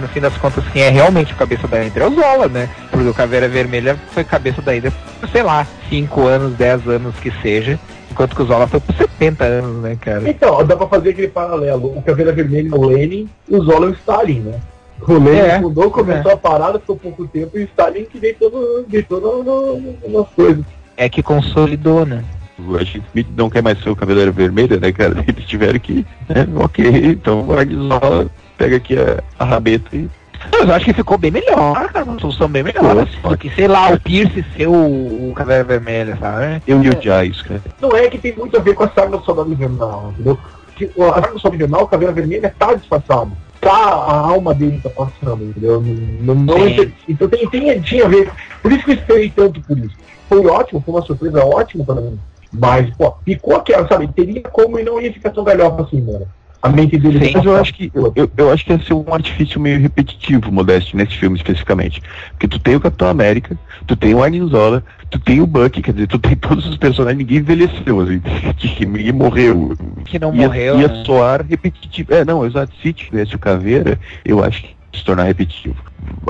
no 0.00 0.08
fim 0.08 0.20
das 0.20 0.36
contas, 0.36 0.64
quem 0.72 0.82
é 0.82 0.88
realmente 0.88 1.32
o 1.32 1.36
cabeça 1.36 1.68
da 1.68 1.78
Hydra 1.78 2.04
é 2.04 2.08
o 2.08 2.14
Zola, 2.14 2.48
né? 2.48 2.68
Porque 2.90 3.08
o 3.08 3.14
Caveira 3.14 3.48
Vermelha 3.48 3.96
foi 4.12 4.24
cabeça 4.24 4.60
da 4.62 4.72
Hydra 4.72 4.92
por, 5.20 5.28
sei 5.28 5.42
lá, 5.42 5.66
5 5.88 6.26
anos, 6.26 6.54
10 6.54 6.88
anos 6.88 7.14
que 7.16 7.30
seja. 7.42 7.78
Enquanto 8.10 8.34
que 8.34 8.42
o 8.42 8.46
Zola 8.46 8.66
foi 8.66 8.80
por 8.80 8.94
70 8.94 9.44
anos, 9.44 9.82
né, 9.82 9.96
cara? 10.00 10.28
Então, 10.28 10.64
dá 10.66 10.76
pra 10.76 10.88
fazer 10.88 11.10
aquele 11.10 11.28
paralelo. 11.28 11.96
O 11.96 12.02
Caveira 12.02 12.32
Vermelha 12.32 12.68
é 12.68 12.74
o 12.74 12.84
Lenin 12.84 13.28
e 13.48 13.56
o 13.56 13.62
Zola 13.62 13.86
é 13.86 13.90
o 13.90 13.92
Stalin, 13.92 14.40
né? 14.40 14.60
O 15.06 15.12
Lenin 15.12 15.38
É, 15.38 15.60
mudou, 15.60 15.90
começou 15.90 16.32
a 16.32 16.36
parada, 16.36 16.80
ficou 16.80 16.96
pouco 16.96 17.26
tempo, 17.28 17.56
e 17.56 17.62
o 17.62 17.64
Stalin 17.64 18.04
que 18.04 18.18
deitou, 18.18 18.50
no, 18.50 18.82
deitou 18.88 19.20
no, 19.20 19.42
no, 19.42 20.18
nas 20.18 20.28
coisas. 20.30 20.64
É 20.96 21.08
que 21.08 21.22
consolidou, 21.22 22.04
né? 22.04 22.24
O 22.58 22.76
Agente 22.76 23.02
Smith 23.08 23.28
não 23.36 23.48
quer 23.48 23.62
mais 23.62 23.82
ser 23.82 23.88
o 23.88 23.96
Cavaleiro 23.96 24.32
Vermelho, 24.32 24.78
né, 24.78 24.92
cara? 24.92 25.22
Eles 25.26 25.44
tiveram 25.46 25.78
que. 25.78 26.04
né, 26.28 26.46
ok, 26.56 26.86
então 27.06 27.46
o 27.46 27.52
Arnizola 27.52 28.30
pega 28.60 28.76
aqui 28.76 28.94
a, 28.98 29.22
a 29.38 29.44
rabeta 29.46 29.96
e 29.96 30.06
Mas 30.52 30.68
eu 30.68 30.74
acho 30.74 30.84
que 30.84 30.92
ficou 30.92 31.16
bem 31.16 31.30
melhor, 31.30 31.90
cara. 31.90 32.04
Uma 32.04 32.20
solução 32.20 32.46
bem 32.46 32.62
melhor. 32.62 32.82
Ficou, 32.82 33.00
assim, 33.00 33.28
do 33.30 33.38
que, 33.38 33.50
sei 33.54 33.66
lá, 33.66 33.90
o 33.90 33.98
Pierce 33.98 34.44
ser 34.54 34.66
o, 34.66 35.30
o 35.30 35.32
Caveira 35.34 35.64
Vermelha, 35.64 36.18
sabe? 36.20 36.62
eu 36.66 36.82
e 36.82 36.90
o 36.90 37.02
Jais, 37.02 37.40
cara. 37.40 37.62
Não 37.80 37.96
é 37.96 38.08
que 38.10 38.18
tem 38.18 38.36
muito 38.36 38.56
a 38.56 38.60
ver 38.60 38.74
com 38.74 38.84
a 38.84 38.88
saga 38.90 39.16
do 39.16 39.24
Soldado 39.24 39.50
Invernal, 39.50 40.10
entendeu? 40.12 40.38
Que 40.76 40.84
a 40.84 41.14
saga 41.14 41.32
do 41.32 41.40
Soldado 41.40 41.54
Invernal, 41.56 41.84
o 41.84 41.88
Caveira 41.88 42.12
Vermelha 42.12 42.54
tá 42.58 42.74
disfarçado. 42.74 43.32
Tá, 43.62 43.70
a 43.70 44.16
alma 44.16 44.54
dele 44.54 44.80
tá 44.82 44.90
passando, 44.90 45.44
entendeu? 45.44 45.82
Não, 46.20 46.34
não, 46.34 46.56
não 46.56 46.68
então 47.08 47.28
tem, 47.28 47.48
tem, 47.48 47.80
tinha 47.80 48.06
a 48.06 48.08
ver. 48.08 48.30
Por 48.62 48.72
isso 48.72 48.84
que 48.84 48.90
eu 48.90 48.94
esperei 48.94 49.30
tanto 49.30 49.60
por 49.62 49.78
isso. 49.78 49.96
Foi 50.28 50.46
ótimo, 50.46 50.82
foi 50.84 50.94
uma 50.94 51.02
surpresa 51.02 51.44
ótima 51.44 51.84
pra 51.84 51.94
mim. 51.96 52.18
Mas, 52.52 52.94
pô, 52.96 53.14
ficou 53.24 53.56
aquela, 53.56 53.86
sabe? 53.86 54.08
Teria 54.08 54.42
como 54.42 54.78
e 54.78 54.82
não 54.82 55.00
ia 55.00 55.12
ficar 55.12 55.30
tão 55.30 55.44
galhofa 55.44 55.82
assim, 55.82 56.00
mano. 56.00 56.26
A 56.62 56.68
mente 56.68 56.98
dele 56.98 57.24
Sim, 57.24 57.32
Mas 57.36 57.44
eu 57.44 57.56
acho 57.56 57.72
que 57.72 57.90
eu, 57.94 58.12
eu- 58.14 58.30
eu 58.36 58.52
acho 58.52 58.64
que 58.66 58.72
ia 58.72 58.78
ser 58.80 58.92
um 58.92 59.14
artifício 59.14 59.58
meio 59.58 59.80
repetitivo, 59.80 60.52
Modeste, 60.52 60.94
nesse 60.94 61.16
filme 61.16 61.36
especificamente. 61.36 62.02
Porque 62.32 62.46
tu 62.46 62.58
tem 62.58 62.76
o 62.76 62.80
Capitão 62.80 63.08
América, 63.08 63.58
tu 63.86 63.96
tem 63.96 64.14
o 64.14 64.22
Arnizola, 64.22 64.84
tu 65.08 65.18
tem 65.18 65.40
o 65.40 65.46
Bucky, 65.46 65.80
quer 65.80 65.92
dizer, 65.94 66.06
tu 66.06 66.18
tem 66.18 66.36
todos 66.36 66.66
os 66.66 66.76
personagens, 66.76 67.18
ninguém 67.18 67.38
envelheceu, 67.38 68.00
assim, 68.00 68.20
que 68.58 68.84
ninguém 68.84 69.12
morreu. 69.12 69.74
Que 70.04 70.18
não 70.18 70.34
ia, 70.34 70.48
morreu, 70.48 70.78
Ia 70.80 70.88
né? 70.88 71.02
soar 71.04 71.46
repetitivo. 71.48 72.12
É, 72.12 72.24
não, 72.26 72.44
exato. 72.44 72.72
Se 72.82 72.92
tivesse 72.92 73.34
o 73.34 73.38
Caveira, 73.38 73.98
eu 74.24 74.44
acho 74.44 74.60
que 74.62 74.79
se 74.92 75.04
tornar 75.04 75.24
repetitivo. 75.24 75.76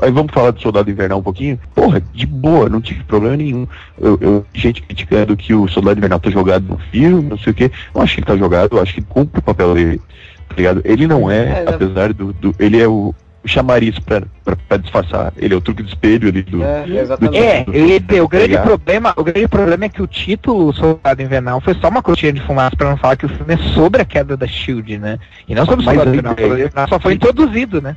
Aí 0.02 0.11
vamos 0.11 0.32
falar 0.32 0.50
do 0.50 0.61
Soldado 0.61 0.90
Invernal 0.90 1.18
um 1.18 1.22
pouquinho? 1.22 1.58
Porra, 1.74 2.00
de 2.12 2.26
boa, 2.26 2.68
não 2.68 2.80
tive 2.80 3.02
problema 3.04 3.36
nenhum. 3.36 3.66
Eu, 4.00 4.18
eu 4.20 4.46
gente 4.52 4.82
criticando 4.82 5.36
que 5.36 5.54
o 5.54 5.66
Soldado 5.68 5.98
Invernal 5.98 6.20
tá 6.20 6.30
jogado 6.30 6.64
no 6.66 6.78
filme, 6.90 7.28
não 7.28 7.38
sei 7.38 7.52
o 7.52 7.54
quê. 7.54 7.70
Não 7.94 8.02
acho 8.02 8.14
que 8.14 8.20
ele 8.20 8.26
tá 8.26 8.36
jogado, 8.36 8.76
eu 8.76 8.82
acho 8.82 8.92
que 8.94 9.00
ele 9.00 9.06
cumpre 9.08 9.38
o 9.38 9.42
papel 9.42 9.74
dele, 9.74 10.00
tá 10.48 10.54
ligado? 10.56 10.82
Ele 10.84 11.06
não 11.06 11.30
é, 11.30 11.64
É, 11.64 11.64
apesar 11.68 12.12
do, 12.12 12.32
do- 12.32 12.54
Ele 12.58 12.80
é 12.80 12.86
o, 12.88 13.14
chamariz 13.46 13.98
pra, 13.98 14.22
pra, 14.44 14.54
pra 14.68 14.76
disfarçar. 14.76 15.32
Ele 15.38 15.54
é 15.54 15.56
o 15.56 15.61
truque 15.62 15.82
do 15.82 15.88
espelho 15.88 16.28
ali 16.28 16.42
do. 16.42 16.62
É, 16.62 16.84
exatamente. 16.86 17.38
É, 17.38 17.64
ia 17.74 17.98
dizer, 18.00 18.20
o 18.20 18.28
grande 18.28 18.48
Pegar. 18.48 18.62
problema, 18.62 19.14
o 19.16 19.24
grande 19.24 19.48
problema 19.48 19.84
é 19.86 19.88
que 19.88 20.02
o 20.02 20.06
título 20.06 20.72
Soldado 20.74 21.22
Invernal 21.22 21.61
foi 21.62 21.72
só 21.74 21.88
uma 21.88 22.02
cortina 22.02 22.32
de 22.34 22.40
fumaça 22.42 22.76
pra 22.76 22.90
não 22.90 22.96
falar 22.98 23.16
que 23.16 23.24
o 23.24 23.28
filme 23.30 23.54
é 23.54 23.56
sobre 23.74 24.02
a 24.02 24.04
queda 24.04 24.36
da 24.36 24.46
Shield, 24.46 24.98
né? 24.98 25.18
E 25.48 25.54
não 25.54 25.64
sobre 25.64 25.80
o 25.80 25.84
Soldado 25.84 26.11
Invernal. 26.11 26.32
ideia- 26.34 26.46
O 26.46 26.48
Soldado 26.50 26.68
Invernal 26.70 26.88
só 26.88 27.00
foi 27.00 27.14
introduzido, 27.14 27.80
né? 27.80 27.96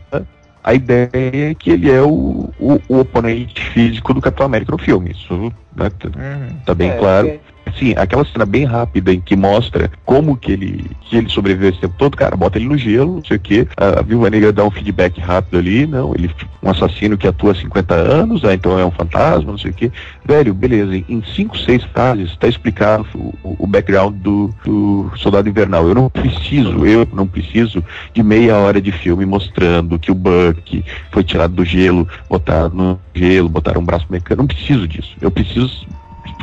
A 0.64 0.74
ideia 0.74 1.10
é 1.14 1.54
que 1.56 1.70
ele 1.72 1.92
é 1.92 2.02
o, 2.02 2.50
o, 2.60 2.80
o 2.88 3.00
oponente 3.00 3.64
físico 3.72 4.14
do 4.14 4.22
Capitão 4.22 4.46
América 4.46 4.72
no 4.72 4.78
filme. 4.78 5.12
Isso 5.12 5.52
né, 5.76 5.90
tá, 6.00 6.08
Uhum. 6.08 6.58
tá 6.66 6.74
bem 6.74 6.90
É, 6.90 6.98
claro. 6.98 7.28
porque- 7.28 7.53
Sim, 7.78 7.94
aquela 7.98 8.26
cena 8.26 8.46
bem 8.46 8.66
rápida 8.66 9.12
em 9.12 9.20
que 9.20 9.36
mostra 9.36 9.90
como 10.06 10.38
que 10.38 10.52
ele, 10.52 10.92
que 11.02 11.18
ele 11.18 11.30
sobreviveu 11.30 11.70
esse 11.70 11.80
tempo 11.80 11.96
todo, 11.98 12.16
cara, 12.16 12.36
bota 12.36 12.58
ele 12.58 12.68
no 12.68 12.78
gelo, 12.78 13.16
não 13.16 13.26
sei 13.26 13.38
o 13.38 13.40
que, 13.40 13.68
a 13.76 14.02
Viúva 14.02 14.30
Negra 14.30 14.52
dá 14.52 14.64
um 14.64 14.72
feedback 14.72 15.20
rápido 15.20 15.58
ali, 15.58 15.88
não, 15.88 16.14
ele 16.14 16.30
um 16.64 16.70
assassino 16.70 17.18
que 17.18 17.28
atua 17.28 17.52
há 17.52 17.56
50 17.56 17.94
anos, 17.94 18.46
ah, 18.46 18.54
então 18.54 18.80
é 18.80 18.86
um 18.86 18.92
fantasma, 18.92 19.52
não 19.52 19.58
sei 19.58 19.72
o 19.72 19.74
que. 19.74 19.92
Velho, 20.24 20.54
beleza, 20.54 20.96
em 20.96 21.22
5, 21.22 21.58
6 21.58 21.84
frases 21.86 22.32
está 22.32 22.48
explicado 22.48 23.06
o, 23.14 23.56
o 23.60 23.68
background 23.68 24.16
do, 24.16 24.54
do 24.64 25.12
Soldado 25.18 25.50
Invernal. 25.50 25.88
Eu 25.88 25.94
não 25.94 26.10
preciso, 26.10 26.86
eu 26.86 27.06
não 27.14 27.28
preciso 27.28 27.84
de 28.14 28.24
meia 28.24 28.56
hora 28.58 28.82
de 28.82 28.92
filme 28.92 29.26
mostrando 29.26 30.00
que 30.00 30.10
o 30.10 30.16
Buck 30.16 30.86
foi 31.12 31.24
tirado 31.24 31.54
do 31.54 31.66
gelo, 31.66 32.08
botado 32.30 32.76
no 32.76 33.00
gelo, 33.14 33.50
botaram 33.50 33.82
um 33.82 33.86
braço 33.86 34.06
mecânico. 34.10 34.42
Não 34.42 34.48
preciso 34.48 34.88
disso. 34.88 35.16
Eu 35.20 35.30
preciso 35.30 35.86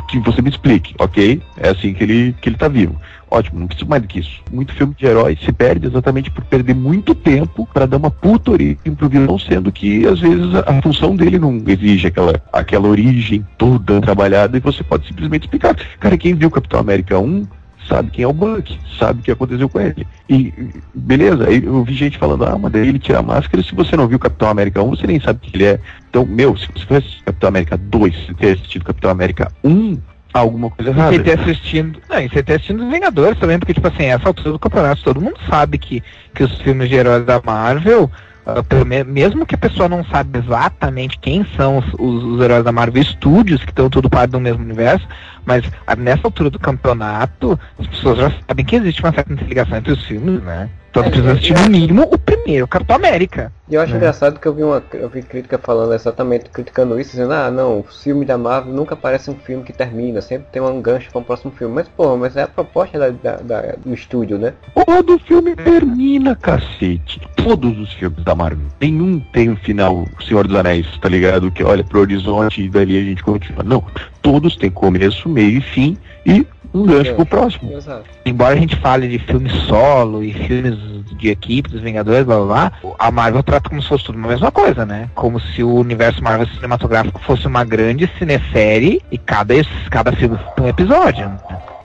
que 0.07 0.19
você 0.19 0.41
me 0.41 0.49
explique, 0.49 0.93
ok? 0.99 1.41
É 1.57 1.69
assim 1.69 1.93
que 1.93 2.03
ele, 2.03 2.35
que 2.41 2.49
ele 2.49 2.57
tá 2.57 2.67
vivo. 2.67 2.95
Ótimo, 3.29 3.61
não 3.61 3.67
preciso 3.67 3.89
mais 3.89 4.01
do 4.01 4.09
que 4.09 4.19
isso. 4.19 4.41
Muito 4.51 4.73
filme 4.73 4.93
de 4.93 5.05
herói 5.05 5.37
se 5.41 5.53
perde 5.53 5.87
exatamente 5.87 6.29
por 6.29 6.43
perder 6.43 6.75
muito 6.75 7.15
tempo 7.15 7.65
para 7.73 7.85
dar 7.85 7.95
uma 7.95 8.11
puta 8.11 8.51
origem 8.51 8.93
pro 8.93 9.07
vilão, 9.07 9.39
sendo 9.39 9.71
que 9.71 10.05
às 10.05 10.19
vezes 10.19 10.53
a, 10.53 10.81
função 10.81 11.15
dele 11.15 11.39
não 11.39 11.63
exige 11.65 12.07
aquela, 12.07 12.41
aquela 12.51 12.89
origem 12.89 13.45
toda 13.57 14.01
trabalhada 14.01 14.57
e 14.57 14.59
você 14.59 14.83
pode 14.83 15.07
simplesmente 15.07 15.43
explicar. 15.43 15.77
Cara, 15.97 16.17
quem 16.17 16.35
viu 16.35 16.51
Capitão 16.51 16.81
América 16.81 17.17
1 17.17 17.47
sabe 17.91 18.09
quem 18.11 18.23
é 18.23 18.27
o 18.27 18.31
Buck, 18.31 18.79
sabe 18.97 19.19
o 19.19 19.23
que 19.23 19.31
aconteceu 19.31 19.67
com 19.67 19.81
ele. 19.81 20.07
E 20.29 20.53
beleza, 20.93 21.43
eu 21.51 21.83
vi 21.83 21.93
gente 21.93 22.17
falando, 22.17 22.45
ah, 22.45 22.57
mas 22.57 22.71
daí 22.71 22.87
ele 22.87 22.99
tira 22.99 23.19
a 23.19 23.23
máscara, 23.23 23.61
se 23.61 23.75
você 23.75 23.97
não 23.97 24.07
viu 24.07 24.17
Capitão 24.17 24.47
América 24.47 24.81
1, 24.81 24.89
você 24.89 25.07
nem 25.07 25.19
sabe 25.19 25.39
quem 25.41 25.51
ele 25.55 25.65
é. 25.65 25.79
Então, 26.09 26.25
meu, 26.25 26.55
se 26.55 26.67
você 26.73 26.95
assistir 26.95 27.23
Capitão 27.23 27.49
América 27.49 27.77
2, 27.77 28.25
se 28.27 28.33
ter 28.35 28.51
assistido 28.53 28.85
Capitão 28.85 29.11
América 29.11 29.51
1, 29.63 29.97
alguma 30.33 30.69
coisa 30.69 30.91
errada. 30.91 31.13
E 31.13 31.17
você 31.17 31.23
ter 31.23 31.39
assistindo. 31.39 31.99
Não, 32.09 32.19
e 32.19 32.29
você 32.29 32.43
ter 32.43 32.53
assistindo 32.53 32.89
Vingadores 32.89 33.37
também, 33.37 33.59
porque, 33.59 33.73
tipo 33.73 33.87
assim, 33.87 34.05
essa 34.05 34.27
altura 34.27 34.51
do 34.51 34.59
campeonato, 34.59 35.03
todo 35.03 35.21
mundo 35.21 35.37
sabe 35.49 35.77
que, 35.77 36.01
que 36.33 36.43
os 36.43 36.61
filmes 36.61 36.89
de 36.89 36.95
heróis 36.95 37.25
da 37.25 37.41
Marvel. 37.43 38.09
Uh, 38.43 39.05
mesmo 39.05 39.45
que 39.45 39.53
a 39.53 39.57
pessoa 39.57 39.87
não 39.87 40.03
saiba 40.03 40.39
exatamente 40.39 41.19
quem 41.19 41.45
são 41.55 41.77
os, 41.77 41.85
os, 41.93 42.23
os 42.23 42.41
heróis 42.41 42.63
da 42.63 42.71
Marvel 42.71 43.03
Studios, 43.03 43.63
que 43.63 43.69
estão 43.69 43.87
tudo 43.87 44.09
parte 44.09 44.31
do 44.31 44.39
mesmo 44.39 44.63
universo, 44.63 45.07
mas 45.45 45.65
uh, 45.65 45.95
nessa 45.97 46.27
altura 46.27 46.49
do 46.49 46.59
campeonato, 46.59 47.59
as 47.79 47.87
pessoas 47.87 48.17
já 48.17 48.31
sabem 48.47 48.65
que 48.65 48.75
existe 48.75 49.01
uma 49.01 49.13
certa 49.13 49.33
ligação 49.33 49.77
entre 49.77 49.91
os 49.91 50.03
filmes, 50.05 50.41
né? 50.43 50.69
Então 50.91 51.03
é, 51.03 51.09
precisa 51.09 51.31
assistir 51.31 51.53
no 51.53 51.69
mínimo 51.69 52.03
o 52.11 52.17
primeiro, 52.17 52.67
Capitão 52.67 52.97
América. 52.97 53.51
E 53.69 53.75
eu 53.75 53.81
acho 53.81 53.93
né? 53.93 53.97
engraçado 53.97 54.39
que 54.39 54.45
eu 54.45 54.53
vi 54.53 54.61
uma 54.61 54.83
eu 54.93 55.07
vi 55.07 55.21
crítica 55.21 55.57
falando 55.57 55.93
exatamente, 55.93 56.49
criticando 56.49 56.99
isso, 56.99 57.11
dizendo, 57.11 57.33
ah 57.33 57.49
não, 57.49 57.79
o 57.79 57.83
filme 57.83 58.25
da 58.25 58.37
Marvel 58.37 58.73
nunca 58.73 58.95
parece 58.95 59.31
um 59.31 59.35
filme 59.35 59.63
que 59.63 59.71
termina, 59.71 60.19
sempre 60.19 60.47
tem 60.51 60.61
um 60.61 60.81
gancho 60.81 61.09
para 61.09 61.21
o 61.21 61.23
próximo 61.23 61.51
filme. 61.53 61.73
Mas 61.73 61.87
pô, 61.87 62.17
mas 62.17 62.35
é 62.35 62.43
a 62.43 62.47
proposta 62.47 62.99
da, 62.99 63.09
da, 63.09 63.37
da, 63.37 63.61
do 63.77 63.93
estúdio, 63.93 64.37
né? 64.37 64.53
Todo 64.85 65.17
filme 65.19 65.55
termina, 65.55 66.35
cacete. 66.35 67.21
Todos 67.37 67.79
os 67.79 67.93
filmes 67.93 68.21
da 68.25 68.35
Marvel. 68.35 68.67
Nenhum 68.81 69.19
tem 69.31 69.47
o 69.47 69.53
um 69.53 69.55
final 69.55 70.05
Senhor 70.27 70.45
dos 70.45 70.57
Anéis, 70.57 70.85
tá 70.99 71.07
ligado? 71.07 71.49
Que 71.51 71.63
olha 71.63 71.85
pro 71.85 72.01
horizonte 72.01 72.61
e 72.61 72.69
dali 72.69 72.99
a 72.99 73.03
gente 73.03 73.23
continua. 73.23 73.63
Não. 73.63 73.81
Todos 74.21 74.55
têm 74.55 74.69
começo, 74.69 75.27
meio 75.27 75.57
e 75.57 75.61
fim. 75.61 75.97
E 76.25 76.45
um 76.73 76.85
gancho 76.85 77.11
é, 77.11 77.13
pro 77.13 77.25
próximo. 77.25 77.73
Exato. 77.73 78.05
Embora 78.25 78.55
a 78.55 78.57
gente 78.57 78.75
fale 78.77 79.07
de 79.07 79.19
filmes 79.19 79.51
solo 79.63 80.23
e 80.23 80.33
filmes 80.33 80.77
de 81.17 81.29
equipe 81.29 81.69
dos 81.69 81.81
Vingadores, 81.81 82.25
blá 82.25 82.37
blá 82.37 82.45
blá, 82.45 82.71
a 82.97 83.11
Marvel 83.11 83.43
trata 83.43 83.69
como 83.69 83.81
se 83.81 83.87
fosse 83.87 84.05
tudo 84.05 84.17
a 84.23 84.27
mesma 84.27 84.51
coisa, 84.51 84.85
né? 84.85 85.09
Como 85.13 85.39
se 85.39 85.63
o 85.63 85.73
universo 85.73 86.23
Marvel 86.23 86.47
cinematográfico 86.47 87.19
fosse 87.21 87.45
uma 87.45 87.63
grande 87.63 88.09
cinesérie 88.17 89.01
e 89.11 89.17
cada, 89.17 89.53
cada 89.89 90.11
filme 90.13 90.37
um 90.59 90.67
episódio. 90.67 91.31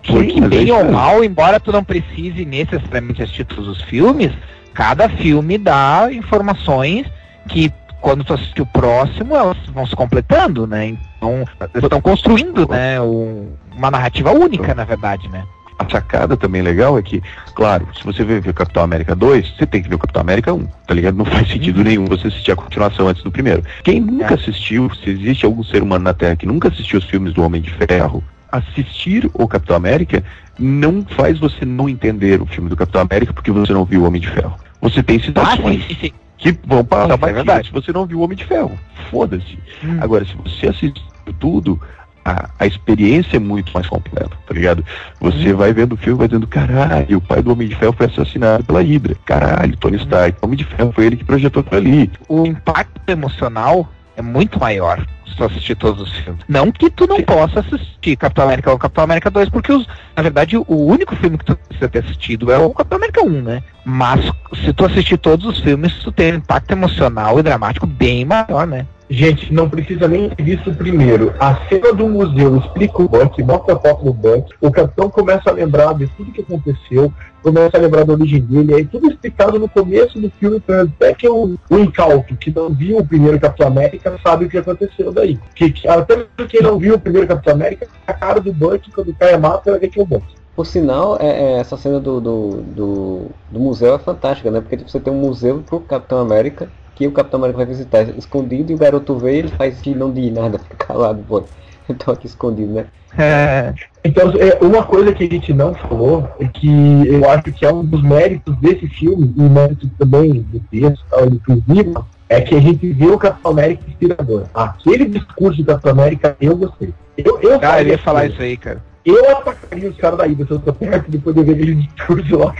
Que, 0.02 0.40
bem 0.40 0.70
ou 0.70 0.84
mal, 0.90 1.24
embora 1.24 1.58
tu 1.58 1.72
não 1.72 1.82
precise 1.82 2.44
necessariamente 2.44 3.22
assistir 3.22 3.44
todos 3.44 3.66
os 3.66 3.82
filmes, 3.82 4.30
cada 4.72 5.08
filme 5.08 5.58
dá 5.58 6.08
informações 6.12 7.06
que 7.48 7.72
quando 8.06 8.22
tu 8.22 8.34
assistir 8.34 8.62
o 8.62 8.66
próximo, 8.66 9.34
elas 9.34 9.56
vão 9.74 9.84
se 9.84 9.96
completando, 9.96 10.64
né? 10.64 10.96
Então, 11.16 11.44
eles 11.74 11.82
estão 11.82 12.00
construindo, 12.00 12.64
né, 12.68 13.00
um, 13.00 13.48
uma 13.76 13.90
narrativa 13.90 14.30
única, 14.30 14.72
na 14.76 14.84
verdade, 14.84 15.28
né? 15.28 15.44
A 15.76 15.90
sacada 15.90 16.36
também 16.36 16.62
legal 16.62 16.96
é 16.96 17.02
que, 17.02 17.20
claro, 17.56 17.88
se 17.98 18.04
você 18.04 18.22
ver 18.22 18.48
o 18.48 18.54
Capitão 18.54 18.84
América 18.84 19.12
2, 19.16 19.56
você 19.56 19.66
tem 19.66 19.82
que 19.82 19.88
ver 19.88 19.96
o 19.96 19.98
Capitão 19.98 20.22
América 20.22 20.54
1, 20.54 20.66
tá 20.86 20.94
ligado? 20.94 21.16
Não 21.16 21.24
faz 21.24 21.48
sentido 21.48 21.78
uhum. 21.78 21.82
nenhum 21.82 22.04
você 22.04 22.28
assistir 22.28 22.52
a 22.52 22.56
continuação 22.56 23.08
antes 23.08 23.24
do 23.24 23.30
primeiro. 23.32 23.64
Quem 23.82 24.00
nunca 24.00 24.34
é. 24.34 24.38
assistiu, 24.38 24.88
se 25.02 25.10
existe 25.10 25.44
algum 25.44 25.64
ser 25.64 25.82
humano 25.82 26.04
na 26.04 26.14
Terra 26.14 26.36
que 26.36 26.46
nunca 26.46 26.68
assistiu 26.68 27.00
os 27.00 27.06
filmes 27.06 27.32
do 27.34 27.42
Homem 27.42 27.60
de 27.60 27.70
Ferro, 27.70 28.22
assistir 28.52 29.28
o 29.34 29.48
Capitão 29.48 29.74
América 29.74 30.22
não 30.60 31.04
faz 31.04 31.40
você 31.40 31.64
não 31.64 31.88
entender 31.88 32.40
o 32.40 32.46
filme 32.46 32.70
do 32.70 32.76
Capitão 32.76 33.00
América 33.00 33.32
porque 33.32 33.50
você 33.50 33.72
não 33.72 33.84
viu 33.84 34.02
o 34.02 34.06
Homem 34.06 34.20
de 34.20 34.30
Ferro. 34.30 34.54
Você 34.80 35.02
tem 35.02 35.18
situações 35.18 35.82
ah, 35.82 35.88
sim, 35.88 35.94
sim, 35.94 36.00
sim. 36.02 36.25
Que 36.54 36.68
vão 36.68 36.84
passar 36.84 37.18
é 37.60 37.62
se 37.62 37.72
você 37.72 37.92
não 37.92 38.06
viu 38.06 38.18
o 38.18 38.22
Homem 38.22 38.36
de 38.36 38.44
Ferro. 38.44 38.78
Foda-se. 39.10 39.58
Hum. 39.84 39.98
Agora, 40.00 40.24
se 40.24 40.34
você 40.34 40.68
assistiu 40.68 41.02
tudo, 41.38 41.80
a, 42.26 42.50
a 42.58 42.66
experiência 42.66 43.36
é 43.36 43.40
muito 43.40 43.72
mais 43.72 43.86
completa, 43.86 44.30
tá 44.46 44.52
ligado? 44.52 44.84
Você 45.20 45.52
uhum. 45.52 45.56
vai 45.56 45.72
vendo 45.72 45.92
o 45.92 45.96
filme, 45.96 46.18
vai 46.18 46.26
dizendo, 46.26 46.46
caralho, 46.46 47.18
o 47.18 47.20
pai 47.20 47.40
do 47.40 47.52
Homem 47.52 47.68
de 47.68 47.76
Ferro 47.76 47.92
foi 47.92 48.06
assassinado 48.06 48.64
pela 48.64 48.82
Hydra. 48.82 49.16
Caralho, 49.24 49.76
Tony 49.76 49.96
Stark, 49.98 50.36
o 50.42 50.46
Homem 50.46 50.58
de 50.58 50.64
Ferro 50.64 50.92
foi 50.92 51.06
ele 51.06 51.16
que 51.16 51.24
projetou 51.24 51.60
aquilo 51.60 51.80
ali. 51.80 52.10
O 52.28 52.44
impacto 52.44 53.08
emocional 53.08 53.88
é 54.16 54.22
muito 54.22 54.58
maior 54.58 55.06
se 55.26 55.36
tu 55.36 55.44
assistir 55.44 55.76
todos 55.76 56.02
os 56.02 56.16
filmes. 56.16 56.42
Não 56.48 56.72
que 56.72 56.90
tu 56.90 57.06
não 57.06 57.16
Sim. 57.16 57.24
possa 57.24 57.60
assistir 57.60 58.16
Capitão 58.16 58.44
América 58.44 58.70
1 58.70 58.72
ou 58.72 58.78
Capitão 58.78 59.04
América 59.04 59.30
2, 59.30 59.48
porque 59.50 59.72
os, 59.72 59.86
na 60.16 60.22
verdade 60.22 60.56
o 60.56 60.64
único 60.68 61.14
filme 61.16 61.38
que 61.38 61.44
tu 61.44 61.56
precisa 61.56 61.88
ter 61.88 61.98
assistido 62.00 62.50
é 62.50 62.58
o 62.58 62.70
Capitão 62.70 62.96
América 62.96 63.22
1, 63.22 63.42
né? 63.42 63.62
Mas 63.84 64.32
se 64.64 64.72
tu 64.72 64.84
assistir 64.84 65.18
todos 65.18 65.46
os 65.46 65.60
filmes, 65.60 65.92
tu 66.02 66.10
tem 66.10 66.32
um 66.32 66.36
impacto 66.36 66.72
emocional 66.72 67.38
e 67.38 67.42
dramático 67.42 67.86
bem 67.86 68.24
maior, 68.24 68.66
né? 68.66 68.86
Gente, 69.08 69.52
não 69.52 69.70
precisa 69.70 70.08
nem 70.08 70.28
ter 70.30 70.42
visto 70.42 70.74
primeiro. 70.74 71.32
A 71.38 71.54
cena 71.68 71.92
do 71.92 72.08
museu 72.08 72.56
explica 72.58 73.02
o 73.02 73.08
Buck, 73.08 73.40
mostra 73.42 73.74
a 73.74 73.78
foto 73.78 74.04
do 74.04 74.12
Buck, 74.12 74.52
o 74.60 74.70
capitão 74.70 75.08
começa 75.08 75.48
a 75.48 75.52
lembrar 75.52 75.94
de 75.94 76.08
tudo 76.08 76.32
que 76.32 76.40
aconteceu, 76.40 77.12
começa 77.40 77.76
a 77.76 77.80
lembrar 77.80 78.04
da 78.04 78.14
origem 78.14 78.40
dele, 78.40 78.74
aí 78.74 78.84
tudo 78.84 79.08
explicado 79.08 79.60
no 79.60 79.68
começo 79.68 80.18
do 80.18 80.28
filme, 80.30 80.60
até 80.68 81.14
que 81.14 81.28
o, 81.28 81.56
o 81.70 81.78
incauto 81.78 82.34
que 82.36 82.50
não 82.50 82.68
viu 82.70 82.98
o 82.98 83.06
primeiro 83.06 83.38
Capitão 83.38 83.68
América 83.68 84.18
sabe 84.24 84.46
o 84.46 84.48
que 84.48 84.58
aconteceu 84.58 85.12
daí. 85.12 85.38
Que, 85.54 85.70
que, 85.70 85.86
até 85.86 86.26
quem 86.48 86.62
não 86.62 86.76
viu 86.76 86.96
o 86.96 87.00
primeiro 87.00 87.28
Capitão 87.28 87.54
América, 87.54 87.86
a 88.06 88.12
cara 88.12 88.40
do 88.40 88.52
Buck, 88.52 88.90
quando 88.90 89.14
cai 89.14 89.34
a 89.34 89.38
mata, 89.38 89.70
vai 89.70 89.78
ver 89.78 89.88
que 89.88 90.00
é 90.00 90.02
o 90.02 90.06
Buck. 90.06 90.26
Por 90.56 90.66
sinal, 90.66 91.18
é, 91.20 91.28
é, 91.28 91.58
essa 91.58 91.76
cena 91.76 92.00
do, 92.00 92.18
do, 92.18 92.50
do, 92.62 93.26
do, 93.50 93.60
museu 93.60 93.94
é 93.94 93.98
fantástica, 93.98 94.50
né? 94.50 94.60
Porque 94.60 94.78
tipo, 94.78 94.90
você 94.90 94.98
tem 94.98 95.12
um 95.12 95.20
museu 95.20 95.62
pro 95.64 95.80
Capitão 95.80 96.18
América 96.18 96.68
que 96.96 97.06
o 97.06 97.12
Capitão 97.12 97.38
América 97.38 97.58
vai 97.58 97.66
visitar 97.66 98.02
escondido 98.18 98.72
e 98.72 98.74
o 98.74 98.78
garoto 98.78 99.16
vê 99.16 99.36
ele 99.36 99.48
faz 99.48 99.80
que 99.80 99.94
não 99.94 100.10
diz 100.10 100.32
nada, 100.32 100.58
fica 100.70 100.86
calado, 100.86 101.22
pô. 101.28 101.44
Então 101.88 102.12
aqui 102.12 102.26
escondido, 102.26 102.72
né? 102.72 102.86
É. 103.16 103.72
Então, 104.04 104.32
é, 104.32 104.58
uma 104.64 104.82
coisa 104.84 105.12
que 105.12 105.24
a 105.24 105.28
gente 105.28 105.52
não 105.52 105.74
falou 105.74 106.28
é 106.40 106.46
que 106.46 107.06
eu 107.06 107.28
acho 107.30 107.44
que 107.44 107.64
é 107.64 107.72
um 107.72 107.84
dos 107.84 108.02
méritos 108.02 108.56
desse 108.56 108.88
filme, 108.88 109.32
e 109.36 109.40
mérito 109.42 109.88
também 109.98 110.42
do 110.42 110.60
texto, 110.70 111.04
inclusive, 111.32 111.94
é 112.28 112.40
que 112.40 112.54
a 112.54 112.60
gente 112.60 112.92
vê 112.92 113.06
o 113.06 113.18
Capitão 113.18 113.52
América 113.52 113.84
inspirador. 113.88 114.46
Aquele 114.52 115.06
discurso 115.06 115.62
do 115.62 115.66
Capitão 115.66 115.92
América 115.92 116.36
eu 116.40 116.56
gostei. 116.56 116.92
Eu, 117.16 117.40
eu 117.40 117.58
ah, 117.62 117.82
eu 117.82 117.88
ia 117.88 117.98
falar 117.98 118.26
isso 118.26 118.42
aí, 118.42 118.56
cara. 118.56 118.82
Eu 119.04 119.30
atacaria 119.30 119.88
os 119.88 119.96
caras 119.96 120.18
daí, 120.18 120.34
se 120.34 120.50
eu 120.50 120.58
tô 120.58 120.72
perto, 120.72 121.10
depois 121.10 121.36
de 121.36 121.44
ver 121.44 121.52
aquele 121.52 121.74
discurso 121.74 122.38
lá. 122.38 122.54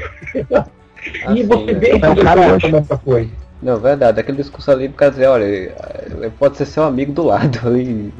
e 1.34 1.42
você 1.42 1.72
né? 1.72 1.78
vê 1.80 1.98
que 1.98 2.06
o 2.06 2.16
cara 2.22 2.58
foi. 3.04 3.28
Não, 3.60 3.78
verdade. 3.80 4.20
Aquele 4.20 4.36
discurso 4.36 4.70
ali, 4.70 4.88
por 4.88 4.96
causa 4.96 5.14
dizer, 5.14 5.26
olha, 5.28 6.30
pode 6.38 6.56
ser 6.56 6.66
seu 6.66 6.84
amigo 6.84 7.12
do 7.12 7.22
lado 7.24 7.58
ali, 7.66 8.12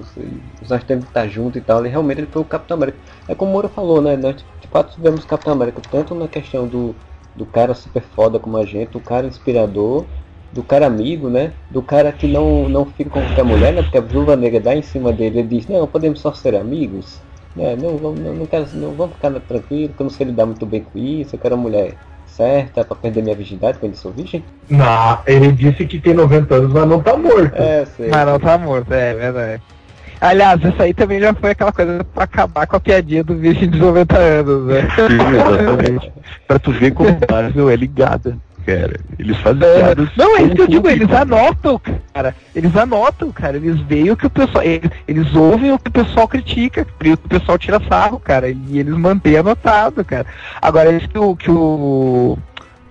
nós 0.69 0.83
temos 0.85 1.05
que 1.05 1.11
estar 1.11 1.29
junto 1.29 1.59
e 1.59 1.61
tal. 1.61 1.85
E 1.85 1.89
realmente 1.89 2.21
ele 2.21 2.29
foi 2.31 2.43
o 2.43 2.45
Capitão 2.45 2.77
América. 2.77 2.99
É 3.29 3.35
como 3.35 3.51
o 3.51 3.53
Moura 3.53 3.69
falou, 3.69 4.01
né? 4.01 4.17
Nós 4.17 4.37
de 4.37 4.69
fato 4.69 4.95
tivemos 4.95 5.25
o 5.25 5.27
Capitão 5.27 5.53
América 5.53 5.81
tanto 5.91 6.15
na 6.15 6.27
questão 6.27 6.67
do, 6.67 6.95
do 7.35 7.45
cara 7.45 7.75
super 7.75 8.03
foda 8.03 8.39
como 8.39 8.57
a 8.57 8.65
gente, 8.65 8.93
do 8.93 9.01
cara 9.01 9.27
inspirador, 9.27 10.07
do 10.53 10.63
cara 10.63 10.87
amigo, 10.87 11.29
né? 11.29 11.53
Do 11.71 11.83
cara 11.83 12.13
que 12.13 12.27
não, 12.27 12.69
não 12.69 12.87
fica 12.87 13.11
com 13.11 13.21
qualquer 13.21 13.45
mulher, 13.45 13.75
né? 13.75 13.83
Porque 13.83 13.99
a 13.99 14.01
viúva 14.01 14.37
negra 14.37 14.61
dá 14.61 14.75
em 14.75 14.83
cima 14.83 15.13
dele 15.13 15.41
e 15.41 15.43
diz, 15.43 15.69
não, 15.69 15.87
podemos 15.87 16.21
só 16.21 16.33
ser 16.33 16.55
amigos. 16.55 17.21
Né? 17.55 17.77
Não, 17.77 17.99
não, 17.99 18.13
não, 18.13 18.35
não, 18.35 18.47
quero, 18.47 18.67
não 18.75 18.93
vamos 18.95 19.17
ficar 19.17 19.31
tranquilo, 19.41 19.93
que 19.95 20.01
eu 20.01 20.05
não 20.05 20.11
sei 20.11 20.27
lidar 20.27 20.47
muito 20.47 20.67
bem 20.67 20.83
com 20.83 20.99
isso, 20.99 21.35
eu 21.35 21.41
quero 21.41 21.55
uma 21.55 21.63
mulher 21.63 21.97
certa 22.37 22.85
pra 22.85 22.97
perder 22.97 23.23
minha 23.23 23.35
virgindade 23.35 23.79
quando 23.79 23.93
eu 23.93 23.99
sou 23.99 24.13
virgem? 24.13 24.45
Não, 24.69 25.19
ele 25.27 25.51
disse 25.53 25.87
que 25.87 25.99
tem 25.99 26.15
90 26.15 26.55
anos, 26.55 26.73
mas 26.73 26.89
não 26.89 27.01
tá 27.01 27.17
morto. 27.17 27.55
É, 27.55 27.87
sei. 27.97 28.09
Mas 28.09 28.27
não 28.27 28.39
tá 28.39 28.59
morto, 28.59 28.93
é 28.93 29.15
verdade. 29.15 29.63
Aliás, 30.21 30.63
isso 30.63 30.83
aí 30.83 30.95
também 30.95 31.21
já 31.21 31.35
foi 31.35 31.51
aquela 31.51 31.73
coisa 31.73 32.05
pra 32.05 32.25
acabar 32.25 32.67
com 32.67 32.77
a 32.77 32.81
piadinha 32.81 33.23
do 33.23 33.37
virgem 33.37 33.69
de 33.69 33.79
90 33.79 34.17
anos, 34.17 34.67
né? 34.67 34.89
Sim, 34.95 35.35
exatamente. 35.35 36.13
pra 36.47 36.59
tu 36.59 36.73
ver 36.73 36.93
como 36.93 37.11
o 37.11 37.19
Marvel 37.31 37.71
é 37.71 37.77
ligada. 37.77 38.37
Cara. 38.67 39.01
Eles 39.19 39.37
fazem 39.39 39.63
É, 39.67 39.75
piadas. 39.77 40.09
não, 40.17 40.37
é 40.37 40.43
isso 40.43 40.55
que 40.57 40.63
eu 40.63 40.67
digo, 40.67 40.89
eles 40.89 41.11
anotam, 41.13 41.81
cara. 42.13 42.35
Eles 42.55 42.77
anotam, 42.77 43.31
cara. 43.33 43.57
Eles 43.57 43.81
veem 43.83 44.11
o 44.11 44.17
que 44.17 44.27
o 44.27 44.31
pessoal. 44.31 44.65
Eles, 44.65 44.91
eles 45.07 45.35
ouvem 45.35 45.73
o 45.73 45.79
que 45.79 45.89
o 45.89 45.93
pessoal 45.93 46.27
critica, 46.29 46.87
e 47.05 47.13
o 47.13 47.17
que 47.17 47.27
o 47.27 47.29
pessoal 47.29 47.57
tira 47.57 47.81
sarro, 47.89 48.19
cara. 48.19 48.49
E 48.51 48.79
eles 48.79 48.95
mantêm 48.95 49.37
anotado, 49.37 50.05
cara. 50.05 50.27
Agora, 50.61 50.93
isso 50.93 51.09
que 51.09 51.19
o. 51.19 51.37
Que 51.37 51.51
o 51.51 52.39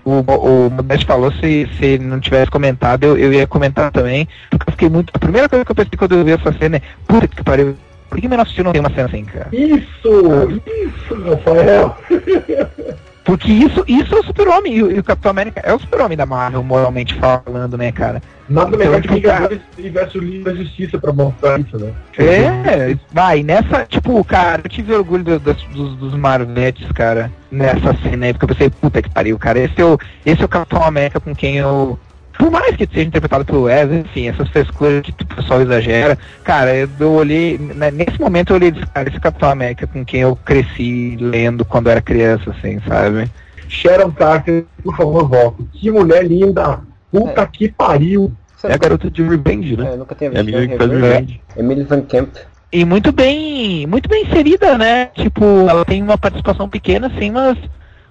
o, 0.06 0.20
o 0.20 0.70
Modesto 0.70 1.08
falou, 1.08 1.32
se, 1.32 1.68
se 1.80 1.84
ele 1.84 2.06
não 2.06 2.20
tivesse 2.20 2.52
comentado, 2.52 3.04
eu, 3.04 3.18
eu 3.18 3.34
ia 3.34 3.48
comentar 3.48 3.92
também, 3.92 4.28
porque 4.52 4.70
eu 4.70 4.72
fiquei 4.74 4.88
muito. 4.88 5.12
A 5.16 5.18
primeira 5.18 5.50
coisa 5.50 5.66
que 5.66 5.72
eu 5.72 5.76
pensei 5.76 5.98
quando 5.98 6.14
eu 6.16 6.24
vi 6.24 6.32
essa 6.32 6.54
cena 6.54 6.78
é, 6.78 6.82
puta 7.08 7.28
que 7.28 7.44
pariu, 7.44 7.76
por 8.08 8.22
que 8.22 8.28
menor 8.28 8.46
não 8.64 8.72
tem 8.72 8.82
uma 8.82 8.92
cena 8.92 9.08
assim, 9.08 9.26
cara? 9.26 9.50
Isso! 9.52 10.62
Isso, 10.64 11.24
Rafael! 11.28 11.98
Porque 13.26 13.52
isso, 13.52 13.84
isso 13.88 14.14
é 14.16 14.20
o 14.20 14.24
super-homem, 14.24 14.76
e, 14.76 14.84
o- 14.84 14.92
e 14.92 15.00
o 15.00 15.04
Capitão 15.04 15.32
América 15.32 15.60
é 15.64 15.74
o 15.74 15.80
super-homem 15.80 16.16
da 16.16 16.28
Marvel, 16.28 16.64
moralmente 16.64 17.16
falando, 17.16 17.76
né, 17.76 17.92
cara? 17.92 18.22
Nada 18.48 18.68
Então, 18.68 18.78
melhor 18.80 19.02
que 19.02 19.08
tipo, 19.08 19.14
Vingadores 19.16 19.60
tivesse 19.76 20.18
o 20.20 20.22
livro 20.22 20.44
da 20.46 20.54
justiça 20.56 21.00
pra 21.00 21.12
mostrar 21.12 21.60
isso, 21.60 21.76
né? 21.80 21.92
É, 22.20 22.96
vai, 23.12 23.42
nessa, 23.42 23.84
tipo, 23.86 24.24
cara, 24.24 24.62
eu 24.64 24.70
tive 24.70 24.94
orgulho 24.94 25.24
do- 25.24 25.40
das- 25.40 25.64
dos, 25.74 25.96
dos 25.98 26.14
Marvetes, 26.14 26.88
cara, 26.92 27.32
nessa 27.52 27.96
cena 28.04 28.28
aí, 28.28 28.34
porque 28.34 28.46
eu 28.46 28.50
pensei, 28.50 28.70
puta 28.70 29.02
que 29.02 29.10
pariu, 29.10 29.40
cara, 29.40 29.58
esse 29.60 29.82
é 29.82 29.86
o, 29.86 29.98
esse 30.24 30.42
é 30.44 30.46
o 30.46 30.50
Capitão 30.50 30.84
América 30.84 31.20
com 31.20 31.34
quem 31.36 31.58
eu. 31.58 31.98
Por 32.38 32.52
mais 32.52 32.76
que 32.76 32.86
seja 32.88 33.08
interpretado 33.08 33.46
pelo 33.46 33.64
Wesley, 33.64 34.00
enfim, 34.02 34.28
essas 34.28 34.50
frescuras 34.50 35.02
que 35.02 35.12
o 35.12 35.28
pessoal 35.36 35.62
exagera, 35.62 36.18
cara, 36.44 36.76
eu, 36.76 37.12
olhei, 37.14 37.58
né, 37.58 37.90
nesse 37.92 38.20
momento 38.20 38.50
eu 38.52 38.58
olhei 38.58 38.70
e 38.70 38.86
cara, 38.88 39.10
esse 39.10 39.20
Capitão 39.20 39.50
América 39.50 39.88
com 39.88 40.04
quem 40.04 40.22
eu 40.22 40.36
cresci 40.36 41.18
lendo 41.20 41.64
quando 41.64 41.88
eu 41.88 41.92
era 41.94 42.02
criança, 42.02 42.52
assim, 42.52 42.80
sabe? 42.88 43.30
Sharon 43.68 44.12
Carter, 44.12 44.66
por 44.84 44.96
favor, 44.96 45.28
volte. 45.28 45.64
Que 45.74 45.90
mulher 45.92 46.26
linda! 46.26 46.80
Puta 47.12 47.46
que 47.48 47.70
pariu! 47.70 48.32
É 48.64 48.74
a 48.74 48.78
garota 48.78 49.10
de 49.12 49.22
Revenge, 49.22 49.78
né? 49.78 49.90
É, 49.90 49.94
eu 49.94 49.98
nunca 49.98 50.16
tinha 50.16 50.32
É 50.34 50.40
a 50.40 50.44
visto. 50.44 50.56
menina 50.56 50.72
que 50.74 50.78
faz 50.78 50.90
Revenge. 50.92 51.14
Revenge. 51.14 51.42
Emily 51.58 51.84
Van 51.84 52.02
Camp. 52.02 52.36
E 52.72 52.84
muito 52.84 53.12
bem, 53.12 53.86
muito 53.88 54.10
bem 54.10 54.26
inserida, 54.26 54.78
né? 54.78 55.06
Tipo, 55.16 55.44
ela 55.70 55.86
tem 55.86 56.02
uma 56.02 56.18
participação 56.18 56.68
pequena, 56.68 57.08
assim, 57.08 57.32
mas, 57.32 57.58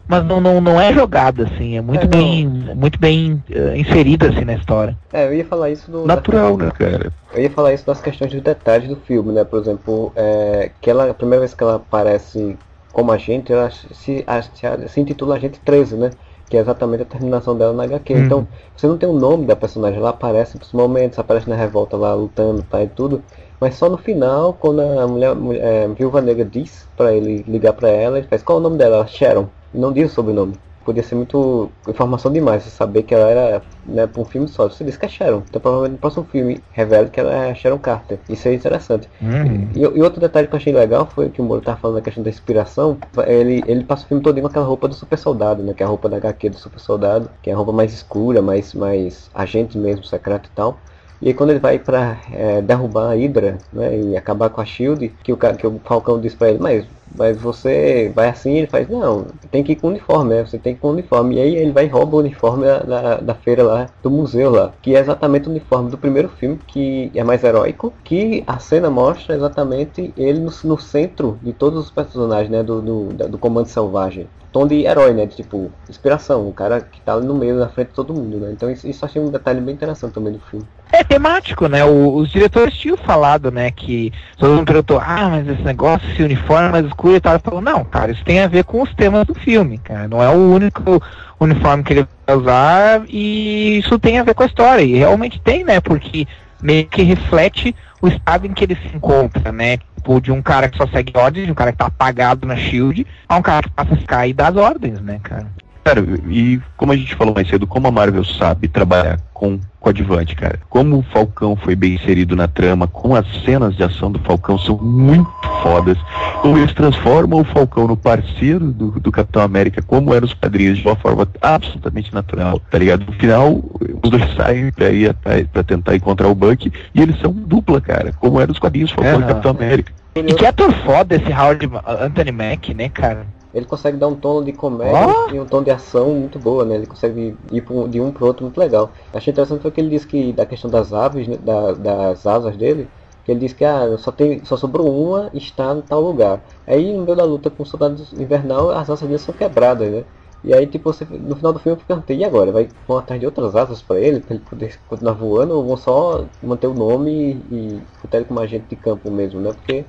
mas 0.08 0.24
não, 0.24 0.40
não, 0.40 0.60
não 0.60 0.80
é 0.80 0.92
jogada, 0.92 1.44
assim, 1.44 1.76
é 1.76 1.80
muito 1.80 2.02
É, 2.02 2.06
não. 2.06 2.10
bem, 2.10 2.46
muito 2.48 2.98
bem 2.98 3.42
eh, 3.50 3.76
inserida, 3.78 4.28
assim, 4.28 4.44
na 4.44 4.54
história. 4.54 4.96
É, 5.12 5.26
eu 5.26 5.34
ia 5.34 5.44
falar 5.44 5.70
isso 5.70 5.90
do. 5.90 6.04
Natural, 6.06 6.56
né, 6.56 6.70
cara? 6.72 7.12
Eu 7.32 7.42
ia 7.42 7.50
falar 7.50 7.72
isso 7.72 7.84
das 7.86 8.00
questões 8.00 8.32
dos 8.32 8.42
detalhes 8.42 8.88
do 8.88 8.96
filme, 8.96 9.32
né? 9.32 9.44
Por 9.44 9.58
exemplo, 9.60 10.12
é, 10.14 10.70
que 10.80 10.88
ela, 10.90 11.10
a 11.10 11.14
primeira 11.14 11.40
vez 11.40 11.54
que 11.54 11.62
ela 11.62 11.76
aparece 11.76 12.58
como 12.92 13.10
agente, 13.10 13.52
ela 13.52 13.70
se, 13.70 14.22
a- 14.26 14.42
se, 14.42 14.88
se 14.88 15.00
intitula 15.00 15.34
Agente 15.36 15.60
13, 15.60 15.96
né? 15.96 16.10
Que 16.48 16.56
é 16.56 16.60
exatamente 16.60 17.02
a 17.02 17.06
terminação 17.06 17.56
dela 17.56 17.72
na 17.72 17.84
HQ. 17.84 18.14
Uhum. 18.14 18.20
Então, 18.20 18.48
você 18.76 18.86
não 18.86 18.98
tem 18.98 19.08
o 19.08 19.12
nome 19.18 19.46
da 19.46 19.56
personagem, 19.56 19.98
ela 19.98 20.10
aparece 20.10 20.58
nos 20.58 20.72
momentos, 20.72 21.18
aparece 21.18 21.48
na 21.48 21.56
revolta 21.56 21.96
lá 21.96 22.14
lutando 22.14 22.62
tá, 22.62 22.82
e 22.82 22.88
tudo. 22.88 23.24
Mas 23.60 23.76
só 23.76 23.88
no 23.88 23.96
final, 23.96 24.54
quando 24.54 24.80
a 24.80 25.06
mulher, 25.06 25.34
é, 25.60 25.88
Viúva 25.88 26.20
Negra 26.20 26.44
diz 26.44 26.86
pra 26.96 27.12
ele 27.12 27.44
ligar 27.48 27.72
pra 27.72 27.88
ela, 27.88 28.18
ele 28.18 28.26
faz 28.26 28.42
qual 28.42 28.58
é 28.58 28.60
o 28.60 28.62
nome 28.62 28.78
dela? 28.78 29.06
Sharon. 29.06 29.48
E 29.72 29.78
não 29.78 29.92
diz 29.92 30.10
o 30.10 30.14
sobrenome. 30.14 30.54
Podia 30.84 31.02
ser 31.02 31.14
muito 31.14 31.70
informação 31.88 32.30
demais, 32.30 32.62
você 32.62 32.68
saber 32.68 33.04
que 33.04 33.14
ela 33.14 33.30
era 33.30 33.62
né, 33.86 34.06
pra 34.06 34.20
um 34.20 34.24
filme 34.24 34.46
só. 34.46 34.68
Você 34.68 34.84
disse 34.84 34.98
que 34.98 35.06
é 35.06 35.08
Sharon. 35.08 35.42
Então 35.48 35.60
provavelmente 35.60 35.92
no 35.92 35.98
próximo 35.98 36.24
filme 36.30 36.60
revela 36.72 37.08
que 37.08 37.18
ela 37.18 37.32
é 37.32 37.54
Sharon 37.54 37.78
Carter. 37.78 38.18
Isso 38.28 38.46
é 38.48 38.54
interessante. 38.54 39.08
Uhum. 39.22 39.70
E, 39.74 39.80
e 39.80 40.02
outro 40.02 40.20
detalhe 40.20 40.46
que 40.46 40.54
eu 40.54 40.58
achei 40.58 40.74
legal 40.74 41.06
foi 41.06 41.30
que 41.30 41.40
o 41.40 41.44
Moro 41.44 41.62
tava 41.62 41.78
falando 41.78 41.96
da 41.96 42.02
questão 42.02 42.22
da 42.22 42.28
inspiração. 42.28 42.98
Ele, 43.26 43.64
ele 43.66 43.82
passa 43.84 44.04
o 44.04 44.08
filme 44.08 44.22
todo 44.22 44.38
com 44.38 44.46
aquela 44.46 44.66
roupa 44.66 44.86
do 44.86 44.94
super 44.94 45.18
soldado, 45.18 45.62
né? 45.62 45.72
Que 45.72 45.82
é 45.82 45.86
a 45.86 45.88
roupa 45.88 46.06
da 46.06 46.18
HQ 46.18 46.50
do 46.50 46.58
super 46.58 46.78
soldado, 46.78 47.30
que 47.40 47.48
é 47.48 47.54
a 47.54 47.56
roupa 47.56 47.72
mais 47.72 47.94
escura, 47.94 48.42
mais, 48.42 48.74
mais 48.74 49.30
agente 49.34 49.78
mesmo, 49.78 50.04
secreto 50.04 50.48
e 50.48 50.52
tal. 50.54 50.78
E 51.24 51.28
aí 51.28 51.34
quando 51.34 51.50
ele 51.50 51.58
vai 51.58 51.78
pra 51.78 52.20
é, 52.30 52.60
derrubar 52.60 53.12
a 53.12 53.14
Hydra, 53.14 53.58
né? 53.72 53.98
E 53.98 54.16
acabar 54.16 54.50
com 54.50 54.60
a 54.60 54.64
Shield, 54.66 55.08
que 55.24 55.32
o, 55.32 55.38
que 55.38 55.66
o 55.66 55.80
Falcão 55.82 56.20
diz 56.20 56.34
pra 56.34 56.50
ele, 56.50 56.58
mas, 56.58 56.86
mas 57.16 57.36
você 57.40 58.12
vai 58.14 58.28
assim, 58.28 58.54
ele 58.58 58.66
faz, 58.66 58.88
não, 58.88 59.26
tem 59.50 59.62
que 59.62 59.72
ir 59.72 59.76
com 59.76 59.88
uniforme, 59.88 60.34
né? 60.34 60.44
Você 60.44 60.58
tem 60.58 60.74
que 60.74 60.78
ir 60.78 60.80
com 60.80 60.90
uniforme. 60.90 61.36
E 61.36 61.40
aí 61.40 61.54
ele 61.56 61.72
vai 61.72 61.86
e 61.86 61.88
rouba 61.88 62.16
o 62.16 62.20
uniforme 62.20 62.64
da, 62.64 62.78
da, 62.80 63.16
da 63.16 63.34
feira 63.34 63.62
lá, 63.62 63.86
do 64.02 64.10
museu 64.10 64.50
lá, 64.50 64.72
que 64.82 64.94
é 64.96 64.98
exatamente 65.00 65.48
o 65.48 65.50
uniforme 65.50 65.90
do 65.90 65.98
primeiro 65.98 66.28
filme, 66.28 66.58
que 66.66 67.10
é 67.14 67.22
mais 67.24 67.42
heróico, 67.44 67.92
que 68.04 68.42
a 68.46 68.58
cena 68.58 68.90
mostra 68.90 69.34
exatamente 69.34 70.12
ele 70.16 70.40
no, 70.40 70.50
no 70.64 70.78
centro 70.78 71.38
de 71.42 71.52
todos 71.52 71.84
os 71.84 71.90
personagens, 71.90 72.50
né? 72.50 72.62
Do, 72.62 72.80
do, 72.82 73.08
do 73.28 73.38
Comando 73.38 73.66
Selvagem. 73.66 74.28
Tom 74.52 74.66
de 74.68 74.86
herói, 74.86 75.12
né? 75.12 75.26
De, 75.26 75.34
tipo, 75.36 75.70
inspiração, 75.88 76.48
o 76.48 76.52
cara 76.52 76.80
que 76.80 77.00
tá 77.00 77.14
ali 77.14 77.26
no 77.26 77.34
meio, 77.34 77.56
na 77.56 77.68
frente 77.68 77.88
de 77.88 77.94
todo 77.94 78.14
mundo, 78.14 78.38
né? 78.38 78.52
Então 78.52 78.70
isso, 78.70 78.86
isso 78.88 79.04
achei 79.04 79.20
um 79.20 79.30
detalhe 79.30 79.60
bem 79.60 79.74
interessante 79.74 80.12
também 80.12 80.32
do 80.32 80.38
filme. 80.40 80.64
É 80.92 81.02
temático, 81.02 81.66
né? 81.66 81.84
O- 81.84 82.14
os 82.14 82.30
diretores 82.30 82.72
tinham 82.74 82.96
falado, 82.96 83.50
né, 83.50 83.72
que 83.72 84.12
todo 84.38 84.54
mundo 84.54 84.64
perguntou, 84.66 85.00
ah, 85.00 85.28
mas 85.28 85.48
esse 85.48 85.62
negócio, 85.62 86.08
esse 86.08 86.22
uniforme 86.22 86.68
mais 86.68 86.86
e 87.12 87.20
tal. 87.20 87.38
Falou, 87.40 87.60
não, 87.60 87.84
cara, 87.84 88.12
isso 88.12 88.24
tem 88.24 88.40
a 88.40 88.46
ver 88.46 88.64
com 88.64 88.82
os 88.82 88.94
temas 88.94 89.26
do 89.26 89.34
filme, 89.34 89.78
cara. 89.78 90.08
Não 90.08 90.22
é 90.22 90.28
o 90.28 90.52
único 90.52 91.02
uniforme 91.38 91.82
que 91.82 91.92
ele 91.92 92.08
vai 92.26 92.36
usar 92.36 93.02
e 93.08 93.78
isso 93.78 93.98
tem 93.98 94.18
a 94.18 94.22
ver 94.22 94.34
com 94.34 94.42
a 94.42 94.46
história. 94.46 94.82
E 94.82 94.94
realmente 94.96 95.40
tem, 95.40 95.64
né? 95.64 95.80
Porque 95.80 96.26
meio 96.62 96.86
que 96.86 97.02
reflete 97.02 97.74
o 98.00 98.08
estado 98.08 98.46
em 98.46 98.52
que 98.52 98.64
ele 98.64 98.76
se 98.76 98.96
encontra, 98.96 99.52
né? 99.52 99.76
Tipo, 99.76 100.20
de 100.20 100.30
um 100.30 100.42
cara 100.42 100.68
que 100.68 100.76
só 100.76 100.86
segue 100.86 101.12
ordens, 101.16 101.46
de 101.46 101.52
um 101.52 101.54
cara 101.54 101.72
que 101.72 101.78
tá 101.78 101.86
apagado 101.86 102.46
na 102.46 102.56
Shield, 102.56 103.06
a 103.28 103.36
um 103.36 103.42
cara 103.42 103.62
que 103.62 103.70
passa 103.70 103.94
a 103.94 103.96
ficar 103.96 104.26
e 104.26 104.32
dá 104.32 104.48
as 104.48 104.56
ordens, 104.56 105.00
né, 105.00 105.18
cara? 105.22 105.46
Cara, 105.84 106.02
e 106.28 106.58
como 106.78 106.92
a 106.92 106.96
gente 106.96 107.14
falou 107.14 107.34
mais 107.34 107.46
cedo, 107.46 107.66
como 107.66 107.86
a 107.86 107.90
Marvel 107.90 108.24
sabe 108.24 108.68
trabalhar 108.68 109.20
com 109.34 109.60
coadjuvante, 109.78 110.34
cara. 110.34 110.58
Como 110.70 110.98
o 110.98 111.02
Falcão 111.02 111.54
foi 111.56 111.76
bem 111.76 111.92
inserido 111.94 112.34
na 112.34 112.48
trama, 112.48 112.86
como 112.86 113.14
as 113.14 113.26
cenas 113.44 113.76
de 113.76 113.82
ação 113.82 114.10
do 114.10 114.18
Falcão 114.20 114.56
são 114.58 114.78
muito 114.78 115.30
fodas. 115.62 115.98
Como 116.40 116.56
eles 116.56 116.72
transformam 116.72 117.40
o 117.40 117.44
Falcão 117.44 117.86
no 117.86 117.98
parceiro 117.98 118.72
do, 118.72 118.92
do 118.92 119.12
Capitão 119.12 119.42
América, 119.42 119.82
como 119.82 120.14
eram 120.14 120.24
os 120.24 120.32
quadrinhos, 120.32 120.78
de 120.78 120.86
uma 120.88 120.96
forma 120.96 121.28
absolutamente 121.42 122.14
natural, 122.14 122.58
tá 122.70 122.78
ligado? 122.78 123.04
No 123.04 123.12
final, 123.12 123.62
os 124.02 124.10
dois 124.10 124.34
saem 124.34 124.72
pra 124.72 124.88
ir 124.88 125.10
atrás, 125.10 125.46
pra 125.48 125.62
tentar 125.62 125.94
encontrar 125.94 126.28
o 126.28 126.34
Buck, 126.34 126.72
e 126.94 127.02
eles 127.02 127.20
são 127.20 127.30
dupla, 127.30 127.78
cara, 127.78 128.10
como 128.18 128.40
eram 128.40 128.52
os 128.52 128.58
quadrinhos 128.58 128.90
Falcão 128.90 129.20
e 129.20 129.22
Aham. 129.22 129.26
Capitão 129.26 129.50
América. 129.50 129.92
E 130.16 130.32
que 130.32 130.46
ator 130.46 130.72
foda 130.86 131.16
esse 131.16 131.30
Howard 131.30 131.68
Anthony 132.00 132.32
Mack, 132.32 132.72
né, 132.72 132.88
cara? 132.88 133.26
Ele 133.54 133.66
consegue 133.66 133.96
dar 133.96 134.08
um 134.08 134.16
tom 134.16 134.42
de 134.44 134.52
comédia 134.52 135.22
e 135.26 135.38
um 135.40 135.46
tom 135.46 135.62
de 135.62 135.70
ação 135.70 136.14
muito 136.14 136.38
boa, 136.38 136.64
né? 136.64 136.74
Ele 136.74 136.86
consegue 136.86 137.38
ir 137.50 137.64
um- 137.70 137.88
de 137.88 138.00
um 138.00 138.12
pro 138.12 138.26
outro 138.26 138.44
muito 138.44 138.58
legal. 138.58 138.92
Achei 139.12 139.30
interessante 139.32 139.62
foi 139.62 139.70
que 139.70 139.80
ele 139.80 139.90
disse 139.90 140.06
que 140.06 140.32
da 140.32 140.44
questão 140.46 140.70
das 140.70 140.92
aves, 140.92 141.28
né, 141.28 141.36
da- 141.38 141.72
das 141.72 142.26
asas 142.26 142.56
dele, 142.56 142.90
que 143.24 143.30
ele 143.32 143.40
disse 143.40 143.54
que 143.54 143.64
ah, 143.64 143.96
só, 143.98 144.12
tem, 144.12 144.44
só 144.44 144.56
sobrou 144.56 144.86
uma 144.94 145.30
e 145.32 145.38
está 145.38 145.72
em 145.74 145.82
tal 145.82 146.00
lugar. 146.02 146.44
Aí 146.66 146.92
no 146.92 147.04
meio 147.04 147.16
da 147.16 147.24
luta 147.24 147.50
com 147.50 147.62
o 147.62 147.66
soldado 147.66 148.02
invernal, 148.12 148.70
as 148.70 148.90
asas 148.90 149.08
dele 149.08 149.18
são 149.18 149.34
quebradas, 149.34 149.90
né? 149.90 150.04
E 150.42 150.52
aí, 150.52 150.66
tipo, 150.66 150.92
você, 150.92 151.04
no 151.06 151.34
final 151.36 151.52
do 151.54 151.58
filme 151.58 151.78
eu 151.80 151.84
perguntando, 151.86 152.20
e 152.20 152.24
agora? 152.24 152.52
Vai 152.52 152.70
vão 152.86 152.98
atrás 152.98 153.18
de 153.18 153.24
outras 153.26 153.56
asas 153.56 153.80
pra 153.82 153.98
ele, 153.98 154.20
pra 154.20 154.34
ele 154.34 154.44
poder 154.44 154.78
continuar 154.86 155.14
voando, 155.14 155.54
ou 155.54 155.64
vão 155.66 155.76
só 155.76 156.28
manter 156.42 156.66
o 156.66 156.74
nome 156.74 157.10
e, 157.50 157.78
e 157.80 157.88
botar 158.02 158.18
ele 158.18 158.26
como 158.26 158.40
agente 158.40 158.66
de 158.68 158.76
campo 158.76 159.10
mesmo, 159.10 159.40
né? 159.40 159.52
Porque 159.54 159.86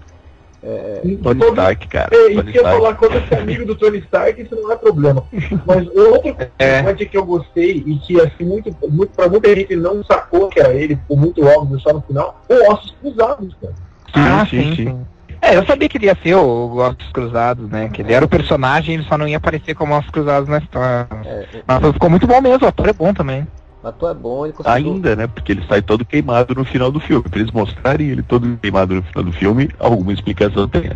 é, 0.66 1.02
Tony 1.22 1.42
Stark, 1.50 1.88
cara. 1.88 2.10
É, 2.12 2.28
isso 2.28 2.36
Tony 2.42 2.52
que 2.52 2.58
eu 2.58 2.64
ia 2.64 2.68
Stark. 2.68 2.78
falar, 2.80 2.96
quando 2.96 3.12
você 3.28 3.36
é 3.36 3.38
amigo 3.40 3.66
do 3.66 3.76
Tony 3.76 3.98
Stark, 4.00 4.42
isso 4.42 4.56
não 4.56 4.72
é 4.72 4.76
problema. 4.76 5.24
Mas 5.66 5.88
outro 5.96 6.36
É. 6.58 6.82
coisa 6.84 7.06
que 7.06 7.18
eu 7.18 7.26
gostei 7.26 7.84
e 7.86 7.98
que 8.00 8.20
assim, 8.20 8.44
muito, 8.44 8.76
muito, 8.90 9.12
pra 9.14 9.30
muita 9.30 9.54
gente 9.56 9.76
não 9.76 10.04
sacou 10.04 10.50
que 10.50 10.60
era 10.60 10.74
ele, 10.74 10.96
por 11.08 11.18
muito 11.18 11.46
óbvio 11.46 11.80
só 11.80 11.94
no 11.94 12.02
final, 12.02 12.44
o 12.50 12.72
Ossos 12.72 12.96
Cruzados, 13.00 13.56
cara. 13.62 13.74
ah, 14.14 14.46
sim, 14.50 14.62
sim, 14.62 14.76
sim. 14.76 14.86
sim. 14.86 15.06
É, 15.42 15.56
eu 15.56 15.66
sabia 15.66 15.88
que 15.88 15.98
ele 15.98 16.08
ia 16.08 16.18
ser 16.24 16.34
o 16.36 16.78
Ossos 16.78 17.12
Cruzados, 17.14 17.70
né? 17.70 17.90
Que 17.94 18.02
ele 18.02 18.14
era 18.14 18.26
o 18.26 18.30
personagem, 18.30 18.96
ele 18.96 19.04
só 19.04 19.18
não 19.18 19.28
ia 19.28 19.38
aparecer 19.38 19.76
como 19.76 19.94
Ossos 19.96 20.10
Cruzados 20.10 20.50
na 20.50 20.58
história. 20.58 21.08
é, 21.24 21.46
Mas 21.68 21.94
ficou 21.94 22.10
muito 22.10 22.26
bom 22.26 22.42
mesmo, 22.42 22.66
o 22.66 22.68
ator 22.70 22.90
é 22.90 22.94
bom 22.94 23.14
também. 23.14 23.46
O 23.86 23.90
ator 23.90 24.12
é 24.12 24.14
bom, 24.16 24.46
ele 24.46 24.54
conseguiu... 24.54 24.94
Ainda, 24.94 25.16
né? 25.16 25.28
Porque 25.28 25.52
ele 25.52 25.64
sai 25.68 25.80
todo 25.80 26.04
queimado 26.04 26.56
no 26.56 26.66
final 26.66 26.92
do 26.92 27.00
filme. 27.00 27.24
Pra 27.30 27.40
eles 27.40 27.52
mostrarem 27.52 28.10
ele 28.10 28.24
todo 28.24 28.58
queimado 28.58 28.96
no 28.96 29.04
final 29.04 29.24
do 29.24 29.32
filme, 29.32 29.70
alguma 29.78 30.12
explicação 30.12 30.68
tem. 30.68 30.92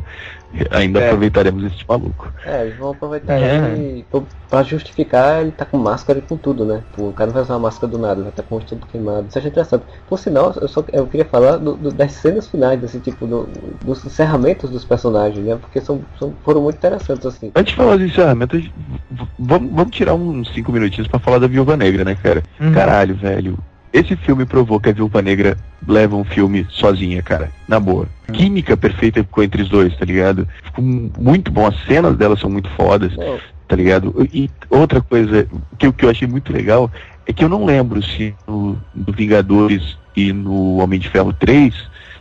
Ainda 0.72 1.00
É. 1.00 1.08
aproveitaremos 1.08 1.64
esse 1.64 1.84
maluco. 1.88 2.34
É, 2.44 2.66
eles 2.66 2.78
vão 2.78 2.92
aproveitar 2.92 3.40
É. 3.40 3.72
ele 3.72 4.06
pra 4.50 4.64
justificar 4.64 5.42
ele 5.42 5.52
tá 5.52 5.64
com 5.64 5.78
máscara 5.78 6.18
e 6.18 6.22
com 6.24 6.36
tudo, 6.36 6.66
né? 6.66 6.84
O 6.98 7.14
cara 7.14 7.28
não 7.28 7.34
vai 7.36 7.44
usar 7.44 7.54
uma 7.54 7.60
máscara 7.60 7.92
do 7.92 8.00
nada, 8.00 8.22
vai 8.22 8.32
estar 8.32 8.42
com 8.42 8.56
o 8.56 8.58
rosto 8.58 8.76
todo 8.76 8.88
queimado. 8.88 9.28
Isso 9.28 9.38
achei 9.38 9.52
interessante. 9.52 9.84
Por 10.08 10.18
sinal, 10.18 10.56
eu, 10.60 10.68
só, 10.68 10.84
eu 10.92 11.06
queria 11.06 11.26
falar 11.26 11.58
do- 11.58 11.76
do- 11.76 11.92
das 11.92 12.14
cenas 12.14 12.48
finais, 12.48 12.80
desse 12.82 13.00
tipo, 13.00 13.28
do- 13.28 13.48
dos 13.86 14.04
encerramentos 14.04 14.72
dos 14.72 14.84
personagens, 14.84 15.46
né? 15.46 15.56
Porque 15.56 15.80
são, 15.82 16.02
são- 16.18 16.34
foram 16.44 16.62
muito 16.64 16.78
interessantes, 16.78 17.28
assim. 17.28 17.52
Antes 17.56 17.72
de 17.72 17.78
falar 17.78 17.98
do 17.98 18.06
encerramento, 18.06 18.56
a 18.56 18.60
gente- 18.60 18.74
v- 19.12 19.28
vamos, 19.38 19.72
vamos 19.72 19.96
tirar 19.96 20.16
uns 20.16 20.52
cinco 20.52 20.72
minutinhos 20.72 21.08
pra 21.08 21.20
falar 21.20 21.38
da 21.38 21.48
Viúva 21.48 21.78
Negra, 21.78 22.04
né, 22.04 22.16
cara? 22.16 22.42
Uhum. 22.60 22.74
Caralho, 22.74 23.14
velho. 23.16 23.58
Esse 23.92 24.16
filme 24.16 24.46
provou 24.46 24.80
que 24.80 24.90
a 24.90 24.94
Viúva 24.94 25.22
Negra 25.22 25.58
leva 25.88 26.16
um 26.16 26.24
filme 26.24 26.66
sozinha, 26.70 27.22
cara. 27.24 27.52
Na 27.68 27.80
boa. 27.80 28.08
Química 28.32 28.78
perfeita 28.78 29.24
ficou 29.24 29.44
entre 29.44 29.62
os 29.64 29.70
dois, 29.70 29.96
tá 29.98 30.06
ligado? 30.06 30.48
Ficou 30.64 30.84
muito 30.84 31.52
bom. 31.52 31.66
As 31.66 31.76
cenas 31.86 32.16
delas 32.16 32.40
são 32.40 32.50
muito 32.50 32.70
fodas. 32.72 33.16
Não, 33.18 33.40
tá 33.68 33.76
ligado? 33.76 34.14
E 34.32 34.50
outra 34.70 35.02
coisa 35.02 35.48
que, 35.78 35.88
eu- 35.88 35.94
que 35.94 36.06
eu 36.06 36.10
achei 36.10 36.28
muito 36.28 36.54
legal 36.54 36.92
é 37.26 37.34
que 37.34 37.44
eu 37.44 37.50
não 37.50 37.66
lembro 37.66 38.02
se 38.04 38.34
no, 38.48 38.78
no 38.96 39.14
Vingadores 39.14 39.98
e 40.16 40.32
no 40.34 40.78
Homem 40.78 41.00
de 41.00 41.10
Ferro 41.10 41.34
3, 41.34 41.74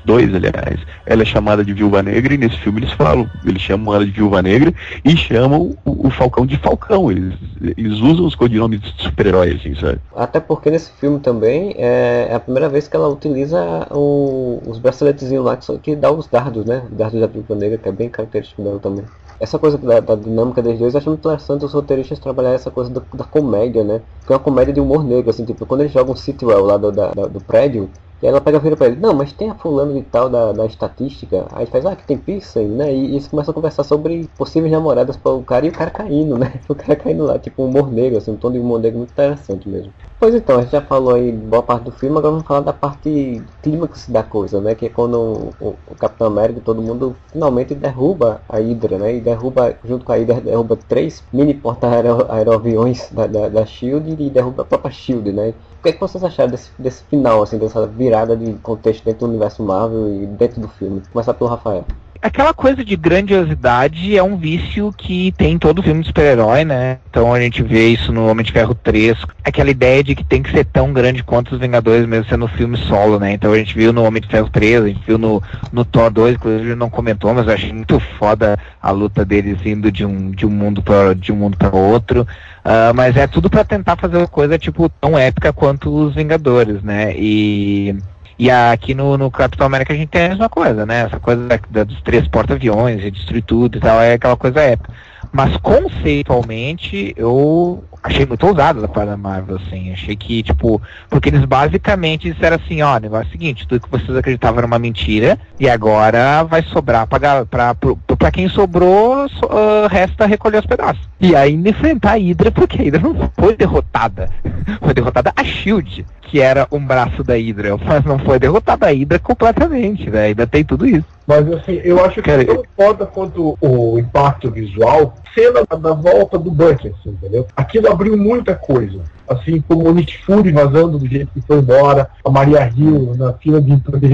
2, 0.05 0.35
aliás, 0.35 0.81
ela 1.07 1.23
é 1.23 1.25
chamada 1.25 1.65
de 1.65 1.73
Viúva 1.73 2.03
Negra 2.03 2.35
e 2.35 2.39
nesse 2.39 2.57
filme 2.59 2.81
eles 2.81 2.93
falam, 2.93 3.29
eles 3.45 3.61
chamam 3.63 3.95
ela 3.95 4.05
de 4.05 4.11
Viúva 4.13 4.43
Negra 4.43 4.73
e 5.05 5.17
chamam 5.17 5.77
o, 5.85 6.07
o 6.07 6.11
Falcão 6.11 6.47
de 6.47 6.57
Falcão. 6.57 7.11
Eles, 7.11 7.35
eles 7.77 7.99
usam 8.01 8.27
os 8.27 8.35
codinomes 8.35 8.81
de 8.81 8.93
super-herói, 9.03 9.55
assim, 9.55 9.75
sabe? 9.75 10.01
Até 10.15 10.41
porque 10.41 10.71
nesse 10.71 10.91
filme 10.93 11.21
também 11.21 11.75
é 11.77 12.35
a 12.35 12.41
primeira 12.41 12.69
vez 12.69 12.89
que 12.89 12.97
ela 12.97 13.09
utiliza 13.09 13.59
o- 13.93 14.63
os 14.69 14.79
braceletezinhos 14.79 15.45
lá 15.45 15.57
que, 15.57 15.79
que 15.81 15.97
dá 15.97 16.11
os 16.11 16.29
dardos, 16.29 16.65
né? 16.65 16.87
Os 16.91 16.97
dardos 16.97 17.21
da 17.21 17.27
Viúva 17.27 17.55
Negra, 17.55 17.79
que 17.79 17.89
é 17.89 17.93
bem 17.93 18.11
característico 18.11 18.63
dela 18.63 18.81
também. 18.81 19.07
Essa 19.39 19.59
coisa 19.59 19.79
da, 19.79 20.01
da 20.01 20.17
dinâmica 20.17 20.63
dos 20.63 20.79
dois, 20.79 20.95
eu 20.95 20.99
acho 20.99 21.09
muito 21.11 21.21
interessante 21.21 21.65
os 21.65 21.73
roteiristas 21.73 22.19
trabalhar 22.19 22.51
essa 22.53 22.71
coisa 22.71 22.91
da, 22.91 23.01
da 23.15 23.25
comédia, 23.25 23.85
né? 23.85 24.03
Que 24.27 24.33
é 24.33 24.37
uma 24.37 24.43
comédia 24.43 24.75
de 24.75 24.81
humor 24.81 25.05
negro, 25.05 25.31
assim, 25.31 25.45
tipo, 25.45 25.65
quando 25.67 25.83
eles 25.83 25.93
jogam 25.93 26.17
Sitwell 26.17 26.65
lá 26.65 26.77
do, 26.77 26.91
da- 26.91 27.13
do 27.13 27.41
prédio, 27.41 27.93
e 28.23 28.27
ela 28.27 28.41
pega 28.41 28.59
e 28.59 28.61
vira 28.61 28.77
pra 28.77 28.87
ele, 28.89 28.97
não, 29.01 29.15
mas 29.15 29.33
tem 29.33 29.51
a 29.51 29.55
fulano 29.55 29.95
de 29.95 30.03
tal 30.03 30.29
da, 30.29 30.53
da 30.53 30.67
estatística, 30.67 31.47
aí 31.53 31.67
faz, 31.67 31.87
ah, 31.87 31.95
que 31.97 32.07
tem 32.07 32.19
piercing, 32.19 32.69
né? 32.69 32.93
E, 32.93 33.07
e 33.07 33.11
eles 33.13 33.29
começam 33.29 33.53
a 33.53 33.55
conversar 33.55 33.85
sobre 33.85 34.29
possíveis 34.37 34.73
namoradas 34.73 35.17
para 35.17 35.33
o 35.33 35.45
cara 35.45 35.67
e 35.67 35.69
o 35.69 35.73
cara 35.73 35.91
caindo, 35.91 36.37
né? 36.39 36.61
O 36.69 36.75
cara 36.75 36.97
caindo 36.97 37.25
lá, 37.25 37.39
tipo 37.39 37.63
um 37.63 37.67
humor 37.69 37.91
negro, 37.93 38.19
assim, 38.19 38.31
um 38.33 38.37
tom 38.37 38.51
de 38.53 38.59
humor 38.59 38.81
negro 38.81 38.99
muito 38.99 39.11
interessante 39.11 39.69
mesmo. 39.69 39.93
Pois 40.19 40.35
então, 40.35 40.59
a 40.59 40.63
gente 40.63 40.73
já 40.73 40.83
falou 40.83 41.15
aí 41.15 41.31
boa 41.33 41.63
parte 41.63 41.85
do 41.85 41.93
filme, 41.93 42.19
agora 42.19 42.33
vamos 42.33 42.47
falar 42.47 42.61
da 42.61 42.73
parte 42.73 43.45
clímax 43.63 44.09
da 44.09 44.23
coisa, 44.23 44.61
né? 44.61 44.75
Que 44.75 44.87
é 44.87 44.89
quando 44.91 45.55
o, 45.61 45.79
o- 45.87 45.97
Capitão 45.97 46.27
América 46.27 46.59
e 46.59 46.63
todo 46.63 46.83
mundo 46.83 47.17
finalmente 47.33 47.75
derruba 47.75 48.43
a 48.49 48.59
Hydra, 48.59 48.99
né? 48.99 49.15
E 49.17 49.21
derruba, 49.21 49.79
junto 49.85 50.05
com 50.05 50.13
a 50.13 50.17
Hydra, 50.17 50.41
derruba 50.41 50.77
três 50.77 51.25
mini 51.33 51.55
porta-aeroaviões 51.55 53.11
da, 53.13 53.27
da, 53.27 53.49
da 53.49 53.65
SHIELD 53.67 54.17
e 54.19 54.31
derruba 54.31 54.63
a 54.63 54.67
própria 54.67 54.91
SHIELD, 54.93 55.33
né? 55.33 55.55
O 55.79 55.83
que, 55.83 55.91
é 55.91 55.93
que 55.93 56.01
vocês 56.01 56.25
acharam 56.25 56.51
desse, 56.51 56.73
desse 56.77 57.05
final, 57.05 57.41
assim, 57.41 57.57
dessa 57.57 57.87
virada 57.87 58.37
de 58.37 58.53
contexto 58.55 59.05
dentro 59.05 59.21
do 59.21 59.31
universo 59.31 59.63
Marvel 59.63 60.13
e 60.13 60.27
dentro 60.27 60.61
do 60.61 60.69
filme? 60.69 61.01
Começar 61.13 61.35
pelo 61.35 61.49
Rafael. 61.49 61.85
Aquela 62.21 62.53
coisa 62.53 62.85
de 62.85 62.97
grandiosidade 62.97 64.17
é 64.17 64.23
um 64.23 64.37
vício 64.37 64.93
que 64.97 65.33
tem 65.33 65.53
em 65.53 65.59
todo 65.59 65.83
filme 65.83 66.01
de 66.01 66.09
super-herói, 66.09 66.65
né? 66.65 66.99
Então 67.09 67.33
a 67.33 67.41
gente 67.41 67.63
vê 67.63 67.89
isso 67.89 68.13
no 68.13 68.27
Homem 68.27 68.45
de 68.45 68.51
Ferro 68.51 68.75
3, 68.75 69.17
aquela 69.45 69.71
ideia 69.71 70.03
de 70.03 70.17
que 70.17 70.25
tem 70.25 70.43
que 70.43 70.51
ser 70.51 70.65
tão 70.65 70.93
grande 70.93 71.23
quanto 71.23 71.55
os 71.55 71.61
Vingadores, 71.61 72.07
mesmo 72.07 72.29
sendo 72.29 72.47
um 72.47 72.49
filme 72.49 72.77
solo, 72.77 73.21
né? 73.21 73.33
Então 73.33 73.53
a 73.53 73.59
gente 73.59 73.75
viu 73.75 73.93
no 73.93 74.03
Homem 74.03 74.21
de 74.21 74.29
Ferro 74.29 74.51
3, 74.51 74.83
a 74.83 74.89
gente 74.89 75.03
viu 75.07 75.17
no, 75.17 75.41
no 75.73 75.85
Thor 75.85 76.11
2, 76.11 76.35
inclusive 76.35 76.75
não 76.75 76.91
comentou, 76.91 77.33
mas 77.33 77.47
eu 77.47 77.55
achei 77.55 77.73
muito 77.73 78.01
foda 78.19 78.59
a 78.83 78.91
luta 78.91 79.25
deles 79.25 79.65
indo 79.65 79.93
de 79.93 80.05
um, 80.05 80.33
de 80.33 80.45
um 80.45 80.51
mundo 80.51 80.83
para 80.83 81.15
de 81.15 81.31
um 81.31 81.37
mundo 81.37 81.57
para 81.57 81.75
outro. 81.75 82.27
Ah, 82.65 82.93
mas 82.95 83.17
é 83.17 83.27
tudo 83.27 83.49
para 83.49 83.65
tentar 83.65 83.97
fazer 83.97 84.19
uma 84.19 84.29
coisa 84.29 84.59
tipo 84.59 84.91
tão 85.01 85.17
épica 85.17 85.55
quanto 85.55 85.91
os 85.91 86.15
Vingadores, 86.15 86.83
né? 86.83 87.15
E 87.17 87.97
e 88.39 88.51
aqui 88.51 88.95
no, 88.95 89.19
no 89.19 89.31
Capitão 89.31 89.67
América 89.67 89.93
a 89.93 89.97
gente 89.97 90.09
tem 90.09 90.27
a 90.27 90.29
mesma 90.31 90.49
coisa, 90.49 90.87
né? 90.87 91.01
Essa 91.07 91.19
coisa 91.19 91.47
da, 91.47 91.59
da- 91.71 91.85
dos 91.85 92.01
três 92.03 92.27
porta-aviões 92.29 93.03
destruir 93.11 93.43
tudo 93.43 93.79
e 93.79 93.81
tal, 93.81 94.01
é 94.01 94.13
aquela 94.15 94.37
coisa 94.37 94.61
épica. 94.61 94.93
Mas 95.33 95.57
conceitualmente 95.59 97.13
eu 97.17 97.85
achei 98.03 98.25
muito 98.27 98.47
ousado 98.47 98.81
da 98.81 98.89
parte 98.89 99.09
da 99.11 99.17
Marvel, 99.17 99.57
assim. 99.57 99.93
Achei 99.93 100.17
que, 100.17 100.43
tipo, 100.43 100.81
porque 101.11 101.29
eles 101.29 101.45
basicamente 101.45 102.31
disseram 102.33 102.57
assim, 102.57 102.83
ó, 102.83 102.97
o 102.97 103.01
negócio 103.01 103.27
é 103.27 103.29
o 103.29 103.33
seguinte, 103.33 103.67
tudo 103.67 103.83
que 103.83 103.91
vocês 103.91 104.17
acreditavam 104.17 104.59
era 104.59 104.67
uma 104.67 104.79
mentira, 104.79 105.39
e 105.59 105.69
agora 105.69 106.43
vai 106.45 106.63
sobrar 106.63 107.07
pra, 107.07 107.45
pra, 107.47 107.75
pro- 107.75 107.97
pra 107.97 108.31
quem 108.31 108.49
sobrou, 108.49 109.29
so- 109.29 109.49
ah, 109.51 109.89
resta 109.91 110.27
recolher 110.27 110.59
os 110.59 110.67
pedaços. 110.67 111.09
E 111.21 111.35
ainda 111.35 111.69
enfrentar 111.71 112.13
a 112.13 112.17
Hydra, 112.19 112.51
porque 112.51 112.81
a 112.81 112.85
Hydra 112.85 113.01
não 113.01 113.31
foi 113.39 113.57
derrotada. 113.57 114.29
Foi 114.83 114.93
derrotada 114.93 115.33
a 115.35 115.43
Shield, 115.43 116.05
que 116.23 116.41
era 116.41 116.67
um 116.71 116.79
braço 116.85 117.25
da 117.25 117.35
Hydra, 117.35 117.77
mas 117.85 118.05
não 118.05 118.19
foi 118.19 118.39
derrotada 118.39 118.87
a 118.87 118.91
Hydra 118.91 119.19
completamente, 119.19 120.11
né? 120.11 120.27
Ainda 120.27 120.47
tem 120.47 120.63
tudo 120.63 120.87
isso. 120.87 121.05
Mas 121.27 121.51
assim, 121.53 121.81
eu 121.85 122.05
acho 122.05 122.23
que 122.23 122.31
é 122.31 122.45
tão 122.45 122.63
foda 122.77 123.07
quanto 123.07 123.57
o 123.61 123.99
impacto 123.99 124.51
visual, 124.51 125.15
cena 125.39 125.63
da, 125.81 125.93
volta 125.93 126.39
do 126.39 126.51
Buck, 126.51 126.89
assim, 126.89 127.11
entendeu? 127.11 127.47
Aquilo 127.57 127.91
abriu 127.91 128.17
muita 128.17 128.55
coisa. 128.55 129.01
Assim, 129.29 129.61
como 129.69 129.87
o 129.89 129.93
Nick 129.95 130.17
Fury 130.25 130.51
vazando 130.53 130.99
do 130.99 131.07
jeito 131.07 131.29
que 131.35 131.43
foi 131.43 131.59
embora, 131.59 132.09
a 132.25 132.31
Maria 132.31 132.73
Hill 132.75 133.15
na 133.17 133.35
fila 133.35 133.61
de 133.61 133.73
emprego. 133.73 134.09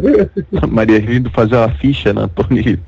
Maria 0.68 0.98
Rio 0.98 1.14
indo 1.16 1.30
fazer 1.30 1.54
uma 1.56 1.68
ficha 1.68 2.12
na 2.14 2.28
Tony 2.28 2.78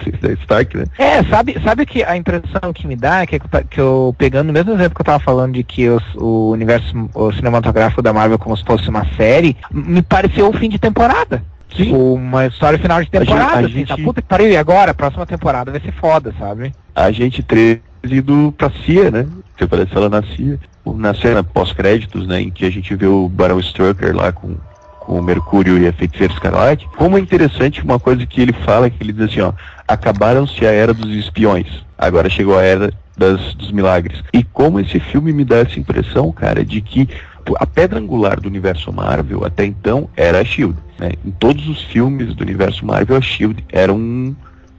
Stark, 0.43 0.77
né? 0.77 0.85
É, 0.99 1.23
sabe, 1.25 1.57
sabe 1.63 1.85
que 1.85 2.03
a 2.03 2.17
impressão 2.17 2.73
que 2.75 2.87
me 2.87 2.97
dá 2.97 3.23
é 3.23 3.27
que, 3.27 3.39
que 3.69 3.81
eu, 3.81 4.15
pegando 4.17 4.49
o 4.49 4.53
mesmo 4.53 4.73
exemplo 4.73 4.95
que 4.95 5.01
eu 5.03 5.07
tava 5.07 5.21
falando 5.23 5.53
de 5.53 5.63
que 5.63 5.89
os- 5.89 6.15
o 6.17 6.51
universo 6.51 6.95
o 7.15 7.33
cinematográfico 7.33 8.01
da 8.03 8.13
Marvel 8.13 8.39
como 8.39 8.57
se 8.57 8.65
fosse 8.65 8.89
uma 8.89 9.05
série, 9.17 9.55
me 9.71 10.01
pareceu 10.03 10.49
o 10.49 10.53
fim 10.53 10.69
de 10.69 10.79
temporada. 10.79 11.43
Sim. 11.77 11.95
Uma 11.95 12.47
história 12.47 12.79
final 12.79 13.03
de 13.03 13.09
A 13.13 13.19
gente- 13.19 13.29
temporada, 13.29 13.57
a 13.57 13.67
assim, 13.67 13.85
tá 13.87 13.95
gente- 13.97 14.05
puta 14.05 14.21
que 14.23 14.29
pariu, 14.29 14.49
e 14.49 14.57
agora? 14.57 14.91
A 14.91 14.95
próxima 14.95 15.25
temporada 15.27 15.71
vai 15.71 15.81
ser 15.81 15.93
foda, 15.93 16.35
sabe? 16.39 16.73
Agente 16.95 17.43
13 17.43 17.81
indo 18.05 18.53
pra 18.57 18.71
CIA, 18.85 19.11
né? 19.11 19.27
Que 19.57 19.65
aparece 19.65 19.95
ela 19.95 20.09
na 20.09 20.23
CIA. 20.23 20.59
Na 20.87 21.15
cena 21.15 21.45
pós-créditos, 21.45 22.27
né? 22.27 22.41
Em 22.41 22.51
que 22.51 22.65
a 22.67 22.71
gente 22.71 22.95
vê 22.97 23.07
o 23.07 23.29
Barão 23.29 23.61
Strucker 23.61 24.17
lá 24.17 24.33
com, 24.33 24.57
com 25.01 25.19
o 25.19 25.23
Mercúrio 25.23 25.79
e 25.79 25.87
a 25.87 25.93
Feiticeira 25.93 26.33
Escarlate. 26.33 26.89
Como 26.97 27.17
é 27.17 27.21
interessante 27.21 27.83
uma 27.83 27.99
coisa 28.01 28.25
que 28.27 28.41
ele 28.41 28.53
fala, 28.65 28.89
que 28.91 29.03
ele 29.03 29.13
diz 29.13 29.31
assim, 29.31 29.41
ó. 29.41 29.53
Acabaram-se 29.87 30.67
a 30.67 30.71
era 30.73 30.95
dos 30.95 31.11
espiões. 31.15 31.67
Agora 31.99 32.31
chegou 32.31 32.59
a 32.59 32.63
era 32.63 32.93
das, 33.17 33.55
dos 33.55 33.71
milagres. 33.71 34.23
E 34.33 34.43
como 34.43 34.81
esse 34.81 34.99
filme 34.99 35.33
me 35.33 35.45
dá 35.45 35.59
essa 35.59 35.79
impressão, 35.79 36.33
cara, 36.33 36.65
de 36.65 36.81
que 36.81 37.09
a 37.59 37.67
pedra 37.67 37.99
angular 37.99 38.39
do 38.41 38.49
universo 38.49 38.93
Marvel 38.93 39.45
até 39.45 39.65
então 39.65 40.09
era 40.17 40.41
a 40.41 40.45
Shield. 40.45 40.77
Né? 40.99 41.13
Em 41.25 41.31
todos 41.31 41.67
os 41.69 41.83
filmes 41.85 42.35
do 42.35 42.43
universo 42.43 42.85
Marvel, 42.85 43.17
a 43.17 43.21
Shield 43.21 43.65
era 43.71 43.93
um 43.93 44.35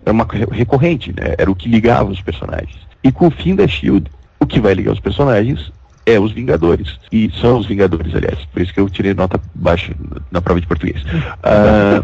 era 0.06 0.14
uma 0.14 0.26
re- 0.30 0.48
recorrente, 0.52 1.12
né? 1.12 1.36
Era 1.38 1.50
o 1.52 1.56
que 1.56 1.70
ligava 1.70 2.10
os 2.10 2.22
personagens. 2.22 2.76
E 3.04 3.12
com 3.12 3.28
o 3.28 3.32
fim 3.32 3.56
da 3.56 3.68
Shield, 3.68 4.10
o 4.40 4.46
que 4.46 4.60
vai 4.60 4.74
ligar 4.74 4.94
os 4.94 5.00
personagens 5.00 5.72
é 6.06 6.20
os 6.20 6.32
Vingadores. 6.32 6.98
E 7.12 7.30
são 7.40 7.58
os 7.60 7.68
Vingadores, 7.68 8.14
aliás. 8.16 8.44
Por 8.46 8.62
isso 8.62 8.74
que 8.74 8.80
eu 8.80 8.90
tirei 8.90 9.14
nota 9.14 9.40
baixa 9.54 9.94
na- 10.32 10.42
prova 10.42 10.60
de 10.60 10.68
português. 10.68 11.04
Ah, 11.44 12.02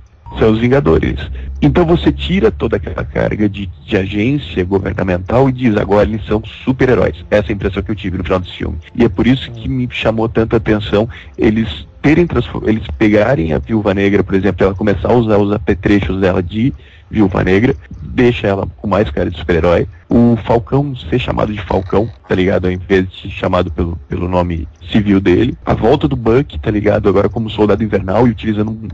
são 0.38 0.52
os 0.52 0.58
Vingadores. 0.58 1.18
Então 1.62 1.84
você 1.84 2.10
tira 2.10 2.50
toda 2.50 2.76
aquela 2.76 3.04
carga 3.04 3.48
de, 3.48 3.66
de 3.84 3.96
agência 3.96 4.64
governamental 4.64 5.48
e 5.48 5.52
diz 5.52 5.76
agora 5.76 6.08
eles 6.08 6.24
são 6.26 6.42
super-heróis. 6.64 7.24
Essa 7.30 7.48
é 7.48 7.50
a 7.50 7.54
impressão 7.54 7.82
que 7.82 7.90
eu 7.90 7.96
tive 7.96 8.18
no 8.18 8.24
final 8.24 8.40
desse 8.40 8.56
filme. 8.56 8.78
E 8.94 9.04
é 9.04 9.08
por 9.08 9.26
isso 9.26 9.50
que 9.50 9.68
me 9.68 9.88
chamou 9.90 10.28
tanta 10.28 10.56
atenção 10.56 11.08
eles 11.36 11.86
terem 12.00 12.26
eles 12.66 12.84
pegarem 12.96 13.52
a 13.52 13.58
Viúva 13.58 13.92
Negra, 13.92 14.24
por 14.24 14.34
exemplo, 14.34 14.64
ela 14.64 14.74
começar 14.74 15.08
a 15.08 15.14
usar 15.14 15.36
os 15.36 15.52
apetrechos 15.52 16.18
dela 16.18 16.42
de 16.42 16.72
Viúva 17.10 17.42
Negra, 17.42 17.74
deixa 18.00 18.46
ela 18.46 18.66
com 18.76 18.86
mais 18.86 19.10
cara 19.10 19.28
de 19.28 19.36
super-herói. 19.36 19.86
O 20.08 20.36
Falcão 20.44 20.94
ser 20.94 21.18
chamado 21.18 21.52
de 21.52 21.60
Falcão, 21.60 22.08
tá 22.28 22.34
ligado? 22.34 22.66
Ao 22.66 22.72
invés 22.72 23.08
de 23.10 23.22
ser 23.22 23.30
chamado 23.30 23.70
pelo, 23.70 23.96
pelo 24.08 24.28
nome 24.28 24.68
civil 24.90 25.20
dele. 25.20 25.56
A 25.66 25.74
volta 25.74 26.06
do 26.06 26.16
Buck, 26.16 26.58
tá 26.58 26.70
ligado? 26.70 27.08
Agora 27.08 27.28
como 27.28 27.50
soldado 27.50 27.82
invernal 27.82 28.26
e 28.26 28.30
utilizando 28.30 28.70
um, 28.70 28.88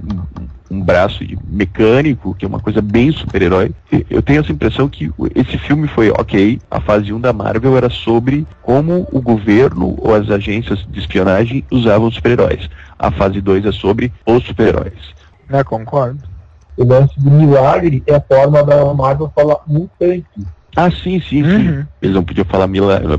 um- 0.71 0.81
braço 0.83 1.25
de 1.25 1.39
mecânico, 1.47 2.35
que 2.35 2.45
é 2.45 2.49
uma 2.49 2.61
coisa 2.61 2.81
bem 2.81 3.11
super-herói. 3.13 3.73
Eu 4.09 4.23
tenho 4.23 4.41
essa 4.41 4.53
impressão 4.53 4.89
que 4.89 5.11
esse 5.35 5.59
filme 5.59 5.89
foi 5.89 6.11
ok, 6.11 6.61
a 6.71 6.81
fase 6.81 7.13
1 7.13 7.21
da 7.21 7.33
Marvel 7.33 7.77
era 7.77 7.91
sobre 7.91 8.47
como 8.63 9.07
o 9.13 9.21
governo 9.21 9.97
ou 9.99 10.15
as 10.15 10.31
agências 10.31 10.85
de 10.89 10.99
espionagem 10.99 11.65
usavam 11.71 12.09
os 12.09 12.15
super-heróis. 12.15 12.69
A 12.99 13.11
fase 13.11 13.41
2 13.41 13.65
é 13.67 13.73
sobre 13.73 14.13
os 14.27 14.45
super-heróis. 14.45 14.95
É, 15.51 15.63
concordo. 15.63 16.21
O 16.77 16.85
lance 16.85 17.19
do 17.19 17.31
milagre 17.31 18.03
é 18.07 18.15
a 18.15 18.21
forma 18.21 18.63
da 18.63 18.93
Marvel 18.93 19.33
falar 19.35 19.59
mutante. 19.67 20.27
Ah, 20.77 20.91
sim, 20.91 21.19
sim, 21.21 21.43
sim. 21.43 21.71
Uhum. 21.71 21.87
Eles 22.03 22.15
não 22.15 22.23
podiam 22.23 22.45
falar 22.45 22.69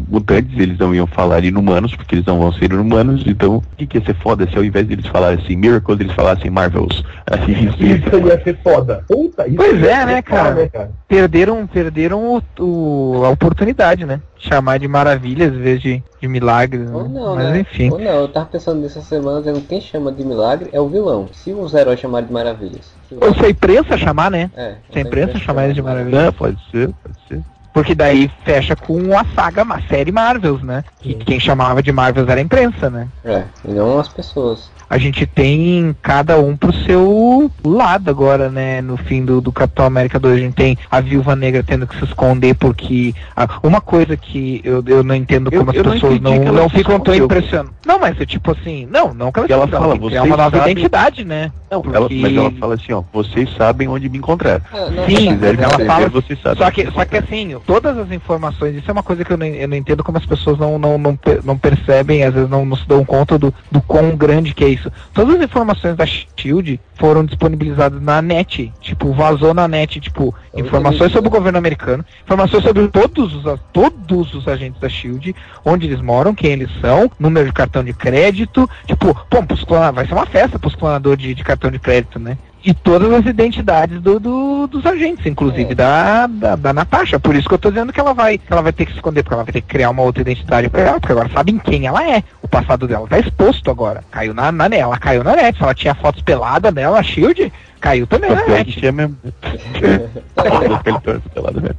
mutantes, 0.07 0.57
eles 0.59 0.77
não 0.77 0.93
iam 0.93 1.07
falar 1.07 1.43
inumanos, 1.43 1.95
porque 1.95 2.13
eles 2.13 2.25
não 2.25 2.38
vão 2.39 2.51
ser 2.53 2.65
inumanos, 2.71 3.23
então 3.25 3.57
o 3.57 3.63
que, 3.75 3.88
que 3.88 3.97
ia 3.97 4.05
ser 4.05 4.15
foda 4.21 4.47
se 4.47 4.55
ao 4.55 4.63
invés 4.63 4.85
deles 4.88 5.07
falarem 5.07 5.43
assim 5.43 5.55
Miracles, 5.55 5.99
eles 5.99 6.13
falassem 6.13 6.51
Marvels. 6.51 7.03
Assim, 7.25 7.53
isso 7.67 7.84
ia 7.84 7.97
ser 8.09 8.25
ia 8.25 8.43
ser 8.43 8.61
foda. 8.61 9.03
Puta, 9.07 9.47
isso 9.47 9.55
Pois 9.57 9.81
ia 9.81 9.89
é, 9.89 9.99
ser 9.99 10.05
né, 10.05 10.21
foda, 10.21 10.21
cara? 10.21 10.55
né, 10.55 10.69
cara? 10.69 10.91
Perderam, 11.07 11.65
perderam 11.67 12.38
o, 12.38 12.41
o- 12.63 13.25
a 13.25 13.29
oportunidade, 13.29 14.05
né? 14.05 14.21
Chamar 14.38 14.77
de 14.77 14.88
maravilhas 14.88 15.51
em 15.53 15.59
vez 15.61 15.81
de, 15.81 16.03
de 16.21 16.27
milagres. 16.27 16.88
Ou 16.91 17.03
né? 17.03 17.09
não, 17.19 17.35
Mas 17.35 17.49
né? 17.49 17.59
enfim. 17.61 17.89
Ou 17.89 17.97
não, 17.97 18.21
eu 18.21 18.27
tava 18.27 18.45
pensando 18.45 18.81
nessa 18.81 19.01
semana, 19.01 19.39
dizendo 19.39 19.61
quem 19.61 19.81
chama 19.81 20.11
de 20.11 20.23
milagre 20.23 20.69
é 20.71 20.79
o 20.79 20.89
vilão. 20.89 21.27
Se 21.34 21.53
os 21.53 21.73
heróis 21.73 21.99
chamarem 21.99 22.27
de 22.27 22.34
maravilhas. 22.34 22.97
Ou 23.11 23.34
se 23.34 23.45
a 23.45 23.49
imprensa 23.49 23.97
chamar, 23.97 24.29
né? 24.31 24.49
É, 24.55 24.75
Se 24.91 24.99
a 24.99 25.01
imprensa 25.01 25.38
chamar 25.39 25.65
eles 25.65 25.75
de 25.75 25.81
maravilha. 25.81 26.17
É, 26.17 26.31
pode 26.31 26.57
ser, 26.71 26.89
pode 27.03 27.17
ser. 27.27 27.41
Porque 27.78 27.94
daí 27.94 28.28
fecha 28.44 28.76
com 28.76 29.16
a 29.16 29.24
saga, 29.36 29.62
a 29.62 29.80
série 29.84 30.12
Marvels, 30.12 30.64
né? 30.64 30.84
E 31.04 31.14
quem 31.14 31.40
chamava 31.40 31.84
de 31.84 31.91
Marvels 31.91 32.28
era 32.28 32.40
a 32.40 32.44
imprensa, 32.44 32.90
né? 32.90 33.08
É, 33.24 33.44
e 33.64 33.72
não 33.72 33.99
as 33.99 34.08
pessoas. 34.08 34.76
A 34.90 34.98
gente 34.98 35.26
tem 35.28 35.94
cada 36.02 36.40
um 36.40 36.56
pro 36.56 36.72
seu 36.74 37.52
lado 37.62 38.10
agora, 38.10 38.49
né? 38.49 38.82
No 38.82 38.95
fim 38.95 39.26
do, 39.26 39.41
do 39.41 39.52
Capitão 39.52 39.84
América 39.86 40.18
2, 40.18 40.34
a 40.36 40.40
gente 40.40 40.54
tem 40.54 40.78
a 40.90 41.02
Viúva 41.02 41.36
Negra 41.36 41.62
tendo 41.62 41.86
que 41.86 41.98
se 41.98 42.06
esconder 42.06 42.56
porque. 42.56 43.14
ah, 43.36 43.60
uma 43.62 43.82
coisa 43.82 44.16
que 44.16 44.62
eu, 44.64 44.82
eu 44.88 45.04
não 45.04 45.14
entendo 45.14 45.49
Eu- 45.52 45.60
como 45.60 45.74
eu 45.74 45.82
as 45.82 45.86
não 45.86 45.94
pessoas 45.94 46.22
não, 46.22 46.40
que 46.40 46.48
ela 46.48 46.62
não 46.62 46.70
se 46.70 46.78
ficam 46.78 46.99
tão 47.02 47.14
impressionadas. 47.14 47.74
Não, 47.86 47.99
mas 47.99 48.20
é 48.22 48.26
tipo 48.26 48.52
assim, 48.52 48.88
não, 48.90 49.14
não 49.14 49.30
que 49.30 49.40
ela, 49.40 49.48
ela 49.52 49.68
fala, 49.68 49.99
que 49.99 50.06
criar 50.08 50.22
"Vocês 50.22 50.32
uma 50.34 50.38
nova 50.38 50.58
sabem-" 50.58 50.72
identidade, 50.72 51.26
né? 51.26 51.52
Não, 51.70 51.82
Porque- 51.82 51.98
ela, 51.98 52.08
mas 52.10 52.38
ela 52.38 52.52
fala 52.52 52.76
assim, 52.76 52.94
ó, 52.94 53.04
vocês 53.12 53.54
sabem 53.58 53.90
onde 53.90 54.08
me 54.08 54.18
encontrar. 54.18 54.62
É, 54.74 54.90
não, 54.90 55.06
Sim, 55.06 55.16
Se 55.18 55.28
quiserem 55.28 55.64
ela 55.66 55.86
fala. 55.86 56.08
vocês 56.08 56.40
sabem. 56.41 56.64
Só 56.64 56.72
que, 56.72 56.90
só 56.91 57.04
que 57.04 57.18
assim, 57.18 57.58
todas 57.68 57.98
as 57.98 58.10
informações, 58.11 58.76
isso 58.76 58.89
é 58.89 58.94
uma 58.94 59.03
coisa 59.03 59.23
que 59.26 59.31
eu 59.31 59.38
não, 59.38 59.45
eu 59.45 59.68
não 59.68 59.76
entendo 59.76 60.02
como 60.03 60.18
as 60.18 60.26
pessoas 60.26 60.57
não, 60.57 60.80
não, 60.80 60.98
não, 60.98 61.19
não 61.44 61.57
percebem, 61.57 62.23
às 62.23 62.34
vezes 62.34 62.49
não, 62.49 62.65
não 62.65 62.77
se 62.77 62.88
dão 62.88 63.03
conta 63.03 63.38
do, 63.38 63.53
do 63.69 63.81
quão 63.81 64.15
grande 64.15 64.53
que 64.53 64.64
é 64.64 64.69
isso. 64.69 64.89
Todas 65.14 65.35
as 65.35 65.41
informações 65.44 65.95
da 65.98 66.06
Shield 66.06 66.80
foram 66.95 67.26
disponibilizadas 67.26 68.02
na 68.02 68.22
net, 68.22 68.73
tipo, 68.80 69.11
vazou 69.11 69.53
na 69.53 69.68
net, 69.68 69.99
tipo, 69.99 70.34
informações 70.56 71.11
sobre 71.11 71.27
o 71.27 71.31
governo 71.31 71.57
americano, 71.60 72.06
informações 72.23 72.64
sobre 72.64 72.88
todos 72.88 73.35
os, 73.35 73.60
todos 73.73 74.34
os 74.34 74.48
agentes 74.48 74.80
da 74.80 74.88
Shield, 74.89 75.35
onde 75.65 75.85
eles 75.88 76.02
moram, 76.02 76.34
quem 76.34 76.52
eles 76.53 76.72
são, 76.80 77.11
número 77.19 77.45
de 77.48 77.53
cartão 77.53 77.84
de 77.84 77.94
crédito, 77.94 78.68
tipo, 78.85 79.14
pô, 79.30 79.44
pros 79.44 79.64
clona- 79.65 79.91
vai 79.91 80.07
ser 80.07 80.14
uma 80.14 80.26
festa 80.26 80.57
pros 80.57 80.73
clonadores 80.73 81.22
de, 81.22 81.34
de 81.35 81.44
cartão 81.44 81.69
de 81.69 81.80
crédito, 81.80 82.18
né? 82.18 82.38
E 82.68 82.73
todas 82.73 83.10
as 83.14 83.26
identidades 83.26 84.02
do, 84.02 84.19
do- 84.19 84.68
dos 84.68 84.85
agentes, 84.85 85.26
inclusive 85.26 85.72
É. 85.72 85.76
da, 85.76 86.27
da, 86.27 86.56
da 86.57 86.73
Natasha. 86.73 87.18
Por 87.18 87.34
isso 87.34 87.48
que 87.48 87.53
eu 87.53 87.57
tô 87.57 87.69
dizendo 87.69 87.94
que 87.94 87.99
ela 87.99 88.14
vai, 88.14 88.38
que 88.38 88.52
ela 88.52 88.61
vai 88.61 88.73
ter 88.73 88.85
que 88.85 88.91
se 88.91 88.98
esconder, 88.98 89.23
porque 89.23 89.34
ela 89.35 89.45
vai 89.45 89.53
ter 89.53 89.61
que 89.61 89.68
criar 89.69 89.89
uma 89.89 90.02
outra 90.03 90.22
identidade 90.22 90.68
pra 90.69 90.81
ela, 90.81 90.99
porque 90.99 91.14
agora 91.14 91.30
sabem 91.30 91.57
quem 91.60 91.85
ela 91.88 92.03
é. 92.06 92.22
O 92.41 92.48
passado 92.49 92.85
dela 92.85 93.07
tá 93.07 93.18
exposto 93.19 93.72
agora. 93.72 94.03
Caiu 94.11 94.34
na, 94.34 94.52
na 94.52 94.65
ela 94.65 94.98
caiu 94.98 95.23
na 95.23 95.34
net. 95.34 95.64
Ela 95.64 95.73
tinha 95.73 95.95
fotos 95.95 96.22
peladas 96.22 96.73
dela, 96.73 96.99
a 96.99 97.03
Shield, 97.03 97.53
caiu 97.80 98.06
também 98.06 98.31
na 98.31 98.45
net. 98.45 98.69
tinha 98.77 98.91
mesmo. 98.91 99.15
Pelado 101.34 101.61
mesmo. 101.61 101.77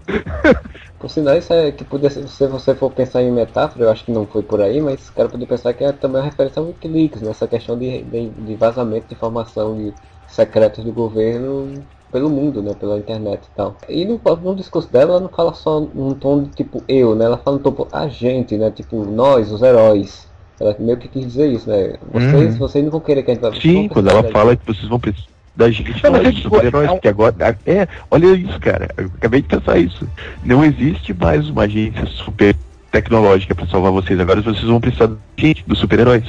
Por 0.99 1.11
sinal, 1.11 1.37
isso 1.37 1.53
é 1.53 1.71
que 1.71 1.85
podia 1.85 2.09
ser, 2.09 2.27
se 2.29 2.47
você 2.47 2.75
for 2.75 2.91
pensar 2.91 3.23
em 3.23 3.31
metáfora, 3.31 3.85
eu 3.85 3.91
acho 3.91 4.05
que 4.07 4.11
não 4.11 4.27
foi 4.27 4.43
por 4.43 4.61
aí, 4.63 4.81
mas 4.81 5.11
o 5.11 5.13
cara 5.13 5.29
podia 5.29 5.47
pensar 5.47 5.75
que 5.75 5.85
é 5.85 5.93
também 5.93 6.21
uma 6.23 6.25
referência 6.25 6.59
ao 6.61 6.67
Wikileaks, 6.67 7.21
nessa 7.21 7.47
questão 7.47 7.79
de, 7.79 8.03
de, 8.05 8.31
de 8.31 8.55
vazamento 8.57 9.07
de 9.09 9.15
informação 9.15 9.77
de 9.77 9.93
secretos 10.29 10.85
do 10.85 10.93
governo 10.93 11.83
pelo 12.11 12.31
mundo, 12.31 12.63
né, 12.63 12.73
pela 12.75 12.99
internet 12.99 13.43
e 13.45 13.57
tal. 13.57 13.77
E 13.89 14.05
no, 14.05 14.21
no 14.43 14.55
discurso 14.57 14.91
dela, 14.91 15.13
ela 15.13 15.21
não 15.21 15.29
fala 15.29 15.53
só 15.53 15.81
num 15.81 16.13
tom 16.13 16.45
de 16.45 16.51
tipo 16.51 16.83
eu, 16.89 17.15
né, 17.15 17.27
ela 17.27 17.39
fala 17.39 17.59
no 17.59 17.63
tom 17.63 17.71
tipo, 17.71 17.89
a 17.93 18.09
gente, 18.09 18.57
né, 18.57 18.71
tipo 18.71 19.05
nós, 19.05 19.53
os 19.53 19.63
heróis. 19.63 20.27
Ela 20.61 20.75
meio 20.79 20.97
que 20.99 21.07
quis 21.09 21.25
dizer 21.25 21.53
isso, 21.53 21.69
né, 21.69 21.95
vocês, 22.13 22.53
Uhum. 22.53 22.59
vocês 22.59 22.85
não 22.85 22.91
vão 22.91 23.01
querer 23.01 23.23
que 23.23 23.31
a 23.31 23.35
gente 23.35 23.43
vá 23.43 23.53
Sim, 23.55 23.89
quando 23.89 24.11
ela 24.11 24.25
fala 24.25 24.57
que 24.57 24.67
vocês 24.67 24.89
vão 24.89 24.99
precisar 24.99 25.29
da 25.55 25.71
gente, 25.71 26.03
Não, 26.05 26.17
é 26.17 26.33
super-heróis, 26.33 26.89
é 26.89 26.93
porque 26.93 27.09
agora. 27.09 27.59
É, 27.67 27.89
olha 28.09 28.27
isso, 28.29 28.61
cara. 28.61 28.89
Eu 28.97 29.07
acabei 29.17 29.43
de 29.43 29.49
pensar 29.49 29.77
isso. 29.77 30.09
Não 30.45 30.65
existe 30.65 31.13
mais 31.13 31.51
uma 31.51 31.63
agência 31.63 32.07
super 32.07 32.55
tecnológica 32.93 33.57
pra 33.57 33.67
salvar 33.67 33.91
vocês. 33.91 34.21
Agora 34.21 34.41
vocês 34.41 34.63
vão 34.63 34.81
precisar 34.81 35.09
da 35.09 35.17
gente, 35.37 35.65
dos 35.67 35.81
super-heróis. 35.81 36.23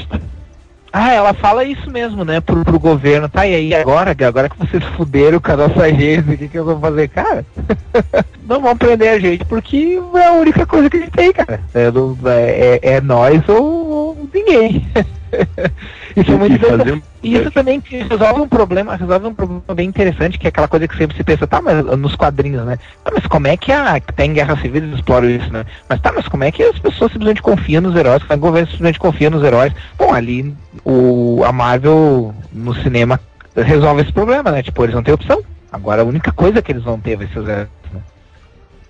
Ah, 0.92 1.14
ela 1.14 1.34
fala 1.34 1.64
isso 1.64 1.90
mesmo, 1.90 2.26
né, 2.26 2.40
pro, 2.42 2.64
pro 2.66 2.80
governo. 2.80 3.30
Tá, 3.30 3.46
e 3.46 3.54
aí 3.56 3.76
agora, 3.76 4.16
agora 4.28 4.50
que 4.50 4.58
vocês 4.58 4.84
fuderam 4.96 5.40
com 5.40 5.52
a 5.52 5.58
nossa 5.58 5.84
agência, 5.84 6.34
o 6.34 6.38
que, 6.38 6.48
que 6.48 6.58
eu 6.58 6.66
vou 6.66 6.80
fazer, 6.80 7.08
cara? 7.10 7.46
não 8.48 8.60
vão 8.62 8.76
prender 8.76 9.10
a 9.10 9.20
gente 9.20 9.46
porque 9.46 10.00
é 10.16 10.26
a 10.26 10.32
única 10.34 10.66
coisa 10.66 10.90
que 10.90 10.98
a 10.98 11.00
gente 11.02 11.12
tem, 11.12 11.32
cara. 11.32 11.60
É, 11.74 11.92
do- 11.92 12.18
é, 12.26 12.80
é 12.82 13.02
nós 13.02 13.48
ou, 13.48 13.64
ou 13.90 14.30
ninguém. 14.34 14.88
isso 16.16 16.32
é 16.32 16.36
muito 16.36 16.56
interessante. 16.56 17.04
E 17.22 17.36
isso 17.36 17.52
também 17.52 17.82
resolve 18.10 18.42
um 18.42 18.48
problema, 18.48 18.96
resolve 18.96 19.28
um 19.28 19.34
problema 19.34 19.62
bem 19.76 19.88
interessante, 19.88 20.40
que 20.40 20.48
é 20.48 20.50
aquela 20.50 20.68
coisa 20.68 20.88
que 20.88 20.98
sempre 20.98 21.16
se 21.18 21.24
pensa, 21.24 21.46
tá, 21.46 21.62
mas 21.62 21.86
nos 21.98 22.16
quadrinhos, 22.16 22.66
né? 22.66 22.78
Tá, 23.04 23.12
mas 23.14 23.26
como 23.28 23.48
é 23.48 23.58
que 23.58 23.72
a. 23.72 23.96
Até 23.96 24.26
em 24.26 24.34
Guerra 24.34 24.56
Civil 24.58 24.84
eles 24.84 24.96
exploram 24.96 25.30
isso, 25.30 25.52
né? 25.52 25.66
Mas 25.88 26.00
tá, 26.02 26.12
mas 26.14 26.28
como 26.28 26.44
é 26.44 26.52
que 26.52 26.64
as 26.64 26.80
pessoas 26.80 27.12
simplesmente 27.12 27.42
confiam 27.42 27.82
nos 27.82 27.96
heróis, 27.96 28.24
é 28.24 28.28
que 28.28 28.34
o 28.34 28.38
governo 28.38 28.68
simplesmente 28.68 29.00
confia 29.00 29.30
nos 29.30 29.44
heróis? 29.44 29.74
Bom, 29.98 30.14
ali 30.14 30.56
o, 30.84 31.44
a 31.46 31.52
Marvel 31.52 32.34
no 32.52 32.74
cinema 32.76 33.20
resolve 33.56 34.02
esse 34.02 34.14
problema, 34.14 34.52
né? 34.52 34.64
Tipo, 34.64 34.84
eles 34.84 34.96
não 34.96 35.04
têm 35.04 35.14
opção. 35.14 35.44
Agora 35.72 36.02
a 36.02 36.06
única 36.06 36.32
coisa 36.32 36.62
que 36.62 36.72
eles 36.72 36.84
vão 36.84 37.00
ter 37.00 37.16
vai 37.16 37.28
ser 37.28 37.40
os 37.40 37.48
heróis. 37.48 37.68
Né? 37.94 38.02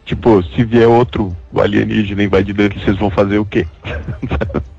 Tipo, 0.06 0.42
se 0.44 0.64
vier 0.64 0.88
outro 0.88 1.36
alienígena 1.56 2.24
invadindo 2.24 2.64
aqui, 2.64 2.80
vocês 2.80 2.98
vão 2.98 3.10
fazer 3.10 3.40
o 3.40 3.46
quê? 3.46 3.68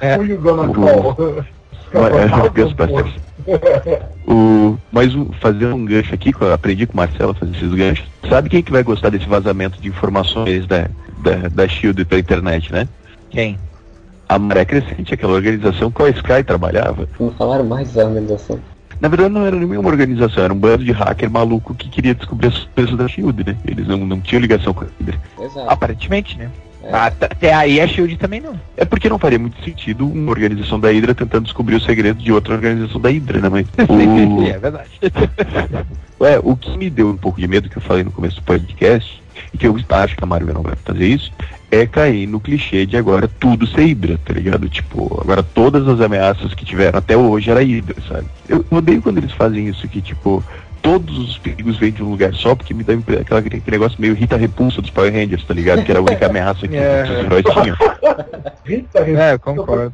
É. 0.00 0.16
Who 0.16 0.24
you 0.24 0.38
gonna 0.38 0.72
call? 0.72 1.44
Mas, 1.92 3.86
é. 3.86 4.02
O, 4.26 4.76
mas 4.90 5.14
o, 5.14 5.30
fazer 5.40 5.66
um 5.66 5.84
gancho 5.84 6.14
aqui, 6.14 6.32
que 6.32 6.42
eu 6.42 6.52
aprendi 6.52 6.86
com 6.86 6.94
o 6.94 6.96
Marcelo 6.96 7.30
a 7.30 7.34
fazer 7.34 7.56
esses 7.56 7.72
ganchos. 7.72 8.06
Sabe 8.28 8.48
quem 8.48 8.62
que 8.62 8.72
vai 8.72 8.82
gostar 8.82 9.10
desse 9.10 9.26
vazamento 9.26 9.80
de 9.80 9.88
informações 9.88 10.66
da, 10.66 10.88
da, 11.18 11.48
da 11.48 11.68
Shield 11.68 12.04
pela 12.04 12.20
internet, 12.20 12.72
né? 12.72 12.88
Quem? 13.30 13.58
A 14.28 14.38
Maré 14.38 14.64
Crescente, 14.64 15.14
aquela 15.14 15.34
organização 15.34 15.90
que 15.90 16.02
a 16.02 16.08
Sky 16.10 16.42
trabalhava. 16.44 17.08
Não 17.20 17.30
falaram 17.30 17.64
mais 17.64 17.92
da 17.92 18.04
organização. 18.04 18.58
Na 19.00 19.08
verdade 19.08 19.32
não 19.32 19.46
era 19.46 19.54
nenhuma 19.54 19.88
organização, 19.88 20.42
era 20.42 20.52
um 20.52 20.58
bando 20.58 20.82
de 20.82 20.90
hacker 20.90 21.30
maluco 21.30 21.74
que 21.74 21.88
queria 21.88 22.14
descobrir 22.14 22.48
as 22.48 22.54
surpresas 22.54 22.96
da 22.96 23.06
Shield, 23.06 23.44
né? 23.44 23.56
Eles 23.64 23.86
não, 23.86 23.98
não 23.98 24.20
tinham 24.20 24.40
ligação 24.40 24.72
com 24.72 24.84
a. 24.84 25.44
Exato. 25.44 25.70
Aparentemente, 25.70 26.38
né? 26.38 26.50
É. 26.86 26.94
Até 26.94 27.52
aí 27.52 27.80
a 27.80 27.86
Shield 27.86 28.16
também 28.16 28.40
não. 28.40 28.58
É 28.76 28.84
porque 28.84 29.08
não 29.08 29.18
faria 29.18 29.38
muito 29.38 29.62
sentido 29.64 30.06
uma 30.06 30.30
organização 30.30 30.78
da 30.78 30.90
Hydra 30.90 31.14
tentando 31.14 31.44
descobrir 31.44 31.74
os 31.76 31.84
segredos 31.84 32.22
de 32.22 32.32
outra 32.32 32.54
organização 32.54 33.00
da 33.00 33.10
Hydra, 33.10 33.40
né, 33.40 33.48
mãe? 33.48 33.66
O... 33.88 34.42
é 34.42 34.58
verdade. 34.58 34.90
É, 36.18 36.40
o 36.42 36.56
que 36.56 36.76
me 36.78 36.88
deu 36.88 37.10
um 37.10 37.16
pouco 37.16 37.38
de 37.38 37.46
medo, 37.46 37.68
que 37.68 37.76
eu 37.76 37.82
falei 37.82 38.02
no 38.02 38.10
começo 38.10 38.36
do 38.36 38.42
podcast, 38.42 39.22
e 39.52 39.58
que 39.58 39.66
eu 39.66 39.76
acho 39.90 40.16
que 40.16 40.24
a 40.24 40.26
Marvel 40.26 40.54
não 40.54 40.62
vai 40.62 40.74
fazer 40.82 41.06
isso, 41.06 41.30
é 41.70 41.86
cair 41.86 42.26
no 42.26 42.40
clichê 42.40 42.86
de 42.86 42.96
agora 42.96 43.28
tudo 43.28 43.66
ser 43.66 43.82
Hydra, 43.82 44.18
tá 44.24 44.32
ligado? 44.32 44.66
Tipo, 44.68 45.20
agora 45.20 45.42
todas 45.42 45.86
as 45.86 46.00
ameaças 46.00 46.54
que 46.54 46.64
tiveram 46.64 46.98
até 46.98 47.16
hoje 47.16 47.50
era 47.50 47.60
Hydra, 47.62 47.96
sabe? 48.08 48.26
Eu 48.48 48.64
odeio 48.70 49.02
quando 49.02 49.18
eles 49.18 49.32
fazem 49.32 49.68
isso, 49.68 49.86
que 49.88 50.00
tipo, 50.00 50.42
todos 50.86 51.18
os 51.18 51.38
perigos 51.38 51.76
vêm 51.78 51.90
de 51.90 52.00
um 52.02 52.10
lugar 52.10 52.32
só, 52.34 52.54
porque 52.54 52.72
me 52.72 52.84
dá 52.84 52.92
aquela, 53.20 53.40
aquele 53.40 53.62
negócio 53.68 54.00
meio 54.00 54.14
Rita 54.14 54.36
Repulsa 54.36 54.80
dos 54.80 54.90
Power 54.90 55.12
Rangers, 55.12 55.42
tá 55.44 55.52
ligado? 55.52 55.82
Que 55.82 55.90
era 55.90 55.98
a 55.98 56.02
única 56.02 56.26
ameaça 56.26 56.68
que 56.68 56.76
É. 56.78 57.02
os 57.02 57.10
heróis 57.24 57.44
tinham. 57.44 57.76
Rita, 58.64 58.98
É, 59.00 59.34
eu 59.34 59.38
concordo. 59.40 59.92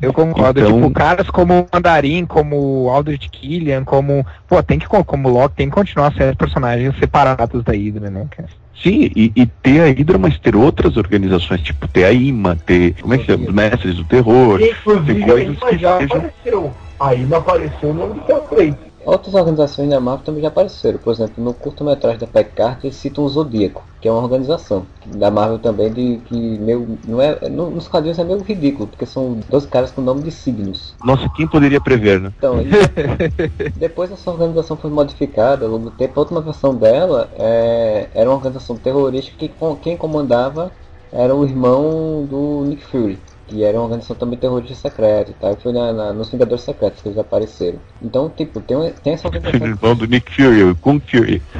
Eu 0.00 0.12
concordo. 0.12 0.60
Então- 0.60 0.74
Tipo, 0.80 0.90
caras 0.92 1.28
como 1.30 1.60
o 1.60 1.66
Mandarim, 1.72 2.24
como 2.26 2.84
o 2.84 2.90
Aldrich 2.90 3.28
Killian, 3.30 3.84
como. 3.84 4.24
Pô, 4.46 4.62
tem 4.62 4.78
que, 4.78 4.86
como 4.86 5.28
o 5.28 5.32
Loki, 5.32 5.56
tem 5.56 5.68
que 5.68 5.74
continuar 5.74 6.12
sendo 6.14 6.36
personagens 6.36 6.96
separados 6.98 7.64
da 7.64 7.72
Hydra, 7.72 8.10
né, 8.10 8.26
cara? 8.30 8.48
Sim, 8.82 9.10
e, 9.14 9.32
e 9.36 9.46
ter 9.46 9.80
a 9.80 9.86
Hydra, 9.86 10.18
mas 10.18 10.38
ter 10.38 10.54
outras 10.56 10.96
organizações, 10.96 11.60
tipo 11.62 11.86
ter 11.88 12.04
a 12.04 12.12
IMA, 12.12 12.56
ter. 12.64 12.94
Como 13.00 13.12
é 13.14 13.18
que 13.18 13.24
chama? 13.26 13.44
Os 13.48 13.52
Mestres 13.54 13.96
do 13.96 14.04
Terror. 14.04 14.60
Inclusive, 14.60 15.14
Tem 15.14 15.22
a 15.24 15.26
coisas 15.26 15.56
Ima 15.58 15.66
que 15.68 15.78
já 15.78 15.98
sejam- 15.98 16.16
apareceu. 16.18 16.72
A 17.00 17.14
Ima 17.14 17.36
apareceu 17.38 17.94
no 17.94 18.08
nome 18.08 18.20
do. 18.20 18.89
Outras 19.04 19.34
organizações 19.34 19.88
da 19.88 19.98
Marvel 20.00 20.24
também 20.24 20.42
já 20.42 20.48
apareceram. 20.48 20.98
Por 20.98 21.12
exemplo, 21.12 21.42
no 21.42 21.54
curta-metragem 21.54 22.18
da 22.20 22.26
Peg 22.26 22.50
Carter 22.50 22.86
eles 22.86 22.96
citam 22.96 23.24
o 23.24 23.28
Zodíaco, 23.28 23.82
que 24.00 24.06
é 24.08 24.12
uma 24.12 24.22
organização 24.22 24.84
da 25.06 25.30
Marvel 25.30 25.58
também 25.58 25.90
de 25.92 26.18
que 26.26 26.58
meio 26.58 26.98
não 27.08 27.20
é 27.20 27.48
no- 27.48 27.70
nos 27.70 27.88
quadrinhos 27.88 28.18
é 28.18 28.24
meio 28.24 28.40
ridículo, 28.42 28.86
porque 28.88 29.06
são 29.06 29.38
dois 29.48 29.64
caras 29.66 29.90
com 29.90 30.00
nome 30.02 30.22
de 30.22 30.30
signos. 30.30 30.94
Nossa, 31.04 31.28
quem 31.34 31.46
poderia 31.48 31.80
prever, 31.80 32.20
né? 32.20 32.32
Então, 32.36 32.60
e 32.60 32.68
depois 33.76 34.10
essa 34.12 34.30
organização 34.30 34.76
foi 34.76 34.90
modificada 34.90 35.64
ao 35.64 35.70
longo 35.72 35.90
do 35.90 35.96
tempo. 35.96 36.18
A 36.18 36.22
última 36.22 36.40
versão 36.40 36.74
dela 36.74 37.30
é, 37.38 38.08
era 38.14 38.28
uma 38.28 38.36
organização 38.36 38.76
terrorista 38.76 39.32
que 39.38 39.48
com- 39.48 39.76
quem 39.76 39.96
comandava 39.96 40.70
era 41.12 41.34
o 41.34 41.44
irmão 41.44 42.24
do 42.28 42.64
Nick 42.66 42.84
Fury, 42.84 43.18
que 43.50 43.64
era 43.64 43.76
uma 43.76 43.82
organização 43.84 44.14
também 44.16 44.38
terrorista 44.38 44.88
secreta 44.88 45.32
e 45.32 45.34
tal. 45.34 45.56
Foi 45.56 45.72
na, 45.72 45.92
na- 45.92 46.12
nos 46.12 46.30
Vingadores 46.30 46.62
Secretos 46.64 47.02
que 47.02 47.08
eles 47.08 47.18
apareceram. 47.18 47.78
Então, 48.00 48.30
tipo, 48.30 48.60
tem, 48.60 48.92
tem 49.02 49.12
essa 49.14 49.26
O 49.28 49.34
organização. 49.34 49.66
irmão 49.66 49.96
do 49.96 50.06
Nick 50.06 50.32
Fury, 50.32 50.74
Kung 50.80 51.00
Fury. 51.00 51.42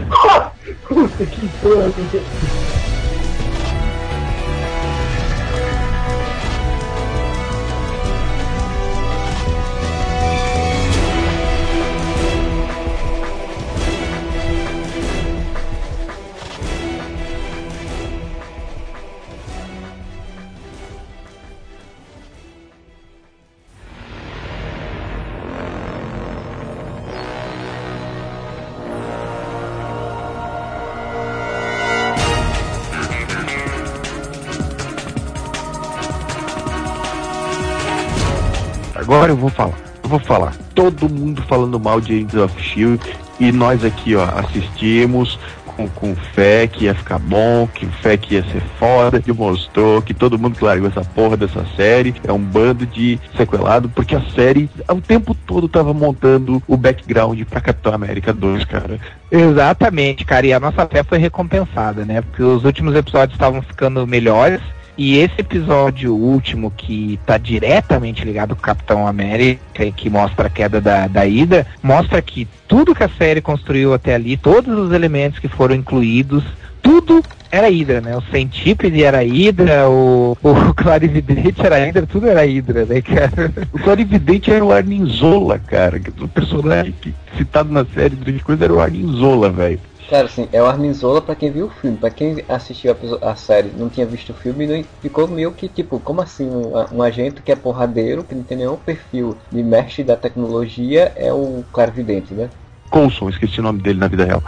agora 39.20 39.32
eu 39.32 39.36
vou 39.36 39.50
falar. 39.50 39.78
Eu 40.02 40.08
vou 40.08 40.18
falar. 40.18 40.54
Todo 40.74 41.06
mundo 41.06 41.42
falando 41.42 41.78
mal 41.78 42.00
de 42.00 42.14
Agents 42.14 42.34
of 42.34 42.62
Shield 42.62 43.04
e 43.38 43.52
nós 43.52 43.84
aqui, 43.84 44.16
ó, 44.16 44.24
assistimos 44.24 45.38
com, 45.76 45.86
com 45.88 46.16
fé 46.16 46.66
que 46.66 46.84
ia 46.84 46.94
ficar 46.94 47.18
bom, 47.18 47.66
que 47.66 47.84
fé 47.86 48.16
que 48.16 48.36
ia 48.36 48.42
ser 48.44 48.62
foda, 48.78 49.20
que 49.20 49.30
mostrou 49.30 50.00
que 50.00 50.14
todo 50.14 50.38
mundo 50.38 50.56
que 50.56 50.64
largou 50.64 50.88
essa 50.88 51.02
porra 51.02 51.36
dessa 51.36 51.66
série 51.76 52.14
é 52.26 52.32
um 52.32 52.38
bando 52.38 52.86
de 52.86 53.20
sequelado, 53.36 53.90
porque 53.90 54.16
a 54.16 54.22
série 54.34 54.70
o 54.88 55.02
tempo 55.02 55.34
todo 55.46 55.68
tava 55.68 55.92
montando 55.92 56.62
o 56.66 56.74
background 56.74 57.42
pra 57.42 57.60
Capitão 57.60 57.92
América 57.92 58.32
2, 58.32 58.64
cara. 58.64 58.98
Exatamente, 59.30 60.24
cara, 60.24 60.46
e 60.46 60.52
a 60.54 60.60
nossa 60.60 60.86
fé 60.86 61.02
foi 61.02 61.18
recompensada, 61.18 62.06
né? 62.06 62.22
Porque 62.22 62.42
os 62.42 62.64
últimos 62.64 62.94
episódios 62.96 63.34
estavam 63.34 63.60
ficando 63.60 64.06
melhores. 64.06 64.62
E 64.96 65.18
esse 65.18 65.34
episódio 65.38 66.14
último, 66.14 66.70
que 66.70 67.18
tá 67.24 67.38
diretamente 67.38 68.24
ligado 68.24 68.54
com 68.54 68.60
o 68.60 68.64
Capitão 68.64 69.06
América 69.06 69.84
e 69.84 69.92
que 69.92 70.10
mostra 70.10 70.46
a 70.46 70.50
queda 70.50 70.80
da, 70.80 71.06
da 71.06 71.26
Ida, 71.26 71.66
mostra 71.82 72.20
que 72.20 72.46
tudo 72.68 72.94
que 72.94 73.04
a 73.04 73.08
série 73.08 73.40
construiu 73.40 73.94
até 73.94 74.14
ali, 74.14 74.36
todos 74.36 74.76
os 74.78 74.92
elementos 74.92 75.38
que 75.38 75.48
foram 75.48 75.74
incluídos, 75.74 76.44
tudo 76.82 77.22
era 77.50 77.68
Hydra, 77.68 78.00
né? 78.00 78.16
O 78.16 78.22
Centípede 78.30 79.02
era 79.02 79.24
Hydra, 79.24 79.88
o, 79.88 80.36
o 80.42 80.74
Clarividente 80.74 81.60
era 81.60 81.78
Hydra, 81.78 82.06
tudo 82.06 82.28
era 82.28 82.44
Hydra, 82.44 82.86
né, 82.86 83.00
cara? 83.00 83.52
O 83.72 83.78
Clarividente 83.78 84.52
era 84.52 84.64
o 84.64 84.72
Arninzola, 84.72 85.58
cara. 85.58 86.00
O 86.20 86.28
personagem 86.28 86.94
citado 87.36 87.72
na 87.72 87.84
série 87.84 88.14
durante 88.14 88.44
coisa 88.44 88.64
era 88.64 88.72
o 88.72 88.80
Arninzola, 88.80 89.50
velho. 89.50 89.80
Cara, 90.10 90.26
assim, 90.26 90.48
é 90.52 90.60
o 90.60 90.66
Arminzola 90.66 91.22
pra 91.22 91.36
quem 91.36 91.52
viu 91.52 91.66
o 91.66 91.70
filme. 91.70 91.96
Pra 91.96 92.10
quem 92.10 92.44
assistiu 92.48 92.92
a, 93.22 93.30
a 93.30 93.36
série 93.36 93.70
não 93.70 93.88
tinha 93.88 94.04
visto 94.04 94.30
o 94.30 94.34
filme, 94.34 94.66
não, 94.66 94.82
ficou 95.00 95.28
meio 95.28 95.54
que 95.54 95.68
tipo, 95.68 96.00
como 96.00 96.20
assim? 96.20 96.50
Um, 96.50 96.72
um, 96.96 97.00
agente 97.02 97.40
que 97.42 97.52
é 97.52 97.56
porradeiro, 97.56 98.24
que 98.24 98.34
não 98.34 98.42
tem 98.42 98.58
nenhum 98.58 98.76
perfil 98.76 99.38
de 99.50 99.62
mestre 99.62 100.02
da 100.02 100.16
tecnologia, 100.16 101.12
é 101.16 101.32
o 101.32 101.64
clarividente, 101.72 102.34
né? 102.34 102.50
Coulson, 102.90 103.28
esqueci 103.28 103.60
o 103.60 103.62
nome 103.62 103.80
dele 103.80 103.98
na 103.98 104.08
vida 104.08 104.24
real. 104.24 104.42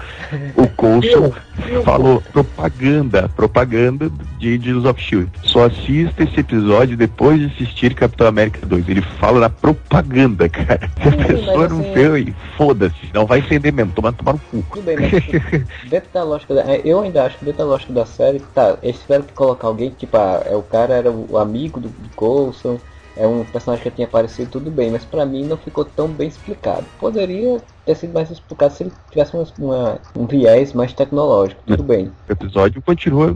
O 0.57 0.67
Coulson 0.77 1.33
falou 1.85 2.21
propaganda, 2.33 3.29
propaganda 3.29 4.11
de 4.39 4.55
Agents 4.55 4.85
of 4.85 5.01
Shield. 5.01 5.31
Só 5.45 5.67
assista 5.67 6.25
esse 6.25 6.41
episódio 6.41 6.97
depois 6.97 7.39
de 7.39 7.47
assistir 7.47 7.95
Capitão 7.95 8.27
América 8.27 8.67
2. 8.67 8.89
Ele 8.89 9.03
fala 9.03 9.41
na 9.41 9.49
propaganda, 9.49 10.49
cara. 10.49 10.91
Se 11.01 11.09
a 11.09 11.27
pessoa 11.27 11.69
não 11.69 11.81
assim... 11.81 11.95
fez, 11.95 12.35
foda-se, 12.57 13.11
não 13.15 13.27
vai 13.27 13.39
entender 13.39 13.73
mesmo, 13.73 13.93
tomar, 13.93 14.13
tomar 14.13 14.33
no 14.33 14.39
cu. 14.39 14.65
Tudo 14.73 14.85
bem, 14.85 14.97
mas 14.97 15.15
assim, 15.15 15.65
dentro 15.89 16.09
da 16.13 16.25
lógica 16.25 16.55
da, 16.55 16.77
eu 16.77 17.01
ainda 17.01 17.25
acho 17.25 17.39
que 17.39 17.45
dentro 17.45 17.59
da 17.59 17.65
lógica 17.65 17.93
da 17.93 18.05
série, 18.05 18.41
tá, 18.55 18.77
eles 18.83 19.01
tiveram 19.01 19.25
que 19.25 19.33
colocar 19.33 19.69
alguém, 19.69 19.91
tipo, 19.91 20.17
ah, 20.17 20.43
é 20.45 20.57
o 20.57 20.63
cara 20.63 20.95
era 20.95 21.11
o 21.11 21.39
amigo 21.39 21.81
do, 21.81 21.89
do 21.89 22.09
Coulson, 22.17 22.79
é 23.17 23.27
um 23.27 23.45
personagem 23.45 23.83
que 23.85 23.91
tinha 23.91 24.07
aparecido 24.07 24.51
tudo 24.51 24.71
bem, 24.71 24.91
mas 24.91 25.05
para 25.05 25.27
mim 25.27 25.45
não 25.45 25.57
ficou 25.57 25.85
tão 25.85 26.09
bem 26.09 26.29
explicado. 26.29 26.85
Poderia 26.99 27.61
ter 27.85 27.95
sido 27.97 28.13
mais 28.13 28.31
explicado 28.31 28.73
se 28.73 28.85
ele 28.85 28.93
tivesse 29.11 29.35
uma, 29.35 29.47
uma, 29.59 29.99
um 30.17 30.27
viés 30.27 30.73
mais 30.73 30.93
tecnológico, 30.93 31.61
tudo 31.67 31.83
bem. 31.83 32.11
O 32.29 32.33
episódio 32.33 32.81
continua 32.83 33.35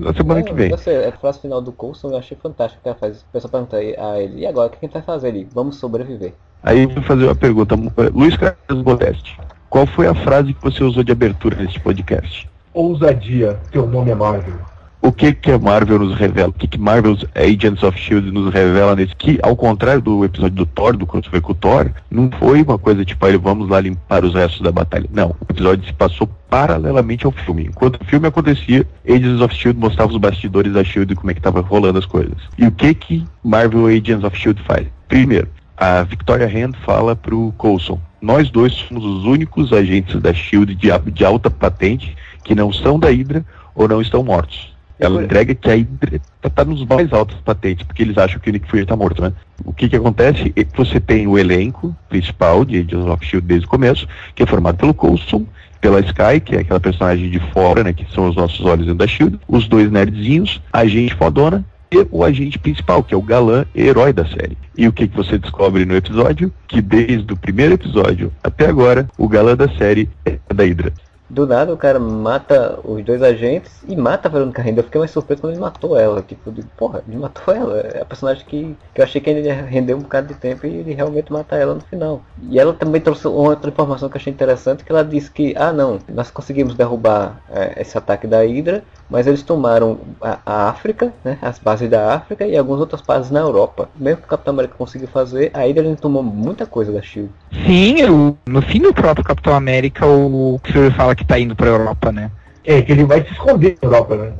na 0.00 0.12
semana 0.12 0.42
que 0.42 0.52
vem. 0.52 0.70
Você, 0.70 0.90
a 0.90 1.12
frase 1.12 1.40
final 1.40 1.60
do 1.60 1.72
Coulson 1.72 2.10
eu 2.10 2.18
achei 2.18 2.36
fantástico 2.36 2.82
que 2.82 2.88
ela 2.88 2.98
faz. 2.98 3.20
O 3.22 3.24
pessoal 3.32 3.50
pergunta 3.50 3.76
a 3.76 4.20
ele, 4.20 4.40
e 4.40 4.46
agora 4.46 4.68
o 4.68 4.70
que 4.70 4.78
a 4.80 4.86
gente 4.86 4.92
vai 4.92 5.02
fazer 5.02 5.28
ali? 5.28 5.48
Vamos 5.52 5.76
sobreviver. 5.76 6.34
Aí 6.62 6.82
eu 6.82 6.88
vou 6.88 7.02
fazer 7.02 7.24
uma 7.24 7.34
pergunta, 7.34 7.74
Luiz 8.12 8.36
Carlos 8.36 8.84
Modeste. 8.84 9.38
Qual 9.70 9.86
foi 9.86 10.06
a 10.06 10.14
frase 10.14 10.52
que 10.52 10.62
você 10.62 10.82
usou 10.82 11.02
de 11.02 11.12
abertura 11.12 11.56
nesse 11.56 11.78
podcast? 11.80 12.48
Ousadia, 12.72 13.58
teu 13.70 13.86
nome 13.86 14.10
é 14.10 14.14
Marvel 14.14 14.75
o 15.06 15.12
que 15.12 15.32
que 15.32 15.52
a 15.52 15.58
Marvel 15.58 16.00
nos 16.00 16.18
revela, 16.18 16.48
o 16.48 16.52
que 16.52 16.66
que 16.66 16.80
Marvel's 16.80 17.24
Agents 17.36 17.84
of 17.84 17.96
S.H.I.E.L.D. 17.96 18.32
nos 18.32 18.52
revela 18.52 18.96
nesse, 18.96 19.14
que 19.14 19.38
ao 19.40 19.54
contrário 19.54 20.02
do 20.02 20.24
episódio 20.24 20.56
do 20.56 20.66
Thor, 20.66 20.96
do 20.96 21.06
crossover 21.06 21.40
com 21.40 21.52
o 21.52 21.54
Thor, 21.54 21.92
não 22.10 22.28
foi 22.40 22.60
uma 22.60 22.76
coisa 22.76 23.04
tipo, 23.04 23.24
aí 23.24 23.36
vamos 23.36 23.68
lá 23.68 23.78
limpar 23.78 24.24
os 24.24 24.34
restos 24.34 24.62
da 24.62 24.72
batalha. 24.72 25.08
Não, 25.12 25.28
o 25.28 25.52
episódio 25.52 25.86
se 25.86 25.92
passou 25.92 26.28
paralelamente 26.50 27.24
ao 27.24 27.30
filme. 27.30 27.66
Enquanto 27.66 28.02
o 28.02 28.04
filme 28.04 28.26
acontecia, 28.26 28.84
Agents 29.08 29.40
of 29.40 29.54
S.H.I.E.L.D. 29.54 29.78
mostrava 29.78 30.10
os 30.10 30.18
bastidores 30.18 30.72
da 30.72 30.80
S.H.I.E.L.D. 30.80 31.12
e 31.12 31.16
como 31.16 31.30
é 31.30 31.34
que 31.34 31.40
tava 31.40 31.60
rolando 31.60 32.00
as 32.00 32.06
coisas. 32.06 32.36
E 32.58 32.66
o 32.66 32.72
que 32.72 32.92
que 32.92 33.24
Marvel 33.44 33.86
Agents 33.86 34.24
of 34.24 34.36
S.H.I.E.L.D. 34.36 34.62
faz? 34.64 34.86
Primeiro, 35.06 35.48
a 35.76 36.02
Victoria 36.02 36.48
Hand 36.48 36.72
fala 36.84 37.14
pro 37.14 37.54
Coulson, 37.56 38.00
nós 38.20 38.50
dois 38.50 38.72
somos 38.72 39.04
os 39.04 39.24
únicos 39.24 39.72
agentes 39.72 40.20
da 40.20 40.30
S.H.I.E.L.D. 40.30 40.74
de, 40.74 41.12
de 41.12 41.24
alta 41.24 41.48
patente 41.48 42.16
que 42.42 42.56
não 42.56 42.72
são 42.72 42.98
da 42.98 43.08
Hydra 43.08 43.44
ou 43.72 43.86
não 43.86 44.02
estão 44.02 44.24
mortos. 44.24 44.74
Ela 44.98 45.22
entrega 45.22 45.54
que 45.54 45.70
a 45.70 45.74
Hydra 45.74 46.20
está 46.44 46.64
nos 46.64 46.84
mais 46.86 47.12
altos 47.12 47.36
patentes, 47.44 47.86
porque 47.86 48.02
eles 48.02 48.16
acham 48.16 48.40
que 48.40 48.48
o 48.48 48.52
Nick 48.52 48.68
Fury 48.68 48.82
está 48.82 48.96
morto, 48.96 49.20
né? 49.20 49.32
O 49.64 49.72
que 49.72 49.88
que 49.88 49.96
acontece? 49.96 50.54
Você 50.74 50.98
tem 50.98 51.26
o 51.26 51.38
elenco 51.38 51.94
principal 52.08 52.64
de 52.64 52.78
Agents 52.78 53.06
of 53.06 53.24
S.H.I.E.L.D. 53.24 53.46
desde 53.46 53.66
o 53.66 53.70
começo, 53.70 54.08
que 54.34 54.42
é 54.42 54.46
formado 54.46 54.78
pelo 54.78 54.94
Coulson, 54.94 55.44
pela 55.80 56.00
Sky, 56.00 56.40
que 56.42 56.56
é 56.56 56.60
aquela 56.60 56.80
personagem 56.80 57.30
de 57.30 57.38
fora, 57.52 57.84
né, 57.84 57.92
que 57.92 58.06
são 58.12 58.28
os 58.28 58.36
nossos 58.36 58.64
olhos 58.64 58.86
dentro 58.86 58.98
da 58.98 59.04
S.H.I.E.L.D., 59.04 59.38
os 59.46 59.68
dois 59.68 59.90
nerdzinhos, 59.90 60.62
a 60.72 60.80
agente 60.80 61.14
fodona, 61.14 61.64
e 61.90 62.06
o 62.10 62.24
agente 62.24 62.58
principal, 62.58 63.02
que 63.02 63.14
é 63.14 63.16
o 63.16 63.22
galã 63.22 63.64
herói 63.74 64.12
da 64.12 64.26
série. 64.26 64.58
E 64.76 64.88
o 64.88 64.92
que, 64.92 65.06
que 65.06 65.16
você 65.16 65.38
descobre 65.38 65.84
no 65.84 65.94
episódio? 65.94 66.52
Que 66.66 66.80
desde 66.80 67.32
o 67.32 67.36
primeiro 67.36 67.74
episódio 67.74 68.32
até 68.42 68.66
agora, 68.66 69.08
o 69.16 69.28
galã 69.28 69.56
da 69.56 69.68
série 69.76 70.08
é 70.24 70.38
da 70.52 70.64
Hydra. 70.64 70.92
Do 71.28 71.46
nada 71.46 71.72
o 71.72 71.76
cara 71.76 71.98
mata 71.98 72.78
os 72.84 73.04
dois 73.04 73.22
agentes 73.22 73.72
e 73.88 73.96
mata 73.96 74.28
a 74.28 74.30
Verônica 74.30 74.62
Renda. 74.62 74.80
Eu 74.80 74.84
fiquei 74.84 74.98
mais 74.98 75.10
surpreso 75.10 75.42
quando 75.42 75.52
ele 75.54 75.60
matou 75.60 75.98
ela. 75.98 76.22
Tipo, 76.22 76.52
de, 76.52 76.62
porra, 76.76 77.02
ele 77.06 77.16
matou 77.16 77.54
ela. 77.54 77.78
É 77.78 78.02
a 78.02 78.04
personagem 78.04 78.44
que, 78.46 78.76
que 78.94 79.00
eu 79.00 79.04
achei 79.04 79.20
que 79.20 79.28
ele 79.28 79.46
ia 79.46 79.54
render 79.54 79.94
um 79.94 80.00
bocado 80.00 80.28
de 80.28 80.34
tempo 80.34 80.66
e 80.66 80.76
ele 80.76 80.94
realmente 80.94 81.32
mata 81.32 81.56
ela 81.56 81.74
no 81.74 81.80
final. 81.80 82.22
E 82.48 82.58
ela 82.58 82.72
também 82.72 83.00
trouxe 83.00 83.26
outra 83.26 83.70
informação 83.70 84.08
que 84.08 84.16
eu 84.16 84.20
achei 84.20 84.32
interessante, 84.32 84.84
que 84.84 84.92
ela 84.92 85.04
disse 85.04 85.30
que, 85.30 85.54
ah 85.56 85.72
não, 85.72 85.98
nós 86.08 86.30
conseguimos 86.30 86.74
derrubar 86.74 87.40
é, 87.50 87.80
esse 87.80 87.98
ataque 87.98 88.26
da 88.26 88.42
Hydra, 88.42 88.84
mas 89.10 89.26
eles 89.26 89.42
tomaram 89.42 89.98
a, 90.20 90.38
a, 90.44 90.68
África, 90.68 91.12
né, 91.24 91.38
as 91.42 91.58
bases 91.58 91.88
da 91.88 92.14
África 92.14 92.46
e 92.46 92.56
algumas 92.56 92.80
outras 92.80 93.00
bases 93.00 93.30
na 93.30 93.40
Europa. 93.40 93.88
Mesmo 93.96 94.18
que 94.18 94.26
o 94.26 94.30
Capitão 94.30 94.54
América 94.54 94.74
conseguiu 94.76 95.08
fazer, 95.08 95.50
a 95.54 95.60
Hydra 95.60 95.96
tomou 95.96 96.22
muita 96.22 96.66
coisa 96.66 96.92
da 96.92 97.02
SHIELD. 97.02 97.30
Sim, 97.66 98.00
eu, 98.00 98.36
no 98.46 98.62
fim 98.62 98.80
do 98.80 98.92
próprio 98.92 99.24
Capitão 99.24 99.54
América, 99.54 100.06
o 100.06 100.60
Fury 100.64 100.90
fala 100.92 101.15
que 101.16 101.24
tá 101.24 101.38
indo 101.38 101.56
pra 101.56 101.68
Europa, 101.68 102.12
né? 102.12 102.30
É, 102.64 102.82
que 102.82 102.92
ele 102.92 103.04
vai 103.04 103.22
se 103.24 103.32
esconder 103.32 103.76
na 103.82 103.88
Europa, 103.88 104.16
né? 104.16 104.32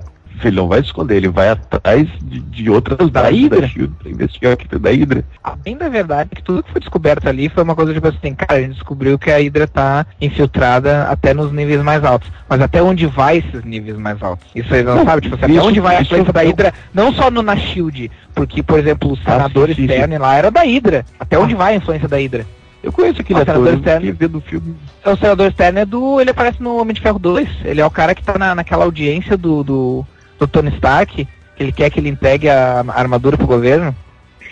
Ele 0.45 0.57
não 0.57 0.69
vai 0.69 0.81
se 0.81 0.87
esconder, 0.87 1.17
ele 1.17 1.29
vai 1.29 1.49
atrás 1.49 2.09
de, 2.23 2.41
de 2.41 2.71
outras 2.71 3.11
da 3.11 3.29
Hydra. 3.29 3.63
Da 3.63 3.69
Shield 3.69 3.95
pra 3.99 4.11
investigar 4.11 4.53
aqui 4.53 4.79
da 4.79 4.91
Hydra. 4.91 5.25
Bem 5.65 5.77
da 5.77 5.89
verdade 5.89 6.31
que 6.35 6.43
tudo 6.43 6.63
que 6.63 6.71
foi 6.71 6.81
descoberto 6.81 7.27
ali 7.27 7.49
foi 7.49 7.63
uma 7.63 7.75
coisa 7.75 7.95
tipo 7.95 8.07
assim, 8.07 8.35
cara, 8.35 8.59
a 8.59 8.61
gente 8.61 8.75
descobriu 8.75 9.19
que 9.19 9.31
a 9.31 9.39
Hydra 9.39 9.67
tá 9.67 10.07
infiltrada 10.21 11.05
até 11.05 11.33
nos 11.33 11.53
níveis 11.53 11.83
mais 11.83 12.05
altos. 12.05 12.31
Mas 12.49 12.61
até 12.61 12.83
onde 12.83 13.07
vai 13.07 13.39
esses 13.39 13.65
níveis 13.65 13.97
mais 13.97 14.23
altos? 14.23 14.47
Isso 14.55 14.73
aí 14.75 14.83
não, 14.83 14.97
não 14.97 15.05
sabe, 15.05 15.23
tipo 15.23 15.35
assim, 15.37 15.45
até 15.45 15.67
onde 15.67 15.81
vai 15.81 15.97
a 15.97 16.03
influência 16.03 16.33
da 16.33 16.43
Hydra, 16.43 16.75
não 16.93 17.13
só 17.13 17.31
no 17.31 17.43
na 17.43 17.57
Shield, 17.57 18.11
porque, 18.35 18.63
por 18.63 18.79
exemplo, 18.79 19.13
o 19.13 19.17
senador 19.17 19.71
ah, 19.71 19.75
sim, 19.75 19.85
externo 19.85 20.15
sim. 20.15 20.21
lá 20.21 20.37
era 20.37 20.51
da 20.51 20.63
Hydra. 20.63 21.05
Até 21.19 21.37
ah. 21.37 21.41
onde 21.41 21.55
vai 21.55 21.75
a 21.75 21.77
influência 21.77 22.09
da 22.09 22.19
Hydra? 22.19 22.47
Eu 22.87 22.93
conheço 22.93 23.21
aquele 23.21 23.41
ator, 23.41 23.55
senador 23.57 23.75
externo. 23.75 24.17
vendo 24.17 24.39
o 24.39 24.41
filme. 24.41 24.77
O 25.05 25.17
senador 25.17 25.49
externo 25.49 25.79
é 25.81 25.85
do. 25.85 26.21
Ele 26.21 26.31
aparece 26.31 26.63
no 26.63 26.81
Homem 26.81 26.95
de 26.95 27.01
Ferro 27.01 27.19
2. 27.19 27.49
Ele 27.65 27.81
é 27.81 27.85
o 27.85 27.91
cara 27.91 28.15
que 28.15 28.23
tá 28.23 28.39
na, 28.39 28.55
naquela 28.55 28.85
audiência 28.85 29.37
do, 29.37 29.65
do, 29.65 30.07
do 30.39 30.47
Tony 30.47 30.71
Stark, 30.71 31.27
que 31.57 31.63
ele 31.63 31.73
quer 31.73 31.91
que 31.91 31.99
ele 31.99 32.09
entregue 32.09 32.49
a, 32.49 32.85
a 32.87 33.01
armadura 33.01 33.37
pro 33.37 33.45
governo. 33.45 33.93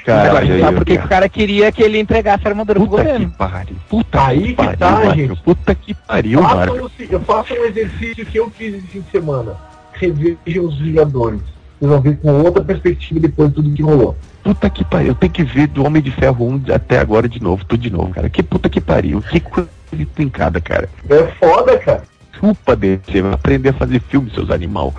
Cara, 0.05 0.31
Agora, 0.31 0.47
eu, 0.47 0.61
sabe 0.61 0.77
por 0.77 0.85
que 0.85 0.95
o 0.95 1.09
cara 1.09 1.29
queria 1.29 1.71
que 1.71 1.81
ele 1.81 2.01
entregasse 2.01 2.45
a 2.45 2.51
armadura 2.51 2.81
Puta 2.81 2.91
pro 2.91 2.99
governo? 2.99 3.31
Que 3.31 3.39
pariu. 3.39 3.77
Puta 3.89 4.27
aí 4.27 4.43
que, 4.49 4.55
pariu, 4.55 4.77
tá, 4.79 5.15
gente. 5.15 5.43
Puta 5.43 5.75
que 5.77 5.95
pariu, 5.95 6.43
mano. 6.43 6.91
Eu 6.99 7.21
faço 7.21 7.55
um 7.55 7.65
exercício 7.65 8.27
que 8.27 8.37
eu 8.37 8.51
fiz 8.51 8.75
esse 8.75 8.87
fim 8.89 9.01
de 9.01 9.11
semana. 9.13 9.55
Revejam 9.93 10.65
os 10.65 10.77
Vingadores. 10.79 11.41
Vocês 11.79 11.89
vão 11.89 12.01
ver 12.01 12.17
com 12.19 12.33
outra 12.43 12.65
perspectiva 12.65 13.21
depois 13.21 13.51
de 13.51 13.55
tudo 13.55 13.73
que 13.73 13.83
rolou. 13.83 14.17
Puta 14.45 14.69
que 14.69 14.85
pariu, 14.85 15.09
eu 15.09 15.15
tenho 15.15 15.33
que 15.33 15.43
ver 15.43 15.67
do 15.69 15.83
Homem 15.87 16.03
de 16.03 16.11
Ferro 16.11 16.47
1 16.47 16.65
até 16.75 16.99
agora 16.99 17.27
de 17.27 17.43
novo, 17.43 17.65
tudo 17.65 17.81
de 17.81 17.91
novo, 17.91 18.11
cara. 18.11 18.29
Que 18.29 18.43
puta 18.43 18.69
que 18.69 18.79
pariu, 18.79 19.23
que 19.23 19.41
coisa 19.41 19.71
trincada, 20.15 20.61
cara. 20.61 20.87
É 21.09 21.23
foda, 21.39 21.79
cara. 21.79 22.03
Desculpa, 22.31 22.77
DC, 22.77 23.23
vai 23.23 23.33
aprender 23.33 23.71
a 23.71 23.73
fazer 23.73 24.01
filme, 24.01 24.31
seus 24.31 24.51
animal. 24.51 24.93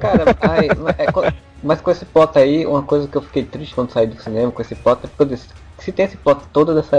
Cara, 0.00 0.24
ai, 0.40 0.68
é, 0.96 1.32
mas 1.62 1.80
com 1.82 1.90
esse 1.90 2.06
plot 2.06 2.38
aí, 2.38 2.64
uma 2.64 2.82
coisa 2.82 3.06
que 3.06 3.16
eu 3.16 3.22
fiquei 3.22 3.44
triste 3.44 3.74
quando 3.74 3.90
saí 3.90 4.06
do 4.06 4.20
cinema 4.22 4.50
com 4.50 4.62
esse 4.62 4.74
plot 4.74 5.00
é 5.04 5.08
porque 5.08 5.22
eu 5.24 5.26
disse, 5.26 5.48
se 5.78 5.92
tem 5.92 6.06
esse 6.06 6.16
plot 6.16 6.44
toda 6.50 6.74
dessa 6.74 6.96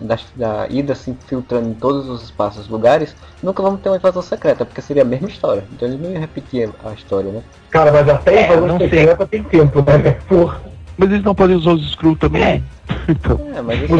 da, 0.00 0.18
da 0.34 0.66
ida 0.68 0.94
se 0.94 1.10
infiltrando 1.10 1.68
em 1.68 1.74
todos 1.74 2.08
os 2.08 2.22
espaços, 2.22 2.68
lugares, 2.68 3.14
nunca 3.42 3.62
vamos 3.62 3.82
ter 3.82 3.90
uma 3.90 3.96
invasão 3.96 4.22
secreta, 4.22 4.64
porque 4.64 4.80
seria 4.80 5.02
a 5.02 5.06
mesma 5.06 5.28
história. 5.28 5.64
Então 5.72 5.86
eles 5.86 6.00
não 6.00 6.10
iam 6.10 6.20
repetir 6.20 6.70
a 6.82 6.92
história, 6.92 7.30
né? 7.30 7.42
Cara, 7.68 7.92
mas 7.92 8.08
até 8.08 8.34
é, 8.34 8.44
invasão 8.46 8.78
secreta 8.78 9.26
tem 9.26 9.42
tempo, 9.42 9.82
né? 9.82 10.12
Porra. 10.26 10.73
Mas 10.96 11.10
eles 11.10 11.24
não 11.24 11.34
podem 11.34 11.56
usar 11.56 11.72
os 11.72 11.90
Screw 11.92 12.16
também. 12.16 12.42
É. 12.42 12.62
então. 13.08 13.40
É, 13.54 13.62
mas 13.62 13.82
isso 13.82 13.94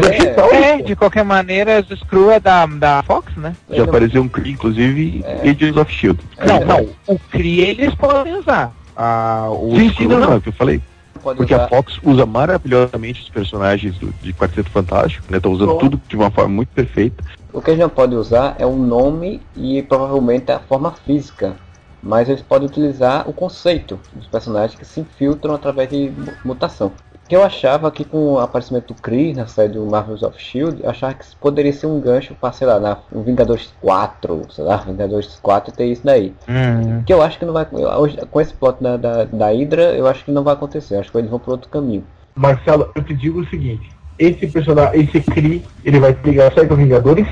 é... 0.55 0.79
é... 0.79 0.83
de 0.83 0.95
qualquer 0.95 1.25
maneira, 1.25 1.85
os 1.89 1.99
Screw 1.99 2.31
é 2.31 2.39
da, 2.39 2.67
da 2.67 3.03
Fox, 3.03 3.35
né? 3.37 3.55
Já 3.71 3.85
apareceu 3.85 4.23
um 4.23 4.29
Kree, 4.29 4.53
inclusive, 4.53 5.25
é. 5.25 5.49
Agents 5.49 5.77
of 5.77 5.93
Shield. 5.93 6.21
Não, 6.47 6.61
não, 6.65 6.89
o 7.07 7.19
Kree 7.31 7.61
eles 7.61 7.95
podem 7.95 8.35
usar. 8.37 8.73
Ah, 8.97 9.49
o 9.51 9.75
sim, 9.77 9.93
sim, 9.93 10.07
não, 10.07 10.21
não, 10.21 10.33
é 10.35 10.37
o 10.37 10.41
que 10.41 10.51
eu 10.51 10.53
falei. 10.53 10.81
pode 11.23 11.39
Porque 11.39 11.55
usar. 11.55 11.65
a 11.65 11.69
Fox 11.69 11.99
usa 12.03 12.25
maravilhosamente 12.25 13.23
os 13.23 13.29
personagens 13.29 13.99
do, 13.99 14.15
de 14.23 14.33
Quarteto 14.33 14.71
Fantástico, 14.71 15.27
né? 15.31 15.41
Tá 15.41 15.49
usando 15.49 15.73
Bom. 15.73 15.79
tudo 15.79 16.01
de 16.09 16.17
uma 16.17 16.31
forma 16.31 16.55
muito 16.55 16.69
perfeita. 16.69 17.25
O 17.53 17.61
que 17.61 17.71
eles 17.71 17.81
não 17.81 17.89
podem 17.89 18.19
usar 18.19 18.55
é 18.59 18.67
o 18.67 18.77
nome 18.77 19.41
e 19.57 19.83
provavelmente 19.83 20.53
a 20.53 20.61
forma 20.61 20.93
física. 20.93 21.57
Mas 22.05 22.29
eles 22.29 22.43
podem 22.43 22.69
utilizar 22.69 23.29
o 23.29 23.33
conceito 23.33 23.99
dos 24.13 24.27
personagens 24.27 24.79
que 24.79 24.85
se 24.85 25.01
infiltram 25.01 25.55
através 25.55 25.89
de 25.89 26.11
mu- 26.11 26.33
mutação. 26.45 26.93
Que 27.27 27.35
eu 27.35 27.43
achava 27.43 27.91
que 27.91 28.05
com 28.05 28.35
o 28.35 28.39
aparecimento 28.39 28.93
do 28.93 29.01
Kree 29.01 29.33
na 29.33 29.47
série 29.47 29.71
do 29.73 29.87
Marvels 29.87 30.23
of 30.23 30.39
Shield, 30.39 30.83
eu 30.85 30.91
achava 30.91 31.15
que 31.15 31.25
isso 31.25 31.35
poderia 31.41 31.73
ser 31.73 31.87
um 31.87 31.99
gancho 31.99 32.35
para, 32.39 32.53
sei 32.53 32.67
lá, 32.67 32.79
na 32.79 32.99
um 33.11 33.23
Vingadores 33.23 33.73
4, 33.81 34.43
sei 34.51 34.63
lá, 34.63 34.77
Vingadores 34.77 35.39
4 35.41 35.73
ter 35.73 35.87
isso 35.87 36.03
daí. 36.05 36.35
Hum. 36.47 37.03
Que 37.07 37.15
eu 37.15 37.23
acho 37.23 37.39
que 37.39 37.47
não 37.47 37.55
vai. 37.55 37.67
hoje, 37.73 38.19
com 38.31 38.39
esse 38.43 38.53
plot 38.53 38.77
da, 38.83 38.99
da, 38.99 39.25
da 39.25 39.47
Hydra, 39.47 39.95
eu 39.95 40.07
acho 40.07 40.23
que 40.23 40.31
não 40.31 40.45
vai 40.45 40.53
acontecer. 40.53 40.97
Acho 40.97 41.11
que 41.11 41.17
eles 41.17 41.31
vão 41.31 41.39
por 41.39 41.53
outro 41.53 41.71
caminho. 41.71 42.05
Marcelo, 42.35 42.91
eu 42.95 43.03
te 43.03 43.15
digo 43.15 43.41
o 43.41 43.47
seguinte: 43.49 43.91
esse 44.19 44.47
personagem, 44.49 45.01
esse 45.01 45.23
Kree, 45.23 45.65
ele 45.83 45.99
vai 46.01 46.13
ter 46.13 46.29
ligação 46.29 46.69
com 46.69 46.77
Vingadores 46.77 47.27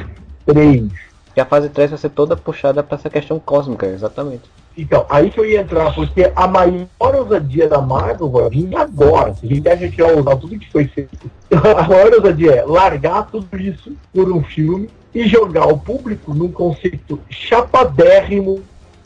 3. 0.46 0.90
E 1.36 1.40
a 1.40 1.44
fase 1.44 1.68
3 1.68 1.90
vai 1.90 1.98
ser 1.98 2.08
toda 2.10 2.34
puxada 2.34 2.82
para 2.82 2.96
essa 2.96 3.10
questão 3.10 3.38
cósmica, 3.38 3.86
exatamente. 3.86 4.42
Então, 4.76 5.04
aí 5.08 5.30
que 5.30 5.38
eu 5.38 5.44
ia 5.44 5.60
entrar, 5.60 5.94
porque 5.94 6.32
a 6.34 6.46
maior 6.46 6.88
ousadia 7.14 7.68
da 7.68 7.80
Marvel 7.80 8.30
vai 8.30 8.48
vir 8.48 8.74
agora. 8.76 9.34
Se 9.34 9.46
a 9.46 9.48
gente 9.48 9.68
acha 9.68 9.88
que 9.88 10.02
vai 10.02 10.18
usar 10.18 10.36
tudo 10.36 10.58
que 10.58 10.70
foi 10.72 10.86
feito, 10.86 11.30
a 11.76 11.86
maior 11.88 12.12
ousadia 12.14 12.52
é 12.52 12.64
largar 12.64 13.28
tudo 13.30 13.54
isso 13.58 13.92
por 14.14 14.30
um 14.32 14.42
filme 14.42 14.88
e 15.14 15.26
jogar 15.28 15.66
o 15.66 15.78
público 15.78 16.32
num 16.32 16.50
conceito 16.50 17.20
chapadérrimo 17.28 18.62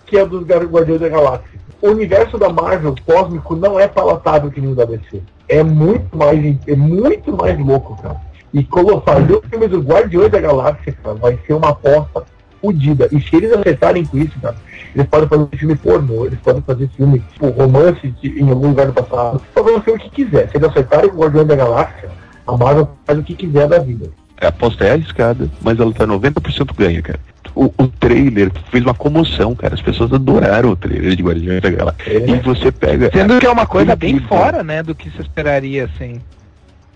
que 0.06 0.16
é 0.16 0.24
dos 0.24 0.44
Guardiões 0.44 1.00
da 1.00 1.08
Galáxia. 1.08 1.58
O 1.82 1.88
universo 1.88 2.38
da 2.38 2.48
Marvel 2.48 2.94
cósmico 3.04 3.56
não 3.56 3.78
é 3.78 3.88
palatável 3.88 4.50
que 4.50 4.60
nem 4.60 4.70
o 4.70 4.74
da 4.74 4.84
DC. 4.84 5.20
É 5.48 5.62
muito 5.62 6.16
mais, 6.16 6.56
é 6.66 6.76
muito 6.76 7.36
mais 7.36 7.58
louco, 7.58 8.00
cara. 8.00 8.20
E 8.54 8.62
colo- 8.64 9.00
fazer 9.00 9.34
o 9.34 9.42
filme 9.42 9.66
dos 9.66 9.84
Guardiões 9.84 10.30
da 10.30 10.40
Galáxia, 10.40 10.96
cara, 11.02 11.16
vai 11.16 11.38
ser 11.44 11.52
uma 11.54 11.70
aposta 11.70 12.24
fodida. 12.60 13.08
E 13.12 13.20
se 13.20 13.36
eles 13.36 13.52
acertarem 13.52 14.04
com 14.04 14.18
isso, 14.18 14.38
cara, 14.40 14.56
eles 14.94 15.06
podem 15.08 15.28
fazer 15.28 15.48
filme 15.56 15.76
pornô, 15.76 16.26
eles 16.26 16.38
podem 16.40 16.62
fazer 16.62 16.88
filme, 16.96 17.22
tipo, 17.32 17.48
romance 17.50 18.08
de- 18.22 18.40
em 18.40 18.48
algum 18.50 18.68
lugar 18.68 18.86
do 18.86 18.92
passado. 18.92 19.40
Podem 19.54 19.74
fazer 19.74 19.78
o 19.78 19.82
filme 19.82 20.00
que 20.00 20.10
quiser. 20.24 20.48
Se 20.50 20.56
eles 20.56 20.68
acertarem 20.68 21.10
com 21.10 21.16
o 21.16 21.20
Guardiões 21.20 21.46
da 21.48 21.54
Galáxia, 21.56 22.08
a 22.46 22.56
Marvel 22.56 22.88
faz 23.04 23.18
o 23.18 23.22
que 23.22 23.34
quiser 23.34 23.68
da 23.68 23.78
vida. 23.78 24.10
A 24.40 24.48
aposta 24.48 24.84
é 24.84 24.92
arriscada, 24.92 25.48
mas 25.62 25.78
ela 25.80 25.92
tá 25.94 26.06
90% 26.06 26.74
ganha, 26.76 27.00
cara. 27.00 27.18
O, 27.54 27.72
o 27.78 27.88
trailer 27.88 28.50
fez 28.70 28.84
uma 28.84 28.92
comoção, 28.92 29.54
cara. 29.54 29.72
As 29.72 29.80
pessoas 29.80 30.12
adoraram 30.12 30.70
o 30.70 30.76
trailer 30.76 31.16
de 31.16 31.22
Guardiões 31.22 31.62
da 31.62 31.70
Galáxia. 31.70 32.12
E 32.30 32.38
você 32.40 32.70
pega. 32.70 33.10
Sendo 33.10 33.38
que 33.38 33.46
é 33.46 33.50
uma 33.50 33.66
coisa 33.66 33.96
bem 33.96 34.18
fora, 34.20 34.62
né, 34.62 34.82
do 34.82 34.94
que 34.94 35.08
se 35.10 35.22
esperaria, 35.22 35.84
assim. 35.86 36.20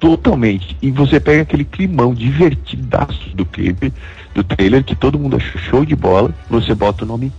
Totalmente. 0.00 0.76
E 0.80 0.90
você 0.90 1.20
pega 1.20 1.42
aquele 1.42 1.64
climão 1.64 2.14
divertidaço 2.14 3.36
do 3.36 3.44
clipe, 3.44 3.92
do 4.34 4.42
trailer, 4.42 4.82
que 4.82 4.96
todo 4.96 5.18
mundo 5.18 5.36
achou 5.36 5.60
show 5.60 5.84
de 5.84 5.94
bola. 5.94 6.34
Você 6.48 6.74
bota 6.74 7.04
o 7.04 7.06
nome 7.06 7.30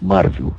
Marvel. 0.00 0.54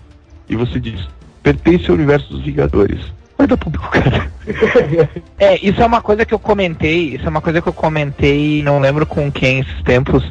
E 0.49 0.55
você 0.57 0.81
diz: 0.81 1.07
pertence 1.41 1.89
ao 1.89 1.95
universo 1.95 2.29
dos 2.29 2.43
Vingadores. 2.43 2.99
Vai 3.37 3.47
dar 3.47 3.57
público, 3.57 3.89
cara. 3.89 4.35
É, 5.39 5.57
isso 5.65 5.81
é 5.81 5.85
uma 5.85 6.03
coisa 6.03 6.23
que 6.23 6.33
eu 6.33 6.37
comentei, 6.37 7.15
isso 7.15 7.25
é 7.25 7.29
uma 7.29 7.41
coisa 7.41 7.59
que 7.59 7.67
eu 7.67 7.73
comentei, 7.73 8.61
não 8.61 8.79
lembro 8.79 9.03
com 9.03 9.31
quem 9.31 9.61
esses 9.61 9.81
tempos, 9.81 10.23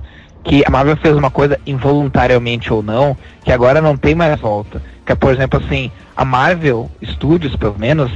que 0.44 0.62
a 0.64 0.70
Marvel 0.70 0.96
fez 0.96 1.16
uma 1.16 1.32
coisa 1.32 1.58
involuntariamente 1.66 2.72
ou 2.72 2.80
não, 2.80 3.16
que 3.42 3.50
agora 3.50 3.80
não 3.80 3.96
tem 3.96 4.14
mais 4.14 4.38
volta. 4.40 4.80
Que 5.04 5.10
é, 5.10 5.14
por 5.16 5.32
exemplo, 5.32 5.60
assim, 5.62 5.90
a 6.16 6.24
Marvel 6.24 6.88
Studios, 7.02 7.56
pelo 7.56 7.76
menos, 7.76 8.12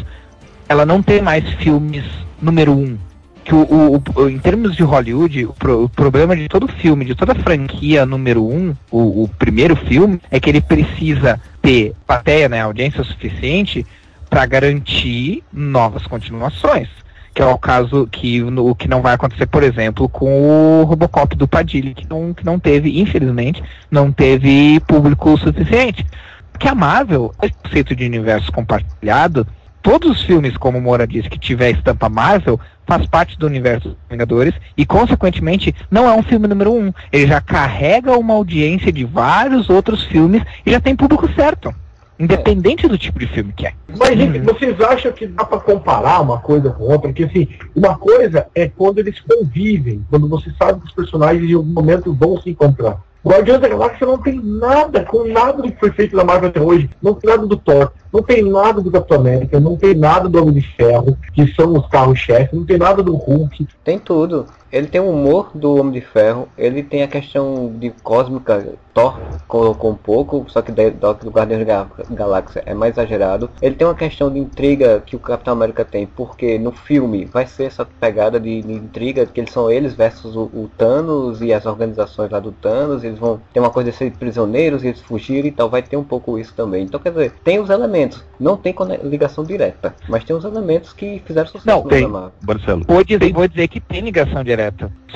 ela 0.69 0.87
não 0.87 1.03
tem 1.03 1.21
mais 1.21 1.49
filmes 1.55 2.05
número 2.41 2.73
um. 2.73 2.97
Que 3.45 3.55
o, 3.55 3.63
o- 3.63 4.03
o- 4.15 4.29
em 4.29 4.39
termos 4.39 4.77
de 4.77 4.83
Hollywood, 4.83 5.47
o, 5.47 5.53
pro- 5.55 5.85
o 5.85 5.89
problema 5.89 6.37
de 6.37 6.49
todo 6.49 6.69
filme, 6.69 7.05
de 7.05 7.15
toda 7.15 7.35
franquia 7.35 8.05
número 8.05 8.45
um, 8.47 8.75
o, 8.91 9.25
o 9.25 9.29
primeiro 9.39 9.75
filme, 9.75 10.21
é 10.31 10.39
que 10.39 10.51
ele 10.51 10.61
precisa 10.61 11.41
ter 11.63 11.95
plateia, 12.07 12.49
né, 12.49 12.61
audiência 12.61 13.03
suficiente 13.05 13.87
para 14.29 14.45
garantir 14.45 15.43
novas 15.53 16.07
continuações. 16.07 16.89
Que 17.35 17.41
é 17.41 17.47
o 17.47 17.57
caso 17.57 18.07
que, 18.11 18.41
no, 18.41 18.75
que 18.75 18.89
não 18.89 19.01
vai 19.01 19.15
acontecer, 19.15 19.47
por 19.47 19.63
exemplo, 19.63 20.09
com 20.09 20.81
o 20.81 20.85
Robocop 20.85 21.35
do 21.37 21.47
Padilha, 21.49 21.95
que 21.95 22.07
não, 22.09 22.35
que 22.35 22.45
não 22.45 22.59
teve, 22.59 23.01
infelizmente, 23.01 23.63
não 23.91 24.11
teve 24.13 24.81
público 24.81 25.39
suficiente. 25.39 26.05
Porque 26.53 26.67
a 26.69 26.75
Marvel, 26.75 27.33
esse 27.41 27.55
conceito 27.63 27.95
de 27.95 28.05
universo 28.05 28.51
compartilhado, 28.51 29.47
todos 29.89 30.11
os 30.11 30.23
filmes, 30.23 30.55
como 30.59 30.79
Moura 30.79 31.07
disse, 31.07 31.31
que 31.31 31.39
tiver 31.39 31.71
estampa 31.71 32.11
Marvel, 32.11 32.61
faz 32.87 33.07
parte 33.07 33.39
do 33.39 33.47
universo 33.47 33.89
dos 33.89 33.97
Vingadores 34.11 34.53
e, 34.77 34.85
consequentemente, 34.85 35.75
não 35.91 36.07
é 36.07 36.13
um 36.13 36.23
filme 36.23 36.47
número 36.47 36.75
um. 36.75 36.93
Ele 37.11 37.27
já 37.27 37.41
carrega 37.41 38.19
uma 38.19 38.35
audiência 38.35 38.93
de 38.93 39.07
vários 39.07 39.71
outros 39.71 40.05
filmes 40.05 40.43
e 40.67 40.73
já 40.73 40.79
tem 40.79 40.95
público 40.95 41.27
certo. 41.33 41.75
Independente 42.19 42.87
do 42.87 42.99
tipo 42.99 43.19
de 43.19 43.29
filme 43.29 43.51
que 43.57 43.67
é. 43.67 43.73
Mas, 43.97 44.19
gente, 44.19 44.41
vocês 44.41 44.79
acham 44.79 45.11
que 45.11 45.27
dá 45.27 45.43
pra 45.43 45.59
comparar 45.59 46.21
uma 46.21 46.39
coisa 46.39 46.69
com 46.69 46.85
outra? 46.85 47.09
Porque, 47.09 47.25
assim, 47.25 47.49
uma 47.75 47.97
coisa 47.97 48.47
é 48.55 48.69
quando 48.69 48.99
eles 48.99 49.19
convivem, 49.21 50.05
quando 50.11 50.29
você 50.29 50.53
sabe 50.59 50.81
que 50.81 50.89
os 50.89 50.93
personagens 50.93 51.49
em 51.49 51.55
algum 51.55 51.73
momento 51.73 52.13
vão 52.13 52.39
se 52.43 52.51
encontrar. 52.51 53.01
Guardiões 53.29 53.61
da 53.61 53.69
Galáxia 53.69 54.07
não 54.07 54.17
tem 54.17 54.41
nada 54.43 55.05
com 55.05 55.29
nada 55.29 55.63
do 55.63 55.71
que 55.71 55.79
foi 55.79 55.91
feito 55.93 56.17
da 56.17 56.25
Marvel 56.25 56.49
até 56.49 56.61
hoje. 56.61 56.89
Não 57.03 57.13
tem 57.13 57.29
nada 57.29 57.47
do 57.47 57.57
Thor, 57.59 57.93
não 58.11 58.23
tem 58.23 58.43
nada 58.43 58.81
do 58.81 58.91
Capitão 58.91 59.19
América, 59.19 59.61
não 59.61 59.77
tem 59.77 59.95
nada 59.95 60.31
do 60.31 60.41
Homem 60.41 60.55
de 60.55 60.63
Ferro, 60.63 61.15
que 61.35 61.47
são 61.55 61.75
os 61.75 61.87
carros-chefe, 61.89 62.57
não 62.57 62.65
tem 62.65 62.79
nada 62.79 63.03
do 63.03 63.15
Hulk. 63.15 63.69
Tem 63.85 63.99
tudo. 63.99 64.47
Ele 64.73 64.87
tem 64.87 65.01
o 65.01 65.09
humor 65.11 65.51
do 65.55 65.77
Homem 65.77 65.93
de 65.93 66.01
Ferro, 66.01 66.49
ele 66.57 66.83
tem 66.83 67.03
a 67.03 67.09
questão 67.09 67.73
de 67.79 67.91
cósmica, 68.03 68.75
Thor 68.93 69.19
colocou 69.47 69.91
um 69.93 69.95
pouco, 69.95 70.45
só 70.49 70.61
que 70.61 70.71
do, 70.73 70.91
do 71.15 71.31
Guardiões 71.31 71.65
da 71.67 71.85
Ga- 71.85 71.91
Galáxia 72.11 72.63
é 72.67 72.75
mais 72.75 72.93
exagerado. 72.95 73.49
Ele 73.63 73.75
tem 73.75 73.87
uma 73.87 73.95
questão 73.95 74.31
de 74.31 74.39
intriga 74.39 75.03
que 75.05 75.17
o 75.17 75.19
Capitão 75.19 75.55
América 75.55 75.85
tem, 75.85 76.07
porque 76.07 76.59
no 76.59 76.71
filme 76.73 77.25
vai 77.25 77.47
ser 77.47 77.65
essa 77.65 77.85
pegada 77.85 78.39
de, 78.39 78.61
de 78.61 78.73
intriga, 78.73 79.25
que 79.25 79.41
eles 79.41 79.53
são 79.53 79.71
eles 79.71 79.95
versus 79.95 80.37
o, 80.37 80.43
o 80.53 80.71
Thanos 80.77 81.41
e 81.41 81.53
as 81.53 81.65
organizações 81.65 82.31
lá 82.31 82.39
do 82.41 82.53
Thanos, 82.53 83.05
eles 83.05 83.19
vão 83.19 83.41
ter 83.53 83.61
uma 83.61 83.71
coisa 83.71 83.91
de 83.91 83.97
ser 83.97 84.11
prisioneiros 84.13 84.85
e 84.85 84.89
eles 84.89 85.01
fugirem 85.01 85.49
e 85.49 85.53
tal, 85.53 85.71
vai 85.71 85.83
ter 85.83 85.97
um 85.97 86.05
pouco 86.05 86.39
isso 86.39 86.53
também. 86.55 86.85
Então 86.85 87.01
quer 87.01 87.11
dizer, 87.11 87.33
tem 87.43 87.59
os 87.59 87.71
elementos, 87.71 88.23
não 88.39 88.57
tem 88.57 88.75
ligação 89.03 89.45
direta, 89.45 89.95
mas 90.09 90.25
tem 90.25 90.37
os 90.37 90.45
elementos 90.45 90.93
que 90.93 91.23
fizeram 91.25 91.47
sucesso 91.47 91.67
Não, 91.67 91.85
no 91.85 91.89
Tem, 91.89 92.07
Marvel. 92.07 92.33
Marcelo. 92.47 92.85
Vou 92.87 93.03
dizer, 93.03 93.33
vou 93.33 93.49
dizer 93.49 93.69
que 93.69 93.81
tem 93.81 94.01
ligação 94.01 94.45
direta. 94.45 94.58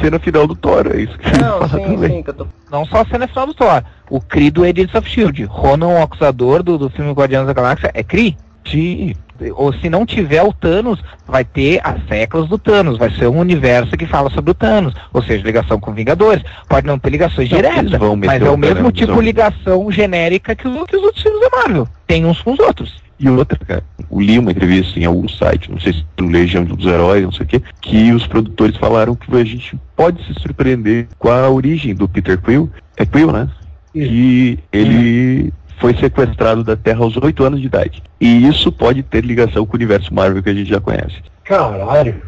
Cena 0.01 0.19
final 0.19 0.47
do 0.47 0.55
Thor, 0.55 0.86
é 0.93 1.01
isso 1.01 1.16
que 1.19 1.39
Não, 1.39 1.69
sim, 1.69 1.78
também. 1.94 2.10
sim, 2.10 2.23
que 2.23 2.31
eu 2.31 2.35
tô 2.35 2.47
Não 2.70 2.85
só 2.86 3.02
a 3.02 3.06
cena 3.06 3.27
final 3.28 3.47
do 3.47 3.55
Thor. 3.55 3.82
O 4.10 4.20
Kree 4.20 4.51
do 4.51 4.64
Agents 4.64 4.94
of 4.94 5.06
S.H.I.E.L.D. 5.09 5.44
Ronan, 5.44 5.89
o 5.89 6.02
acusador 6.02 6.62
do, 6.62 6.78
do 6.78 6.89
filme 6.90 7.12
Guardiões 7.12 7.47
da 7.47 7.52
Galáxia, 7.52 7.90
é 7.94 8.02
Kree. 8.02 8.36
Sim. 8.64 9.14
Ou 9.56 9.73
se 9.73 9.90
não 9.90 10.06
tiver 10.06 10.40
o 10.43 10.52
Thanos, 10.52 11.02
vai 11.27 11.44
ter 11.44 11.81
as 11.82 12.01
séculos 12.06 12.48
do 12.48 12.56
Thanos. 12.56 12.97
Vai 12.97 13.10
ser 13.10 13.27
um 13.27 13.39
universo 13.40 13.97
que 13.97 14.06
fala 14.06 14.31
sobre 14.31 14.52
o 14.52 14.55
Thanos. 14.55 14.94
Ou 15.12 15.20
seja, 15.20 15.44
ligação 15.44 15.81
com 15.81 15.93
Vingadores. 15.93 16.44
Pode 16.69 16.86
não 16.86 16.97
ter 16.97 17.10
ligações 17.10 17.51
Não, 17.51 17.56
diretas, 17.56 17.98
mas 18.24 18.40
é 18.40 18.48
o 18.51 18.56
mesmo 18.56 18.93
tipo 18.93 19.14
de 19.14 19.20
ligação 19.23 19.90
genérica 19.90 20.55
que, 20.55 20.69
o- 20.69 20.86
que 20.86 20.97
os 20.97 21.02
outros 21.02 21.23
filmes 21.23 21.40
da 21.40 21.56
Marvel. 21.59 21.89
Tem 22.06 22.24
uns 22.24 22.40
com 22.40 22.52
os 22.52 22.60
outros. 22.60 23.01
E 23.18 23.28
outra, 23.28 23.59
cara, 23.59 23.84
eu 24.10 24.20
li 24.20 24.39
uma 24.39 24.51
entrevista 24.51 24.98
em 24.98 25.05
algum 25.05 25.28
site, 25.28 25.70
não 25.70 25.78
sei 25.78 25.93
se 25.93 26.05
no 26.18 26.28
Legião 26.28 26.64
dos 26.64 26.84
Heróis, 26.84 27.22
não 27.22 27.32
sei 27.32 27.44
o 27.44 27.48
quê, 27.48 27.62
que 27.80 28.12
os 28.12 28.26
produtores 28.26 28.76
falaram 28.76 29.14
que 29.14 29.34
a 29.36 29.44
gente 29.44 29.78
pode 29.97 30.24
se 30.24 30.34
surpreender 30.40 31.06
com 31.18 31.28
a 31.30 31.48
origem 31.48 31.94
do 31.94 32.09
Peter 32.09 32.40
Quill. 32.40 32.70
É 32.97 33.06
Quill, 33.06 33.30
né? 33.30 33.48
Que 33.93 34.59
ele 34.72 35.52
foi 35.78 35.97
sequestrado 35.97 36.64
da 36.64 36.76
Terra 36.76 37.01
aos 37.01 37.16
8 37.16 37.44
anos 37.44 37.60
de 37.60 37.66
idade. 37.66 38.02
E 38.20 38.47
isso 38.47 38.70
pode 38.70 39.02
ter 39.02 39.24
ligação 39.24 39.66
com 39.66 39.72
o 39.72 39.76
universo 39.76 40.12
Marvel 40.14 40.43
que 40.43 40.51
a 40.51 40.55
gente 40.55 40.70
já 40.70 40.80
conhece. 40.80 41.16
Caralho. 41.44 42.22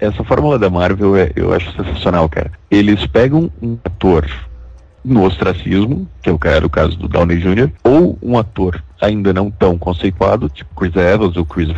Essa 0.00 0.22
fórmula 0.22 0.58
da 0.58 0.70
Marvel 0.70 1.16
é, 1.16 1.30
eu 1.34 1.52
acho 1.52 1.72
sensacional, 1.72 2.28
cara. 2.28 2.52
Eles 2.70 3.04
pegam 3.06 3.50
um 3.60 3.76
ator 3.84 4.26
no 5.04 5.24
ostracismo, 5.24 6.06
que 6.22 6.28
é 6.28 6.32
o 6.32 6.38
cara, 6.38 6.66
o 6.66 6.70
caso 6.70 6.96
do 6.96 7.08
Downey 7.08 7.38
Jr., 7.38 7.70
ou 7.82 8.18
um 8.22 8.36
ator 8.38 8.82
ainda 9.00 9.32
não 9.32 9.50
tão 9.50 9.78
conceituado, 9.78 10.48
tipo 10.48 10.74
Chris 10.74 10.94
Evans 10.96 11.36
ou 11.36 11.44
Chris 11.44 11.68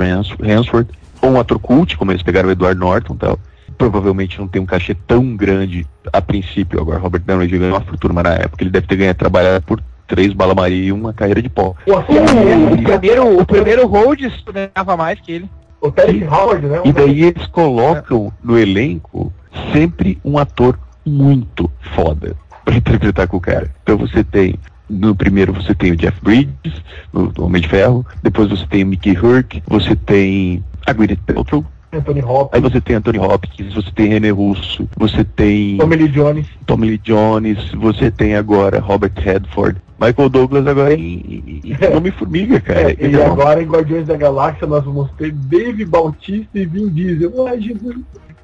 Hemsworth, 0.43 0.89
ou 1.23 1.31
um 1.31 1.41
ator 1.41 1.59
cult, 1.59 1.97
como 1.97 2.13
eles 2.13 2.23
pegaram 2.23 2.49
o 2.49 2.53
Edward 2.53 2.79
Norton 2.79 3.15
e 3.15 3.19
tal. 3.19 3.39
Provavelmente 3.77 4.39
não 4.39 4.49
tem 4.49 4.61
um 4.61 4.67
cachê 4.67 4.95
tão 4.95 5.37
grande 5.37 5.87
a 6.13 6.21
princípio. 6.21 6.81
Agora, 6.81 6.99
Robert 6.99 7.23
Downey 7.25 7.49
Jr. 7.49 7.59
ganhou 7.59 7.75
uma 7.75 7.81
fortuna, 7.81 8.15
mas 8.15 8.25
na 8.25 8.35
época 8.35 8.63
ele 8.63 8.71
deve 8.71 8.87
ter 8.87 8.97
ganhado 8.97 9.19
trabalhar 9.19 9.61
por 9.63 9.83
três 10.07 10.33
bala 10.33 10.55
Maria 10.55 10.87
e 10.87 10.93
uma 10.93 11.13
carreira 11.13 11.41
de 11.41 11.49
pó. 11.49 11.75
O, 11.87 11.93
O, 11.93 12.83
primeiro, 12.83 13.41
o 13.41 13.47
primeiro 13.47 13.87
Rhodes 13.87 14.33
ganhava 14.53 14.97
mais 14.97 15.21
que 15.21 15.33
ele. 15.33 15.51
o 15.81 15.91
Terry 15.91 16.25
Howard, 16.25 16.67
né? 16.67 16.81
E 16.85 16.93
daí 16.93 17.23
eles 17.25 17.47
colocam 17.47 18.33
no 18.43 18.59
elenco 18.59 19.33
sempre 19.73 20.19
um 20.25 20.37
ator 20.37 20.79
muito 21.07 21.71
foda 21.95 22.37
pra 22.65 22.77
interpretar 22.77 23.27
com 23.29 23.37
o 23.37 23.41
cara. 23.41 23.71
Então 23.83 23.97
você 23.97 24.23
tem, 24.25 24.55
no 24.89 25.15
primeiro 25.15 25.53
você 25.53 25.75
tem 25.75 25.93
o 25.93 25.97
Jeff 25.97 26.19
Bridges, 26.23 26.83
no, 27.13 27.33
no 27.37 27.45
Homem 27.45 27.63
de 27.63 27.69
Ferro, 27.69 28.05
depois 28.23 28.49
você 28.51 28.67
tem 28.67 28.85
o 28.85 28.87
Mickey 28.87 29.13
Rourke, 29.15 29.63
você 29.67 29.95
tem 29.97 30.65
a 30.87 30.93
Gwyneth 30.93 31.19
Paltrow, 31.27 31.65
Anthony 31.93 32.23
Hopkins, 32.23 32.49
aí 32.53 32.61
você 32.61 32.81
tem 32.81 32.97
Anthony 32.97 33.19
Hopkins, 33.19 33.75
você 33.75 33.91
tem 33.91 34.07
René 34.09 34.31
Russo, 34.31 34.89
você 34.97 35.25
tem 35.25 35.77
Tommy 35.77 35.97
Lee 35.97 36.09
Jones. 36.09 36.47
Tommy 36.65 36.87
Lee 36.89 36.99
Jones, 37.03 37.71
você 37.73 38.11
tem 38.13 38.37
agora 38.37 38.79
Robert 38.79 39.13
Redford, 39.17 39.77
Michael 40.01 40.29
Douglas 40.29 40.67
agora 40.69 40.95
em, 40.95 41.61
em 41.63 41.63
em 41.65 41.97
Homem-Formiga, 41.97 42.59
cara. 42.63 42.93
É, 42.93 42.97
e 43.01 43.15
é 43.17 43.19
um- 43.29 43.33
agora 43.33 43.61
em 43.63 43.67
Guardiões 43.67 44.07
da 44.07 44.17
Galáxia 44.17 44.67
nós 44.69 44.85
vamos 44.85 45.11
ter 45.19 45.33
Dave 45.33 45.85
Bautista 45.85 46.59
e 46.59 46.65
Vin 46.65 46.89
Diesel. 46.91 47.47
Ai, 47.49 47.61
Jesus. 47.61 47.97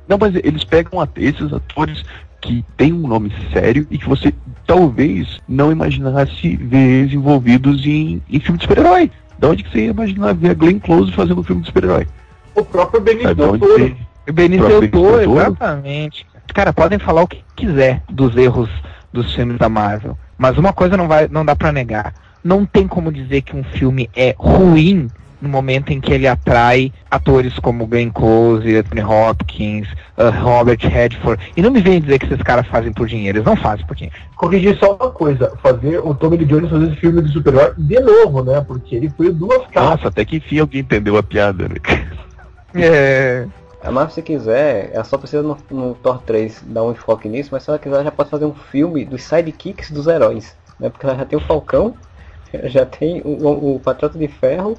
Não, 0.08 0.18
mas 0.20 0.34
eles 0.36 0.62
pegam 0.64 1.00
esses 1.16 1.52
atores 1.52 2.02
que 2.40 2.64
têm 2.76 2.92
um 2.92 3.06
nome 3.06 3.32
sério 3.52 3.86
e 3.90 3.98
que 3.98 4.08
você 4.08 4.32
talvez 4.66 5.40
não 5.48 5.72
imaginasse 5.72 6.56
ver 6.56 6.76
eles 7.02 7.12
envolvidos 7.12 7.84
em, 7.86 8.22
em 8.28 8.40
filme 8.40 8.58
de 8.58 8.64
super-herói. 8.66 9.10
Da 9.38 9.48
onde 9.48 9.62
que 9.62 9.70
você 9.70 9.84
ia 9.84 9.90
imaginar 9.90 10.34
ver 10.34 10.50
a 10.50 10.54
Glenn 10.54 10.78
Close 10.78 11.12
fazendo 11.12 11.40
um 11.40 11.44
filme 11.44 11.62
de 11.62 11.68
super-herói? 11.68 12.06
O 12.54 12.64
próprio 12.64 13.00
Benício 13.00 13.34
da 13.34 13.46
Del 13.46 13.58
Toro. 13.58 13.74
tem- 13.76 13.96
Benício 14.32 14.66
Del 14.68 14.88
Toro, 14.90 15.38
exatamente. 15.40 16.26
Cara, 16.54 16.72
podem 16.72 16.98
falar 16.98 17.22
o 17.22 17.28
que 17.28 17.42
quiser 17.54 18.02
dos 18.10 18.36
erros 18.36 18.68
dos 19.12 19.34
filmes 19.34 19.58
da 19.58 19.68
Marvel, 19.68 20.16
mas 20.38 20.56
uma 20.58 20.72
coisa 20.72 20.96
não 20.96 21.06
vai, 21.08 21.28
não 21.28 21.44
dá 21.44 21.54
pra 21.54 21.70
negar. 21.72 22.14
Não 22.42 22.64
tem 22.64 22.86
como 22.86 23.10
dizer 23.12 23.42
que 23.42 23.56
um 23.56 23.64
filme 23.64 24.08
é 24.14 24.34
ruim 24.38 25.08
no 25.46 25.52
momento 25.52 25.92
em 25.92 26.00
que 26.00 26.12
ele 26.12 26.26
atrai 26.26 26.92
atores 27.10 27.58
como 27.58 27.86
Glenn 27.86 28.10
Close, 28.10 28.76
Anthony 28.76 29.02
Hopkins, 29.02 29.88
uh, 30.18 30.30
Robert 30.42 30.78
Redford. 30.82 31.52
E 31.56 31.62
não 31.62 31.70
me 31.70 31.80
venha 31.80 32.00
dizer 32.00 32.18
que 32.18 32.26
esses 32.26 32.42
caras 32.42 32.66
fazem 32.66 32.92
por 32.92 33.06
dinheiro, 33.06 33.38
eles 33.38 33.46
não 33.46 33.56
fazem 33.56 33.86
por 33.86 33.96
dinheiro. 33.96 34.16
Corrigir 34.36 34.76
só 34.78 34.94
uma 34.94 35.10
coisa, 35.10 35.52
fazer 35.62 35.98
o 35.98 36.14
Tommy 36.14 36.36
Lee 36.38 36.46
Jones 36.46 36.70
fazer 36.70 36.86
esse 36.86 36.96
filme 36.96 37.22
de 37.22 37.32
super-herói 37.32 37.72
de 37.78 38.00
novo, 38.00 38.44
né? 38.44 38.60
Porque 38.60 38.96
ele 38.96 39.08
foi 39.10 39.32
duas 39.32 39.66
caras. 39.68 39.90
Nossa, 39.90 40.08
até 40.08 40.24
que 40.24 40.36
enfim 40.36 40.58
alguém 40.58 40.80
entendeu 40.80 41.16
a 41.16 41.22
piada, 41.22 41.68
né? 41.68 41.76
É. 42.78 43.46
A 43.82 43.90
Marvel, 43.90 44.14
se 44.14 44.20
quiser, 44.20 44.90
ela 44.92 45.04
só 45.04 45.16
precisa 45.16 45.42
no, 45.42 45.56
no 45.70 45.94
Thor 45.94 46.20
3 46.22 46.64
dar 46.66 46.82
um 46.82 46.90
enfoque 46.90 47.28
nisso, 47.28 47.50
mas 47.52 47.62
se 47.62 47.70
ela 47.70 47.78
quiser, 47.78 47.94
ela 47.94 48.04
já 48.04 48.10
pode 48.10 48.28
fazer 48.28 48.44
um 48.44 48.52
filme 48.52 49.04
dos 49.04 49.22
sidekicks 49.22 49.90
dos 49.90 50.06
heróis. 50.08 50.54
Né? 50.78 50.90
Porque 50.90 51.06
ela 51.06 51.16
já 51.16 51.24
tem 51.24 51.38
o 51.38 51.42
Falcão, 51.42 51.94
já 52.64 52.84
tem 52.84 53.22
o, 53.24 53.28
o, 53.28 53.76
o 53.76 53.80
Patriota 53.80 54.18
de 54.18 54.28
Ferro, 54.28 54.76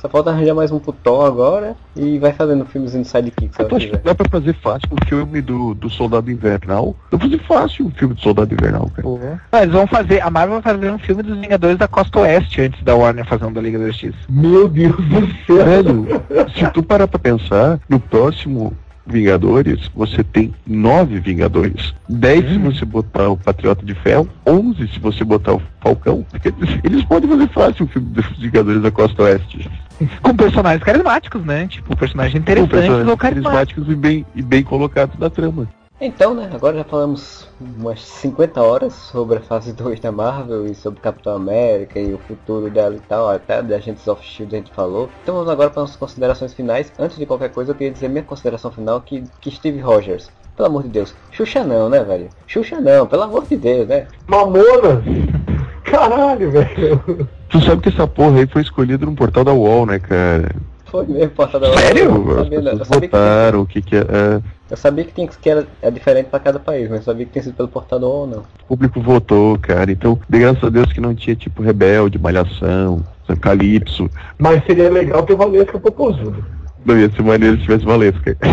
só 0.00 0.08
falta 0.08 0.30
arranjar 0.30 0.54
mais 0.54 0.70
um 0.70 0.78
pro 0.78 0.92
Thor 0.92 1.26
agora 1.26 1.76
e 1.96 2.18
vai 2.18 2.32
fazendo 2.32 2.64
filmezinho 2.64 3.02
de 3.02 3.08
sidekicks 3.08 3.58
Eu 3.58 3.76
acho 3.76 3.90
que 3.90 3.96
dá 3.98 4.14
pra 4.14 4.28
fazer 4.30 4.54
fácil 4.54 4.88
um 4.92 5.06
filme 5.06 5.40
do, 5.40 5.74
do 5.74 5.90
Soldado 5.90 6.30
Invernal. 6.30 6.94
Dá 7.10 7.18
pra 7.18 7.28
fazer 7.28 7.42
fácil 7.42 7.86
um 7.86 7.90
filme 7.90 8.14
do 8.14 8.20
Soldado 8.20 8.54
Invernal, 8.54 8.90
cara. 8.94 9.42
Ah, 9.50 9.62
eles 9.62 9.74
vão 9.74 9.86
fazer, 9.86 10.20
a 10.20 10.30
Marvel 10.30 10.60
vai 10.60 10.74
fazer 10.74 10.90
um 10.90 10.98
filme 10.98 11.22
dos 11.22 11.38
Vingadores 11.38 11.76
da 11.76 11.88
Costa 11.88 12.20
Oeste 12.20 12.60
antes 12.60 12.82
da 12.82 12.94
Warner 12.94 13.26
fazer 13.26 13.44
um 13.44 13.52
da 13.52 13.60
Liga 13.60 13.78
da 13.78 13.86
Justiça. 13.86 14.18
Meu 14.28 14.68
Deus 14.68 14.96
do 14.96 15.26
céu. 15.46 15.64
Velho, 15.64 16.06
se 16.54 16.70
tu 16.70 16.82
parar 16.82 17.08
pra 17.08 17.18
pensar, 17.18 17.80
no 17.88 17.98
próximo 17.98 18.72
Vingadores, 19.08 19.90
você 19.94 20.22
tem 20.22 20.54
nove 20.66 21.18
Vingadores. 21.20 21.94
Dez 22.08 22.48
se 22.48 22.58
você 22.58 22.84
botar 22.84 23.28
o 23.28 23.36
Patriota 23.36 23.84
de 23.84 23.94
Ferro, 23.94 24.28
onze 24.46 24.88
se 24.88 24.98
você 24.98 25.24
botar 25.24 25.54
o 25.54 25.62
Falcão. 25.80 26.24
Porque 26.30 26.48
eles, 26.60 26.78
eles 26.84 27.04
podem 27.04 27.28
fazer 27.28 27.48
fácil 27.48 27.84
o 27.84 27.88
filme 27.88 28.08
dos 28.10 28.26
Vingadores 28.38 28.82
da 28.82 28.90
Costa 28.90 29.22
Oeste. 29.22 29.70
Com 30.22 30.34
personagens 30.36 30.82
carismáticos, 30.82 31.44
né? 31.44 31.66
Tipo, 31.66 31.96
personagens 31.96 32.34
Com 32.34 32.40
interessantes 32.40 32.70
personagens 32.70 33.08
ou 33.08 33.16
carismáticos. 33.16 33.52
carismáticos 33.52 33.92
e 33.92 33.96
bem, 33.96 34.26
e 34.34 34.42
bem 34.42 34.62
colocados 34.62 35.18
na 35.18 35.28
trama. 35.28 35.68
Então, 36.00 36.32
né, 36.32 36.48
agora 36.52 36.76
já 36.76 36.84
falamos 36.84 37.48
umas 37.60 38.00
50 38.04 38.62
horas 38.62 38.92
sobre 38.92 39.38
a 39.38 39.40
fase 39.40 39.72
2 39.72 39.98
da 39.98 40.12
Marvel 40.12 40.64
e 40.66 40.74
sobre 40.74 41.00
Capitão 41.00 41.34
América 41.34 41.98
e 41.98 42.14
o 42.14 42.18
futuro 42.18 42.70
dela 42.70 42.94
e 42.94 43.00
tal, 43.00 43.28
até 43.28 43.60
da 43.60 43.74
Agents 43.74 44.06
of 44.06 44.24
Shield 44.24 44.54
a 44.54 44.58
gente 44.58 44.72
falou. 44.72 45.10
Então 45.24 45.34
vamos 45.34 45.50
agora 45.50 45.70
para 45.70 45.82
as 45.82 45.96
considerações 45.96 46.54
finais. 46.54 46.92
Antes 47.00 47.18
de 47.18 47.26
qualquer 47.26 47.50
coisa, 47.50 47.72
eu 47.72 47.74
queria 47.74 47.92
dizer 47.92 48.08
minha 48.08 48.22
consideração 48.22 48.70
final 48.70 49.00
que, 49.00 49.24
que 49.40 49.50
Steve 49.50 49.80
Rogers, 49.80 50.30
pelo 50.56 50.68
amor 50.68 50.84
de 50.84 50.90
Deus, 50.90 51.12
Xuxa 51.32 51.64
não, 51.64 51.88
né, 51.88 52.04
velho? 52.04 52.28
Xuxa 52.46 52.80
não, 52.80 53.04
pelo 53.04 53.22
amor 53.22 53.44
de 53.46 53.56
Deus, 53.56 53.88
né? 53.88 54.06
Mamona! 54.28 55.02
Caralho, 55.82 56.52
velho. 56.52 57.28
Tu 57.48 57.60
sabe 57.60 57.82
que 57.82 57.88
essa 57.88 58.06
porra 58.06 58.38
aí 58.38 58.46
foi 58.46 58.62
escolhida 58.62 59.04
no 59.04 59.16
portal 59.16 59.42
da 59.42 59.52
UOL, 59.52 59.84
né, 59.84 59.98
cara? 59.98 60.48
Foi 60.84 61.06
mesmo, 61.06 61.30
porta 61.30 61.58
da 61.58 61.76
Sério? 61.76 62.04
Eu 62.04 62.30
As 62.30 62.44
sabia, 62.44 62.60
não. 62.60 62.84
sabia 62.84 63.08
que, 63.08 63.16
votaram, 63.16 63.60
o 63.60 63.66
que 63.66 63.82
que 63.82 63.96
é... 63.96 64.00
é, 64.00 64.42
eu 64.70 64.76
sabia 64.76 65.04
que, 65.04 65.12
tinha, 65.12 65.26
que 65.26 65.48
era 65.48 65.66
é 65.80 65.90
diferente 65.90 66.26
para 66.26 66.40
cada 66.40 66.58
país, 66.58 66.88
mas 66.90 66.98
eu 66.98 67.04
sabia 67.04 67.24
que 67.24 67.32
tinha 67.32 67.42
sido 67.42 67.54
pelo 67.54 67.68
portal 67.68 67.98
da 67.98 68.06
ONU, 68.06 68.36
não. 68.36 68.42
O 68.64 68.68
público 68.68 69.00
votou, 69.00 69.58
cara. 69.58 69.90
Então, 69.90 70.18
de 70.28 70.38
graças 70.38 70.62
a 70.62 70.68
Deus 70.68 70.92
que 70.92 71.00
não 71.00 71.14
tinha 71.14 71.34
tipo 71.34 71.62
Rebelde, 71.62 72.18
Malhação, 72.18 73.02
Calypso. 73.40 74.10
Mas 74.38 74.64
seria 74.64 74.90
legal 74.90 75.22
ter 75.22 75.36
Valesca 75.36 75.78
Popozuda. 75.78 76.38
Não 76.84 76.98
ia 76.98 77.10
ser 77.10 77.22
maneiro 77.22 77.56
se 77.56 77.62
tivesse 77.62 77.84
Valesca. 77.84 78.36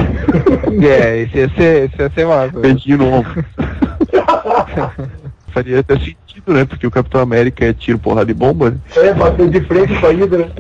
É, 0.76 1.22
esse 1.22 1.38
ia 1.38 1.50
ser, 1.50 1.86
esse 1.86 2.02
ia 2.02 2.10
ser 2.10 2.28
massa. 2.28 2.60
Beijinho 2.60 2.98
no 2.98 3.08
ombro. 3.14 3.46
Faria 5.54 5.80
até 5.80 5.94
sentido, 5.98 6.54
né? 6.54 6.66
Porque 6.66 6.86
o 6.86 6.92
Capitão 6.92 7.22
América 7.22 7.64
é 7.64 7.74
tiro, 7.74 7.98
porrada 7.98 8.30
e 8.30 8.34
bomba, 8.34 8.72
né? 8.72 8.78
É, 8.98 9.14
bater 9.14 9.50
de 9.50 9.62
frente 9.62 9.98
com 10.00 10.08
a 10.08 10.10
Hydra. 10.10 10.52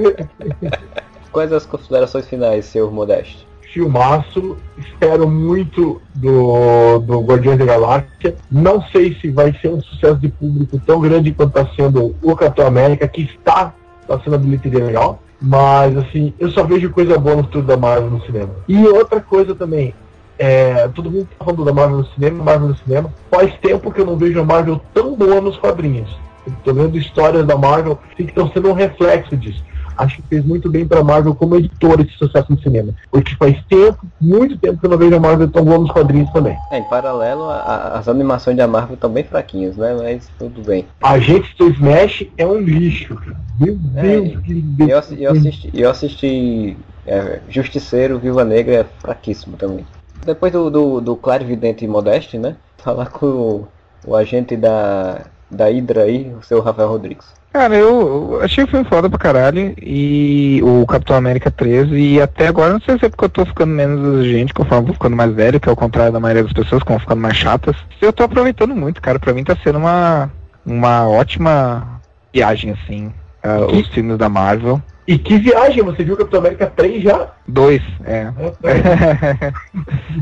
Quais 1.34 1.52
as 1.52 1.66
considerações 1.66 2.28
finais, 2.30 2.66
seu 2.66 2.90
Modesto? 2.90 3.46
Filmaço, 3.76 4.56
espero 4.78 5.30
muito 5.30 6.02
do, 6.16 6.98
do 7.00 7.20
Guardiões 7.20 7.60
da 7.60 7.66
Galáxia. 7.66 8.34
Não 8.50 8.82
sei 8.84 9.14
se 9.20 9.30
vai 9.30 9.52
ser 9.62 9.68
um 9.68 9.82
sucesso 9.82 10.16
de 10.16 10.30
público 10.30 10.80
tão 10.86 11.02
grande 11.02 11.34
quanto 11.34 11.60
está 11.60 11.76
sendo 11.76 12.16
o 12.22 12.36
Capitão 12.38 12.68
América, 12.68 13.06
que 13.06 13.24
está, 13.24 13.74
tá 14.08 14.18
sendo 14.24 14.38
a 14.38 14.40
bilheteria 14.40 14.82
legal. 14.82 15.22
Mas 15.42 15.98
assim, 15.98 16.34
eu 16.40 16.50
só 16.52 16.64
vejo 16.64 16.90
coisa 16.90 17.18
boa 17.18 17.36
no 17.36 17.44
futuro 17.44 17.66
da 17.66 17.76
Marvel 17.76 18.12
no 18.12 18.26
cinema. 18.26 18.52
E 18.66 18.88
outra 18.88 19.20
coisa 19.20 19.54
também, 19.54 19.94
é, 20.40 20.88
todo 20.96 21.12
mundo 21.12 21.28
tá 21.38 21.44
falando 21.44 21.66
da 21.66 21.74
Marvel 21.74 21.98
no 21.98 22.06
cinema, 22.14 22.44
Marvel 22.46 22.70
no 22.70 22.78
cinema. 22.78 23.14
Faz 23.30 23.54
tempo 23.58 23.92
que 23.92 24.00
eu 24.00 24.06
não 24.06 24.16
vejo 24.16 24.40
a 24.40 24.46
Marvel 24.46 24.80
tão 24.94 25.16
boa 25.16 25.42
nos 25.42 25.58
quadrinhos. 25.58 26.18
Tô 26.64 26.74
vendo 26.74 26.98
histórias 26.98 27.46
da 27.46 27.58
Marvel 27.58 28.00
que 28.16 28.24
estão 28.24 28.50
sendo 28.54 28.70
um 28.70 28.74
reflexo 28.74 29.36
disso. 29.36 29.62
Acho 29.98 30.18
que 30.22 30.28
fez 30.28 30.46
muito 30.46 30.70
bem 30.70 30.88
pra 30.88 31.04
Marvel 31.04 31.36
como 31.36 31.56
editora 31.56 32.02
esse 32.02 32.18
sucesso 32.18 32.52
no 32.52 32.60
cinema. 32.62 32.94
Porque 33.12 33.36
faz 33.36 33.58
tempo, 33.68 34.00
muito 34.20 34.58
tempo 34.58 34.80
que 34.80 34.86
eu 34.86 34.90
não 34.90 34.98
vejo 34.98 35.16
a 35.16 35.20
Marvel 35.20 35.50
tão 35.50 35.64
boa 35.64 35.78
nos 35.78 35.92
quadrinhos 35.92 36.32
também. 36.32 36.58
É, 36.72 36.78
em 36.80 36.84
paralelo, 36.84 37.44
a- 37.50 37.60
a- 37.60 38.00
as 38.00 38.08
animações 38.08 38.58
da 38.58 38.68
Marvel 38.68 38.96
estão 38.96 39.10
bem 39.10 39.24
fraquinhas, 39.24 39.78
né? 39.78 39.94
Mas 39.96 40.30
tudo 40.38 40.62
bem. 40.62 40.88
Agentes 41.02 41.56
do 41.58 41.70
Smash 41.70 42.26
é 42.38 42.46
um 42.46 42.60
lixo. 42.60 43.18
Meu 43.60 43.78
É, 43.96 44.02
Deus, 44.02 44.38
que 44.44 44.82
Eu, 44.82 44.88
eu 45.20 45.32
assisti, 45.32 45.72
eu 45.74 45.90
assisti 45.90 46.78
é, 47.06 47.42
Justiceiro, 47.48 48.20
Viúva 48.20 48.44
Negra 48.44 48.76
é 48.76 48.84
fraquíssimo 48.84 49.56
também. 49.58 49.86
Depois 50.26 50.52
do, 50.52 50.70
do, 50.70 51.02
do 51.02 51.16
Claro 51.16 51.46
Vidente 51.46 51.86
e 51.86 51.88
Modeste, 51.88 52.38
né? 52.38 52.58
Falar 52.82 53.10
com 53.10 53.26
o, 53.28 53.68
o 54.08 54.16
agente 54.16 54.58
da, 54.58 55.26
da 55.50 55.66
Hydra 55.68 56.04
aí, 56.04 56.34
o 56.34 56.42
seu 56.44 56.62
Rafael 56.62 56.90
Rodrigues. 56.90 57.26
Cara, 57.56 57.74
eu 57.74 58.42
achei 58.42 58.66
o 58.66 58.68
filme 58.68 58.84
foda 58.84 59.10
pra 59.10 59.18
caralho. 59.18 59.74
E 59.82 60.60
o 60.62 60.86
Capitão 60.86 61.16
América 61.16 61.50
13. 61.50 61.96
E 61.96 62.22
até 62.22 62.50
agora, 62.50 62.74
não 62.74 62.82
sei 62.82 63.00
se 63.00 63.06
é 63.06 63.10
porque 63.10 63.24
eu 63.24 63.30
tô 63.30 63.46
ficando 63.46 63.72
menos 63.72 64.20
exigente 64.20 64.54
conforme 64.54 64.82
eu 64.82 64.88
vou 64.88 64.94
ficando 64.94 65.16
mais 65.16 65.34
velho, 65.34 65.58
que 65.58 65.70
é 65.70 65.72
o 65.72 65.76
contrário 65.76 66.12
da 66.12 66.20
maioria 66.20 66.44
das 66.44 66.52
pessoas, 66.52 66.84
que 66.84 66.90
vão 66.90 67.00
ficando 67.00 67.22
mais 67.22 67.38
chatas. 67.38 67.74
Eu 68.02 68.12
tô 68.12 68.24
aproveitando 68.24 68.76
muito, 68.76 69.02
cara. 69.02 69.20
Pra 69.20 69.34
mim 69.34 69.46
tá 69.46 69.56
sendo 69.64 69.80
uma, 69.80 70.30
uma 70.66 71.08
ótima 71.08 72.02
viagem, 72.34 72.72
assim. 72.72 73.14
ah, 73.42 73.66
os 73.68 73.88
filmes 73.88 74.18
da 74.18 74.28
Marvel. 74.28 74.82
E 75.08 75.20
que 75.20 75.38
viagem, 75.38 75.84
você 75.84 76.04
viu 76.04 76.18
Capitão 76.18 76.40
América 76.40 76.66
3 76.68 77.04
já? 77.04 77.28
Dois, 77.48 77.82
é. 78.04 78.28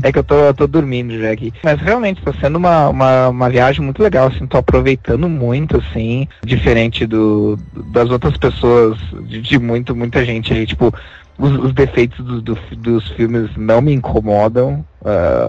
É, 0.02 0.12
que 0.12 0.18
eu 0.18 0.24
tô, 0.24 0.34
eu 0.34 0.52
tô 0.54 0.66
dormindo 0.66 1.18
já 1.18 1.30
aqui. 1.30 1.52
Mas 1.64 1.80
realmente 1.80 2.20
tá 2.22 2.32
sendo 2.40 2.56
uma, 2.56 2.88
uma, 2.88 3.28
uma 3.28 3.48
viagem 3.48 3.82
muito 3.82 4.02
legal, 4.02 4.26
assim, 4.28 4.46
tô 4.46 4.58
aproveitando 4.58 5.28
muito, 5.28 5.78
assim, 5.78 6.28
diferente 6.44 7.06
do, 7.06 7.58
das 7.92 8.10
outras 8.10 8.36
pessoas, 8.36 8.98
de, 9.22 9.40
de 9.40 9.58
muito, 9.58 9.94
muita 9.96 10.24
gente 10.24 10.52
aí, 10.52 10.66
tipo, 10.66 10.92
os, 11.38 11.52
os 11.52 11.72
defeitos 11.72 12.22
do, 12.24 12.42
do- 12.42 12.58
dos 12.76 13.08
filmes 13.12 13.50
não 13.56 13.80
me 13.80 13.92
incomodam 13.94 14.84
ah, 15.04 15.48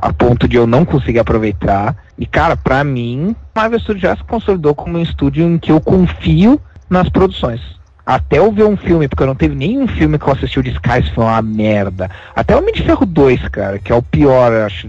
a, 0.00 0.08
a 0.08 0.12
ponto 0.12 0.48
de 0.48 0.56
eu 0.56 0.66
não 0.66 0.84
conseguir 0.84 1.18
aproveitar. 1.18 1.96
E, 2.16 2.24
cara, 2.24 2.56
pra 2.56 2.82
mim, 2.84 3.34
Marvel 3.54 3.78
Studios 3.80 4.02
já 4.02 4.16
se 4.16 4.24
consolidou 4.24 4.74
como 4.74 4.96
um 4.98 5.02
estúdio 5.02 5.44
em 5.44 5.58
que 5.58 5.70
eu 5.72 5.80
confio 5.80 6.60
nas 6.88 7.08
produções. 7.08 7.77
Até 8.08 8.38
eu 8.38 8.50
ver 8.50 8.64
um 8.64 8.74
filme, 8.74 9.06
porque 9.06 9.22
eu 9.22 9.26
não 9.26 9.34
teve 9.34 9.54
nenhum 9.54 9.86
filme 9.86 10.18
que 10.18 10.26
eu 10.26 10.32
assisti 10.32 10.58
o 10.58 10.62
de 10.62 10.70
Sky, 10.70 11.02
foi 11.14 11.24
uma 11.24 11.42
merda. 11.42 12.10
Até 12.34 12.56
o 12.56 12.58
Homem 12.58 12.72
de 12.72 12.82
Ferro 12.82 13.04
2, 13.04 13.48
cara, 13.50 13.78
que 13.78 13.92
é 13.92 13.94
o 13.94 14.00
pior, 14.00 14.50
eu 14.50 14.64
acho. 14.64 14.88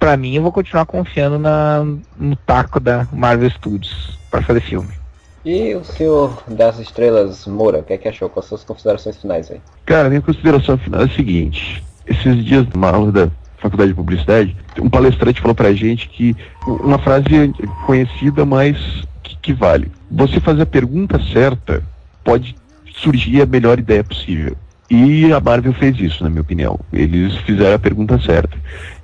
Pra 0.00 0.16
mim, 0.16 0.34
eu 0.34 0.42
vou 0.42 0.50
continuar 0.50 0.84
confiando 0.84 1.38
na, 1.38 1.86
no 2.16 2.34
taco 2.44 2.80
da 2.80 3.06
Marvel 3.12 3.48
Studios 3.50 4.18
pra 4.32 4.42
fazer 4.42 4.58
filme. 4.62 4.88
E 5.44 5.76
o 5.76 5.84
senhor 5.84 6.42
das 6.48 6.80
estrelas 6.80 7.46
Moura, 7.46 7.78
o 7.78 7.82
que 7.84 7.92
é 7.92 7.98
que 7.98 8.08
achou? 8.08 8.28
Quais 8.28 8.48
são 8.48 8.56
as 8.56 8.62
suas 8.62 8.64
considerações 8.64 9.16
finais 9.16 9.48
aí? 9.48 9.60
Cara, 9.84 10.08
minha 10.08 10.20
consideração 10.20 10.76
final 10.76 11.02
é 11.02 11.04
a 11.04 11.08
seguinte. 11.10 11.84
Esses 12.04 12.44
dias, 12.44 12.66
numa 12.74 12.90
aula 12.90 13.12
da 13.12 13.28
Faculdade 13.58 13.90
de 13.90 13.94
Publicidade, 13.94 14.56
um 14.80 14.90
palestrante 14.90 15.40
falou 15.40 15.54
pra 15.54 15.72
gente 15.72 16.08
que 16.08 16.36
uma 16.66 16.98
frase 16.98 17.26
conhecida, 17.86 18.44
mas 18.44 18.76
que, 19.22 19.36
que 19.36 19.52
vale. 19.52 19.88
Você 20.10 20.40
fazer 20.40 20.62
a 20.62 20.66
pergunta 20.66 21.20
certa 21.32 21.80
pode 22.26 22.56
surgir 22.96 23.40
a 23.40 23.46
melhor 23.46 23.78
ideia 23.78 24.02
possível. 24.02 24.56
E 24.90 25.32
a 25.32 25.40
Marvel 25.40 25.72
fez 25.72 25.98
isso, 26.00 26.24
na 26.24 26.28
minha 26.28 26.42
opinião. 26.42 26.78
Eles 26.92 27.36
fizeram 27.38 27.76
a 27.76 27.78
pergunta 27.78 28.20
certa, 28.20 28.56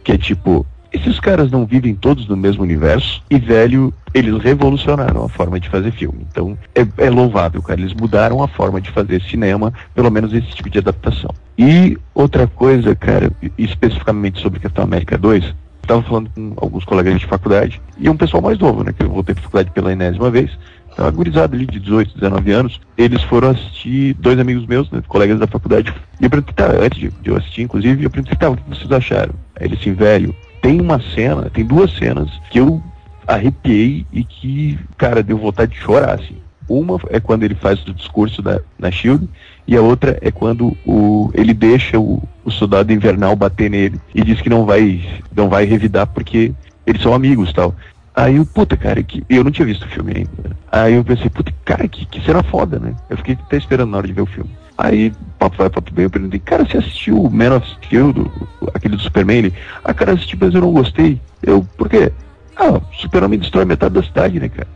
que 0.02 0.12
é 0.12 0.18
tipo, 0.18 0.66
esses 0.92 1.20
caras 1.20 1.50
não 1.50 1.64
vivem 1.64 1.94
todos 1.94 2.26
no 2.28 2.36
mesmo 2.36 2.62
universo 2.62 3.22
e, 3.30 3.38
velho, 3.38 3.94
eles 4.12 4.42
revolucionaram 4.42 5.24
a 5.24 5.28
forma 5.28 5.58
de 5.58 5.68
fazer 5.68 5.92
filme. 5.92 6.26
Então, 6.30 6.58
é, 6.74 6.86
é, 6.98 7.10
louvável, 7.10 7.62
cara. 7.62 7.80
Eles 7.80 7.94
mudaram 7.94 8.42
a 8.42 8.48
forma 8.48 8.80
de 8.80 8.90
fazer 8.90 9.22
cinema, 9.22 9.72
pelo 9.94 10.10
menos 10.10 10.32
esse 10.32 10.48
tipo 10.48 10.68
de 10.68 10.78
adaptação. 10.78 11.30
E 11.56 11.96
outra 12.14 12.46
coisa, 12.46 12.94
cara, 12.94 13.30
especificamente 13.56 14.40
sobre 14.40 14.60
Capitão 14.60 14.84
América 14.84 15.16
2, 15.16 15.54
estava 15.82 16.02
falando 16.02 16.30
com 16.30 16.52
alguns 16.56 16.84
colegas 16.84 17.18
de 17.18 17.26
faculdade 17.26 17.80
e 17.98 18.08
um 18.08 18.16
pessoal 18.16 18.42
mais 18.42 18.58
novo, 18.58 18.84
né, 18.84 18.92
que 18.92 19.04
eu 19.04 19.10
voltei 19.10 19.34
para 19.34 19.42
faculdade 19.42 19.70
pela 19.72 19.92
enésima 19.92 20.30
vez, 20.30 20.56
tava 20.96 21.10
gurizado 21.10 21.54
ali 21.54 21.66
de 21.66 21.80
18, 21.80 22.14
19 22.14 22.52
anos, 22.52 22.80
eles 22.96 23.22
foram 23.22 23.50
assistir, 23.50 24.14
dois 24.14 24.38
amigos 24.38 24.66
meus, 24.66 24.90
né, 24.90 25.02
colegas 25.08 25.38
da 25.38 25.46
faculdade, 25.46 25.92
e 26.20 26.24
eu 26.24 26.30
perguntei, 26.30 26.54
tá, 26.54 26.66
antes 26.80 26.98
de, 26.98 27.10
de 27.10 27.30
eu 27.30 27.36
assistir, 27.36 27.62
inclusive, 27.62 28.04
eu 28.04 28.10
perguntei, 28.10 28.36
tá, 28.36 28.50
o 28.50 28.56
que 28.56 28.68
vocês 28.68 28.90
acharam? 28.90 29.34
Aí 29.58 29.66
eles 29.66 29.80
assim, 29.80 29.92
velho, 29.92 30.34
tem 30.60 30.80
uma 30.80 31.00
cena, 31.14 31.50
tem 31.50 31.64
duas 31.64 31.92
cenas 31.96 32.30
que 32.50 32.60
eu 32.60 32.82
arrepiei 33.26 34.06
e 34.12 34.24
que, 34.24 34.78
cara, 34.96 35.22
deu 35.22 35.38
vontade 35.38 35.72
de 35.72 35.78
chorar, 35.78 36.14
assim. 36.14 36.36
Uma 36.68 36.98
é 37.10 37.18
quando 37.18 37.42
ele 37.42 37.54
faz 37.54 37.84
o 37.86 37.92
discurso 37.92 38.40
da, 38.40 38.60
na 38.78 38.90
Shield 38.90 39.28
e 39.66 39.76
a 39.76 39.82
outra 39.82 40.18
é 40.20 40.30
quando 40.30 40.76
o, 40.86 41.30
ele 41.34 41.52
deixa 41.52 41.98
o, 41.98 42.22
o 42.44 42.50
soldado 42.50 42.92
invernal 42.92 43.34
bater 43.34 43.68
nele 43.68 44.00
e 44.14 44.22
diz 44.22 44.40
que 44.40 44.48
não 44.48 44.64
vai 44.64 45.04
não 45.34 45.48
vai 45.48 45.64
revidar 45.64 46.06
porque 46.06 46.52
eles 46.86 47.02
são 47.02 47.14
amigos 47.14 47.52
tal. 47.52 47.74
Aí 48.14 48.36
eu, 48.36 48.44
puta, 48.44 48.76
cara, 48.76 49.02
que 49.02 49.24
eu 49.28 49.42
não 49.42 49.50
tinha 49.50 49.66
visto 49.66 49.84
o 49.84 49.88
filme 49.88 50.12
ainda. 50.16 50.56
Aí 50.70 50.94
eu 50.94 51.04
pensei, 51.04 51.30
puta, 51.30 51.52
cara, 51.64 51.88
que, 51.88 52.04
que 52.04 52.24
cena 52.24 52.42
foda, 52.42 52.78
né? 52.78 52.94
Eu 53.08 53.16
fiquei 53.16 53.34
até 53.34 53.56
esperando 53.56 53.90
na 53.90 53.98
hora 53.98 54.06
de 54.06 54.12
ver 54.12 54.22
o 54.22 54.26
filme. 54.26 54.50
Aí, 54.76 55.12
papo 55.38 55.56
vai, 55.56 55.70
papo 55.70 55.92
bem, 55.92 56.04
eu 56.04 56.10
perguntei, 56.10 56.40
cara, 56.40 56.64
você 56.64 56.78
assistiu 56.78 57.30
Man 57.30 57.56
of 57.56 57.66
Steel, 57.68 58.12
do, 58.12 58.30
aquele 58.74 58.96
do 58.96 59.02
Superman? 59.02 59.38
Ele, 59.38 59.54
ah, 59.84 59.94
cara, 59.94 60.12
assisti, 60.12 60.36
mas 60.38 60.54
eu 60.54 60.60
não 60.60 60.72
gostei. 60.72 61.20
Eu, 61.42 61.66
por 61.76 61.88
quê? 61.88 62.12
Ah, 62.56 62.80
Super-Homem 62.98 63.38
destrói 63.38 63.64
metade 63.64 63.94
da 63.94 64.02
cidade, 64.02 64.40
né, 64.40 64.48
cara? 64.48 64.68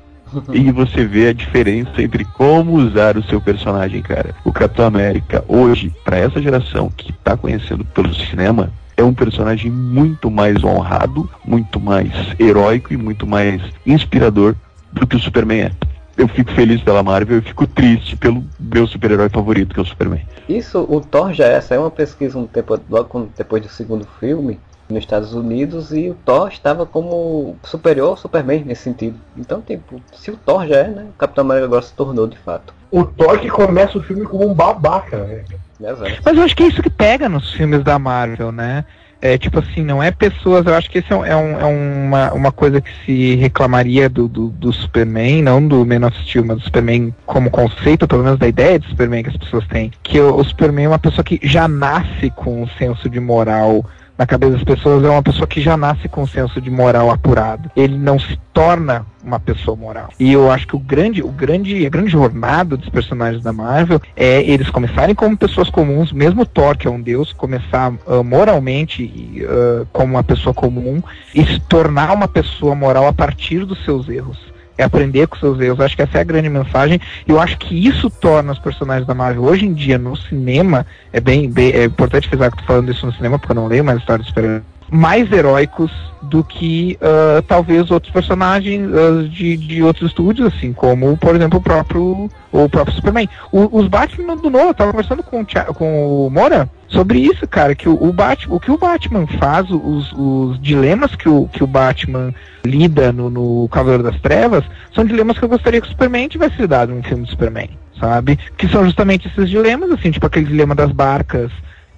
e 0.52 0.70
você 0.70 1.04
vê 1.04 1.28
a 1.28 1.32
diferença 1.32 2.02
entre 2.02 2.24
como 2.24 2.74
usar 2.74 3.16
o 3.16 3.22
seu 3.22 3.40
personagem, 3.40 4.02
cara. 4.02 4.34
O 4.44 4.52
Capitão 4.52 4.86
América, 4.86 5.44
hoje, 5.46 5.92
para 6.04 6.18
essa 6.18 6.40
geração 6.40 6.90
que 6.96 7.12
tá 7.12 7.36
conhecendo 7.36 7.84
pelo 7.84 8.14
cinema, 8.14 8.70
é 8.97 9.05
um 9.05 9.14
personagem 9.14 9.70
muito 9.70 10.31
mais 10.31 10.64
honrado, 10.64 11.28
muito 11.44 11.78
mais 11.78 12.10
heróico 12.39 12.93
e 12.93 12.97
muito 12.97 13.27
mais 13.27 13.62
inspirador 13.85 14.55
do 14.93 15.06
que 15.06 15.16
o 15.16 15.20
Superman 15.20 15.62
é. 15.62 15.73
Eu 16.16 16.27
fico 16.28 16.51
feliz 16.52 16.81
pela 16.81 17.02
Marvel, 17.02 17.36
eu 17.36 17.43
fico 17.43 17.66
triste 17.66 18.16
pelo 18.16 18.43
meu 18.59 18.86
super-herói 18.86 19.28
favorito, 19.28 19.74
que 19.74 19.81
é 19.81 19.82
o 19.82 19.86
Superman. 19.86 20.23
Isso, 20.48 20.86
o 20.89 21.01
Thor 21.01 21.35
já 21.35 21.47
é, 21.47 21.60
saiu 21.60 21.82
uma 21.82 21.90
pesquisa 21.90 22.39
um 22.39 22.47
tempo, 22.47 22.81
logo 22.89 23.28
depois 23.36 23.62
do 23.62 23.68
segundo 23.68 24.06
filme, 24.18 24.59
nos 24.89 25.01
Estados 25.01 25.35
Unidos 25.35 25.93
e 25.93 26.09
o 26.09 26.14
Thor 26.14 26.48
estava 26.48 26.86
como 26.86 27.56
superior 27.64 28.10
ao 28.10 28.16
Superman 28.16 28.64
nesse 28.64 28.82
sentido. 28.82 29.18
Então, 29.36 29.60
tipo, 29.60 30.01
se 30.14 30.31
o 30.31 30.36
Thor 30.36 30.66
já 30.66 30.77
é, 30.77 30.89
né? 30.89 31.06
O 31.10 31.18
Capitão 31.18 31.44
América 31.44 31.66
agora 31.66 31.82
se 31.82 31.93
tornou 31.93 32.27
de 32.27 32.39
fato. 32.39 32.73
O 32.90 33.05
Thor 33.05 33.39
que 33.39 33.51
começa 33.51 33.98
o 33.98 34.02
filme 34.02 34.24
como 34.24 34.48
um 34.48 34.55
babaca, 34.55 35.44
Mas 36.24 36.36
eu 36.36 36.42
acho 36.42 36.56
que 36.56 36.62
é 36.62 36.66
isso 36.66 36.82
que 36.82 36.90
pega 36.90 37.28
nos 37.28 37.52
filmes 37.52 37.82
da 37.82 37.98
Marvel, 37.98 38.50
né? 38.50 38.84
É 39.20 39.38
tipo 39.38 39.58
assim, 39.58 39.82
não 39.82 40.02
é 40.02 40.10
pessoas. 40.10 40.66
Eu 40.66 40.74
acho 40.74 40.90
que 40.90 40.98
isso 40.98 41.12
é, 41.24 41.34
um, 41.34 41.58
é 41.58 41.64
uma, 41.64 42.32
uma 42.32 42.52
coisa 42.52 42.80
que 42.80 42.90
se 43.04 43.34
reclamaria 43.36 44.08
do, 44.08 44.28
do, 44.28 44.48
do, 44.48 44.72
Superman, 44.72 45.42
não 45.42 45.66
do 45.66 45.86
Man 45.86 46.06
of 46.06 46.16
Steel, 46.22 46.44
mas 46.44 46.58
do 46.58 46.64
Superman 46.64 47.14
como 47.24 47.50
conceito, 47.50 48.06
pelo 48.06 48.22
menos 48.22 48.38
da 48.38 48.46
ideia 48.46 48.78
de 48.78 48.88
Superman 48.88 49.22
que 49.22 49.30
as 49.30 49.36
pessoas 49.36 49.66
têm. 49.68 49.90
Que 50.02 50.20
o, 50.20 50.36
o 50.36 50.44
Superman 50.44 50.84
é 50.84 50.88
uma 50.88 50.98
pessoa 50.98 51.24
que 51.24 51.40
já 51.42 51.66
nasce 51.66 52.30
com 52.30 52.62
um 52.62 52.68
senso 52.78 53.08
de 53.08 53.18
moral 53.18 53.84
na 54.18 54.26
cabeça 54.26 54.52
das 54.52 54.64
pessoas 54.64 55.05
é 55.05 55.10
uma 55.10 55.22
pessoa 55.22 55.47
que 55.47 55.60
já 55.60 55.76
nasce 55.76 56.09
com 56.09 56.22
um 56.22 56.26
senso 56.26 56.60
de 56.60 56.70
moral 56.70 57.10
apurado. 57.10 57.70
Ele 57.76 57.97
não 57.97 58.18
se 58.18 58.38
torna 58.52 59.05
uma 59.22 59.38
pessoa 59.38 59.76
moral. 59.76 60.09
E 60.18 60.32
eu 60.32 60.51
acho 60.51 60.66
que 60.66 60.76
o 60.76 60.78
grande, 60.78 61.22
o 61.22 61.28
grande, 61.28 61.84
a 61.84 61.90
grande 61.90 62.10
jornada 62.10 62.76
dos 62.76 62.88
personagens 62.88 63.43
da 63.43 63.52
Marvel 63.52 64.01
é 64.16 64.43
eles 64.43 64.70
começarem 64.70 65.14
como 65.14 65.36
pessoas 65.36 65.68
comuns, 65.68 66.12
mesmo 66.12 66.47
Thor, 66.47 66.76
que 66.76 66.86
é 66.86 66.90
um 66.90 67.01
deus, 67.01 67.32
começar 67.32 67.93
uh, 68.06 68.24
moralmente 68.24 69.43
uh, 69.44 69.86
como 69.93 70.14
uma 70.14 70.24
pessoa 70.24 70.55
comum 70.55 71.02
e 71.34 71.44
se 71.44 71.60
tornar 71.60 72.12
uma 72.12 72.28
pessoa 72.28 72.74
moral 72.74 73.06
a 73.06 73.12
partir 73.12 73.64
dos 73.64 73.84
seus 73.84 74.09
erros 74.09 74.55
é 74.78 74.84
aprender 74.84 75.26
com 75.26 75.36
seus 75.36 75.60
erros. 75.60 75.80
Acho 75.80 75.96
que 75.96 76.02
essa 76.02 76.18
é 76.18 76.20
a 76.20 76.24
grande 76.24 76.48
mensagem. 76.48 77.00
E 77.26 77.30
eu 77.30 77.40
acho 77.40 77.58
que 77.58 77.86
isso 77.86 78.10
torna 78.10 78.52
os 78.52 78.58
personagens 78.58 79.06
da 79.06 79.14
Marvel 79.14 79.44
hoje 79.44 79.66
em 79.66 79.72
dia 79.72 79.98
no 79.98 80.16
cinema. 80.16 80.86
É 81.12 81.20
bem, 81.20 81.50
bem 81.50 81.70
é 81.70 81.84
importante 81.84 82.28
frisar 82.28 82.50
que 82.50 82.58
tô 82.58 82.64
falando 82.64 82.90
isso 82.90 83.06
no 83.06 83.12
cinema, 83.12 83.38
porque 83.38 83.52
eu 83.52 83.56
não 83.56 83.66
leio 83.66 83.84
mais 83.84 83.98
histórias 83.98 84.26
de 84.26 84.32
super 84.32 84.62
mais 84.90 85.30
heróicos 85.30 85.90
do 86.22 86.42
que 86.42 86.98
uh, 87.00 87.42
talvez 87.42 87.90
outros 87.90 88.12
personagens 88.12 88.88
uh, 88.90 89.28
de, 89.28 89.56
de 89.56 89.82
outros 89.82 90.10
estúdios, 90.10 90.52
assim, 90.52 90.72
como, 90.72 91.16
por 91.16 91.34
exemplo, 91.34 91.58
o 91.58 91.62
próprio, 91.62 92.30
o 92.52 92.68
próprio 92.68 92.94
Superman. 92.94 93.28
O, 93.52 93.78
os 93.78 93.88
Batman 93.88 94.36
do 94.36 94.50
Nolan, 94.50 94.68
eu 94.68 94.74
tava 94.74 94.92
conversando 94.92 95.22
com, 95.22 95.44
com 95.74 96.26
o 96.26 96.30
Mora 96.30 96.68
sobre 96.88 97.18
isso, 97.18 97.46
cara, 97.46 97.74
que 97.74 97.88
o, 97.88 97.94
o, 97.94 98.12
Batman, 98.12 98.54
o 98.54 98.60
que 98.60 98.70
o 98.70 98.78
Batman 98.78 99.26
faz, 99.38 99.70
os, 99.70 100.12
os 100.12 100.60
dilemas 100.60 101.14
que 101.14 101.28
o, 101.28 101.48
que 101.48 101.62
o 101.62 101.66
Batman 101.66 102.34
lida 102.64 103.12
no, 103.12 103.30
no 103.30 103.68
Cavaleiro 103.68 104.02
das 104.02 104.20
Trevas, 104.20 104.64
são 104.94 105.04
dilemas 105.04 105.38
que 105.38 105.44
eu 105.44 105.48
gostaria 105.48 105.80
que 105.80 105.86
o 105.86 105.90
Superman 105.90 106.28
tivesse 106.28 106.60
lidado 106.60 106.92
num 106.92 107.02
filme 107.02 107.24
do 107.24 107.30
Superman, 107.30 107.70
sabe? 108.00 108.38
Que 108.56 108.68
são 108.68 108.84
justamente 108.84 109.28
esses 109.28 109.48
dilemas, 109.48 109.90
assim, 109.90 110.10
tipo 110.10 110.26
aquele 110.26 110.46
dilema 110.46 110.74
das 110.74 110.90
barcas, 110.92 111.50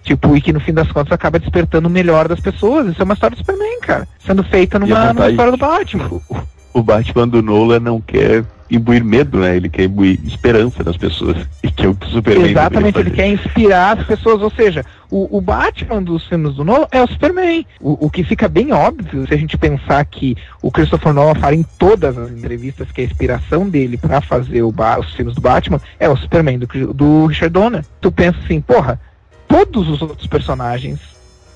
Tipo, 0.03 0.37
e 0.37 0.41
que 0.41 0.53
no 0.53 0.61
fim 0.61 0.73
das 0.73 0.91
contas 0.91 1.13
acaba 1.13 1.39
despertando 1.39 1.89
o 1.89 1.91
melhor 1.91 2.29
das 2.29 2.41
pessoas. 2.41 2.87
Isso 2.89 3.01
é 3.01 3.05
uma 3.05 3.15
história 3.15 3.37
do 3.37 3.39
Superman, 3.39 3.81
cara. 3.81 4.09
Sendo 4.25 4.43
feita 4.43 4.79
numa, 4.79 5.13
numa 5.13 5.31
história 5.31 5.53
do 5.53 5.59
Batman. 5.59 6.11
O, 6.75 6.83
Batman 6.83 7.27
do 7.27 7.43
Nolan 7.43 7.81
não 7.81 8.01
quer 8.01 8.45
imbuir 8.71 9.03
medo, 9.03 9.41
né? 9.41 9.57
Ele 9.57 9.69
quer 9.69 9.85
imbuir 9.85 10.21
esperança 10.25 10.85
nas 10.85 10.97
pessoas. 10.97 11.37
E 11.61 11.71
que 11.73 11.85
é 11.85 11.89
o 11.89 11.95
que 11.95 12.07
o 12.07 12.11
Superman 12.11 12.51
Exatamente, 12.51 12.99
ele 13.01 13.11
quer 13.11 13.29
inspirar 13.29 13.99
as 13.99 14.07
pessoas. 14.07 14.41
Ou 14.43 14.51
seja, 14.51 14.85
o, 15.11 15.39
o, 15.39 15.41
Batman 15.41 16.01
dos 16.03 16.27
filmes 16.29 16.55
do 16.55 16.65
Nolan 16.65 16.87
é 16.93 17.03
o 17.03 17.09
Superman. 17.09 17.67
O, 17.81 18.07
o, 18.07 18.11
que 18.11 18.23
fica 18.23 18.49
bem 18.49 18.73
óbvio 18.73 19.27
se 19.27 19.35
a 19.35 19.37
gente 19.37 19.59
pensar 19.59 20.05
que 20.05 20.37
o 20.63 20.71
Christopher 20.71 21.13
Nolan 21.13 21.35
fala 21.35 21.57
em 21.57 21.65
todas 21.79 22.17
as 22.17 22.31
entrevistas 22.31 22.93
que 22.93 23.01
a 23.01 23.05
inspiração 23.05 23.69
dele 23.69 23.97
para 23.97 24.21
fazer 24.21 24.63
o 24.63 24.73
os 25.01 25.15
filmes 25.15 25.35
do 25.35 25.41
Batman 25.41 25.81
é 25.99 26.09
o 26.09 26.17
Superman 26.17 26.61
do, 26.61 26.95
do 26.95 27.27
Richard 27.27 27.53
Donner. 27.53 27.85
Tu 28.01 28.13
pensa 28.13 28.39
assim, 28.45 28.61
porra, 28.61 29.01
todos 29.49 29.89
os 29.89 30.03
outros 30.03 30.27
personagens, 30.27 31.01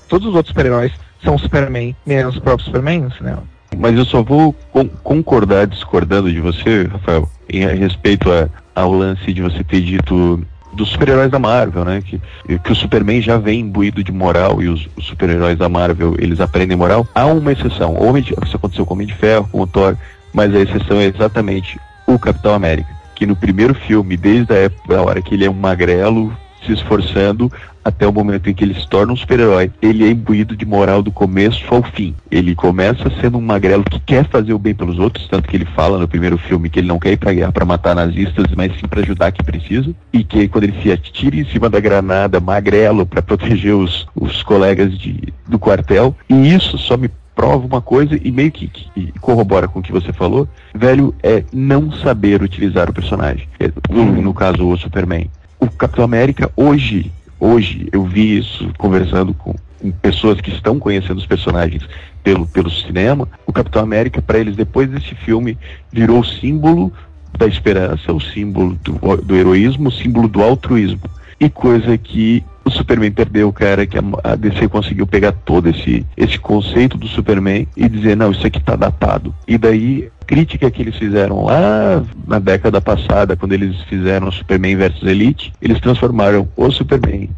todos 0.09 0.27
os 0.27 0.35
outros 0.35 0.49
super-heróis 0.49 0.91
são 1.23 1.37
Superman, 1.37 1.95
menos 2.05 2.35
o 2.35 2.41
próprio 2.41 2.65
Superman 2.65 3.09
cinema. 3.17 3.43
Mas 3.77 3.95
eu 3.95 4.05
só 4.05 4.21
vou 4.21 4.53
con 4.71 4.87
concordar 5.03 5.67
discordando 5.67 6.31
de 6.31 6.39
você, 6.39 6.83
Rafael, 6.91 7.29
em 7.49 7.65
respeito 7.65 8.31
a, 8.31 8.49
ao 8.75 8.91
lance 8.91 9.31
de 9.33 9.41
você 9.41 9.63
ter 9.63 9.81
dito 9.81 10.45
dos 10.73 10.89
super-heróis 10.89 11.31
da 11.31 11.39
Marvel, 11.39 11.85
né? 11.85 12.01
Que, 12.01 12.19
que 12.59 12.71
o 12.71 12.75
Superman 12.75 13.21
já 13.21 13.37
vem 13.37 13.61
imbuído 13.61 14.03
de 14.03 14.11
moral 14.11 14.61
e 14.61 14.67
os, 14.67 14.87
os 14.97 15.05
super-heróis 15.05 15.57
da 15.57 15.69
Marvel 15.69 16.15
eles 16.19 16.39
aprendem 16.39 16.77
moral. 16.77 17.07
Há 17.13 17.25
uma 17.25 17.51
exceção. 17.51 17.95
Homem 17.95 18.23
de, 18.23 18.33
isso 18.45 18.55
aconteceu 18.55 18.85
com 18.85 18.93
o 18.93 18.97
Homem 18.97 19.07
de 19.07 19.13
Ferro, 19.13 19.47
com 19.51 19.61
o 19.61 19.67
Thor, 19.67 19.95
mas 20.33 20.53
a 20.53 20.59
exceção 20.59 20.99
é 20.99 21.05
exatamente 21.05 21.79
o 22.07 22.17
Capitão 22.19 22.53
América. 22.53 22.89
Que 23.15 23.25
no 23.25 23.35
primeiro 23.35 23.73
filme, 23.73 24.17
desde 24.17 24.53
a 24.53 24.57
época, 24.57 24.95
da 24.95 25.01
hora 25.01 25.21
que 25.21 25.35
ele 25.35 25.45
é 25.45 25.49
um 25.49 25.53
magrelo, 25.53 26.35
se 26.65 26.73
esforçando 26.73 27.51
até 27.83 28.07
o 28.07 28.13
momento 28.13 28.49
em 28.49 28.53
que 28.53 28.63
ele 28.63 28.73
se 28.73 28.87
torna 28.87 29.13
um 29.13 29.15
super-herói. 29.15 29.71
Ele 29.81 30.05
é 30.05 30.09
imbuído 30.09 30.55
de 30.55 30.65
moral 30.65 31.01
do 31.01 31.11
começo 31.11 31.63
ao 31.73 31.83
fim. 31.83 32.15
Ele 32.31 32.55
começa 32.55 33.11
sendo 33.19 33.37
um 33.37 33.41
magrelo 33.41 33.83
que 33.83 33.99
quer 33.99 34.27
fazer 34.27 34.53
o 34.53 34.59
bem 34.59 34.73
pelos 34.73 34.99
outros, 34.99 35.27
tanto 35.27 35.47
que 35.47 35.57
ele 35.57 35.65
fala 35.65 35.97
no 35.97 36.07
primeiro 36.07 36.37
filme 36.37 36.69
que 36.69 36.79
ele 36.79 36.87
não 36.87 36.99
quer 36.99 37.13
ir 37.13 37.17
pra 37.17 37.33
guerra 37.33 37.51
para 37.51 37.65
matar 37.65 37.95
nazistas, 37.95 38.45
mas 38.55 38.73
sim 38.79 38.87
para 38.87 39.01
ajudar 39.01 39.31
quem 39.31 39.45
precisa. 39.45 39.93
E 40.11 40.23
que 40.23 40.47
quando 40.47 40.65
ele 40.65 40.81
se 40.81 40.91
atira 40.91 41.35
em 41.35 41.45
cima 41.45 41.69
da 41.69 41.79
granada, 41.79 42.39
magrelo, 42.39 43.05
para 43.05 43.21
proteger 43.21 43.75
os, 43.75 44.07
os 44.15 44.41
colegas 44.43 44.97
de, 44.97 45.33
do 45.47 45.59
quartel. 45.59 46.15
E 46.29 46.53
isso 46.53 46.77
só 46.77 46.95
me 46.95 47.09
prova 47.35 47.65
uma 47.65 47.81
coisa 47.81 48.17
e 48.23 48.31
meio 48.31 48.51
que, 48.51 48.67
que, 48.67 49.11
corrobora 49.19 49.67
com 49.67 49.79
o 49.79 49.83
que 49.83 49.91
você 49.91 50.13
falou, 50.13 50.47
velho, 50.73 51.15
é 51.23 51.43
não 51.51 51.91
saber 51.91 52.43
utilizar 52.43 52.89
o 52.89 52.93
personagem. 52.93 53.47
É, 53.59 53.71
no, 53.89 54.21
no 54.21 54.33
caso, 54.33 54.67
o 54.67 54.77
Superman 54.77 55.29
o 55.63 55.69
Capitão 55.69 56.03
América 56.03 56.51
hoje, 56.57 57.09
hoje 57.43 57.89
eu 57.91 58.05
vi 58.05 58.37
isso 58.37 58.71
conversando 58.77 59.33
com, 59.33 59.53
pessoas 60.01 60.39
que 60.39 60.49
estão 60.49 60.79
conhecendo 60.79 61.17
os 61.17 61.25
personagens 61.25 61.83
pelo, 62.23 62.47
pelo 62.47 62.71
cinema, 62.71 63.27
o 63.45 63.51
Capitão 63.51 63.81
América 63.81 64.21
para 64.21 64.39
eles 64.39 64.55
depois 64.55 64.89
desse 64.89 65.13
filme 65.13 65.57
virou 65.91 66.21
o 66.21 66.25
símbolo 66.25 66.91
da 67.37 67.45
esperança, 67.45 68.13
o 68.13 68.21
símbolo 68.21 68.77
do, 68.81 69.17
do 69.17 69.35
heroísmo, 69.35 69.89
o 69.89 69.91
símbolo 69.91 70.29
do 70.29 70.41
altruísmo. 70.41 71.01
E 71.37 71.49
coisa 71.49 71.97
que 71.97 72.45
o 72.65 72.69
Superman 72.71 73.11
perdeu, 73.11 73.51
cara, 73.51 73.85
que 73.85 73.97
a, 74.23 74.35
DC 74.35 74.67
conseguiu 74.69 75.05
pegar 75.05 75.31
todo 75.31 75.67
esse, 75.69 76.05
esse 76.15 76.39
conceito 76.39 76.97
do 76.97 77.07
Superman 77.07 77.67
e 77.75 77.89
dizer, 77.89 78.15
não, 78.15 78.31
isso 78.31 78.45
aqui 78.47 78.59
tá 78.61 78.75
datado. 78.75 79.33
E 79.47 79.57
daí, 79.57 80.09
crítica 80.25 80.71
que 80.71 80.81
eles 80.81 80.95
fizeram 80.95 81.43
lá 81.45 82.03
na 82.27 82.39
década 82.39 82.79
passada, 82.79 83.35
quando 83.35 83.53
eles 83.53 83.81
fizeram 83.83 84.31
Superman 84.31 84.75
versus 84.77 85.03
Elite, 85.03 85.51
eles 85.61 85.79
transformaram 85.79 86.47
o 86.55 86.71
Superman 86.71 87.29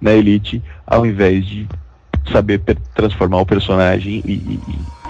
na 0.00 0.12
Elite, 0.12 0.60
ao 0.86 1.06
invés 1.06 1.46
de 1.46 1.66
saber 2.30 2.60
transformar 2.94 3.38
o 3.40 3.46
personagem 3.46 4.22
e, 4.24 4.32
e- 4.32 4.60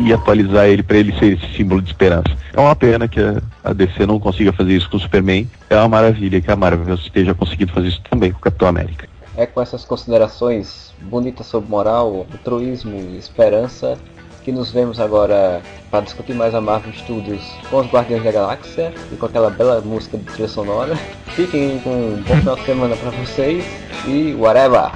e 0.01 0.13
atualizar 0.13 0.67
ele 0.67 0.83
para 0.83 0.97
ele 0.97 1.13
ser 1.19 1.35
esse 1.39 1.55
símbolo 1.57 1.83
de 1.83 1.89
esperança. 1.89 2.31
É 2.55 2.59
uma 2.61 2.75
pena 2.75 3.07
que 3.07 3.21
a, 3.21 3.41
a 3.63 3.73
DC 3.75 4.07
não 4.07 4.19
consiga 4.19 4.53
fazer 4.53 4.75
isso 4.75 4.89
com 4.89 4.97
o 4.97 5.01
Superman. 5.01 5.49
É 5.69 5.77
uma 5.77 5.89
maravilha 5.89 6.41
que 6.41 6.51
a 6.51 6.57
Marvel 6.57 6.95
esteja 6.95 7.35
conseguindo 7.35 7.73
fazer 7.73 7.89
isso 7.89 8.01
também 8.11 8.33
com 8.33 8.39
o 8.39 8.43
Capitão 8.43 8.67
América. 8.69 9.12
É 9.37 9.47
com 9.47 9.61
essas 9.61 9.85
considerações 9.85 10.93
bonitas 11.01 11.47
sobre 11.47 11.71
moral, 11.71 12.27
altruísmo 12.33 12.95
e 12.95 13.17
esperança 13.17 13.99
que 14.45 14.53
nos 14.53 14.71
vemos 14.73 14.99
agora 14.99 15.63
para 15.91 16.01
discutir 16.01 16.35
mais 16.35 16.55
a 16.55 16.61
Marvel 16.61 16.93
Studios 16.93 17.43
com 17.71 17.79
os 17.79 17.87
Guardiões 17.87 18.25
da 18.25 18.33
Galáxia 18.33 18.93
e 19.11 19.17
com 19.17 19.27
aquela 19.27 19.51
bela 19.51 19.81
música 19.81 20.19
de 20.19 20.25
trilha 20.25 20.49
sonora. 20.49 20.97
Fiquem 21.37 21.79
com 21.81 21.91
um 21.91 22.23
bom 22.27 22.37
final 22.37 22.57
de 22.57 22.65
semana 22.65 22.97
para 22.97 23.11
vocês 23.11 23.65
e 24.07 24.35
whatever! 24.35 24.91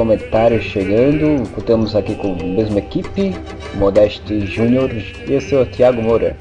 Leitura 0.00 0.16
do 0.20 0.20
comentário 0.20 0.62
chegando, 0.62 1.42
estamos 1.56 1.94
aqui 1.94 2.14
com 2.14 2.32
a 2.32 2.42
mesma 2.42 2.78
equipe, 2.78 3.34
Modeste 3.74 4.46
Júnior 4.46 4.90
e 4.92 5.32
eu 5.32 5.40
sou 5.40 5.62
o 5.62 5.66
Thiago 5.66 6.00
Moura. 6.02 6.36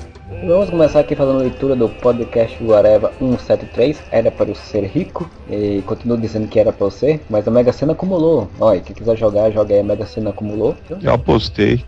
Vamos 0.45 0.69
começar 0.69 1.02
aqui 1.02 1.15
fazendo 1.15 1.40
leitura 1.40 1.76
do 1.76 1.90
podcast 1.90 2.57
Areva 2.72 3.11
173, 3.19 4.02
era 4.11 4.31
para 4.31 4.52
o 4.52 4.56
ser 4.56 4.86
rico, 4.86 5.30
e 5.49 5.84
continuo 5.86 6.18
dizendo 6.18 6.48
que 6.48 6.60
era 6.60 6.72
para 6.72 6.88
eu 6.88 6.91
ser, 6.91 7.19
mas 7.30 7.45
a 7.48 7.52
Mega 7.52 7.73
Sena 7.73 7.91
acumulou. 7.91 8.49
Olha, 8.60 8.80
quem 8.80 8.95
quiser 8.95 9.18
jogar, 9.18 9.52
joga 9.52 9.73
aí, 9.73 9.81
a 9.81 9.84
Mega 9.84 10.06
Sena 10.06 10.30
acumulou. 10.30 10.76
Eu 11.02 11.14
apostei. 11.14 11.84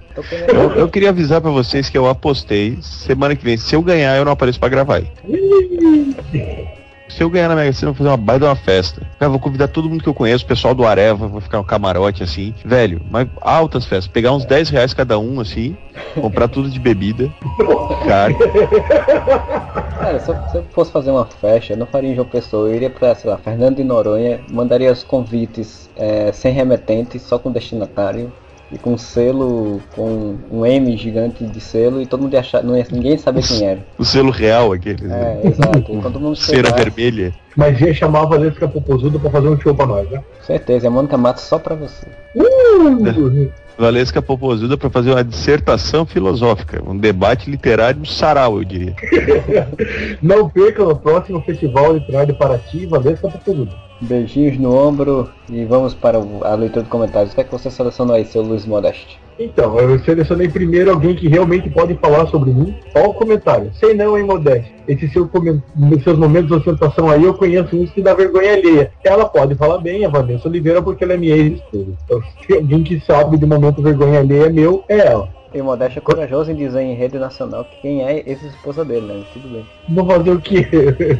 Eu, 0.50 0.72
eu 0.72 0.90
queria 0.90 1.10
avisar 1.10 1.40
pra 1.40 1.52
vocês 1.52 1.90
que 1.90 1.98
eu 1.98 2.08
apostei. 2.08 2.78
Semana 2.82 3.36
que 3.36 3.44
vem, 3.46 3.56
se 3.56 3.74
eu 3.74 3.82
ganhar, 3.82 4.18
eu 4.18 4.26
não 4.26 4.34
apareço 4.34 4.60
pra 4.60 4.68
gravar. 4.68 5.02
Se 7.16 7.24
eu 7.24 7.30
ganhar 7.30 7.50
na 7.50 7.56
Mega 7.56 7.74
Sena, 7.74 7.90
eu 7.90 7.94
vou 7.94 7.98
fazer 7.98 8.10
uma 8.10 8.18
baita 8.18 8.46
uma 8.46 8.56
festa. 8.56 9.02
Cara, 9.20 9.30
vou 9.30 9.40
convidar 9.40 9.68
todo 9.68 9.90
mundo 9.90 10.02
que 10.02 10.10
eu 10.10 10.14
conheço, 10.14 10.44
o 10.44 10.48
pessoal 10.48 10.74
do 10.74 10.86
Areva, 10.86 11.28
vou 11.28 11.42
ficar 11.42 11.60
um 11.60 11.64
camarote 11.64 12.24
assim. 12.24 12.54
Velho, 12.64 13.02
mas 13.10 13.28
altas 13.42 13.86
festas. 13.86 14.08
Pegar 14.08 14.32
uns 14.34 14.46
10 14.46 14.70
reais 14.70 14.94
cada 14.94 15.20
um, 15.20 15.40
assim. 15.40 15.76
Comprar 16.16 16.48
tudo 16.48 16.70
de 16.70 16.80
bebida. 16.80 17.32
Cara, 18.08 18.34
Cara, 19.98 20.20
se 20.20 20.30
eu, 20.30 20.36
se 20.50 20.58
eu 20.58 20.66
fosse 20.72 20.92
fazer 20.92 21.12
uma 21.12 21.26
festa, 21.26 21.74
eu 21.74 21.78
não 21.78 21.86
faria 21.86 22.12
em 22.12 22.16
João 22.16 22.28
Pessoa, 22.28 22.70
eu 22.70 22.76
iria 22.76 22.90
pra, 22.90 23.14
sei 23.14 23.30
lá, 23.30 23.38
Fernando 23.38 23.76
de 23.76 23.84
Noronha, 23.84 24.40
mandaria 24.52 24.92
os 24.92 25.04
convites 25.04 25.90
é, 25.96 26.32
sem 26.32 26.52
remetente, 26.52 27.20
só 27.20 27.38
com 27.38 27.52
destinatário, 27.52 28.32
e 28.72 28.78
com 28.78 28.98
selo, 28.98 29.82
com 29.94 30.38
um 30.50 30.66
M 30.66 30.96
gigante 30.96 31.44
de 31.46 31.60
selo, 31.60 32.02
e 32.02 32.06
todo 32.06 32.22
mundo 32.22 32.34
ia 32.34 32.40
achar, 32.40 32.64
não 32.64 32.78
ia, 32.78 32.86
ninguém 32.92 33.12
ia 33.12 33.18
saber 33.18 33.44
quem 33.44 33.66
era. 33.68 33.80
o 33.98 34.06
selo 34.06 34.32
real 34.32 34.72
aquele. 34.72 35.12
É, 35.12 35.42
exato. 35.44 35.80
E 35.80 35.82
quando 35.82 36.04
todo 36.04 36.20
mundo 36.20 36.36
Cera 36.36 36.70
chegasse, 36.70 36.84
vermelha. 36.84 37.34
Mas 37.56 37.82
ia 37.82 37.94
chamar 37.94 38.22
a 38.22 38.26
Valesca 38.26 38.68
Popozuda 38.68 39.20
pra 39.20 39.30
fazer 39.30 39.50
um 39.50 39.60
show 39.60 39.76
pra 39.76 39.86
nós, 39.86 40.10
né? 40.10 40.24
com 40.40 40.46
certeza, 40.46 40.86
e 40.86 40.88
a 40.88 40.92
Mônica 40.92 41.18
Matos 41.18 41.44
só 41.44 41.60
pra 41.60 41.76
você. 41.76 42.08
Uh! 42.36 43.52
Valesca 43.78 44.22
Popozuda 44.22 44.78
para 44.78 44.90
fazer 44.90 45.12
uma 45.12 45.24
dissertação 45.24 46.06
filosófica, 46.06 46.84
um 46.86 46.98
debate 46.98 47.50
literário 47.50 48.00
no 48.00 48.06
sarau, 48.06 48.58
eu 48.58 48.64
diria. 48.64 48.96
Não 50.22 50.50
perca 50.50 50.84
no 50.84 50.96
próximo 50.96 51.42
Festival 51.42 51.94
Literário 51.94 52.34
de 52.34 52.40
Paraty, 52.40 52.86
Valesca 52.86 53.30
Popozuda. 53.30 53.76
Beijinhos 54.02 54.58
no 54.58 54.76
ombro, 54.76 55.30
e 55.48 55.64
vamos 55.64 55.94
para 55.94 56.18
a 56.18 56.56
leitura 56.56 56.84
de 56.84 56.90
comentários. 56.90 57.32
O 57.32 57.36
que 57.36 57.42
é 57.42 57.44
que 57.44 57.52
você 57.52 57.70
selecionou 57.70 58.16
aí, 58.16 58.26
seu 58.26 58.42
Luiz 58.42 58.66
Modeste? 58.66 59.20
Então, 59.44 59.80
eu 59.80 59.98
selecionei 60.00 60.48
primeiro 60.48 60.92
alguém 60.92 61.16
que 61.16 61.28
realmente 61.28 61.68
pode 61.70 61.96
falar 61.96 62.28
sobre 62.28 62.52
mim. 62.52 62.76
Olha 62.94 63.10
o 63.10 63.14
comentário. 63.14 63.72
Sei 63.74 63.94
não, 63.94 64.16
hein, 64.16 64.24
Modeste. 64.24 64.72
Esses 64.88 65.12
seu 65.12 65.30
seus 66.04 66.18
momentos 66.18 66.48
de 66.50 66.54
ostentação 66.54 67.10
aí, 67.10 67.24
eu 67.24 67.34
conheço 67.34 67.76
uns 67.76 67.90
que 67.90 68.02
dá 68.02 68.14
vergonha 68.14 68.54
alheia. 68.54 68.92
Ela 69.04 69.26
pode 69.26 69.56
falar 69.56 69.80
bem, 69.80 70.06
a 70.06 70.10
Vanessa 70.10 70.48
Oliveira, 70.48 70.82
porque 70.82 71.04
ela 71.04 71.14
é 71.14 71.18
minha 71.18 71.36
ex-esposa. 71.36 71.88
Então, 72.06 72.22
se 72.46 72.54
alguém 72.54 72.84
que 72.84 73.00
sabe 73.00 73.38
de 73.38 73.46
momento 73.46 73.82
vergonha 73.82 74.20
alheia 74.20 74.50
meu, 74.50 74.84
é 74.88 75.00
ela. 75.00 75.41
E 75.54 75.60
o 75.60 75.66
Modeste 75.66 75.98
é 75.98 76.02
corajoso 76.02 76.50
em 76.50 76.56
dizer 76.56 76.82
em 76.82 76.96
rede 76.96 77.20
nacional 77.20 77.66
que 77.66 77.82
quem 77.82 78.02
é 78.04 78.24
ex-esposa 78.26 78.86
dele, 78.86 79.06
né? 79.08 79.22
Tudo 79.34 79.50
bem. 79.50 79.66
Vou 79.90 80.06
fazer 80.06 80.32
o 80.32 80.40
quê? 80.40 80.66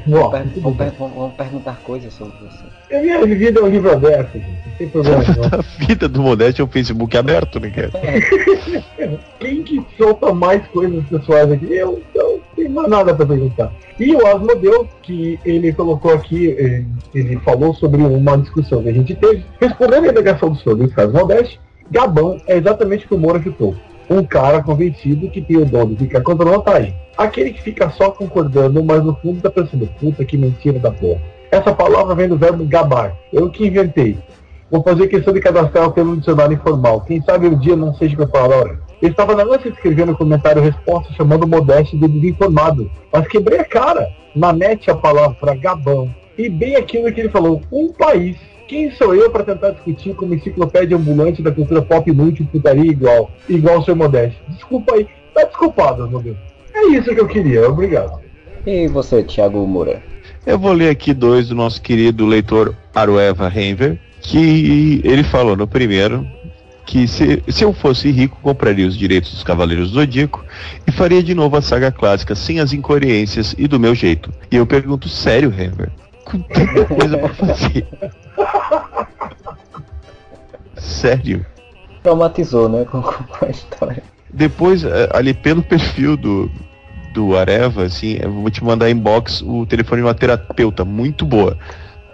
Bom, 0.08 0.30
Per- 0.30 0.46
vamos, 0.62 0.78
per- 0.78 0.94
vamos- 0.98 1.16
vamos 1.18 1.34
perguntar 1.36 1.82
coisas 1.84 2.14
sobre 2.14 2.34
você. 2.40 2.96
A 2.96 3.02
minha 3.02 3.26
vida 3.26 3.60
é 3.60 3.64
um 3.64 3.68
livro 3.68 3.92
aberto, 3.92 4.34
gente. 4.34 4.48
Não 4.48 4.76
tem 4.78 4.88
problema 4.90 5.18
não. 5.52 5.60
A 5.60 5.86
vida 5.86 6.08
do 6.08 6.22
Modeste 6.22 6.62
é 6.62 6.64
o 6.64 6.68
Facebook 6.68 7.18
aberto, 7.18 7.60
né, 7.60 7.70
cara? 7.72 7.92
Quem 9.40 9.64
que 9.64 9.84
solta 9.98 10.34
mais 10.34 10.66
coisas 10.68 11.04
pessoais 11.08 11.52
aqui? 11.52 11.74
Eu, 11.74 12.02
não 12.16 12.40
tenho 12.56 12.70
mais 12.72 12.90
nada 12.90 13.14
para 13.14 13.26
perguntar. 13.26 13.72
E 14.00 14.16
o 14.16 14.26
Asmodeu, 14.26 14.88
que 15.04 15.40
ele 15.46 15.74
colocou 15.74 16.14
aqui, 16.14 16.52
eh, 16.58 16.84
ele 17.14 17.38
falou 17.40 17.74
sobre 17.74 18.02
uma 18.02 18.38
discussão 18.38 18.82
que 18.82 18.90
a 18.90 18.94
gente 18.94 19.14
teve, 19.16 19.44
respondendo 19.60 20.06
a 20.06 20.10
indagação 20.12 20.50
do 20.50 20.58
senhor 20.58 20.78
Luiz 20.78 20.94
Carlos 20.94 21.14
Modeste, 21.14 21.60
Gabão 21.92 22.38
é 22.48 22.56
exatamente 22.58 23.06
o 23.06 23.10
que 23.10 23.16
o 23.16 23.20
Moura 23.20 23.42
chutou. 23.42 23.76
Um 24.12 24.26
cara 24.26 24.62
convencido 24.62 25.30
que 25.30 25.40
tem 25.40 25.56
o 25.56 25.66
dom 25.66 25.86
de 25.86 25.96
ficar 25.96 26.20
contra 26.20 26.46
a 26.46 26.52
vantagem. 26.52 26.94
Aquele 27.18 27.54
que 27.54 27.62
fica 27.62 27.90
só 27.92 28.12
concordando, 28.12 28.84
mas 28.84 29.02
no 29.02 29.16
fundo 29.16 29.40
tá 29.40 29.50
pensando, 29.50 29.88
puta 29.98 30.26
que 30.26 30.36
mentira 30.38 30.78
da 30.80 30.92
porra. 30.92 31.22
Essa 31.50 31.74
palavra 31.74 32.14
vem 32.14 32.28
do 32.28 32.38
verbo 32.38 32.66
gabar. 32.66 33.16
Eu 33.32 33.50
que 33.50 33.66
inventei. 33.66 34.18
Vou 34.70 34.84
fazer 34.84 35.08
questão 35.08 35.34
de 35.34 35.40
cadastrar 35.40 35.90
pelo 35.92 36.18
dicionário 36.18 36.56
informal. 36.56 37.00
Quem 37.08 37.22
sabe 37.22 37.48
um 37.48 37.58
dia 37.58 37.78
não 37.78 37.94
seja 37.94 38.18
com 38.18 38.38
a 38.38 38.42
hora. 38.42 38.82
Eu 39.02 39.08
estava 39.08 39.34
na 39.34 39.44
lança 39.44 39.70
escrevendo 39.70 40.12
no 40.12 40.18
comentário 40.18 40.62
resposta 40.62 41.14
chamando 41.14 41.46
o 41.46 41.48
Modeste 41.48 41.98
de 41.98 42.06
desinformado. 42.06 42.92
Mas 43.14 43.26
quebrei 43.30 43.60
a 43.60 43.66
cara. 43.66 44.10
Na 44.36 44.52
net 44.52 44.92
a 44.92 44.96
palavra 44.96 45.56
gabão. 45.56 46.14
E 46.38 46.50
bem 46.50 46.76
aquilo 46.76 47.10
que 47.14 47.22
ele 47.22 47.30
falou, 47.30 47.62
um 47.72 47.94
país. 47.94 48.36
Quem 48.72 48.90
sou 48.92 49.14
eu 49.14 49.30
para 49.30 49.44
tentar 49.44 49.72
discutir 49.72 50.16
como 50.16 50.34
enciclopédia 50.34 50.96
ambulante 50.96 51.42
da 51.42 51.52
cultura 51.52 51.82
pop 51.82 52.10
inútil 52.10 52.48
putaria 52.50 52.90
igual, 52.90 53.30
igual 53.50 53.80
o 53.80 53.84
seu 53.84 53.94
Modeste? 53.98 54.42
Desculpa 54.48 54.96
aí. 54.96 55.06
Tá 55.34 55.44
desculpado, 55.44 56.10
meu 56.10 56.22
Deus. 56.22 56.38
É 56.74 56.86
isso 56.86 57.14
que 57.14 57.20
eu 57.20 57.28
queria. 57.28 57.70
Obrigado. 57.70 58.22
E 58.66 58.88
você, 58.88 59.24
Thiago 59.24 59.68
Moura? 59.68 60.02
Eu 60.46 60.58
vou 60.58 60.72
ler 60.72 60.88
aqui 60.88 61.14
dois 61.14 61.50
do 61.50 61.56
nosso 61.56 61.82
querido 61.82 62.26
leitor 62.26 62.74
Arueva 62.96 63.52
Henver, 63.54 64.00
que 64.22 65.02
ele 65.04 65.26
falou 65.26 65.58
no 65.58 65.68
primeiro 65.68 66.26
que 66.86 67.10
se, 67.10 67.44
se 67.50 67.66
eu 67.66 67.74
fosse 67.74 68.10
rico, 68.10 68.40
compraria 68.42 68.88
os 68.88 68.98
direitos 68.98 69.34
dos 69.34 69.44
Cavaleiros 69.44 69.90
do 69.90 69.96
Zodíaco 69.96 70.46
e 70.88 70.94
faria 70.94 71.22
de 71.22 71.36
novo 71.36 71.58
a 71.58 71.62
saga 71.62 71.92
clássica 71.92 72.36
sem 72.36 72.62
as 72.62 72.72
incoerências 72.72 73.54
e 73.58 73.68
do 73.68 73.78
meu 73.78 73.94
jeito. 73.94 74.32
E 74.50 74.56
eu 74.56 74.66
pergunto, 74.66 75.10
sério, 75.10 75.50
Henver? 75.50 75.92
Com 76.24 76.40
tanta 76.40 76.86
coisa 76.86 77.18
pra 77.18 77.34
fazer. 77.34 77.86
Sério? 80.78 81.46
Traumatizou, 82.04 82.68
né, 82.68 82.86
com, 82.86 83.02
com 83.02 83.46
a 83.46 83.50
história. 83.50 84.04
Depois, 84.34 84.84
eh, 84.84 85.10
ali 85.14 85.34
pelo 85.34 85.62
perfil 85.62 86.16
do, 86.16 86.50
do 87.14 87.38
Areva, 87.38 87.84
assim, 87.84 88.18
eu 88.22 88.32
vou 88.32 88.50
te 88.50 88.64
mandar 88.64 88.90
inbox 88.90 89.42
o 89.42 89.66
telefone 89.66 90.02
de 90.02 90.08
uma 90.08 90.14
terapeuta 90.14 90.86
muito 90.86 91.26
boa. 91.26 91.58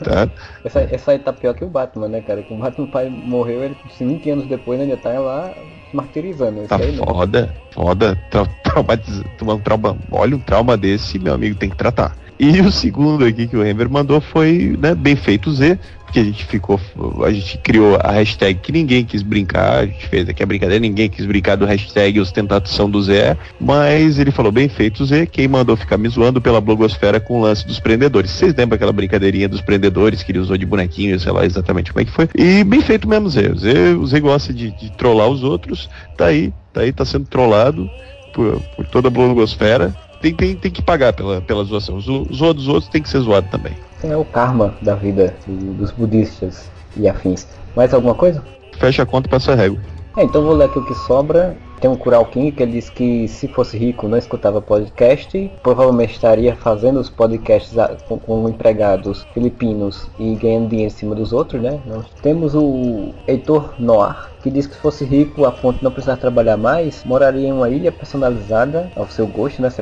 Tá? 0.04 0.30
Essa, 0.64 0.82
essa 0.82 1.12
aí 1.12 1.20
tá 1.20 1.34
pior 1.34 1.56
que 1.56 1.64
o 1.64 1.70
Batman, 1.70 2.08
né, 2.08 2.22
cara? 2.22 2.44
Que 2.44 2.54
o 2.54 2.58
Batman 2.58 2.88
pai 2.88 3.10
morreu, 3.10 3.64
ele 3.64 3.76
20 4.00 4.30
anos 4.30 4.48
depois 4.48 4.80
ainda 4.80 4.96
tá 4.98 5.10
lá 5.20 5.52
martirizando. 5.94 6.68
Tá 6.68 6.78
aí, 6.78 6.92
né? 6.92 6.98
foda, 6.98 7.56
foda, 7.72 8.16
tra 8.30 8.46
traumatiza, 8.64 9.24
tomando 9.38 9.64
trauma. 9.64 9.98
Olha, 10.12 10.36
um 10.36 10.40
trauma 10.40 10.78
desse, 10.78 11.18
meu 11.18 11.34
amigo, 11.34 11.56
tem 11.56 11.70
que 11.70 11.76
tratar. 11.76 12.16
E 12.40 12.62
o 12.62 12.72
segundo 12.72 13.26
aqui 13.26 13.48
que 13.48 13.58
o 13.58 13.66
Ember 13.66 13.90
mandou 13.90 14.22
foi, 14.22 14.78
né, 14.80 14.94
bem 14.94 15.16
feito 15.16 15.52
Z, 15.52 15.80
que 16.12 16.20
a 16.20 16.24
gente 16.24 16.46
ficou, 16.46 16.80
a 17.24 17.32
gente 17.32 17.58
criou 17.60 17.98
a 18.02 18.12
hashtag 18.12 18.60
que 18.60 18.72
ninguém 18.72 19.04
quis 19.04 19.22
brincar, 19.22 19.80
a 19.80 19.86
gente 19.86 20.08
fez 20.08 20.28
aqui 20.28 20.42
a 20.42 20.46
brincadeira, 20.46 20.80
ninguém 20.80 21.10
quis 21.10 21.26
brincar 21.26 21.56
do 21.56 21.66
hashtag 21.66 22.20
ostentação 22.20 22.90
do 22.90 23.02
Zé, 23.02 23.38
mas 23.60 24.18
ele 24.18 24.32
falou 24.32 24.52
bem 24.52 24.70
feito 24.70 25.06
Z, 25.06 25.28
quem 25.28 25.48
mandou 25.48 25.76
ficar 25.76 25.98
me 25.98 26.08
zoando 26.08 26.42
pela 26.42 26.62
blogosfera 26.62 27.20
com 27.20 27.40
o 27.40 27.42
lance 27.42 27.66
dos 27.66 27.80
prendedores. 27.80 28.32
Vocês 28.32 28.54
lembram 28.56 28.76
aquela 28.76 28.94
brincadeirinha 28.94 29.50
dos 29.50 29.62
prendedores 29.62 30.24
que 30.24 30.32
ele 30.32 30.40
usou 30.40 30.58
de 30.58 30.66
bonequinho, 30.66 31.20
sei 31.20 31.32
lá 31.32 31.46
exatamente 31.46 31.92
como 31.92 32.02
é 32.02 32.06
que 32.06 32.12
foi? 32.12 32.30
E 32.36 32.64
bem 32.64 32.82
feito 32.82 33.08
mesmo 33.08 33.30
Zé, 33.30 33.52
o 33.52 33.58
Zé, 33.58 33.90
o 33.94 34.06
Zé 34.06 34.20
gosta 34.20 34.54
de, 34.54 34.72
de 34.72 34.92
trollar 34.92 35.28
os 35.28 35.44
outros, 35.44 35.90
tá 36.18 36.28
aí, 36.28 36.54
tá 36.74 36.82
aí, 36.82 36.92
tá 36.92 37.06
sendo 37.06 37.26
trollado 37.26 37.90
por, 38.34 38.62
por 38.76 38.86
toda 38.86 39.08
a 39.08 39.12
blogosfera, 39.12 39.94
tem, 40.22 40.34
tem, 40.34 40.56
tem 40.56 40.72
que 40.72 40.82
pagar 40.82 41.14
pela, 41.14 41.42
pela 41.42 41.64
zoação. 41.64 42.00
Zo, 42.00 42.28
zoa 42.34 42.54
dos 42.54 42.68
outros 42.68 42.88
tem 42.90 43.02
que 43.02 43.10
ser 43.10 43.20
zoado 43.20 43.48
também. 43.50 43.74
É 44.04 44.16
o 44.16 44.24
karma 44.26 44.76
da 44.82 44.96
vida 44.96 45.36
do- 45.48 45.74
dos 45.74 45.92
budistas 45.92 46.70
e 46.96 47.08
afins. 47.08 47.48
Mais 47.76 47.94
alguma 47.94 48.14
coisa? 48.16 48.44
Fecha 48.80 49.04
a 49.04 49.06
conta 49.06 49.28
pra 49.28 49.38
essa 49.38 49.56
régua. 49.56 49.80
É, 50.16 50.24
então 50.24 50.44
vou 50.44 50.54
ler 50.56 50.66
aqui 50.66 50.80
o 50.80 50.86
que 50.86 50.94
sobra. 50.96 51.56
Tem 51.80 51.90
um 51.90 51.96
Kural 51.96 52.26
que 52.26 52.40
ele 52.40 52.72
diz 52.72 52.90
que 52.90 53.28
se 53.28 53.48
fosse 53.48 53.78
rico 53.78 54.08
não 54.08 54.18
escutava 54.18 54.60
podcast, 54.60 55.52
provavelmente 55.62 56.14
estaria 56.14 56.56
fazendo 56.56 57.00
os 57.00 57.10
podcasts 57.10 57.76
com, 58.08 58.18
com 58.18 58.50
empregados 58.50 59.28
filipinos 59.32 60.10
e 60.18 60.34
ganhando 60.36 60.70
dinheiro 60.70 60.92
em 60.92 60.96
cima 60.96 61.14
dos 61.14 61.32
outros, 61.32 61.62
né? 61.62 61.80
Nós 61.86 62.06
temos 62.22 62.56
o 62.56 63.14
Heitor 63.28 63.76
Noir, 63.78 64.32
que 64.42 64.50
diz 64.50 64.66
que 64.66 64.74
se 64.74 64.82
fosse 64.82 65.06
rico 65.06 65.46
a 65.46 65.52
ponto 65.52 65.78
de 65.78 65.84
não 65.84 65.92
precisar 65.92 66.18
trabalhar 66.18 66.58
mais, 66.58 67.04
moraria 67.04 67.48
em 67.48 67.54
uma 67.54 67.70
ilha 67.70 67.92
personalizada 67.92 68.92
ao 68.96 69.08
seu 69.08 69.28
gosto, 69.28 69.62
né? 69.62 69.70
Se 69.70 69.80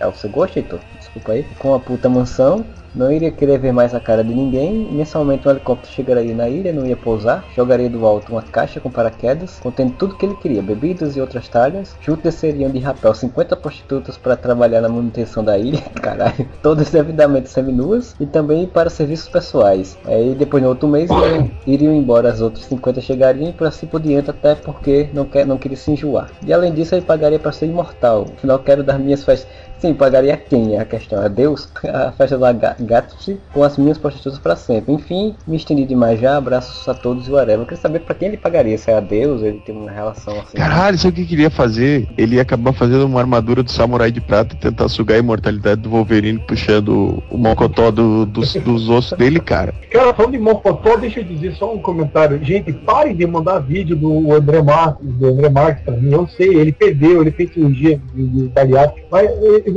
é 0.00 0.04
ao 0.04 0.14
seu 0.14 0.30
gosto, 0.30 0.56
Heitor, 0.56 0.80
desculpa 0.98 1.32
aí, 1.32 1.44
com 1.58 1.74
a 1.74 1.80
puta 1.80 2.08
mansão, 2.08 2.64
não 2.94 3.12
iria 3.12 3.30
querer 3.30 3.58
ver 3.58 3.72
mais 3.72 3.94
a 3.94 4.00
cara 4.00 4.24
de 4.24 4.34
ninguém. 4.34 4.88
Mensalmente 4.90 5.46
um 5.46 5.50
helicóptero 5.50 5.92
chegaria 5.92 6.34
na 6.34 6.48
ilha, 6.48 6.72
não 6.72 6.86
ia 6.86 6.96
pousar, 6.96 7.44
jogaria 7.54 7.88
do 7.88 8.04
alto 8.06 8.32
uma 8.32 8.42
caixa 8.42 8.80
com 8.80 8.90
paraquedas, 8.90 9.58
contendo 9.60 9.92
tudo 9.92 10.16
que 10.16 10.26
ele 10.26 10.34
queria, 10.36 10.62
bebidas 10.62 11.16
e 11.16 11.20
outras 11.20 11.48
talhas. 11.48 11.94
Junto 12.00 12.22
desceriam 12.22 12.70
de 12.70 12.78
rapel 12.78 13.14
50 13.14 13.56
prostitutas 13.56 14.16
para 14.16 14.36
trabalhar 14.36 14.80
na 14.80 14.88
manutenção 14.88 15.44
da 15.44 15.58
ilha, 15.58 15.80
caralho, 16.00 16.48
todas 16.62 16.90
devidamente 16.90 17.48
seminuas, 17.48 18.14
e 18.18 18.26
também 18.26 18.66
para 18.66 18.90
serviços 18.90 19.28
pessoais. 19.28 19.96
Aí 20.04 20.34
depois 20.34 20.62
no 20.62 20.70
outro 20.70 20.88
mês 20.88 21.10
iriam, 21.10 21.50
iriam 21.66 21.94
embora 21.94 22.30
as 22.30 22.40
outras 22.40 22.64
50 22.66 23.00
chegariam 23.00 23.50
e 23.50 23.52
por 23.52 23.66
assim 23.66 23.86
por 23.86 24.00
diante, 24.00 24.30
até 24.30 24.54
porque 24.54 25.08
não, 25.12 25.24
quer, 25.24 25.46
não 25.46 25.58
queria 25.58 25.76
se 25.76 25.90
enjoar. 25.90 26.30
E 26.44 26.52
além 26.52 26.72
disso, 26.72 26.94
ele 26.94 27.02
pagaria 27.02 27.38
para 27.38 27.52
ser 27.52 27.66
imortal. 27.66 28.26
Afinal, 28.36 28.58
quero 28.58 28.82
dar 28.82 28.98
minhas 28.98 29.24
festas. 29.24 29.48
Sim, 29.80 29.94
pagaria 29.94 30.36
quem? 30.36 30.76
É 30.76 30.80
a 30.80 30.84
questão 30.84 31.22
é 31.22 31.28
Deus? 31.28 31.68
A 31.84 32.12
festa 32.12 32.36
da 32.36 32.52
Ga- 32.52 32.76
Gatsby 32.80 33.38
com 33.52 33.62
as 33.62 33.78
minhas 33.78 33.96
prostitutas 33.98 34.38
para 34.38 34.56
sempre. 34.56 34.92
Enfim, 34.92 35.34
me 35.46 35.56
estendi 35.56 35.84
demais 35.84 36.18
já. 36.20 36.36
Abraços 36.36 36.88
a 36.88 36.94
todos 36.94 37.28
e 37.28 37.30
whatever. 37.30 37.60
Eu 37.60 37.64
queria 37.64 37.80
saber 37.80 38.00
para 38.00 38.14
quem 38.14 38.28
ele 38.28 38.36
pagaria. 38.36 38.76
Se 38.76 38.90
é 38.90 38.94
a 38.96 39.00
Deus, 39.00 39.42
ele 39.42 39.60
tem 39.64 39.76
uma 39.76 39.90
relação 39.90 40.38
assim. 40.40 40.56
Caralho, 40.56 40.98
sabe 40.98 41.12
o 41.12 41.14
que 41.14 41.20
ele 41.20 41.28
queria 41.28 41.50
fazer? 41.50 42.08
Ele 42.18 42.36
ia 42.36 42.42
acabar 42.42 42.72
fazendo 42.72 43.04
uma 43.06 43.20
armadura 43.20 43.62
do 43.62 43.70
samurai 43.70 44.10
de 44.10 44.20
prata 44.20 44.54
e 44.54 44.58
tentar 44.58 44.88
sugar 44.88 45.14
a 45.14 45.18
imortalidade 45.18 45.80
do 45.80 45.90
Wolverine 45.90 46.38
puxando 46.40 47.22
o 47.30 47.38
mocotó 47.38 47.90
do- 47.90 48.26
dos, 48.26 48.54
dos 48.54 48.88
ossos 48.88 49.16
dele, 49.16 49.38
cara. 49.40 49.72
Cara, 49.92 50.12
falando 50.12 50.32
de 50.32 50.38
Mocotó, 50.38 50.96
deixa 50.96 51.20
eu 51.20 51.24
dizer 51.24 51.54
só 51.54 51.72
um 51.72 51.78
comentário. 51.78 52.42
Gente, 52.44 52.72
parem 52.72 53.14
de 53.14 53.26
mandar 53.26 53.58
vídeo 53.60 53.94
do 53.96 54.32
André 54.32 54.60
Marques, 54.62 55.06
do 55.06 55.26
André 55.28 55.48
Marques 55.48 55.84
pra 55.84 55.94
mim. 55.96 56.12
Eu 56.12 56.26
sei, 56.28 56.48
ele 56.54 56.72
perdeu, 56.72 57.20
ele 57.22 57.30
fez 57.30 57.52
cirurgia 57.52 58.00
de, 58.14 58.26
de 58.26 58.48
bariátrica. 58.48 59.06
Mas 59.10 59.26
eh, 59.28 59.67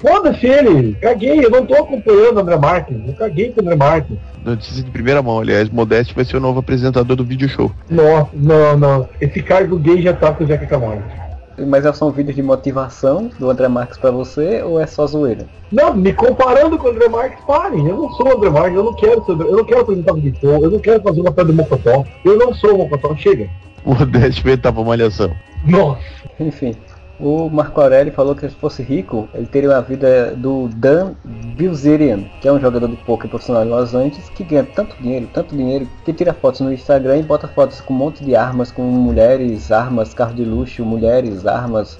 foda-se 0.00 0.46
ele. 0.46 0.94
Caguei, 1.00 1.44
eu 1.44 1.50
não 1.50 1.64
tô 1.66 1.74
acompanhando 1.74 2.36
o 2.36 2.40
André 2.40 2.56
Marques. 2.56 2.96
Eu 3.06 3.14
caguei 3.14 3.50
com 3.50 3.60
o 3.60 3.64
André 3.64 3.76
Marques. 3.76 4.16
Notícia 4.44 4.82
de 4.82 4.90
primeira 4.90 5.22
mão, 5.22 5.40
aliás, 5.40 5.70
Modeste 5.70 6.14
vai 6.14 6.24
ser 6.24 6.36
o 6.36 6.40
novo 6.40 6.60
apresentador 6.60 7.16
do 7.16 7.24
vídeo 7.24 7.48
show. 7.48 7.70
Nossa, 7.90 8.30
não, 8.34 8.76
não. 8.76 9.08
Esse 9.20 9.42
cargo 9.42 9.78
gay 9.78 10.02
já 10.02 10.12
tá 10.12 10.32
com 10.32 10.44
o 10.44 10.46
Zeca 10.46 10.66
Camargo. 10.66 11.02
Mas 11.56 11.84
são 11.96 12.10
vídeos 12.10 12.34
de 12.34 12.42
motivação 12.42 13.30
do 13.38 13.48
André 13.48 13.68
Marques 13.68 13.96
para 13.96 14.10
você 14.10 14.62
ou 14.62 14.80
é 14.80 14.86
só 14.86 15.06
zoeira? 15.06 15.46
Não, 15.70 15.94
me 15.94 16.12
comparando 16.12 16.76
com 16.76 16.88
o 16.88 16.90
André 16.90 17.08
Marques, 17.08 17.44
parem. 17.46 17.86
Eu 17.86 17.96
não 17.96 18.10
sou 18.12 18.26
o 18.26 18.36
André 18.36 18.50
Marques, 18.50 18.74
eu 18.74 18.84
não 18.84 18.94
quero 18.94 19.24
ser, 19.24 19.32
eu 19.32 19.56
não 19.56 19.64
quero 19.64 19.80
apresentar 19.80 20.14
vídeo 20.14 20.34
show, 20.40 20.64
eu 20.64 20.70
não 20.70 20.78
quero 20.80 21.02
fazer 21.02 21.20
uma 21.20 21.30
pedra 21.30 21.52
do 21.52 21.54
Mocotó. 21.54 22.04
Eu 22.24 22.36
não 22.36 22.52
sou 22.54 22.74
o 22.74 22.78
Mocotó, 22.78 23.14
chega. 23.16 23.48
Modeste 23.84 24.42
vai 24.42 24.54
estar 24.54 24.72
pra 24.72 24.82
malhação. 24.82 25.30
Nossa. 25.64 26.02
Enfim, 26.40 26.74
o 27.18 27.48
Marco 27.48 27.80
Aurélio 27.80 28.12
falou 28.12 28.34
que 28.34 28.48
se 28.48 28.54
fosse 28.56 28.82
rico, 28.82 29.28
ele 29.34 29.46
teria 29.46 29.70
uma 29.70 29.82
vida 29.82 30.34
do 30.36 30.68
Dan 30.68 31.14
Bilzerian, 31.24 32.24
que 32.40 32.48
é 32.48 32.52
um 32.52 32.60
jogador 32.60 32.88
de 32.88 32.96
poker 32.96 33.30
profissional 33.30 33.64
em 33.64 33.68
Los 33.68 33.94
Angeles, 33.94 34.28
que 34.30 34.42
ganha 34.42 34.64
tanto 34.64 34.96
dinheiro, 35.00 35.28
tanto 35.32 35.54
dinheiro, 35.56 35.88
que 36.04 36.12
tira 36.12 36.34
fotos 36.34 36.60
no 36.60 36.72
Instagram 36.72 37.18
e 37.18 37.22
bota 37.22 37.46
fotos 37.46 37.80
com 37.80 37.94
um 37.94 37.96
monte 37.96 38.24
de 38.24 38.34
armas, 38.34 38.72
com 38.72 38.82
mulheres, 38.82 39.70
armas, 39.70 40.12
carro 40.12 40.34
de 40.34 40.44
luxo, 40.44 40.84
mulheres, 40.84 41.46
armas 41.46 41.98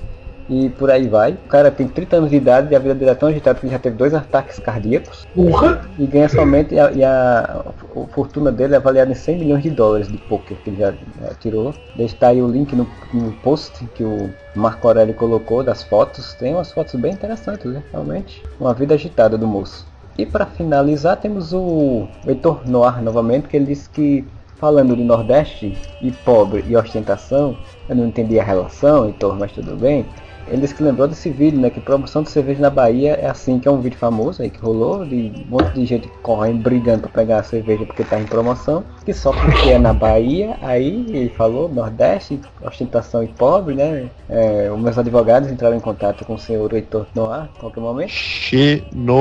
e 0.48 0.68
por 0.70 0.90
aí 0.90 1.08
vai. 1.08 1.32
O 1.32 1.48
cara 1.48 1.70
tem 1.70 1.88
30 1.88 2.16
anos 2.16 2.30
de 2.30 2.36
idade 2.36 2.72
e 2.72 2.76
a 2.76 2.78
vida 2.78 2.94
dele 2.94 3.10
é 3.10 3.14
tão 3.14 3.28
agitada 3.28 3.58
que 3.58 3.66
ele 3.66 3.72
já 3.72 3.78
teve 3.78 3.96
dois 3.96 4.12
ataques 4.14 4.58
cardíacos 4.58 5.26
Porra! 5.34 5.80
e 5.98 6.06
ganha 6.06 6.28
somente, 6.28 6.74
e 6.74 6.78
a, 6.80 6.90
e 6.92 7.02
a- 7.04 7.64
a 7.66 8.06
fortuna 8.08 8.52
dele 8.52 8.74
é 8.74 8.76
avaliada 8.76 9.10
em 9.10 9.14
100 9.14 9.38
milhões 9.38 9.62
de 9.62 9.70
dólares 9.70 10.08
de 10.08 10.18
poker 10.18 10.56
que 10.62 10.70
ele 10.70 10.76
já, 10.78 10.90
já 11.20 11.34
tirou. 11.40 11.74
Deixa 11.94 12.14
aí 12.20 12.42
o 12.42 12.46
link 12.48 12.74
no, 12.74 12.86
no 13.12 13.32
post 13.32 13.84
que 13.94 14.04
o 14.04 14.30
Marco 14.54 14.86
Aurélio 14.86 15.14
colocou 15.14 15.62
das 15.62 15.82
fotos. 15.82 16.34
Tem 16.34 16.54
umas 16.54 16.72
fotos 16.72 16.94
bem 17.00 17.12
interessantes, 17.12 17.70
né? 17.72 17.82
Realmente. 17.92 18.42
Uma 18.60 18.74
vida 18.74 18.94
agitada 18.94 19.36
do 19.38 19.46
moço. 19.46 19.86
E 20.16 20.24
para 20.24 20.46
finalizar 20.46 21.16
temos 21.16 21.52
o 21.52 22.06
Heitor 22.26 22.60
Noir 22.68 23.02
novamente, 23.02 23.48
que 23.48 23.56
ele 23.56 23.66
disse 23.66 23.88
que 23.90 24.24
falando 24.56 24.94
de 24.96 25.02
Nordeste 25.02 25.76
e 26.00 26.12
pobre 26.12 26.64
e 26.68 26.76
ostentação, 26.76 27.56
eu 27.88 27.96
não 27.96 28.06
entendi 28.06 28.38
a 28.38 28.44
relação, 28.44 29.06
Heitor, 29.06 29.36
mas 29.38 29.50
tudo 29.52 29.74
bem. 29.76 30.06
Ele 30.46 30.60
disse 30.60 30.74
que 30.74 30.82
lembrou 30.82 31.08
desse 31.08 31.30
vídeo, 31.30 31.58
né? 31.60 31.70
Que 31.70 31.80
promoção 31.80 32.22
de 32.22 32.30
cerveja 32.30 32.60
na 32.60 32.70
Bahia 32.70 33.14
é 33.14 33.26
assim, 33.28 33.58
que 33.58 33.66
é 33.66 33.70
um 33.70 33.80
vídeo 33.80 33.98
famoso 33.98 34.42
aí 34.42 34.50
que 34.50 34.60
rolou, 34.60 35.04
de 35.04 35.32
um 35.46 35.50
monte 35.50 35.72
de 35.72 35.86
gente 35.86 36.08
correndo, 36.22 36.62
brigando 36.62 37.02
pra 37.02 37.10
pegar 37.10 37.38
a 37.38 37.42
cerveja 37.42 37.84
porque 37.86 38.04
tá 38.04 38.20
em 38.20 38.24
promoção. 38.24 38.84
Que 39.04 39.12
só 39.14 39.32
porque 39.32 39.70
é 39.70 39.78
na 39.78 39.92
Bahia, 39.92 40.56
aí 40.62 41.06
ele 41.08 41.30
falou, 41.30 41.68
Nordeste, 41.68 42.40
ostentação 42.62 43.22
e 43.22 43.28
pobre, 43.28 43.74
né? 43.74 44.10
É, 44.28 44.70
os 44.70 44.78
meus 44.80 44.98
advogados 44.98 45.50
entraram 45.50 45.76
em 45.76 45.80
contato 45.80 46.24
com 46.24 46.34
o 46.34 46.38
senhor 46.38 46.72
Heitor 46.74 47.06
Noir 47.14 47.42
a 47.44 47.48
qualquer 47.58 47.80
momento. 47.80 48.10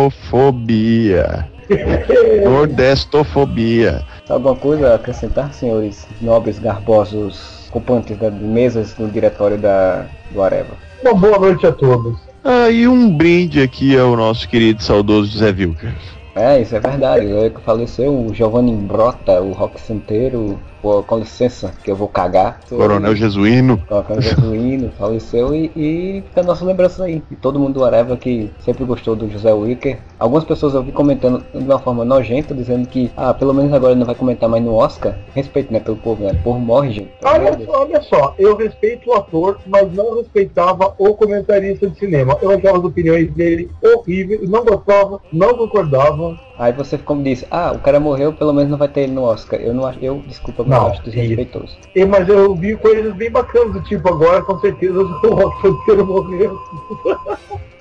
Xenofobia. 0.10 1.48
Nordestofobia. 2.44 4.04
Alguma 4.28 4.56
coisa 4.56 4.92
a 4.92 4.96
acrescentar, 4.96 5.54
senhores 5.54 6.06
nobres, 6.22 6.60
garbosos, 6.60 7.68
ocupantes 7.70 8.18
da- 8.18 8.30
de 8.30 8.44
mesas 8.44 8.98
no 8.98 9.08
diretório 9.10 9.58
da, 9.58 10.06
do 10.32 10.42
Areva? 10.42 10.76
Uma 11.04 11.14
boa 11.16 11.38
noite 11.38 11.68
a 11.68 11.72
todos. 11.72 12.18
Ah, 12.46 12.70
e 12.70 12.88
um 12.88 13.16
brinde 13.16 13.62
aqui 13.62 13.98
ao 13.98 14.16
nosso 14.16 14.48
querido 14.48 14.82
e 14.82 14.84
saudoso 14.84 15.34
José 15.34 15.48
Wilker. 15.48 15.94
É, 16.34 16.62
isso 16.62 16.74
é 16.76 16.80
verdade. 16.80 17.30
É 17.30 17.50
que 17.50 17.60
faleceu 17.60 18.26
o 18.26 18.34
Giovanni 18.34 18.74
Brota, 18.74 19.42
o 19.42 19.52
rock 19.52 19.82
santeiro. 19.82 20.58
Pô, 20.84 21.02
com 21.02 21.20
licença, 21.20 21.74
que 21.82 21.90
eu 21.90 21.96
vou 21.96 22.10
cagar. 22.10 22.60
Coronel 22.68 23.16
Jesuíno. 23.16 23.82
Coronel 23.88 24.22
Jesuíno 24.22 24.92
faleceu 25.00 25.56
e, 25.56 25.72
e 25.78 26.24
fica 26.28 26.42
a 26.42 26.44
nossa 26.44 26.66
lembrança 26.66 27.06
aí. 27.06 27.24
E 27.32 27.38
todo 27.38 27.58
mundo 27.58 27.76
do 27.76 27.86
Areva 27.86 28.18
que 28.18 28.52
sempre 28.60 28.84
gostou 28.84 29.16
do 29.16 29.30
José 29.30 29.54
Wicker. 29.54 30.00
Algumas 30.20 30.44
pessoas 30.44 30.74
eu 30.74 30.84
vi 30.84 30.92
comentando 30.92 31.42
de 31.54 31.64
uma 31.64 31.80
forma 31.80 32.04
nojenta, 32.04 32.54
dizendo 32.54 32.86
que, 32.86 33.10
ah, 33.16 33.34
pelo 33.34 33.54
menos 33.54 33.72
agora 33.72 33.94
ele 33.94 34.00
não 34.00 34.06
vai 34.06 34.14
comentar 34.14 34.50
mais 34.50 34.62
no 34.62 34.76
Oscar. 34.76 35.18
Respeito, 35.34 35.72
né, 35.72 35.80
pelo 35.80 35.96
povo, 35.96 36.22
né? 36.22 36.34
O 36.34 36.44
povo 36.44 36.60
morre, 36.60 36.92
gente. 36.92 37.12
Olha 37.24 37.58
só, 37.66 37.82
olha 37.82 38.02
só, 38.02 38.36
eu 38.38 38.58
respeito 38.58 39.10
o 39.10 39.14
ator, 39.14 39.60
mas 39.66 39.90
não 39.94 40.18
respeitava 40.18 40.94
o 40.98 41.14
comentarista 41.14 41.90
de 41.90 41.98
cinema. 41.98 42.38
Eu 42.42 42.52
achava 42.52 42.78
as 42.80 42.84
opiniões 42.84 43.32
dele 43.34 43.72
horríveis, 43.82 44.50
não 44.50 44.66
gostava, 44.66 45.22
não 45.32 45.56
concordava. 45.56 46.38
Aí 46.58 46.72
você 46.72 46.98
como 46.98 47.24
disse, 47.24 47.48
ah, 47.50 47.72
o 47.74 47.80
cara 47.80 48.00
morreu, 48.00 48.32
pelo 48.32 48.54
menos 48.54 48.70
não 48.70 48.78
vai 48.78 48.88
ter 48.88 49.02
ele 49.02 49.14
no 49.14 49.24
Oscar. 49.24 49.60
Eu 49.60 49.74
não 49.74 49.86
acho, 49.86 49.98
eu, 50.02 50.22
desculpa, 50.28 50.64
mas 50.64 50.80
Não, 50.80 50.88
acho 50.88 51.04
desrespeitoso. 51.04 51.78
E, 51.96 52.06
mas 52.06 52.30
eu 52.30 52.54
vi 52.56 52.76
coisas 52.76 53.14
bem 53.16 53.32
bacanas, 53.32 53.74
do 53.74 53.82
tipo, 53.82 54.08
agora 54.08 54.42
com 54.44 54.60
certeza 54.60 55.00
o 55.02 55.34
Rock 55.34 55.62
Santeiro 55.62 56.06
morreu. 56.06 56.60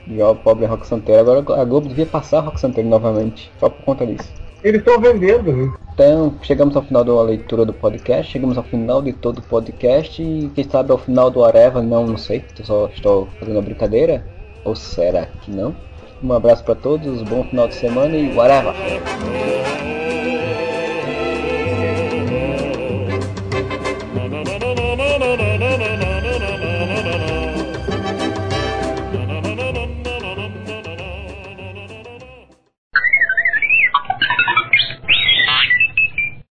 E 0.07 0.21
ó, 0.23 0.35
pobre 0.35 0.65
Rock 0.67 0.87
Santeiro. 0.87 1.21
Agora 1.21 1.61
a 1.61 1.65
Globo 1.65 1.89
devia 1.89 2.07
passar 2.07 2.41
Rock 2.41 2.59
Santeiro 2.59 2.89
novamente, 2.89 3.53
só 3.61 3.69
por 3.69 3.85
conta 3.85 4.07
disso. 4.07 4.31
Eles 4.65 4.81
estão 4.81 5.01
vendendo, 5.01 5.53
né? 5.53 5.73
Então, 5.93 6.35
chegamos 6.41 6.75
ao 6.75 6.83
final 6.83 7.05
da 7.05 7.21
leitura 7.23 7.67
do 7.67 7.73
podcast, 7.73 8.31
chegamos 8.33 8.57
ao 8.57 8.65
final 8.65 9.03
de 9.03 9.13
todo 9.13 9.39
o 9.39 9.43
podcast 9.43 10.23
e 10.23 10.51
quem 10.55 10.65
sabe 10.65 10.93
ao 10.93 10.99
final 10.99 11.31
do 11.31 11.45
Areva, 11.45 11.83
não, 11.83 12.07
não 12.07 12.17
sei, 12.17 12.45
só 12.63 12.87
estou 12.87 13.29
fazendo 13.39 13.57
uma 13.57 13.63
brincadeira, 13.63 14.25
ou 14.65 14.75
será 14.75 15.27
que 15.27 15.51
não? 15.51 15.75
Um 16.23 16.33
abraço 16.33 16.63
para 16.63 16.77
todos, 16.77 17.21
bom 17.23 17.43
final 17.43 17.67
de 17.67 17.75
semana 17.75 18.17
e 18.17 18.33
whatever! 18.33 18.73